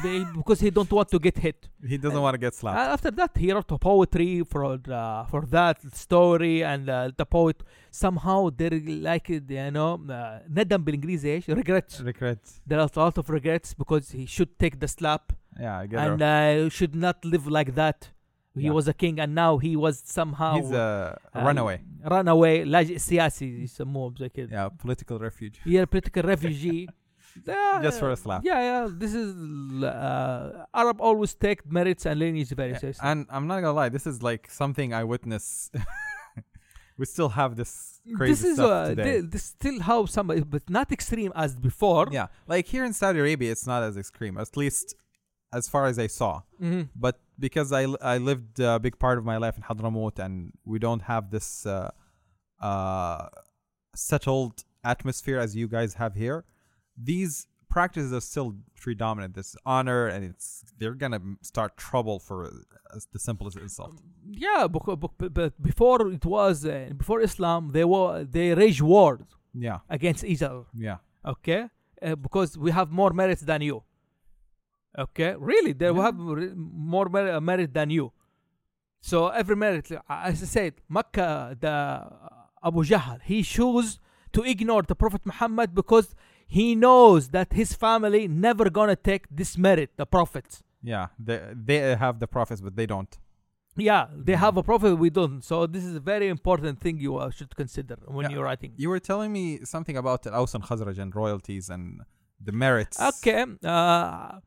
They- 0.03 0.25
because 0.41 0.61
he 0.61 0.71
don't 0.79 0.93
want 0.99 1.09
to 1.15 1.19
get 1.27 1.37
hit. 1.47 1.59
He 1.93 1.97
doesn't 2.05 2.19
Uh, 2.19 2.27
want 2.27 2.35
to 2.39 2.43
get 2.47 2.55
slapped. 2.55 2.79
Uh, 2.79 2.93
after 2.97 3.11
that, 3.21 3.33
he 3.43 3.47
wrote 3.55 3.71
a 3.73 3.79
poetry 3.91 4.33
for 4.53 4.63
uh, 4.75 5.25
for 5.33 5.43
that 5.57 5.79
story, 6.07 6.57
and 6.73 6.85
uh, 6.89 6.99
the 7.21 7.27
poet 7.37 7.59
somehow 8.05 8.39
they 8.59 8.69
like 9.11 9.27
it, 9.37 9.45
you 9.51 9.71
know 9.77 9.93
uh, 10.09 10.39
ندم 10.49 10.85
بالانجليزي 10.85 11.35
ايش 11.35 11.51
regrets. 11.51 11.95
Regret. 12.11 12.43
There 12.69 12.79
are 12.85 12.89
a 12.97 13.01
lot 13.05 13.17
of 13.23 13.27
regrets 13.39 13.69
because 13.83 14.07
he 14.19 14.27
should 14.27 14.53
take 14.63 14.77
the 14.85 14.89
slap 14.97 15.25
Yeah, 15.65 15.79
I 15.83 15.87
get 15.91 15.99
and 16.05 16.21
her. 16.21 16.67
uh, 16.67 16.69
should 16.77 16.95
not 17.07 17.19
live 17.33 17.47
like 17.59 17.71
that. 17.83 18.01
He 18.55 18.67
Yeah. 18.69 18.77
was 18.79 18.87
a 18.95 18.97
king 19.03 19.17
and 19.23 19.31
now 19.45 19.53
he 19.67 19.73
was 19.85 19.95
somehow 20.19 20.53
He's 20.59 20.73
a 20.87 20.89
uh, 21.35 21.45
runaway. 21.47 21.79
runaway 22.15 22.65
لاجئ 22.65 22.99
سياسي 22.99 23.63
يسموه 23.63 24.15
زي 24.19 24.29
كده. 24.29 24.49
Yeah, 24.69 24.71
political 24.87 25.19
refuge. 25.19 25.57
Yeah, 25.67 25.85
political 25.95 26.23
refugee. 26.35 26.87
Yeah, 27.46 27.80
Just 27.84 28.00
for 28.00 28.12
a 28.12 28.16
slap. 28.16 28.42
Yeah, 28.46 28.60
yeah. 28.60 28.88
This 28.92 29.14
is 29.14 29.34
uh, 29.84 30.66
Arab 30.74 31.02
always 31.02 31.34
take 31.36 31.70
merits 31.70 32.06
and 32.06 32.20
lineage 32.20 32.50
very 32.50 32.72
Yeah, 32.72 32.78
seriously. 32.80 33.08
And 33.10 33.26
I'm 33.30 33.46
not 33.48 33.62
gonna 33.62 33.74
lie, 33.74 33.90
this 33.90 34.08
is 34.08 34.24
like 34.24 34.50
something 34.50 34.94
I 34.94 35.04
witness. 35.04 35.72
we 36.98 37.06
still 37.06 37.30
have 37.30 37.56
this 37.58 38.00
crazy 38.16 38.32
this 38.32 38.44
is 38.52 38.56
stuff 38.56 38.72
uh, 38.72 38.88
today. 38.90 39.22
thi- 39.22 39.28
this 39.28 39.44
still 39.44 39.82
how 39.82 40.06
some 40.06 40.28
but 40.28 40.70
not 40.70 40.92
extreme 40.92 41.32
as 41.36 41.56
before. 41.56 42.08
yeah, 42.12 42.28
like 42.48 42.66
here 42.68 42.86
in 42.86 42.94
Saudi 42.94 43.20
Arabia, 43.20 43.52
it's 43.52 43.68
not 43.68 43.84
as 43.84 43.98
extreme, 43.98 44.38
at 44.38 44.56
least 44.56 44.96
as 45.54 45.68
far 45.68 45.86
as 45.88 46.00
I 46.00 46.08
saw. 46.08 46.42
Mhm. 46.62 46.90
But 46.96 47.20
because 47.38 47.72
I, 47.74 47.84
I 48.02 48.18
lived 48.18 48.60
a 48.60 48.80
big 48.80 48.98
part 48.98 49.18
of 49.18 49.26
my 49.26 49.38
life 49.38 49.58
in 49.58 49.64
Hadramaut 49.64 50.20
and 50.20 50.54
we 50.64 50.80
don't 50.80 51.02
have 51.02 51.32
this 51.32 51.66
uh, 51.66 51.92
uh, 52.62 53.28
settled 53.96 54.64
atmosphere 54.84 55.40
as 55.40 55.56
you 55.56 55.68
guys 55.68 55.96
have 55.96 56.16
here, 56.16 56.46
these 56.98 57.48
practices 57.70 58.14
are 58.14 58.22
still 58.22 58.56
predominant. 58.80 59.34
This 59.36 59.56
honor 59.66 60.08
and 60.08 60.24
it's 60.26 60.64
they're 60.80 60.94
gonna 60.94 61.22
start 61.42 61.78
trouble 61.78 62.20
for 62.20 62.46
uh, 62.46 63.00
the 63.14 63.20
simplest 63.20 63.58
insult. 63.58 64.00
Yeah, 64.30 64.68
because, 64.68 64.98
but 65.40 65.62
before 65.62 66.12
it 66.12 66.26
was 66.26 66.66
uh, 66.66 66.90
before 66.98 67.22
Islam, 67.22 67.72
they 67.74 67.84
were 67.84 68.24
they 68.24 68.54
rage 68.54 68.82
wars 68.82 69.26
Yeah, 69.54 69.80
against 69.90 70.24
each 70.24 70.42
other. 70.42 70.64
yeah, 70.74 70.98
Okay, 71.26 71.62
uh, 72.02 72.16
because 72.16 72.58
we 72.58 72.72
have 72.72 72.92
more 72.92 73.12
merits 73.22 73.42
than 73.42 73.62
you. 73.62 73.84
Okay, 74.98 75.36
really, 75.38 75.74
they 75.74 75.92
Yeah. 75.92 76.02
have 76.04 76.18
re- 76.18 76.54
more 76.56 77.08
mer- 77.10 77.32
uh, 77.36 77.42
merit 77.42 77.74
than 77.74 77.90
you. 77.90 78.12
So 79.02 79.28
every 79.28 79.56
merit, 79.56 79.92
uh, 79.92 80.00
as 80.10 80.42
I 80.42 80.46
said, 80.46 80.74
Makkah, 80.90 81.56
the 81.60 81.70
uh, 81.70 82.68
Abu 82.68 82.84
Jahl, 82.84 83.20
he 83.22 83.44
chose 83.44 84.00
to 84.34 84.42
ignore 84.44 84.84
the 84.84 84.96
Prophet 84.96 85.22
Muhammad 85.26 85.76
because 85.76 86.16
he 86.48 86.76
knows 86.76 87.30
that 87.30 87.54
his 87.54 87.74
family 87.74 88.28
never 88.28 88.70
gonna 88.70 88.96
take 88.96 89.24
this 89.30 89.58
merit, 89.58 89.90
the 89.98 90.06
prophets. 90.06 90.64
yeah. 90.84 91.08
They 91.28 91.40
they 91.70 91.80
have 92.06 92.16
the 92.20 92.28
prophets, 92.28 92.62
but 92.62 92.76
they 92.76 92.86
don't. 92.86 93.14
Yeah, 93.78 94.04
they 94.28 94.36
have 94.46 94.56
a 94.56 94.64
prophet, 94.64 94.96
we 95.06 95.10
don't. 95.10 95.42
So 95.44 95.56
this 95.68 95.84
is 95.84 95.96
a 95.96 96.00
very 96.14 96.28
important 96.30 96.80
thing 96.84 96.96
you 96.98 97.14
uh, 97.18 97.30
should 97.38 97.54
consider 97.64 97.98
when 98.16 98.24
Yeah. 98.24 98.32
you're 98.34 98.46
writing. 98.50 98.72
You 98.84 98.90
were 98.94 99.02
telling 99.12 99.32
me 99.34 99.46
something 99.74 99.98
about 99.98 100.26
Aus 100.28 100.54
and 100.56 100.64
Khazraj 100.64 100.98
and 101.04 101.14
royalties 101.14 101.66
and 101.70 101.84
the 102.48 102.54
merits. 102.54 102.98
Okay. 103.12 103.42
Uh, 103.64 104.40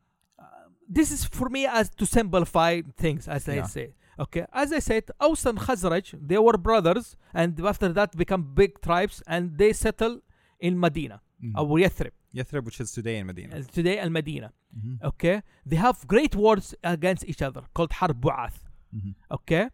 this 0.88 1.10
is 1.10 1.20
for 1.38 1.48
me 1.50 1.66
as 1.66 1.90
to 2.00 2.04
simplify 2.06 2.80
things, 2.96 3.28
as 3.28 3.42
I 3.48 3.62
say. 3.76 3.86
Okay. 4.18 4.44
As 4.52 4.72
I 4.72 4.80
said, 4.90 5.04
Aus 5.20 5.44
and 5.44 5.58
Khazraj, 5.58 6.06
they 6.30 6.38
were 6.38 6.56
brothers, 6.56 7.16
and 7.34 7.50
after 7.72 7.88
that 7.98 8.16
become 8.16 8.42
big 8.54 8.80
tribes, 8.80 9.22
and 9.26 9.42
they 9.60 9.72
settle 9.74 10.14
in 10.58 10.72
Medina, 10.84 11.20
Or 11.56 11.66
Yathrib, 11.78 12.10
Yathrib, 12.34 12.64
which 12.64 12.80
is 12.80 12.90
today 12.92 13.18
in 13.18 13.26
Medina. 13.26 13.56
uh, 13.56 13.62
today. 13.62 13.96
Mhm. 13.98 15.02
Okay. 15.10 15.42
They 15.64 15.76
have 15.76 16.06
great 16.06 16.34
wars 16.34 16.74
against 16.82 17.24
each 17.30 17.42
other 17.42 17.62
called 17.74 17.90
Bu'ath. 18.24 18.58
Mhm. 18.94 19.14
Okay. 19.30 19.70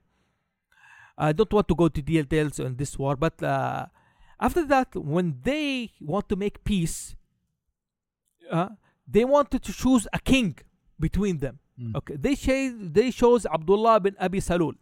I 1.16 1.32
don't 1.32 1.53
want 1.53 1.69
to 1.69 1.74
go 1.74 1.89
to 1.89 2.03
details 2.03 2.61
on 2.61 2.77
this 2.77 2.99
war, 2.99 3.16
but 3.16 3.43
uh, 3.43 3.86
after 4.41 4.65
that, 4.66 4.95
when 4.97 5.27
they 5.43 5.93
want 6.01 6.28
to 6.28 6.36
make 6.36 6.65
peace, 6.65 7.15
uh, 8.51 8.69
they 9.07 9.24
wanted 9.24 9.62
to 9.62 9.73
choose 9.73 10.07
a 10.12 10.19
king 10.19 10.57
between 10.99 11.39
them. 11.39 11.61
Mm. 11.81 11.95
Okay, 11.97 12.16
they 12.16 12.35
chose 12.35 12.73
they 12.99 13.11
chose 13.11 13.47
Abdullah 13.47 14.01
bin 14.01 14.15
Abi 14.20 14.41
Salul. 14.41 14.74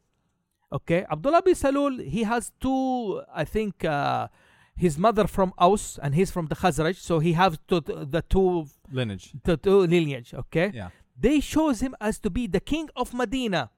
Okay, 0.73 1.05
Abdullah 1.11 1.43
bin 1.43 1.55
Salul 1.55 2.03
he 2.17 2.23
has 2.23 2.51
two, 2.61 3.23
I 3.35 3.45
think, 3.45 3.85
uh, 3.85 4.29
his 4.77 4.99
mother 4.99 5.27
from 5.27 5.53
Aus 5.59 5.99
and 6.03 6.15
he's 6.15 6.31
from 6.31 6.47
the 6.47 6.55
Khazraj, 6.57 6.97
so 6.97 7.19
he 7.19 7.33
has 7.35 7.59
to, 7.69 7.81
the 7.81 8.23
two 8.29 8.67
Lineage. 8.91 9.33
the 9.45 9.57
two 9.57 9.81
lineage. 9.87 10.35
Okay, 10.35 10.71
Yeah. 10.75 10.89
they 11.19 11.41
chose 11.41 11.81
him 11.81 11.95
as 12.01 12.19
to 12.21 12.31
be 12.31 12.47
the 12.47 12.61
king 12.61 12.89
of 12.97 13.13
Medina, 13.15 13.71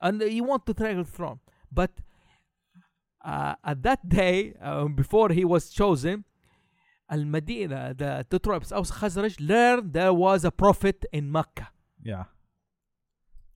and 0.00 0.20
he 0.22 0.40
want 0.40 0.66
to 0.66 0.74
take 0.74 0.96
the 0.96 1.04
throne. 1.04 1.40
But 1.72 1.90
uh, 3.24 3.54
at 3.64 3.82
that 3.82 4.08
day, 4.08 4.54
uh, 4.62 4.84
before 4.86 5.30
he 5.30 5.44
was 5.44 5.70
chosen, 5.70 6.24
Al 7.08 7.24
Medina, 7.24 7.94
the 7.96 8.24
two 8.30 8.38
tribes 8.38 8.72
Aus 8.72 8.90
Khazraj 8.90 9.36
learned 9.40 9.92
there 9.92 10.12
was 10.12 10.44
a 10.44 10.50
prophet 10.50 11.04
in 11.12 11.30
Mecca. 11.30 11.68
Yeah. 12.02 12.24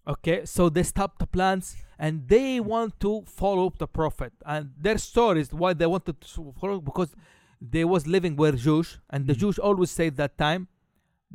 Okay, 0.07 0.45
so 0.45 0.69
they 0.69 0.83
stopped 0.83 1.19
the 1.19 1.27
plans 1.27 1.77
and 1.99 2.27
they 2.29 2.59
want 2.61 2.99
to 3.01 3.23
follow 3.27 3.67
up 3.67 3.79
the 3.79 3.87
prophet. 3.87 4.33
And 4.47 4.73
their 4.79 4.99
story 4.99 5.41
is 5.43 5.53
why 5.53 5.75
they 5.75 5.87
wanted 5.87 6.21
to 6.21 6.55
follow 6.61 6.81
because 6.81 7.15
they 7.61 7.85
was 7.85 8.07
living 8.07 8.37
with 8.37 8.57
Jews, 8.59 8.99
and 9.11 9.27
the 9.27 9.35
Mhm. 9.35 9.39
Jews 9.41 9.59
always 9.59 9.91
say 9.91 10.09
that 10.09 10.39
time, 10.39 10.69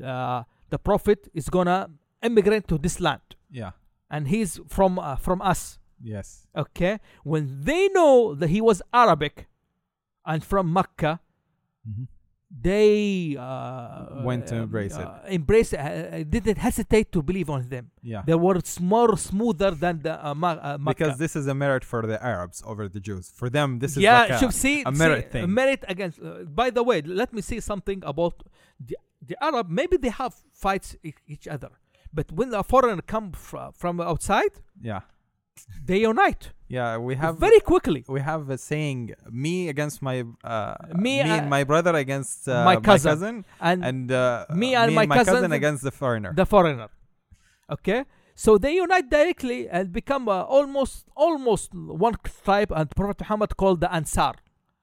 uh, 0.04 0.44
the 0.70 0.80
prophet 0.80 1.30
is 1.34 1.50
gonna 1.50 1.90
immigrate 2.24 2.68
to 2.70 2.78
this 2.80 3.00
land, 3.00 3.22
Yeah. 3.52 3.72
and 4.10 4.28
he's 4.28 4.60
from 4.68 4.98
uh, 4.98 5.16
from 5.18 5.40
us. 5.42 5.78
Yes. 6.02 6.48
Okay, 6.56 7.00
when 7.24 7.64
they 7.64 7.88
know 7.90 8.34
that 8.34 8.50
he 8.50 8.60
was 8.62 8.82
Arabic 8.92 9.48
and 10.26 10.44
from 10.44 10.74
Mecca, 10.74 11.20
Mhm 11.88 12.08
they 12.62 13.36
uh, 13.38 14.24
went 14.24 14.48
to 14.48 14.56
embrace 14.56 14.96
uh, 14.96 15.20
it. 15.26 15.34
Embrace 15.34 15.74
it. 15.74 15.80
Uh, 15.80 15.84
uh 15.84 16.24
didn't 16.24 16.58
hesitate 16.58 17.12
to 17.12 17.22
believe 17.22 17.50
on 17.50 17.68
them. 17.68 17.92
Yeah, 18.02 18.24
they 18.26 18.36
were 18.36 18.60
more 18.80 19.18
smoother 19.18 19.72
than 19.72 20.02
the 20.02 20.14
uh, 20.26 20.34
uh 20.34 20.78
because 20.78 21.18
this 21.18 21.36
is 21.36 21.48
a 21.48 21.54
merit 21.54 21.84
for 21.84 22.02
the 22.08 22.24
Arabs 22.24 22.64
over 22.66 22.88
the 22.88 23.00
Jews. 23.00 23.32
For 23.36 23.50
them, 23.50 23.80
this 23.80 23.92
is 23.98 24.04
yeah. 24.04 24.22
Like 24.22 24.42
a, 24.42 24.52
see, 24.52 24.84
a 24.86 24.92
merit 24.92 25.26
see, 25.26 25.32
thing. 25.32 25.54
Merit 25.54 25.84
against. 25.88 26.22
Uh, 26.22 26.44
by 26.44 26.70
the 26.70 26.84
way, 26.84 27.02
let 27.02 27.34
me 27.34 27.42
say 27.42 27.60
something 27.60 28.02
about 28.06 28.44
the, 28.80 28.98
the 29.26 29.36
Arab. 29.44 29.70
Maybe 29.70 29.98
they 29.98 30.10
have 30.10 30.34
fights 30.54 30.96
e- 31.04 31.14
each 31.28 31.48
other, 31.48 31.72
but 32.14 32.32
when 32.32 32.54
a 32.54 32.64
foreigner 32.64 33.02
come 33.02 33.34
fr- 33.34 33.72
from 33.74 34.00
outside, 34.00 34.54
yeah, 34.82 35.02
they 35.84 36.00
unite. 36.02 36.52
Yeah, 36.68 36.98
we 36.98 37.16
have 37.16 37.38
very 37.38 37.60
quickly. 37.60 38.04
we 38.08 38.22
have 38.22 38.50
a 38.50 38.58
saying 38.58 39.14
me 39.30 39.70
against 39.70 40.02
my 40.02 40.26
uh, 40.44 40.76
Me, 40.96 41.22
uh, 41.22 41.28
and 41.36 41.50
my 41.50 41.64
brother 41.64 41.94
against 41.96 42.50
uh, 42.50 42.66
my 42.66 42.78
cousin. 42.78 43.46
And, 43.62 43.86
and 43.86 44.12
uh, 44.12 44.46
Me 44.50 44.74
and 44.76 44.96
my 44.96 45.06
my 45.06 45.18
cousin 45.18 45.36
cousin- 45.36 45.52
against 45.52 45.84
the 45.84 45.92
foreigner. 45.92 46.34
the 46.34 46.46
foreigner. 46.46 46.90
Okay, 47.76 48.06
so 48.36 48.58
they 48.58 48.74
unite 48.76 49.10
directly 49.10 49.70
and 49.70 49.92
become 49.92 50.28
uh, 50.28 50.42
almost 50.58 51.06
almost 51.16 51.74
one 51.74 52.16
tribe. 52.44 52.72
And 52.76 52.90
Prophet 52.96 53.20
Muhammad 53.22 53.52
called 53.62 53.80
the 53.82 53.92
Ansar, 53.94 54.34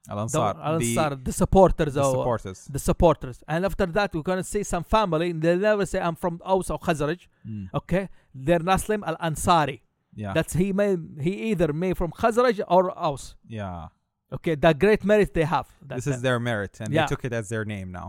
Al 0.09 0.17
the, 0.17 0.23
Ansar, 0.23 0.57
Ansar, 0.63 1.11
the, 1.29 1.33
supporters, 1.33 1.95
the, 1.95 2.01
the 2.01 2.07
of, 2.07 2.13
supporters. 2.17 2.59
the 2.77 2.79
supporters. 2.79 3.37
And 3.49 3.65
after 3.65 3.87
that, 3.87 4.15
we're 4.15 4.23
gonna 4.31 4.45
see 4.45 4.63
some 4.63 4.85
family. 4.85 5.33
They 5.33 5.57
never 5.57 5.85
say 5.87 6.01
I'm 6.01 6.15
from 6.17 6.41
Aus 6.45 6.71
or 6.71 6.79
Khazraj. 6.79 7.21
Mm. 7.49 7.69
Okay, 7.75 8.09
they're 8.35 8.61
Naslim 8.61 9.03
Al 9.05 9.17
Ansari. 9.17 9.81
Yeah, 10.15 10.33
That's 10.35 10.53
he 10.55 10.73
may 10.73 10.97
he 11.21 11.33
either 11.51 11.73
may 11.73 11.95
from 11.95 12.11
Khazraj 12.13 12.61
or 12.69 12.85
Aus. 12.99 13.35
yeah. 13.49 13.89
Okay, 14.37 14.55
the 14.55 14.73
great 14.73 15.05
merit 15.05 15.35
they 15.35 15.45
have. 15.45 15.69
that 15.89 15.97
This 15.97 16.07
is 16.07 16.23
their 16.23 16.39
merit, 16.41 16.81
and 16.81 16.89
Yeah. 16.93 17.03
they 17.03 17.09
took 17.13 17.25
it 17.25 17.33
as 17.33 17.49
their 17.49 17.65
name 17.75 17.89
now. 18.01 18.09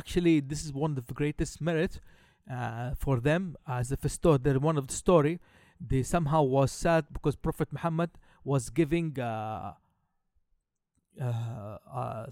actually 0.00 0.36
this 0.50 0.60
is 0.66 0.70
one 0.84 0.92
of 0.98 1.04
the 1.10 1.14
greatest 1.22 1.54
merit 1.60 1.92
uh, 2.56 2.90
for 3.02 3.14
them 3.28 3.42
as 3.78 3.86
a 3.92 4.08
story. 4.08 4.38
They're 4.44 4.58
one 4.70 4.78
of 4.82 4.86
the 4.90 4.94
story. 5.04 5.34
They 5.90 6.02
somehow 6.02 6.42
was 6.58 6.70
sad 6.84 7.02
because 7.16 7.34
Prophet 7.46 7.68
Muhammad 7.76 8.10
was 8.52 8.62
giving 8.80 9.08
uh, 9.20 9.74
uh, 11.20 11.24
uh, 12.00 12.26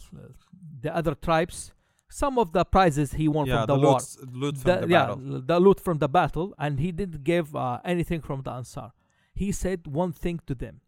the 0.80 0.90
other 0.94 1.14
tribes 1.14 1.72
some 2.08 2.38
of 2.38 2.52
the 2.52 2.64
prizes 2.64 3.08
he 3.14 3.26
won 3.28 3.46
yeah, 3.46 3.58
from 3.64 3.66
the, 3.68 3.76
the 3.76 3.86
war. 3.86 3.98
loot, 4.00 4.34
loot 4.42 4.58
from 4.58 4.80
the, 4.82 4.86
yeah, 4.88 5.06
battle. 5.06 5.42
the 5.50 5.58
loot 5.60 5.80
from 5.80 5.98
the 5.98 6.08
battle, 6.08 6.54
and 6.58 6.78
he 6.78 6.90
didn't 6.92 7.24
give 7.24 7.56
uh, 7.56 7.78
anything 7.84 8.20
from 8.20 8.42
the 8.42 8.50
Ansar. 8.50 8.92
He 9.32 9.52
said 9.52 9.86
one 9.86 10.12
thing 10.12 10.40
to 10.46 10.54
them. 10.54 10.80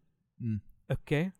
Mm. 0.43 0.61
Okay. 0.91 1.31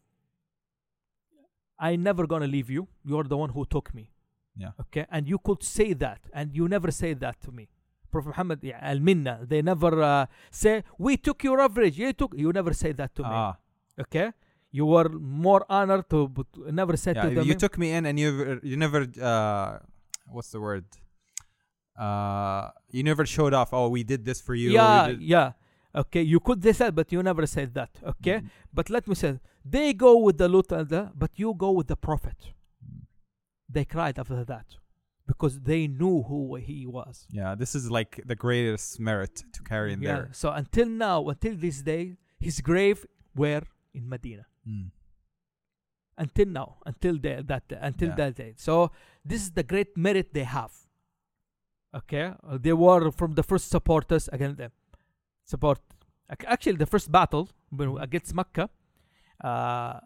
I 1.77 1.95
never 1.95 2.25
gonna 2.25 2.47
leave 2.47 2.69
you. 2.69 2.87
You're 3.03 3.25
the 3.25 3.37
one 3.37 3.49
who 3.49 3.65
took 3.65 3.93
me. 3.93 4.11
Yeah. 4.57 4.71
Okay. 4.79 5.05
And 5.11 5.27
you 5.27 5.37
could 5.37 5.61
say 5.63 5.93
that, 5.93 6.19
and 6.33 6.55
you 6.55 6.67
never 6.67 6.89
say 6.91 7.13
that 7.13 7.41
to 7.41 7.51
me. 7.51 7.67
Prophet 8.11 8.29
Muhammad 8.29 8.59
yeah, 8.63 8.79
al 8.81 8.99
minna. 8.99 9.39
They 9.43 9.61
never 9.61 10.01
uh, 10.01 10.25
say 10.49 10.83
we 10.97 11.17
took 11.17 11.43
your 11.43 11.59
average. 11.59 11.97
You 11.97 12.13
took. 12.13 12.33
You 12.35 12.53
never 12.53 12.73
say 12.73 12.93
that 12.93 13.13
to 13.15 13.23
me. 13.23 13.29
Ah, 13.31 13.57
Okay. 13.99 14.31
You 14.71 14.85
were 14.85 15.09
more 15.09 15.65
honored 15.69 16.09
to 16.09 16.29
never 16.71 16.97
said 16.97 17.15
yeah. 17.15 17.23
to 17.23 17.35
them. 17.35 17.47
You 17.47 17.55
took 17.55 17.77
me 17.77 17.91
in, 17.91 18.05
and 18.05 18.19
you 18.19 18.59
you 18.63 18.77
never 18.77 19.07
uh, 19.21 19.79
what's 20.27 20.51
the 20.51 20.59
word? 20.59 20.85
uh, 21.97 22.69
you 22.91 23.03
never 23.03 23.25
showed 23.25 23.53
off. 23.53 23.73
Oh, 23.73 23.87
we 23.89 24.03
did 24.03 24.25
this 24.25 24.41
for 24.41 24.55
you. 24.55 24.71
yeah, 24.71 25.07
yeah. 25.19 25.51
Okay, 25.95 26.21
you 26.21 26.39
could 26.39 26.61
say 26.63 26.71
that, 26.73 26.93
but 26.95 27.11
you 27.11 27.23
never 27.23 27.45
said 27.47 27.73
that. 27.73 27.89
Okay, 28.03 28.37
Mm. 28.39 28.49
but 28.73 28.89
let 28.89 29.07
me 29.07 29.15
say, 29.15 29.39
they 29.63 29.93
go 29.93 30.17
with 30.17 30.37
the 30.37 30.47
loot 30.49 30.71
and 30.71 30.89
the, 30.89 31.11
but 31.15 31.31
you 31.41 31.53
go 31.53 31.71
with 31.71 31.87
the 31.87 31.95
Prophet. 31.95 32.35
They 33.69 33.85
cried 33.85 34.19
after 34.19 34.43
that 34.45 34.67
because 35.27 35.59
they 35.61 35.87
knew 35.87 36.21
who 36.23 36.55
he 36.55 36.85
was. 36.85 37.25
Yeah, 37.31 37.55
this 37.55 37.73
is 37.75 37.89
like 37.89 38.21
the 38.25 38.35
greatest 38.35 38.99
merit 38.99 39.35
to 39.53 39.59
carry 39.63 39.93
in 39.93 40.01
yeah. 40.01 40.15
there. 40.15 40.29
So 40.33 40.51
until 40.51 40.87
now, 40.87 41.17
until 41.29 41.55
this 41.55 41.81
day, 41.81 42.17
his 42.39 42.61
grave 42.61 43.05
were 43.35 43.63
in 43.93 44.07
Medina. 44.07 44.45
Mm. 44.67 44.91
Until 46.17 46.47
now, 46.47 46.77
until 46.85 47.17
the, 47.17 47.43
that 47.47 47.63
until 47.81 48.09
Yeah. 48.09 48.15
that 48.15 48.35
day. 48.35 48.53
So 48.57 48.91
this 49.23 49.41
is 49.41 49.51
the 49.51 49.63
great 49.63 49.97
merit 49.97 50.33
they 50.33 50.43
have. 50.43 50.73
Okay, 51.93 52.33
they 52.59 52.73
were 52.73 53.09
from 53.11 53.35
the 53.35 53.43
first 53.43 53.69
supporters 53.69 54.27
against 54.31 54.57
them. 54.57 54.71
Support. 55.45 55.79
Actually, 56.45 56.77
the 56.77 56.85
first 56.85 57.11
battle 57.11 57.49
against 58.01 58.33
Mecca, 58.33 58.69
uh, 59.43 59.99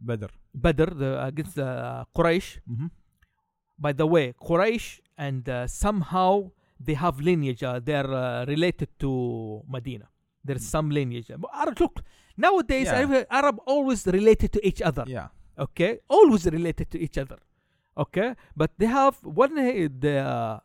Badr. 0.00 0.26
Badr 0.54 0.90
the, 0.94 1.24
against 1.24 1.54
the 1.54 1.66
uh, 1.66 2.04
Quraysh. 2.16 2.58
Mm-hmm. 2.70 2.86
By 3.78 3.92
the 3.92 4.06
way, 4.06 4.34
Quraysh 4.40 5.00
and 5.16 5.48
uh, 5.48 5.66
somehow 5.66 6.50
they 6.80 6.94
have 6.94 7.20
lineage. 7.20 7.62
Uh, 7.62 7.80
they're 7.82 8.10
uh, 8.12 8.44
related 8.46 8.88
to 8.98 9.62
Medina. 9.68 10.08
There's 10.44 10.62
Mm. 10.66 10.70
some 10.76 10.90
lineage. 10.90 11.30
But 11.38 11.50
Arab, 11.54 11.80
look, 11.80 12.02
nowadays 12.36 12.86
Yeah. 12.86 12.98
Arab, 13.00 13.26
Arab 13.30 13.56
always 13.66 14.06
related 14.06 14.52
to 14.52 14.60
each 14.66 14.82
other. 14.82 15.04
Yeah. 15.06 15.28
Okay, 15.56 16.00
always 16.08 16.44
related 16.46 16.90
to 16.90 16.98
each 16.98 17.16
other. 17.16 17.38
Okay, 17.96 18.34
but 18.56 18.72
they 18.76 18.86
have 18.86 19.14
one 19.22 19.54
the 20.00 20.18
uh, 20.18 20.58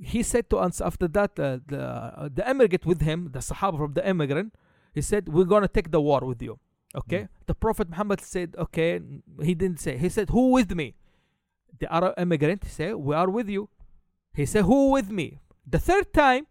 he 0.00 0.22
said 0.22 0.48
to 0.50 0.58
us 0.58 0.80
after 0.80 1.08
that 1.08 1.38
uh, 1.38 1.58
the 1.66 1.82
uh, 1.82 2.28
the 2.32 2.48
immigrant 2.48 2.86
with 2.86 3.00
him, 3.02 3.30
the 3.32 3.40
Sahaba 3.40 3.76
from 3.78 3.92
the 3.94 4.08
immigrant, 4.08 4.54
he 4.94 5.02
said 5.02 5.28
we're 5.28 5.44
gonna 5.44 5.68
take 5.68 5.90
the 5.90 6.00
war 6.00 6.20
with 6.20 6.42
you. 6.42 6.58
Okay, 6.94 7.22
Mm. 7.24 7.28
the 7.46 7.54
Prophet 7.54 7.90
Muhammad 7.90 8.20
said 8.20 8.54
okay. 8.58 9.00
He 9.42 9.54
didn't 9.54 9.80
say. 9.80 9.98
He 9.98 10.08
said 10.08 10.30
who 10.30 10.50
with 10.52 10.70
me? 10.74 10.94
The 11.80 11.92
Arab 11.92 12.14
immigrant 12.18 12.64
said 12.66 12.94
we 12.96 13.14
are 13.14 13.28
with 13.28 13.48
you. 13.48 13.68
He 14.32 14.46
said 14.46 14.64
who 14.64 14.90
with 14.92 15.10
me? 15.10 15.40
The 15.66 15.78
third 15.78 16.12
time, 16.14 16.46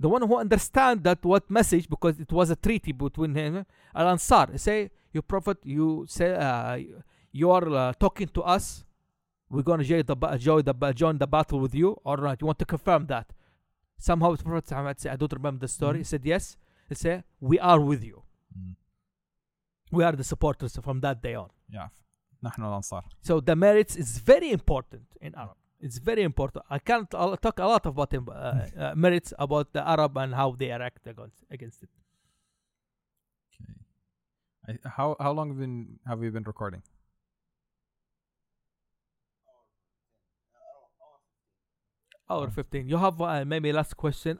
the 0.00 0.08
one 0.08 0.22
who 0.22 0.36
understand 0.36 1.04
that 1.04 1.22
what 1.24 1.50
message 1.50 1.86
because 1.88 2.18
it 2.18 2.32
was 2.32 2.48
a 2.50 2.56
treaty 2.56 2.92
between 2.92 3.34
him 3.34 3.66
and 3.94 4.08
Ansar. 4.08 4.48
He 4.52 4.58
say 4.58 4.90
you 5.12 5.20
Prophet, 5.22 5.58
you 5.64 6.06
say 6.08 6.34
uh, 6.34 6.78
you 7.32 7.50
are 7.50 7.68
uh, 7.68 7.92
talking 8.00 8.28
to 8.28 8.42
us 8.42 8.84
We're 9.49 9.63
gonna 9.69 9.83
join 9.83 10.03
the 10.05 10.15
ba- 10.15 10.37
join 10.37 10.63
the 10.63 10.73
ba- 10.73 10.93
join 10.93 11.17
the 11.23 11.27
battle 11.27 11.59
with 11.59 11.75
you 11.75 11.89
or 12.03 12.17
not? 12.17 12.41
You 12.41 12.47
want 12.47 12.59
to 12.59 12.65
confirm 12.65 13.05
that? 13.07 13.27
Somehow 13.97 14.35
the 14.35 14.43
Prophet 14.43 14.69
Muhammad 14.71 14.99
said, 14.99 15.13
I 15.13 15.15
don't 15.15 15.33
remember 15.33 15.59
the 15.59 15.67
story. 15.67 15.97
Mhm. 15.97 16.03
He 16.03 16.03
said 16.13 16.25
yes. 16.25 16.57
He 16.89 16.95
said 16.95 17.23
we 17.39 17.59
are 17.59 17.79
with 17.79 18.03
you. 18.03 18.23
Mm. 18.57 18.75
We 19.91 20.03
are 20.03 20.13
the 20.21 20.23
supporters 20.23 20.75
from 20.77 20.97
that 21.01 21.21
day 21.21 21.35
on. 21.35 21.49
Yeah. 21.69 21.89
نحن 22.43 22.61
الأنصار. 22.63 23.03
So 23.21 23.39
the 23.39 23.55
merits 23.55 23.95
is 23.95 24.17
very 24.19 24.51
important 24.51 25.05
in 25.21 25.33
Arab. 25.35 25.55
It's 25.79 25.97
very 25.99 26.23
important. 26.23 26.65
I 26.69 26.79
can't 26.79 27.13
I'll 27.13 27.37
talk 27.37 27.59
a 27.59 27.65
lot 27.65 27.85
about 27.85 28.11
him, 28.13 28.27
uh, 28.29 28.33
uh, 28.33 28.93
merits 28.95 29.33
about 29.37 29.71
the 29.73 29.87
Arab 29.87 30.17
and 30.17 30.33
how 30.33 30.51
they 30.51 30.69
react 30.81 31.05
against 31.07 31.43
against 31.51 31.83
it. 31.83 31.89
Okay. 33.61 33.73
I, 34.67 34.89
how 34.97 35.15
how 35.19 35.31
long 35.31 35.49
have 35.49 35.59
been 35.59 35.99
have 36.09 36.19
we 36.19 36.29
been 36.29 36.43
recording? 36.53 36.83
or 42.28 42.50
15 42.50 42.88
you 42.88 42.96
have 42.96 43.20
uh, 43.20 43.44
maybe 43.44 43.72
last 43.72 43.96
question 43.96 44.38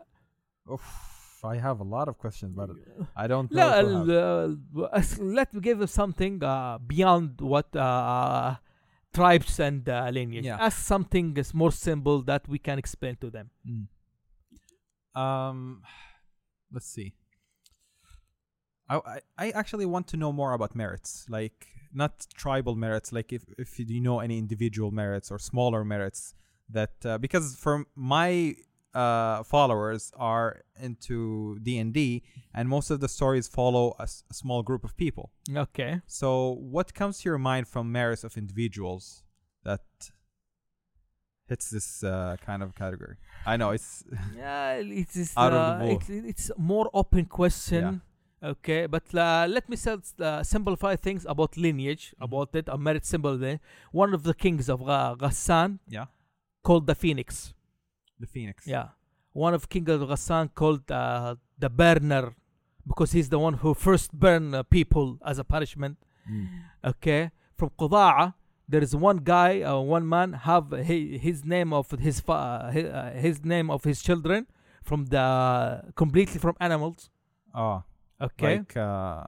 Oof, 0.71 1.41
I 1.45 1.57
have 1.57 1.81
a 1.81 1.85
lot 1.85 2.09
of 2.09 2.19
questions, 2.19 2.55
but 2.55 2.71
I 3.17 3.27
don't 3.27 3.51
know. 3.51 4.57
Uh, 4.93 5.03
let 5.19 5.55
me 5.55 5.61
give 5.61 5.81
you 5.81 5.87
something 5.87 6.43
uh, 6.43 6.79
beyond 6.79 7.41
what 7.41 7.75
uh, 7.75 8.57
tribes 9.15 9.59
and 9.61 9.89
uh, 9.89 10.11
lineage. 10.13 10.45
Yeah. 10.45 10.59
Ask 10.61 10.79
something 10.79 11.35
that's 11.35 11.55
more 11.55 11.73
simple 11.73 12.23
that 12.23 12.49
we 12.49 12.59
can 12.59 12.79
explain 12.79 13.17
to 13.21 13.31
them. 13.31 13.51
Mm. 13.67 15.21
Um, 15.21 15.83
let's 16.73 16.87
see. 16.87 17.15
I, 18.91 18.97
I, 18.97 19.21
I 19.39 19.51
actually 19.51 19.87
want 19.87 20.07
to 20.09 20.17
know 20.17 20.33
more 20.33 20.53
about 20.53 20.75
merits, 20.75 21.27
like 21.29 21.67
not 21.93 22.27
tribal 22.35 22.75
merits, 22.75 23.13
like 23.13 23.33
if, 23.33 23.45
if 23.59 23.79
you 23.79 24.01
know 24.01 24.21
any 24.21 24.39
individual 24.39 24.91
merits 24.91 25.31
or 25.31 25.39
smaller 25.39 25.85
merits 25.85 26.35
that 26.71 26.93
uh, 27.05 27.19
because 27.19 27.57
for 27.57 27.85
my 27.95 28.55
uh, 28.95 29.43
followers 29.45 30.13
are 30.17 30.63
into 30.81 31.59
D 31.63 31.79
and 31.79 31.93
D, 31.93 32.23
and 32.55 32.69
most 32.69 32.91
of 32.91 33.01
the 33.01 33.09
stories 33.09 33.47
follow 33.49 33.95
a, 33.99 34.03
s- 34.03 34.25
a 34.31 34.35
small 34.35 34.63
group 34.63 34.83
of 34.85 34.97
people. 34.97 35.31
Okay. 35.55 36.01
So, 36.07 36.57
what 36.61 36.95
comes 36.95 37.19
to 37.21 37.29
your 37.29 37.39
mind 37.39 37.69
from 37.69 37.93
merits 37.93 38.25
of 38.25 38.37
individuals 38.37 39.23
that 39.65 39.83
hits 41.49 41.71
this 41.71 42.03
uh, 42.05 42.37
kind 42.45 42.63
of 42.63 42.75
category? 42.75 43.17
I 43.47 43.57
know 43.57 43.71
it's 43.71 44.05
Yeah, 44.37 44.73
it 44.75 45.15
is. 45.17 45.33
Out 45.37 45.53
of 45.53 45.67
the 45.67 45.73
uh, 45.73 45.79
blue. 45.79 45.97
it's, 45.97 46.09
it's 46.11 46.51
more 46.59 46.91
open 46.93 47.27
question. 47.27 48.01
Okay, 48.41 48.87
but 48.87 49.03
uh, 49.15 49.47
let 49.51 49.69
me 49.69 49.77
uh, 50.21 50.43
simplify 50.45 50.95
things 50.95 51.27
about 51.29 51.57
lineage, 51.57 52.15
Mhm. 52.21 52.25
about 52.25 52.55
it, 52.55 52.69
a 52.69 52.79
merit 52.79 53.05
symbol 53.05 53.37
there. 53.37 53.59
One 53.91 54.15
of 54.15 54.23
the 54.23 54.33
kings 54.35 54.69
of 54.69 54.79
Gha- 54.81 55.17
Ghassan 55.19 55.81
yeah, 55.89 56.07
called 56.63 56.87
the 56.87 56.95
Phoenix. 56.95 57.55
the 58.21 58.27
phoenix. 58.27 58.67
Yeah. 58.67 58.89
One 59.33 59.55
of 59.55 59.69
King 59.69 59.89
of 59.91 60.01
Ghassan 60.11 60.47
called 60.55 60.91
uh, 60.91 61.37
the 61.59 61.71
Burner 61.71 62.35
because 62.87 63.13
he's 63.13 63.29
the 63.29 63.39
one 63.39 63.55
who 63.63 63.75
first 63.75 64.13
burned 64.13 64.55
uh, 64.55 64.63
people 64.65 65.19
as 65.25 65.39
a 65.39 65.45
punishment. 65.45 65.97
Mm. 66.31 66.47
Okay. 66.93 67.31
From 67.57 67.71
Quda'a, 67.79 68.35
there 68.69 68.83
is 68.83 68.95
one 68.97 69.19
guy, 69.19 69.63
uh, 69.63 69.79
one 69.79 70.07
man 70.09 70.33
have 70.33 70.71
his, 70.73 71.21
his 71.21 71.45
name 71.45 71.73
of 71.73 71.91
his 72.07 72.19
fa- 72.21 72.71
his, 72.73 72.87
uh, 72.87 73.13
his 73.27 73.45
name 73.45 73.71
of 73.71 73.85
his 73.85 74.03
children 74.03 74.47
from 74.83 75.07
the 75.07 75.27
completely 75.95 76.39
from 76.41 76.57
animals. 76.61 77.09
Oh, 77.55 77.83
Okay. 78.21 78.59
like 78.59 78.77
uh, 78.77 79.25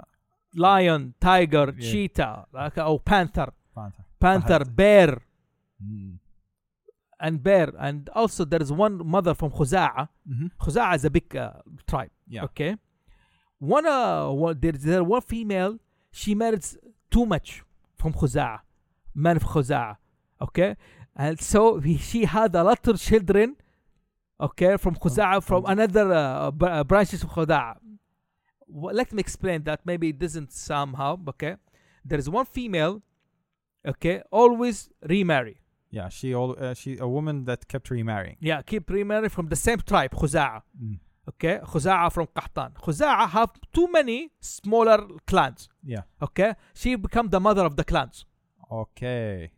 Lion, 0.54 1.14
tiger, 1.20 1.72
Yeah. 1.78 1.90
cheetah, 1.92 2.46
like, 2.52 2.76
or 2.78 2.98
panther, 2.98 3.52
panther. 3.74 4.04
panther, 4.18 4.60
Fahad. 4.64 4.76
bear, 4.76 5.22
Mm. 5.82 6.09
And 7.20 7.42
bear. 7.42 7.72
And 7.78 8.08
also 8.14 8.44
there 8.44 8.62
is 8.62 8.72
one 8.72 9.06
mother 9.06 9.34
from 9.34 9.50
Khuza'a. 9.50 10.08
Mm-hmm. 10.28 10.46
Khuza'a 10.60 10.96
is 10.96 11.04
a 11.04 11.10
big 11.10 11.36
uh, 11.36 11.52
tribe. 11.86 12.10
Yeah. 12.28 12.44
Okay. 12.44 12.76
One 13.58 13.86
uh 13.86 14.30
one, 14.30 14.58
there's 14.60 14.82
there 14.82 15.04
one 15.04 15.20
female, 15.20 15.78
she 16.10 16.34
marries 16.34 16.76
too 17.10 17.26
much 17.26 17.62
from 17.96 18.12
Khuza'a. 18.14 18.60
Man 19.14 19.36
of 19.36 19.44
Khuza'a. 19.44 19.96
Okay. 20.40 20.76
And 21.16 21.38
so 21.40 21.78
he, 21.80 21.98
she 21.98 22.24
had 22.24 22.54
a 22.54 22.64
lot 22.64 22.86
of 22.88 22.98
children. 23.00 23.56
Okay, 24.40 24.78
from 24.78 24.94
Khuza'a, 24.96 25.42
from 25.42 25.66
another 25.66 26.10
uh, 26.14 26.50
b- 26.50 26.64
uh, 26.64 26.82
branches 26.84 27.22
of 27.22 27.28
Khuza'a. 27.28 27.74
Wh- 28.66 28.94
Let 28.94 29.12
me 29.12 29.20
explain 29.20 29.64
that. 29.64 29.80
Maybe 29.84 30.08
it 30.08 30.18
doesn't 30.18 30.50
somehow. 30.52 31.18
Okay, 31.28 31.56
there 32.06 32.18
is 32.18 32.30
one 32.30 32.46
female. 32.46 33.02
Okay, 33.86 34.22
always 34.30 34.88
remarry. 35.02 35.59
Yeah, 35.90 36.08
she 36.08 36.34
all 36.34 36.56
uh, 36.58 36.74
she 36.74 36.98
a 36.98 37.08
woman 37.08 37.44
that 37.46 37.66
kept 37.68 37.90
remarrying. 37.90 38.36
Yeah, 38.40 38.62
keep 38.62 38.88
remarrying 38.90 39.30
from 39.30 39.48
the 39.48 39.56
same 39.56 39.78
tribe, 39.78 40.12
Khuza'a. 40.12 40.62
Mm. 40.82 40.98
Okay, 41.28 41.58
Khuza'a 41.62 42.12
from 42.12 42.26
Qahtan. 42.28 42.74
Khuza'a 42.74 43.28
have 43.28 43.50
too 43.72 43.88
many 43.90 44.30
smaller 44.40 45.00
clans. 45.26 45.68
Yeah. 45.84 46.02
Okay, 46.22 46.54
she 46.74 46.94
become 46.94 47.28
the 47.28 47.40
mother 47.40 47.64
of 47.64 47.76
the 47.76 47.84
clans. 47.84 48.24
Okay. 48.70 49.50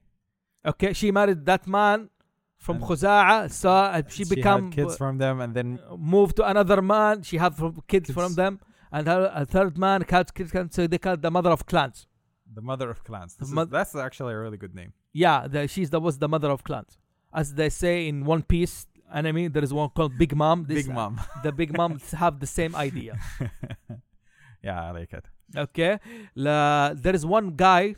Okay, 0.65 0.93
she 0.93 1.11
married 1.11 1.45
that 1.45 1.67
man 1.67 2.09
from 2.57 2.77
And 2.77 2.85
Khuza'a, 2.85 3.51
so 3.51 3.71
uh, 3.71 4.03
she, 4.09 4.23
had 4.23 4.29
become 4.31 4.71
kids 4.71 4.97
from 4.97 5.19
them, 5.19 5.41
and 5.41 5.55
then 5.55 5.81
uh, 5.91 5.97
moved 5.97 6.37
to 6.37 6.49
another 6.49 6.81
man. 6.81 7.23
She 7.23 7.37
have 7.37 7.57
from- 7.57 7.83
kids, 7.89 8.07
Kids. 8.09 8.15
from 8.15 8.35
them, 8.35 8.61
and 8.91 9.07
her 9.07 9.31
a 9.35 9.45
third 9.45 9.77
man 9.77 10.05
had 10.09 10.33
kids. 10.33 10.53
So 10.71 10.87
they 10.87 10.99
call 10.99 11.17
the 11.17 11.31
mother 11.31 11.51
of 11.51 11.67
clans. 11.67 12.07
The 12.55 12.63
mother 12.71 12.89
of 12.95 12.99
clans. 13.09 13.35
This 13.37 13.49
is- 13.51 13.69
that's 13.77 13.95
actually 13.95 14.33
a 14.35 14.39
really 14.45 14.57
good 14.65 14.75
name. 14.75 14.93
Yeah, 15.13 15.47
the, 15.53 15.61
she's 15.69 15.91
the 15.91 16.01
was 16.01 16.19
the 16.19 16.29
mother 16.35 16.51
of 16.57 16.61
clans, 16.65 16.93
as 17.41 17.47
they 17.55 17.71
say 17.83 17.95
in 18.09 18.25
One 18.35 18.43
Piece 18.43 18.87
anime. 19.13 19.53
There 19.53 19.65
is 19.69 19.73
one 19.83 19.91
called 19.97 20.13
Big 20.19 20.35
Mom. 20.43 20.65
This, 20.69 20.87
Big 20.87 20.95
mom. 20.95 21.21
The 21.47 21.53
Big 21.53 21.71
Moms 21.77 22.11
have 22.13 22.35
the 22.45 22.47
same 22.59 22.75
idea. 22.89 23.13
yeah, 24.63 24.85
I 24.89 24.91
like 24.93 25.13
it. 25.13 25.27
okay 25.65 25.99
La, 26.35 26.95
there 27.05 27.15
is 27.15 27.25
one 27.27 27.49
guy 27.67 27.95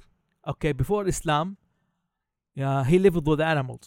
okay 0.53 0.73
before 0.73 1.03
islam 1.15 1.57
yeah 2.63 2.85
he 2.91 2.97
lived 2.99 3.27
with 3.33 3.41
animals 3.41 3.85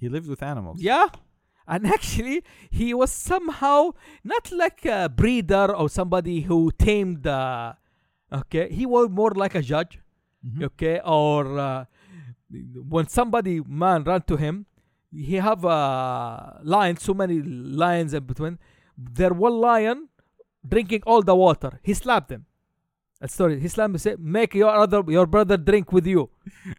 He 0.00 0.06
lived 0.08 0.28
with 0.32 0.42
animals. 0.52 0.78
yeah 0.90 1.08
and 1.66 1.82
actually 1.96 2.38
he 2.70 2.88
was 3.00 3.10
somehow 3.32 3.80
not 4.32 4.44
like 4.62 4.84
a 4.98 5.08
breeder 5.08 5.66
or 5.80 5.88
somebody 5.88 6.36
who 6.48 6.58
tamed 6.88 7.26
uh, 7.26 7.72
okay 8.32 8.68
he 8.72 8.86
was 8.86 9.08
more 9.10 9.30
like 9.34 9.54
a 9.54 9.62
judge 9.62 9.98
Mhm. 10.46 10.62
okay 10.64 11.00
or 11.04 11.58
uh, 11.58 11.84
when 12.88 13.06
somebody 13.08 13.60
man 13.66 14.04
ran 14.04 14.22
to 14.22 14.36
him 14.36 14.66
he 15.10 15.36
have 15.36 15.64
uh, 15.64 16.58
lion. 16.62 16.96
so 16.96 17.14
many 17.14 17.40
lions 17.40 18.12
in 18.14 18.24
between. 18.24 18.58
There 18.98 19.32
one 19.32 19.60
lion 19.60 20.08
drinking 20.68 21.02
all 21.06 21.22
the 21.22 21.36
water. 21.36 21.78
He 21.84 21.94
slapped 21.94 22.28
them. 22.30 22.46
A 23.20 23.28
story. 23.28 23.60
He 23.60 23.68
slapped 23.68 23.90
him. 23.92 23.98
Said, 23.98 24.18
"Make 24.18 24.54
your 24.54 24.70
other 24.70 25.02
your 25.06 25.26
brother 25.26 25.56
drink 25.56 25.92
with 25.92 26.06
you." 26.06 26.30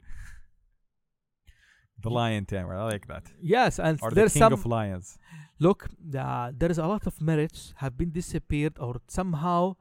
The 2.02 2.10
lion 2.10 2.46
tamer. 2.46 2.76
I 2.76 2.84
like 2.84 3.08
that. 3.08 3.24
Yes, 3.42 3.80
and 3.80 4.00
Or 4.02 4.10
the 4.10 4.16
there's 4.16 4.34
king 4.34 4.42
some 4.42 4.54
of 4.54 4.66
lions. 4.66 5.18
look. 5.60 5.88
Uh, 6.14 6.52
there 6.56 6.70
is 6.70 6.78
a 6.78 6.86
lot 6.86 7.08
of 7.08 7.20
merits 7.22 7.74
have 7.78 7.98
been 7.98 8.12
disappeared 8.12 8.74
or 8.80 9.02
somehow 9.08 9.76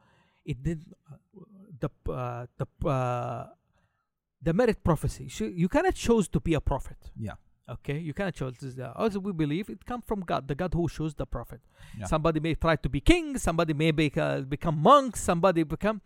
it 0.45 0.63
did 0.63 0.81
uh, 1.11 1.17
the 1.85 1.91
uh, 2.13 2.47
the 2.61 2.89
uh, 2.89 3.47
the 4.47 4.53
merit 4.61 4.79
prophecy. 4.89 5.27
You 5.65 5.69
cannot 5.75 5.95
choose 5.95 6.27
to 6.35 6.41
be 6.41 6.53
a 6.55 6.61
prophet. 6.61 7.01
Yeah. 7.29 7.37
Okay, 7.75 7.99
you 7.99 8.13
cannot 8.19 8.35
choose. 8.35 8.79
Uh, 8.79 8.93
as 9.05 9.17
we 9.27 9.33
believe, 9.33 9.67
it 9.77 9.83
comes 9.91 10.05
from 10.11 10.21
God, 10.31 10.41
the 10.51 10.57
God 10.63 10.73
who 10.75 10.85
chose 10.97 11.15
the 11.23 11.29
prophet. 11.37 11.61
Yeah. 11.99 12.07
Somebody 12.13 12.39
may 12.47 12.55
try 12.55 12.77
to 12.77 12.89
be 12.95 13.01
king. 13.01 13.39
Somebody 13.39 13.73
may 13.83 13.91
be, 13.91 14.13
uh, 14.17 14.41
become 14.57 14.77
monks. 14.91 15.19
Somebody 15.31 15.63
become. 15.65 16.03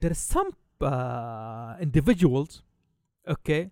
There 0.00 0.10
are 0.10 0.22
some 0.34 0.50
uh, 0.80 1.76
individuals, 1.86 2.62
okay, 3.34 3.70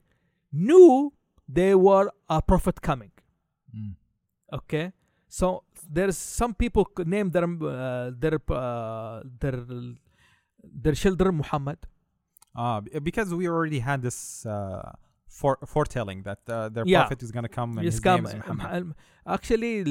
knew 0.52 1.12
they 1.58 1.74
were 1.74 2.06
a 2.28 2.40
prophet 2.40 2.80
coming. 2.80 3.10
Mm. 3.76 3.94
Okay, 4.58 4.92
so 5.28 5.64
there's 5.96 6.16
some 6.16 6.54
people 6.54 6.84
name 7.04 7.28
their 7.30 7.44
uh, 7.44 8.10
their 8.22 8.38
uh, 8.48 9.22
their 9.40 9.58
their 10.72 10.94
children 10.94 11.36
Muhammad. 11.36 11.78
Ah, 12.56 12.80
because 13.02 13.34
we 13.34 13.48
already 13.48 13.80
had 13.80 14.00
this 14.02 14.46
uh, 14.46 14.92
fore- 15.26 15.58
foretelling 15.66 16.22
that 16.22 16.38
uh, 16.48 16.68
their 16.68 16.84
Yeah. 16.86 17.00
prophet 17.02 17.22
is 17.22 17.30
going 17.32 17.42
to 17.42 17.48
come 17.48 17.70
and 17.78 17.84
Yes, 17.84 17.94
his 17.94 18.00
come- 18.00 18.22
name 18.22 18.26
is 18.26 18.34
Muhammad. 18.34 18.94
Actually, 19.26 19.82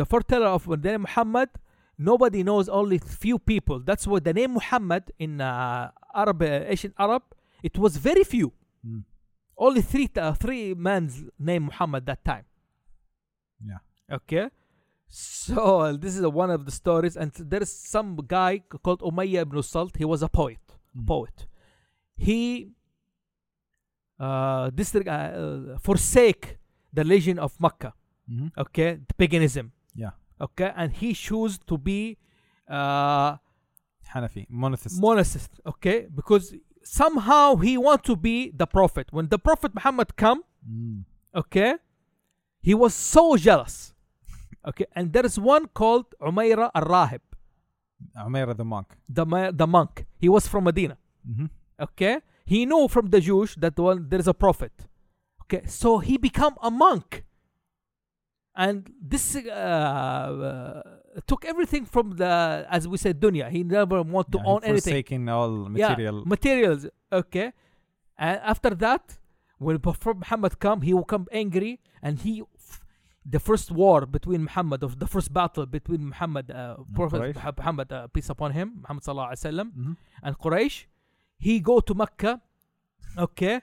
the 0.00 0.06
foreteller 0.06 0.46
of 0.58 0.62
the 0.66 0.76
name 0.76 1.02
Muhammad, 1.08 1.50
nobody 1.98 2.42
knows. 2.44 2.68
Only 2.68 2.98
few 2.98 3.38
people. 3.38 3.80
That's 3.80 4.06
why 4.06 4.20
the 4.20 4.32
name 4.40 4.52
Muhammad 4.60 5.04
in 5.18 5.40
uh, 5.40 5.90
Arab, 6.14 6.42
uh, 6.42 6.74
Asian 6.74 6.92
Arab, 6.98 7.22
it 7.62 7.76
was 7.78 7.96
very 7.96 8.24
few. 8.24 8.52
Mm. 8.86 9.02
Only 9.56 9.82
three 9.82 10.08
three 10.42 10.74
men's 10.74 11.14
name 11.38 11.64
Muhammad 11.70 12.06
that 12.06 12.24
time. 12.24 12.44
Yeah. 13.70 13.78
Okay. 14.18 14.44
So 15.14 15.80
uh, 15.80 15.92
this 15.98 16.16
is 16.16 16.26
one 16.26 16.50
of 16.50 16.64
the 16.64 16.70
stories, 16.72 17.16
and 17.18 17.30
there 17.34 17.62
is 17.62 17.70
some 17.70 18.16
guy 18.26 18.62
called 18.82 19.00
Umayyah 19.02 19.42
ibn 19.42 19.62
Salt. 19.62 19.96
He 19.98 20.06
was 20.06 20.22
a 20.22 20.28
poet. 20.28 20.58
Mm. 20.96 21.06
Poet. 21.06 21.46
He 22.16 22.70
uh, 24.18 24.70
this 24.72 24.94
uh, 24.94 25.76
forsake 25.82 26.56
the 26.94 27.02
religion 27.02 27.38
of 27.38 27.52
Makkah. 27.60 27.92
Mhm. 28.30 28.52
Okay, 28.56 29.00
the 29.08 29.14
paganism. 29.14 29.72
Yeah. 29.94 30.12
Okay, 30.40 30.72
and 30.76 30.92
he 30.92 31.12
chose 31.12 31.58
to 31.66 31.76
be 31.76 32.16
uh, 32.68 33.36
Hanafi, 34.14 34.46
monotheist. 34.48 34.98
monotheist. 35.00 35.60
Okay, 35.66 36.06
because 36.14 36.54
somehow 36.84 37.56
he 37.56 37.76
want 37.76 38.02
to 38.04 38.16
be 38.16 38.50
the 38.56 38.66
prophet. 38.66 39.08
When 39.10 39.28
the 39.28 39.38
prophet 39.38 39.74
Muhammad 39.74 40.16
come, 40.16 40.42
Mm. 40.66 41.04
okay, 41.34 41.74
he 42.62 42.72
was 42.72 42.94
so 42.94 43.36
jealous. 43.36 43.92
Okay, 44.68 44.86
and 44.94 45.12
there 45.12 45.26
is 45.26 45.38
one 45.38 45.66
called 45.74 46.06
Umayra 46.20 46.70
al-Rahib, 46.74 47.20
Umayyah 48.16 48.56
the 48.56 48.64
monk. 48.64 48.88
the 49.08 49.24
the 49.54 49.66
monk. 49.66 50.06
He 50.18 50.28
was 50.28 50.46
from 50.46 50.64
Medina. 50.64 50.96
hmm 51.26 51.46
Okay, 51.80 52.20
he 52.44 52.64
knew 52.66 52.86
from 52.88 53.06
the 53.10 53.20
Jews 53.20 53.56
that 53.58 53.76
one 53.78 54.06
there 54.08 54.20
is 54.20 54.28
a 54.28 54.34
prophet. 54.34 54.72
Okay, 55.42 55.62
so 55.66 55.98
he 55.98 56.16
become 56.16 56.54
a 56.62 56.70
monk, 56.70 57.24
and 58.54 58.88
this 59.00 59.34
uh, 59.36 59.40
uh, 59.50 60.82
took 61.26 61.44
everything 61.44 61.84
from 61.84 62.16
the 62.16 62.66
as 62.70 62.86
we 62.86 62.96
said 62.98 63.20
dunya. 63.20 63.48
He 63.50 63.62
never 63.64 64.02
want 64.02 64.30
to 64.32 64.38
Yeah, 64.38 64.46
own 64.50 64.60
anything. 64.64 64.92
forsaken 64.94 65.28
all 65.28 65.68
material. 65.68 66.16
Yeah, 66.22 66.28
materials. 66.34 66.86
Okay, 67.12 67.52
and 68.16 68.40
after 68.52 68.70
that, 68.84 69.18
when 69.58 69.78
Prophet 69.80 70.16
Muhammad 70.22 70.58
come, 70.58 70.82
he 70.82 70.92
will 70.94 71.04
come 71.14 71.26
angry, 71.32 71.80
and 72.02 72.18
he 72.20 72.42
The 73.29 73.39
first 73.39 73.71
war 73.71 74.05
between 74.05 74.41
Muhammad, 74.47 74.83
of 74.87 74.99
the 74.99 75.07
first 75.13 75.29
battle 75.33 75.65
between 75.65 76.01
Muhammad, 76.11 76.49
uh, 76.49 76.77
Prophet 76.99 77.19
Quraysh. 77.35 77.57
Muhammad, 77.57 77.91
uh, 77.91 78.07
peace 78.07 78.29
upon 78.29 78.51
him, 78.59 78.67
Muhammad 78.83 79.03
sallallahu 79.03 79.31
alaihi 79.31 79.43
wasallam, 79.45 79.67
Mhm. 79.75 79.97
and 80.23 80.33
Quraysh 80.43 80.77
he 81.45 81.59
go 81.59 81.75
to 81.87 81.93
Mecca 81.93 82.31
okay 83.25 83.55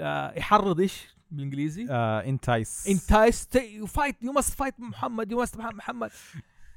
uh, 0.00 0.30
يحرض 0.36 0.80
ايش 0.80 0.94
بالانجليزي 1.30 1.86
Uh, 1.88 2.22
entice. 2.32 2.86
entice 2.86 3.46
t- 3.46 3.66
you 3.78 3.86
fight 3.86 4.16
you 4.20 4.32
must 4.32 4.54
fight 4.54 4.74
Muhammad 4.78 5.30
you 5.30 5.36
must 5.42 5.54
fight 5.56 5.74
Muhammad 5.74 6.12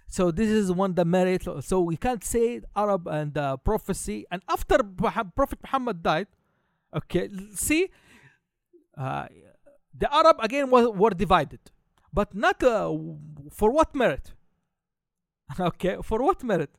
so 0.08 0.32
this 0.32 0.50
is 0.50 0.72
one 0.72 0.94
the 0.96 1.06
merit 1.06 1.44
so 1.70 1.76
we 1.82 1.96
can't 2.06 2.24
say 2.24 2.62
Arab 2.76 3.08
and 3.08 3.38
uh, 3.38 3.58
prophecy 3.70 4.26
and 4.32 4.42
after 4.56 4.78
Muha- 5.04 5.32
Prophet 5.40 5.60
Muhammad 5.66 5.98
died 6.12 6.28
okay 7.00 7.30
see 7.68 7.82
uh, 8.98 9.28
the 10.02 10.10
Arab 10.22 10.38
again 10.48 10.70
was, 10.70 10.84
were 11.02 11.12
divided 11.26 11.60
but 12.13 12.35
not 12.35 12.63
uh, 12.63 12.95
for 13.51 13.71
what 13.71 13.95
merit? 13.95 14.33
Okay 15.61 15.97
for 16.03 16.23
what 16.23 16.43
merit? 16.43 16.71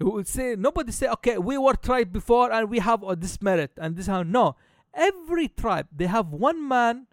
We 0.00 0.10
would 0.10 0.28
say 0.28 0.56
nobody 0.58 0.92
say 0.92 1.08
okay 1.08 1.38
we 1.38 1.56
were 1.56 1.74
tribe 1.74 2.12
before 2.12 2.52
and 2.52 2.68
we 2.68 2.78
have 2.80 3.02
uh, 3.02 3.14
this 3.14 3.40
merit 3.40 3.72
and 3.78 3.96
this 3.96 4.06
how. 4.06 4.22
No. 4.22 4.56
Every 4.94 5.48
tribe 5.48 5.88
they 5.94 6.06
have 6.06 6.28
one 6.32 6.66
man 6.66 7.06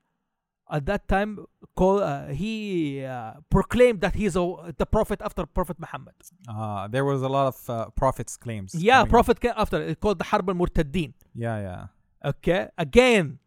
at 0.72 0.86
that 0.86 1.08
time 1.08 1.46
called 1.76 2.02
uh, 2.02 2.28
he 2.28 3.04
uh, 3.04 3.34
proclaimed 3.50 4.02
that 4.02 4.16
he's 4.16 4.36
a, 4.36 4.74
the 4.78 4.86
prophet 4.86 5.22
after 5.22 5.46
prophet 5.46 5.80
muhammad. 5.80 6.16
Uh, 6.48 6.88
there 6.88 7.06
was 7.06 7.22
a 7.22 7.30
lot 7.30 7.48
of 7.48 7.70
uh, 7.70 7.90
prophets' 7.92 8.38
claims. 8.38 8.74
yeah 8.76 9.04
prophet 9.06 9.40
came 9.40 9.54
after 9.56 9.82
it's 9.82 10.00
called 10.00 10.20
the 10.20 10.26
harb 10.26 10.50
al-murtaddin. 10.50 11.14
Yeah, 11.36 11.60
yeah. 11.60 11.84
okay 12.32 12.70
again 12.78 13.40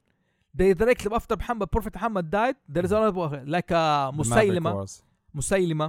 they 0.59 0.69
directly 0.81 1.11
after 1.19 1.37
muhammad 1.43 1.69
prophet 1.75 1.95
muhammad 1.99 2.27
died 2.31 2.57
there 2.75 2.85
is 2.89 2.93
another 2.93 3.43
like 3.57 3.71
uh, 3.71 4.11
Maverick 4.13 4.19
musaylima 4.19 4.73
musaylima 5.39 5.87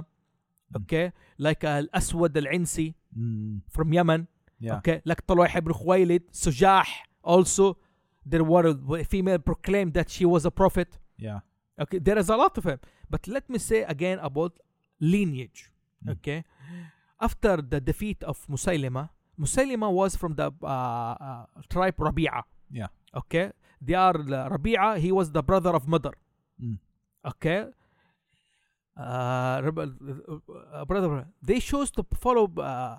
okay 0.78 1.04
like 1.46 1.62
uh, 1.64 1.80
al-aswad 1.82 2.36
al-insi 2.42 2.88
Mm, 3.16 3.62
from 3.74 3.92
yemen 3.96 4.28
yeah. 4.60 4.78
Okay, 4.78 5.00
like 5.04 5.26
Tulayha 5.26 5.56
ibn 5.58 5.72
Khuwaylid, 5.72 6.22
Sajah 6.32 6.84
also, 7.22 7.78
there 8.26 8.42
were 8.42 8.74
a 8.98 9.04
female 9.04 9.38
proclaimed 9.38 9.94
that 9.94 10.10
she 10.10 10.24
was 10.24 10.44
a 10.44 10.50
prophet. 10.50 10.98
Yeah. 11.16 11.40
Okay, 11.80 11.98
there 11.98 12.18
is 12.18 12.28
a 12.28 12.36
lot 12.36 12.58
of 12.58 12.64
them. 12.64 12.80
But 13.08 13.28
let 13.28 13.48
me 13.48 13.58
say 13.58 13.82
again 13.82 14.18
about 14.18 14.58
lineage. 15.00 15.70
Mm. 16.04 16.12
Okay, 16.12 16.44
after 17.20 17.58
the 17.62 17.80
defeat 17.80 18.22
of 18.24 18.44
Musaylima, 18.48 19.10
Musaylima 19.38 19.90
was 19.92 20.16
from 20.16 20.34
the 20.34 20.52
uh, 20.62 20.66
uh, 20.66 21.44
tribe 21.68 21.96
Rabi'a. 21.96 22.42
Yeah. 22.70 22.88
Okay, 23.14 23.52
they 23.80 23.94
are 23.94 24.16
uh, 24.16 24.48
Rabi'a. 24.50 24.98
He 24.98 25.10
was 25.12 25.30
the 25.32 25.42
brother 25.42 25.70
of 25.70 25.86
Mother. 25.88 26.12
Mm. 26.62 26.78
Okay. 27.26 27.66
Uh, 28.96 29.62
uh, 29.62 30.84
brother, 30.84 31.26
they 31.42 31.60
chose 31.60 31.90
to 31.92 32.04
follow 32.14 32.50
uh, 32.58 32.98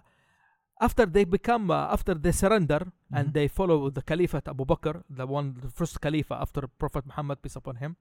after 0.79 1.05
they 1.05 1.25
become 1.25 1.69
uh, 1.69 1.87
after 1.91 2.13
they 2.13 2.31
surrender 2.31 2.81
and 3.11 3.29
Mhm. 3.29 3.33
they 3.33 3.47
follow 3.49 3.89
the 3.89 4.01
Caliphate 4.01 4.47
Abu 4.47 4.63
Bakr, 4.65 5.03
the 5.09 5.25
one 5.27 5.55
the 5.61 5.69
first 5.69 5.99
Caliph 5.99 6.31
after 6.31 6.67
Prophet 6.67 7.05
Muhammad 7.05 7.41
peace 7.41 7.57
upon 7.57 7.75
him. 7.75 7.97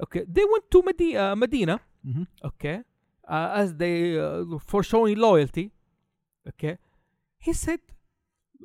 Okay, 0.00 0.24
they 0.28 0.44
went 0.44 0.70
to 0.70 0.82
Medi- 0.82 1.16
uh, 1.16 1.34
Medina. 1.34 1.80
Mhm. 2.06 2.26
Okay, 2.44 2.82
uh, 3.28 3.50
as 3.62 3.74
they 3.74 4.16
uh, 4.18 4.58
for 4.60 4.82
showing 4.84 5.16
loyalty. 5.18 5.72
Okay, 6.48 6.78
he 7.38 7.52
said 7.52 7.80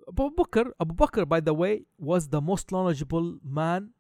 Abu 0.08 0.30
Bakr. 0.32 0.72
Abu 0.80 0.94
Bakr, 0.96 1.28
by 1.28 1.40
the 1.40 1.54
way, 1.54 1.86
was 1.98 2.28
the 2.30 2.42
most 2.42 2.72
knowledgeable 2.72 3.38
man 3.44 3.92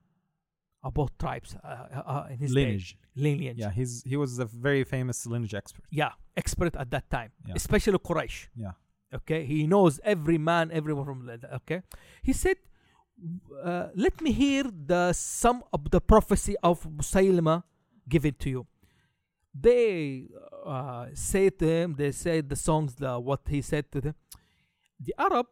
about 0.83 1.11
tribes 1.19 1.55
uh, 1.63 1.67
uh, 1.67 2.03
uh, 2.05 2.27
in 2.29 2.37
his 2.39 2.53
day. 2.53 2.61
Lineage. 2.65 2.97
lineage. 3.15 3.57
Yeah, 3.59 3.71
he's 3.71 4.03
he 4.05 4.15
was 4.15 4.39
a 4.39 4.45
very 4.45 4.83
famous 4.83 5.25
lineage 5.25 5.53
expert. 5.53 5.85
Yeah, 5.91 6.11
expert 6.35 6.75
at 6.75 6.89
that 6.91 7.09
time, 7.09 7.31
Yeah. 7.47 7.55
especially 7.55 7.97
Quraysh. 7.99 8.47
Yeah. 8.55 8.71
Okay, 9.13 9.45
he 9.45 9.67
knows 9.67 9.99
every 10.03 10.37
man, 10.37 10.69
everyone 10.71 11.05
from. 11.05 11.19
Okay, 11.59 11.81
he 12.21 12.33
said, 12.33 12.57
uh, 13.63 13.87
"Let 13.95 14.21
me 14.21 14.31
hear 14.31 14.63
the 14.91 15.13
some 15.13 15.63
of 15.73 15.89
the 15.91 16.01
prophecy 16.01 16.55
of 16.61 16.83
Musaylima 16.83 17.63
given 18.07 18.33
to 18.43 18.49
you." 18.49 18.67
They 19.59 20.27
uh, 20.65 21.07
say 21.13 21.49
to 21.49 21.65
him, 21.65 21.95
they 21.97 22.11
say 22.11 22.41
the 22.41 22.55
songs, 22.55 22.93
the 22.95 23.19
what 23.19 23.41
he 23.49 23.61
said 23.61 23.91
to 23.93 24.01
them. 24.01 24.15
The 24.99 25.15
Arab, 25.17 25.47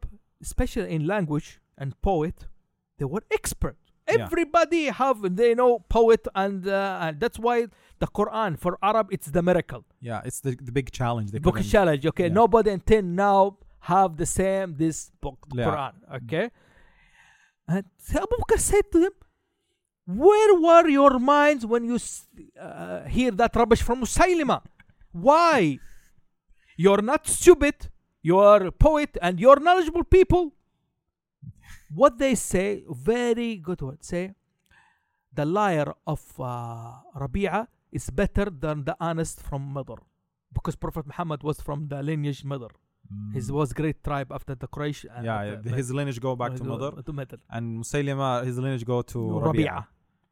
especially 0.50 0.90
in 0.96 1.02
language 1.16 1.50
and 1.82 1.90
poet, 2.02 2.38
they 2.98 3.08
were 3.14 3.24
expert. 3.38 3.78
Yeah. 4.08 4.26
Everybody 4.26 4.84
have 5.02 5.18
they 5.42 5.52
know 5.60 5.72
poet 5.98 6.24
and, 6.44 6.60
uh, 6.68 7.04
and 7.04 7.14
that's 7.24 7.40
why 7.46 7.58
the 8.02 8.08
Quran 8.18 8.52
for 8.64 8.72
Arab 8.90 9.08
it's 9.16 9.28
the 9.38 9.44
miracle 9.50 9.84
Yeah, 10.10 10.28
it's 10.28 10.40
the 10.46 10.52
the 10.68 10.74
big 10.80 10.88
challenge. 11.00 11.28
They 11.34 11.42
book 11.48 11.60
challenge. 11.76 12.04
Okay, 12.12 12.28
yeah. 12.30 12.42
nobody 12.42 12.70
until 12.80 13.04
now 13.28 13.42
have 13.92 14.12
the 14.24 14.30
same 14.42 14.68
this 14.84 14.98
book 15.26 15.40
Yeah. 15.54 15.66
Quran. 15.68 15.94
Okay, 16.18 16.46
and 17.74 17.86
Abu 18.24 18.36
Bakr 18.42 18.60
said 18.72 18.86
to 18.94 19.00
them, 19.06 19.16
Where 20.06 20.54
were 20.66 20.88
your 21.00 21.14
minds 21.36 21.66
when 21.72 21.84
you 21.90 21.98
uh, 22.62 23.04
hear 23.16 23.32
that 23.42 23.52
rubbish 23.56 23.82
from 23.88 23.98
Musaylima? 24.04 24.58
Why? 25.12 25.80
You're 26.84 27.02
not 27.12 27.22
stupid. 27.28 27.78
You're 28.30 28.62
a 28.68 28.72
poet 28.72 29.12
and 29.22 29.40
you're 29.44 29.60
knowledgeable 29.68 30.04
people. 30.18 30.44
What 32.02 32.14
they 32.18 32.34
say, 32.52 32.84
very 33.12 33.58
good 33.68 33.82
word. 33.82 34.04
Say, 34.04 34.24
the 35.40 35.46
liar 35.46 35.90
of 36.14 36.22
uh, 36.40 36.94
Rabi'a 37.24 37.68
is 37.92 38.10
better 38.10 38.46
than 38.64 38.84
the 38.90 38.96
honest 39.00 39.42
from 39.48 39.62
Madr. 39.76 40.00
Because 40.58 40.76
Prophet 40.76 41.06
Muhammad 41.12 41.44
was 41.44 41.58
from 41.68 41.88
the 41.92 42.02
lineage 42.02 42.44
Madr. 42.44 42.72
His 43.36 43.52
was 43.52 43.72
great 43.74 44.04
tribe 44.04 44.32
after 44.38 44.56
the 44.56 44.68
Quraysh. 44.68 45.02
and 45.16 45.24
Mm. 45.24 45.30
yeah, 45.30 45.42
yeah, 45.50 45.76
his 45.80 45.92
lineage 45.98 46.20
go 46.28 46.36
back 46.42 46.56
to 46.60 46.64
Mother, 46.64 46.92
to 47.08 47.14
Madr. 47.20 47.38
and 47.56 47.66
Musaylima, 47.84 48.30
his 48.50 48.58
lineage 48.58 48.86
go 48.94 49.04
to 49.14 49.20
Rabi'a. 49.48 49.86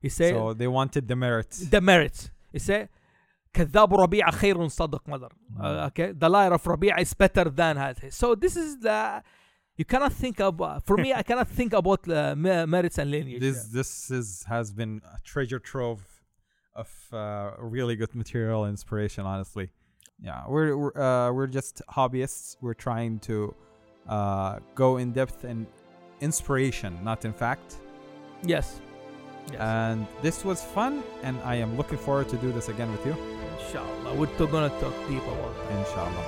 He 0.05 0.09
said, 0.09 0.33
So 0.33 0.53
they 0.61 0.67
wanted 0.79 1.03
the 1.11 1.17
merit. 1.25 1.51
the 1.75 1.81
merits. 1.91 2.21
He 2.51 2.59
say 2.69 2.79
كذاب 3.52 3.94
ربيعة 3.94 4.30
خير 4.30 4.68
صدق 4.68 5.08
mother. 5.08 5.28
Uh, 5.58 5.86
okay, 5.88 6.12
the 6.12 6.28
liar 6.28 6.52
of 6.52 6.62
Rabi'a 6.62 7.00
is 7.00 7.14
better 7.14 7.44
than 7.50 7.76
هذه. 7.76 8.12
So 8.12 8.34
this 8.34 8.56
is 8.56 8.78
the 8.78 9.22
you 9.76 9.84
cannot 9.84 10.12
think 10.12 10.40
of 10.40 10.54
for 10.84 10.96
me. 10.96 11.12
I 11.14 11.22
cannot 11.22 11.48
think 11.48 11.72
about 11.72 12.08
uh, 12.08 12.34
me- 12.36 12.66
merits 12.66 12.98
and 12.98 13.10
lineage. 13.10 13.40
This 13.40 13.64
this 13.78 14.10
is 14.10 14.44
has 14.48 14.72
been 14.72 15.00
a 15.16 15.20
treasure 15.22 15.60
trove 15.60 16.02
of 16.74 16.90
uh, 17.12 17.50
really 17.58 17.96
good 17.96 18.14
material 18.14 18.64
and 18.64 18.72
inspiration. 18.72 19.24
Honestly, 19.24 19.70
yeah, 20.20 20.42
we're 20.48 20.76
we're, 20.76 20.96
uh, 20.96 21.32
we're 21.32 21.46
just 21.46 21.74
hobbyists. 21.96 22.56
We're 22.60 22.80
trying 22.88 23.20
to 23.20 23.54
uh, 24.08 24.58
go 24.74 24.96
in 24.96 25.12
depth 25.12 25.44
in 25.44 25.66
inspiration, 26.20 26.98
not 27.04 27.24
in 27.24 27.32
fact. 27.32 27.68
yes, 28.42 28.80
yes. 29.51 29.59
And 29.59 30.07
this 30.21 30.43
was 30.45 30.63
fun, 30.63 31.03
and 31.23 31.39
I 31.43 31.55
am 31.55 31.75
looking 31.77 31.97
forward 31.97 32.29
to 32.29 32.37
do 32.37 32.51
this 32.51 32.69
again 32.69 32.91
with 32.91 33.05
you, 33.05 33.15
Inshallah, 33.59 34.15
we're 34.15 34.27
t- 34.37 34.45
gonna 34.47 34.69
talk 34.79 34.93
deep 35.07 35.23
about. 35.23 35.55
inshallah. 35.71 36.25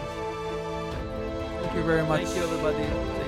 Thank 1.61 1.75
you 1.75 1.83
very 1.83 2.03
much. 2.03 2.23
Thank 2.23 2.35
you, 2.37 2.43
everybody. 2.43 2.83
Thank 2.83 3.17
you. 3.19 3.24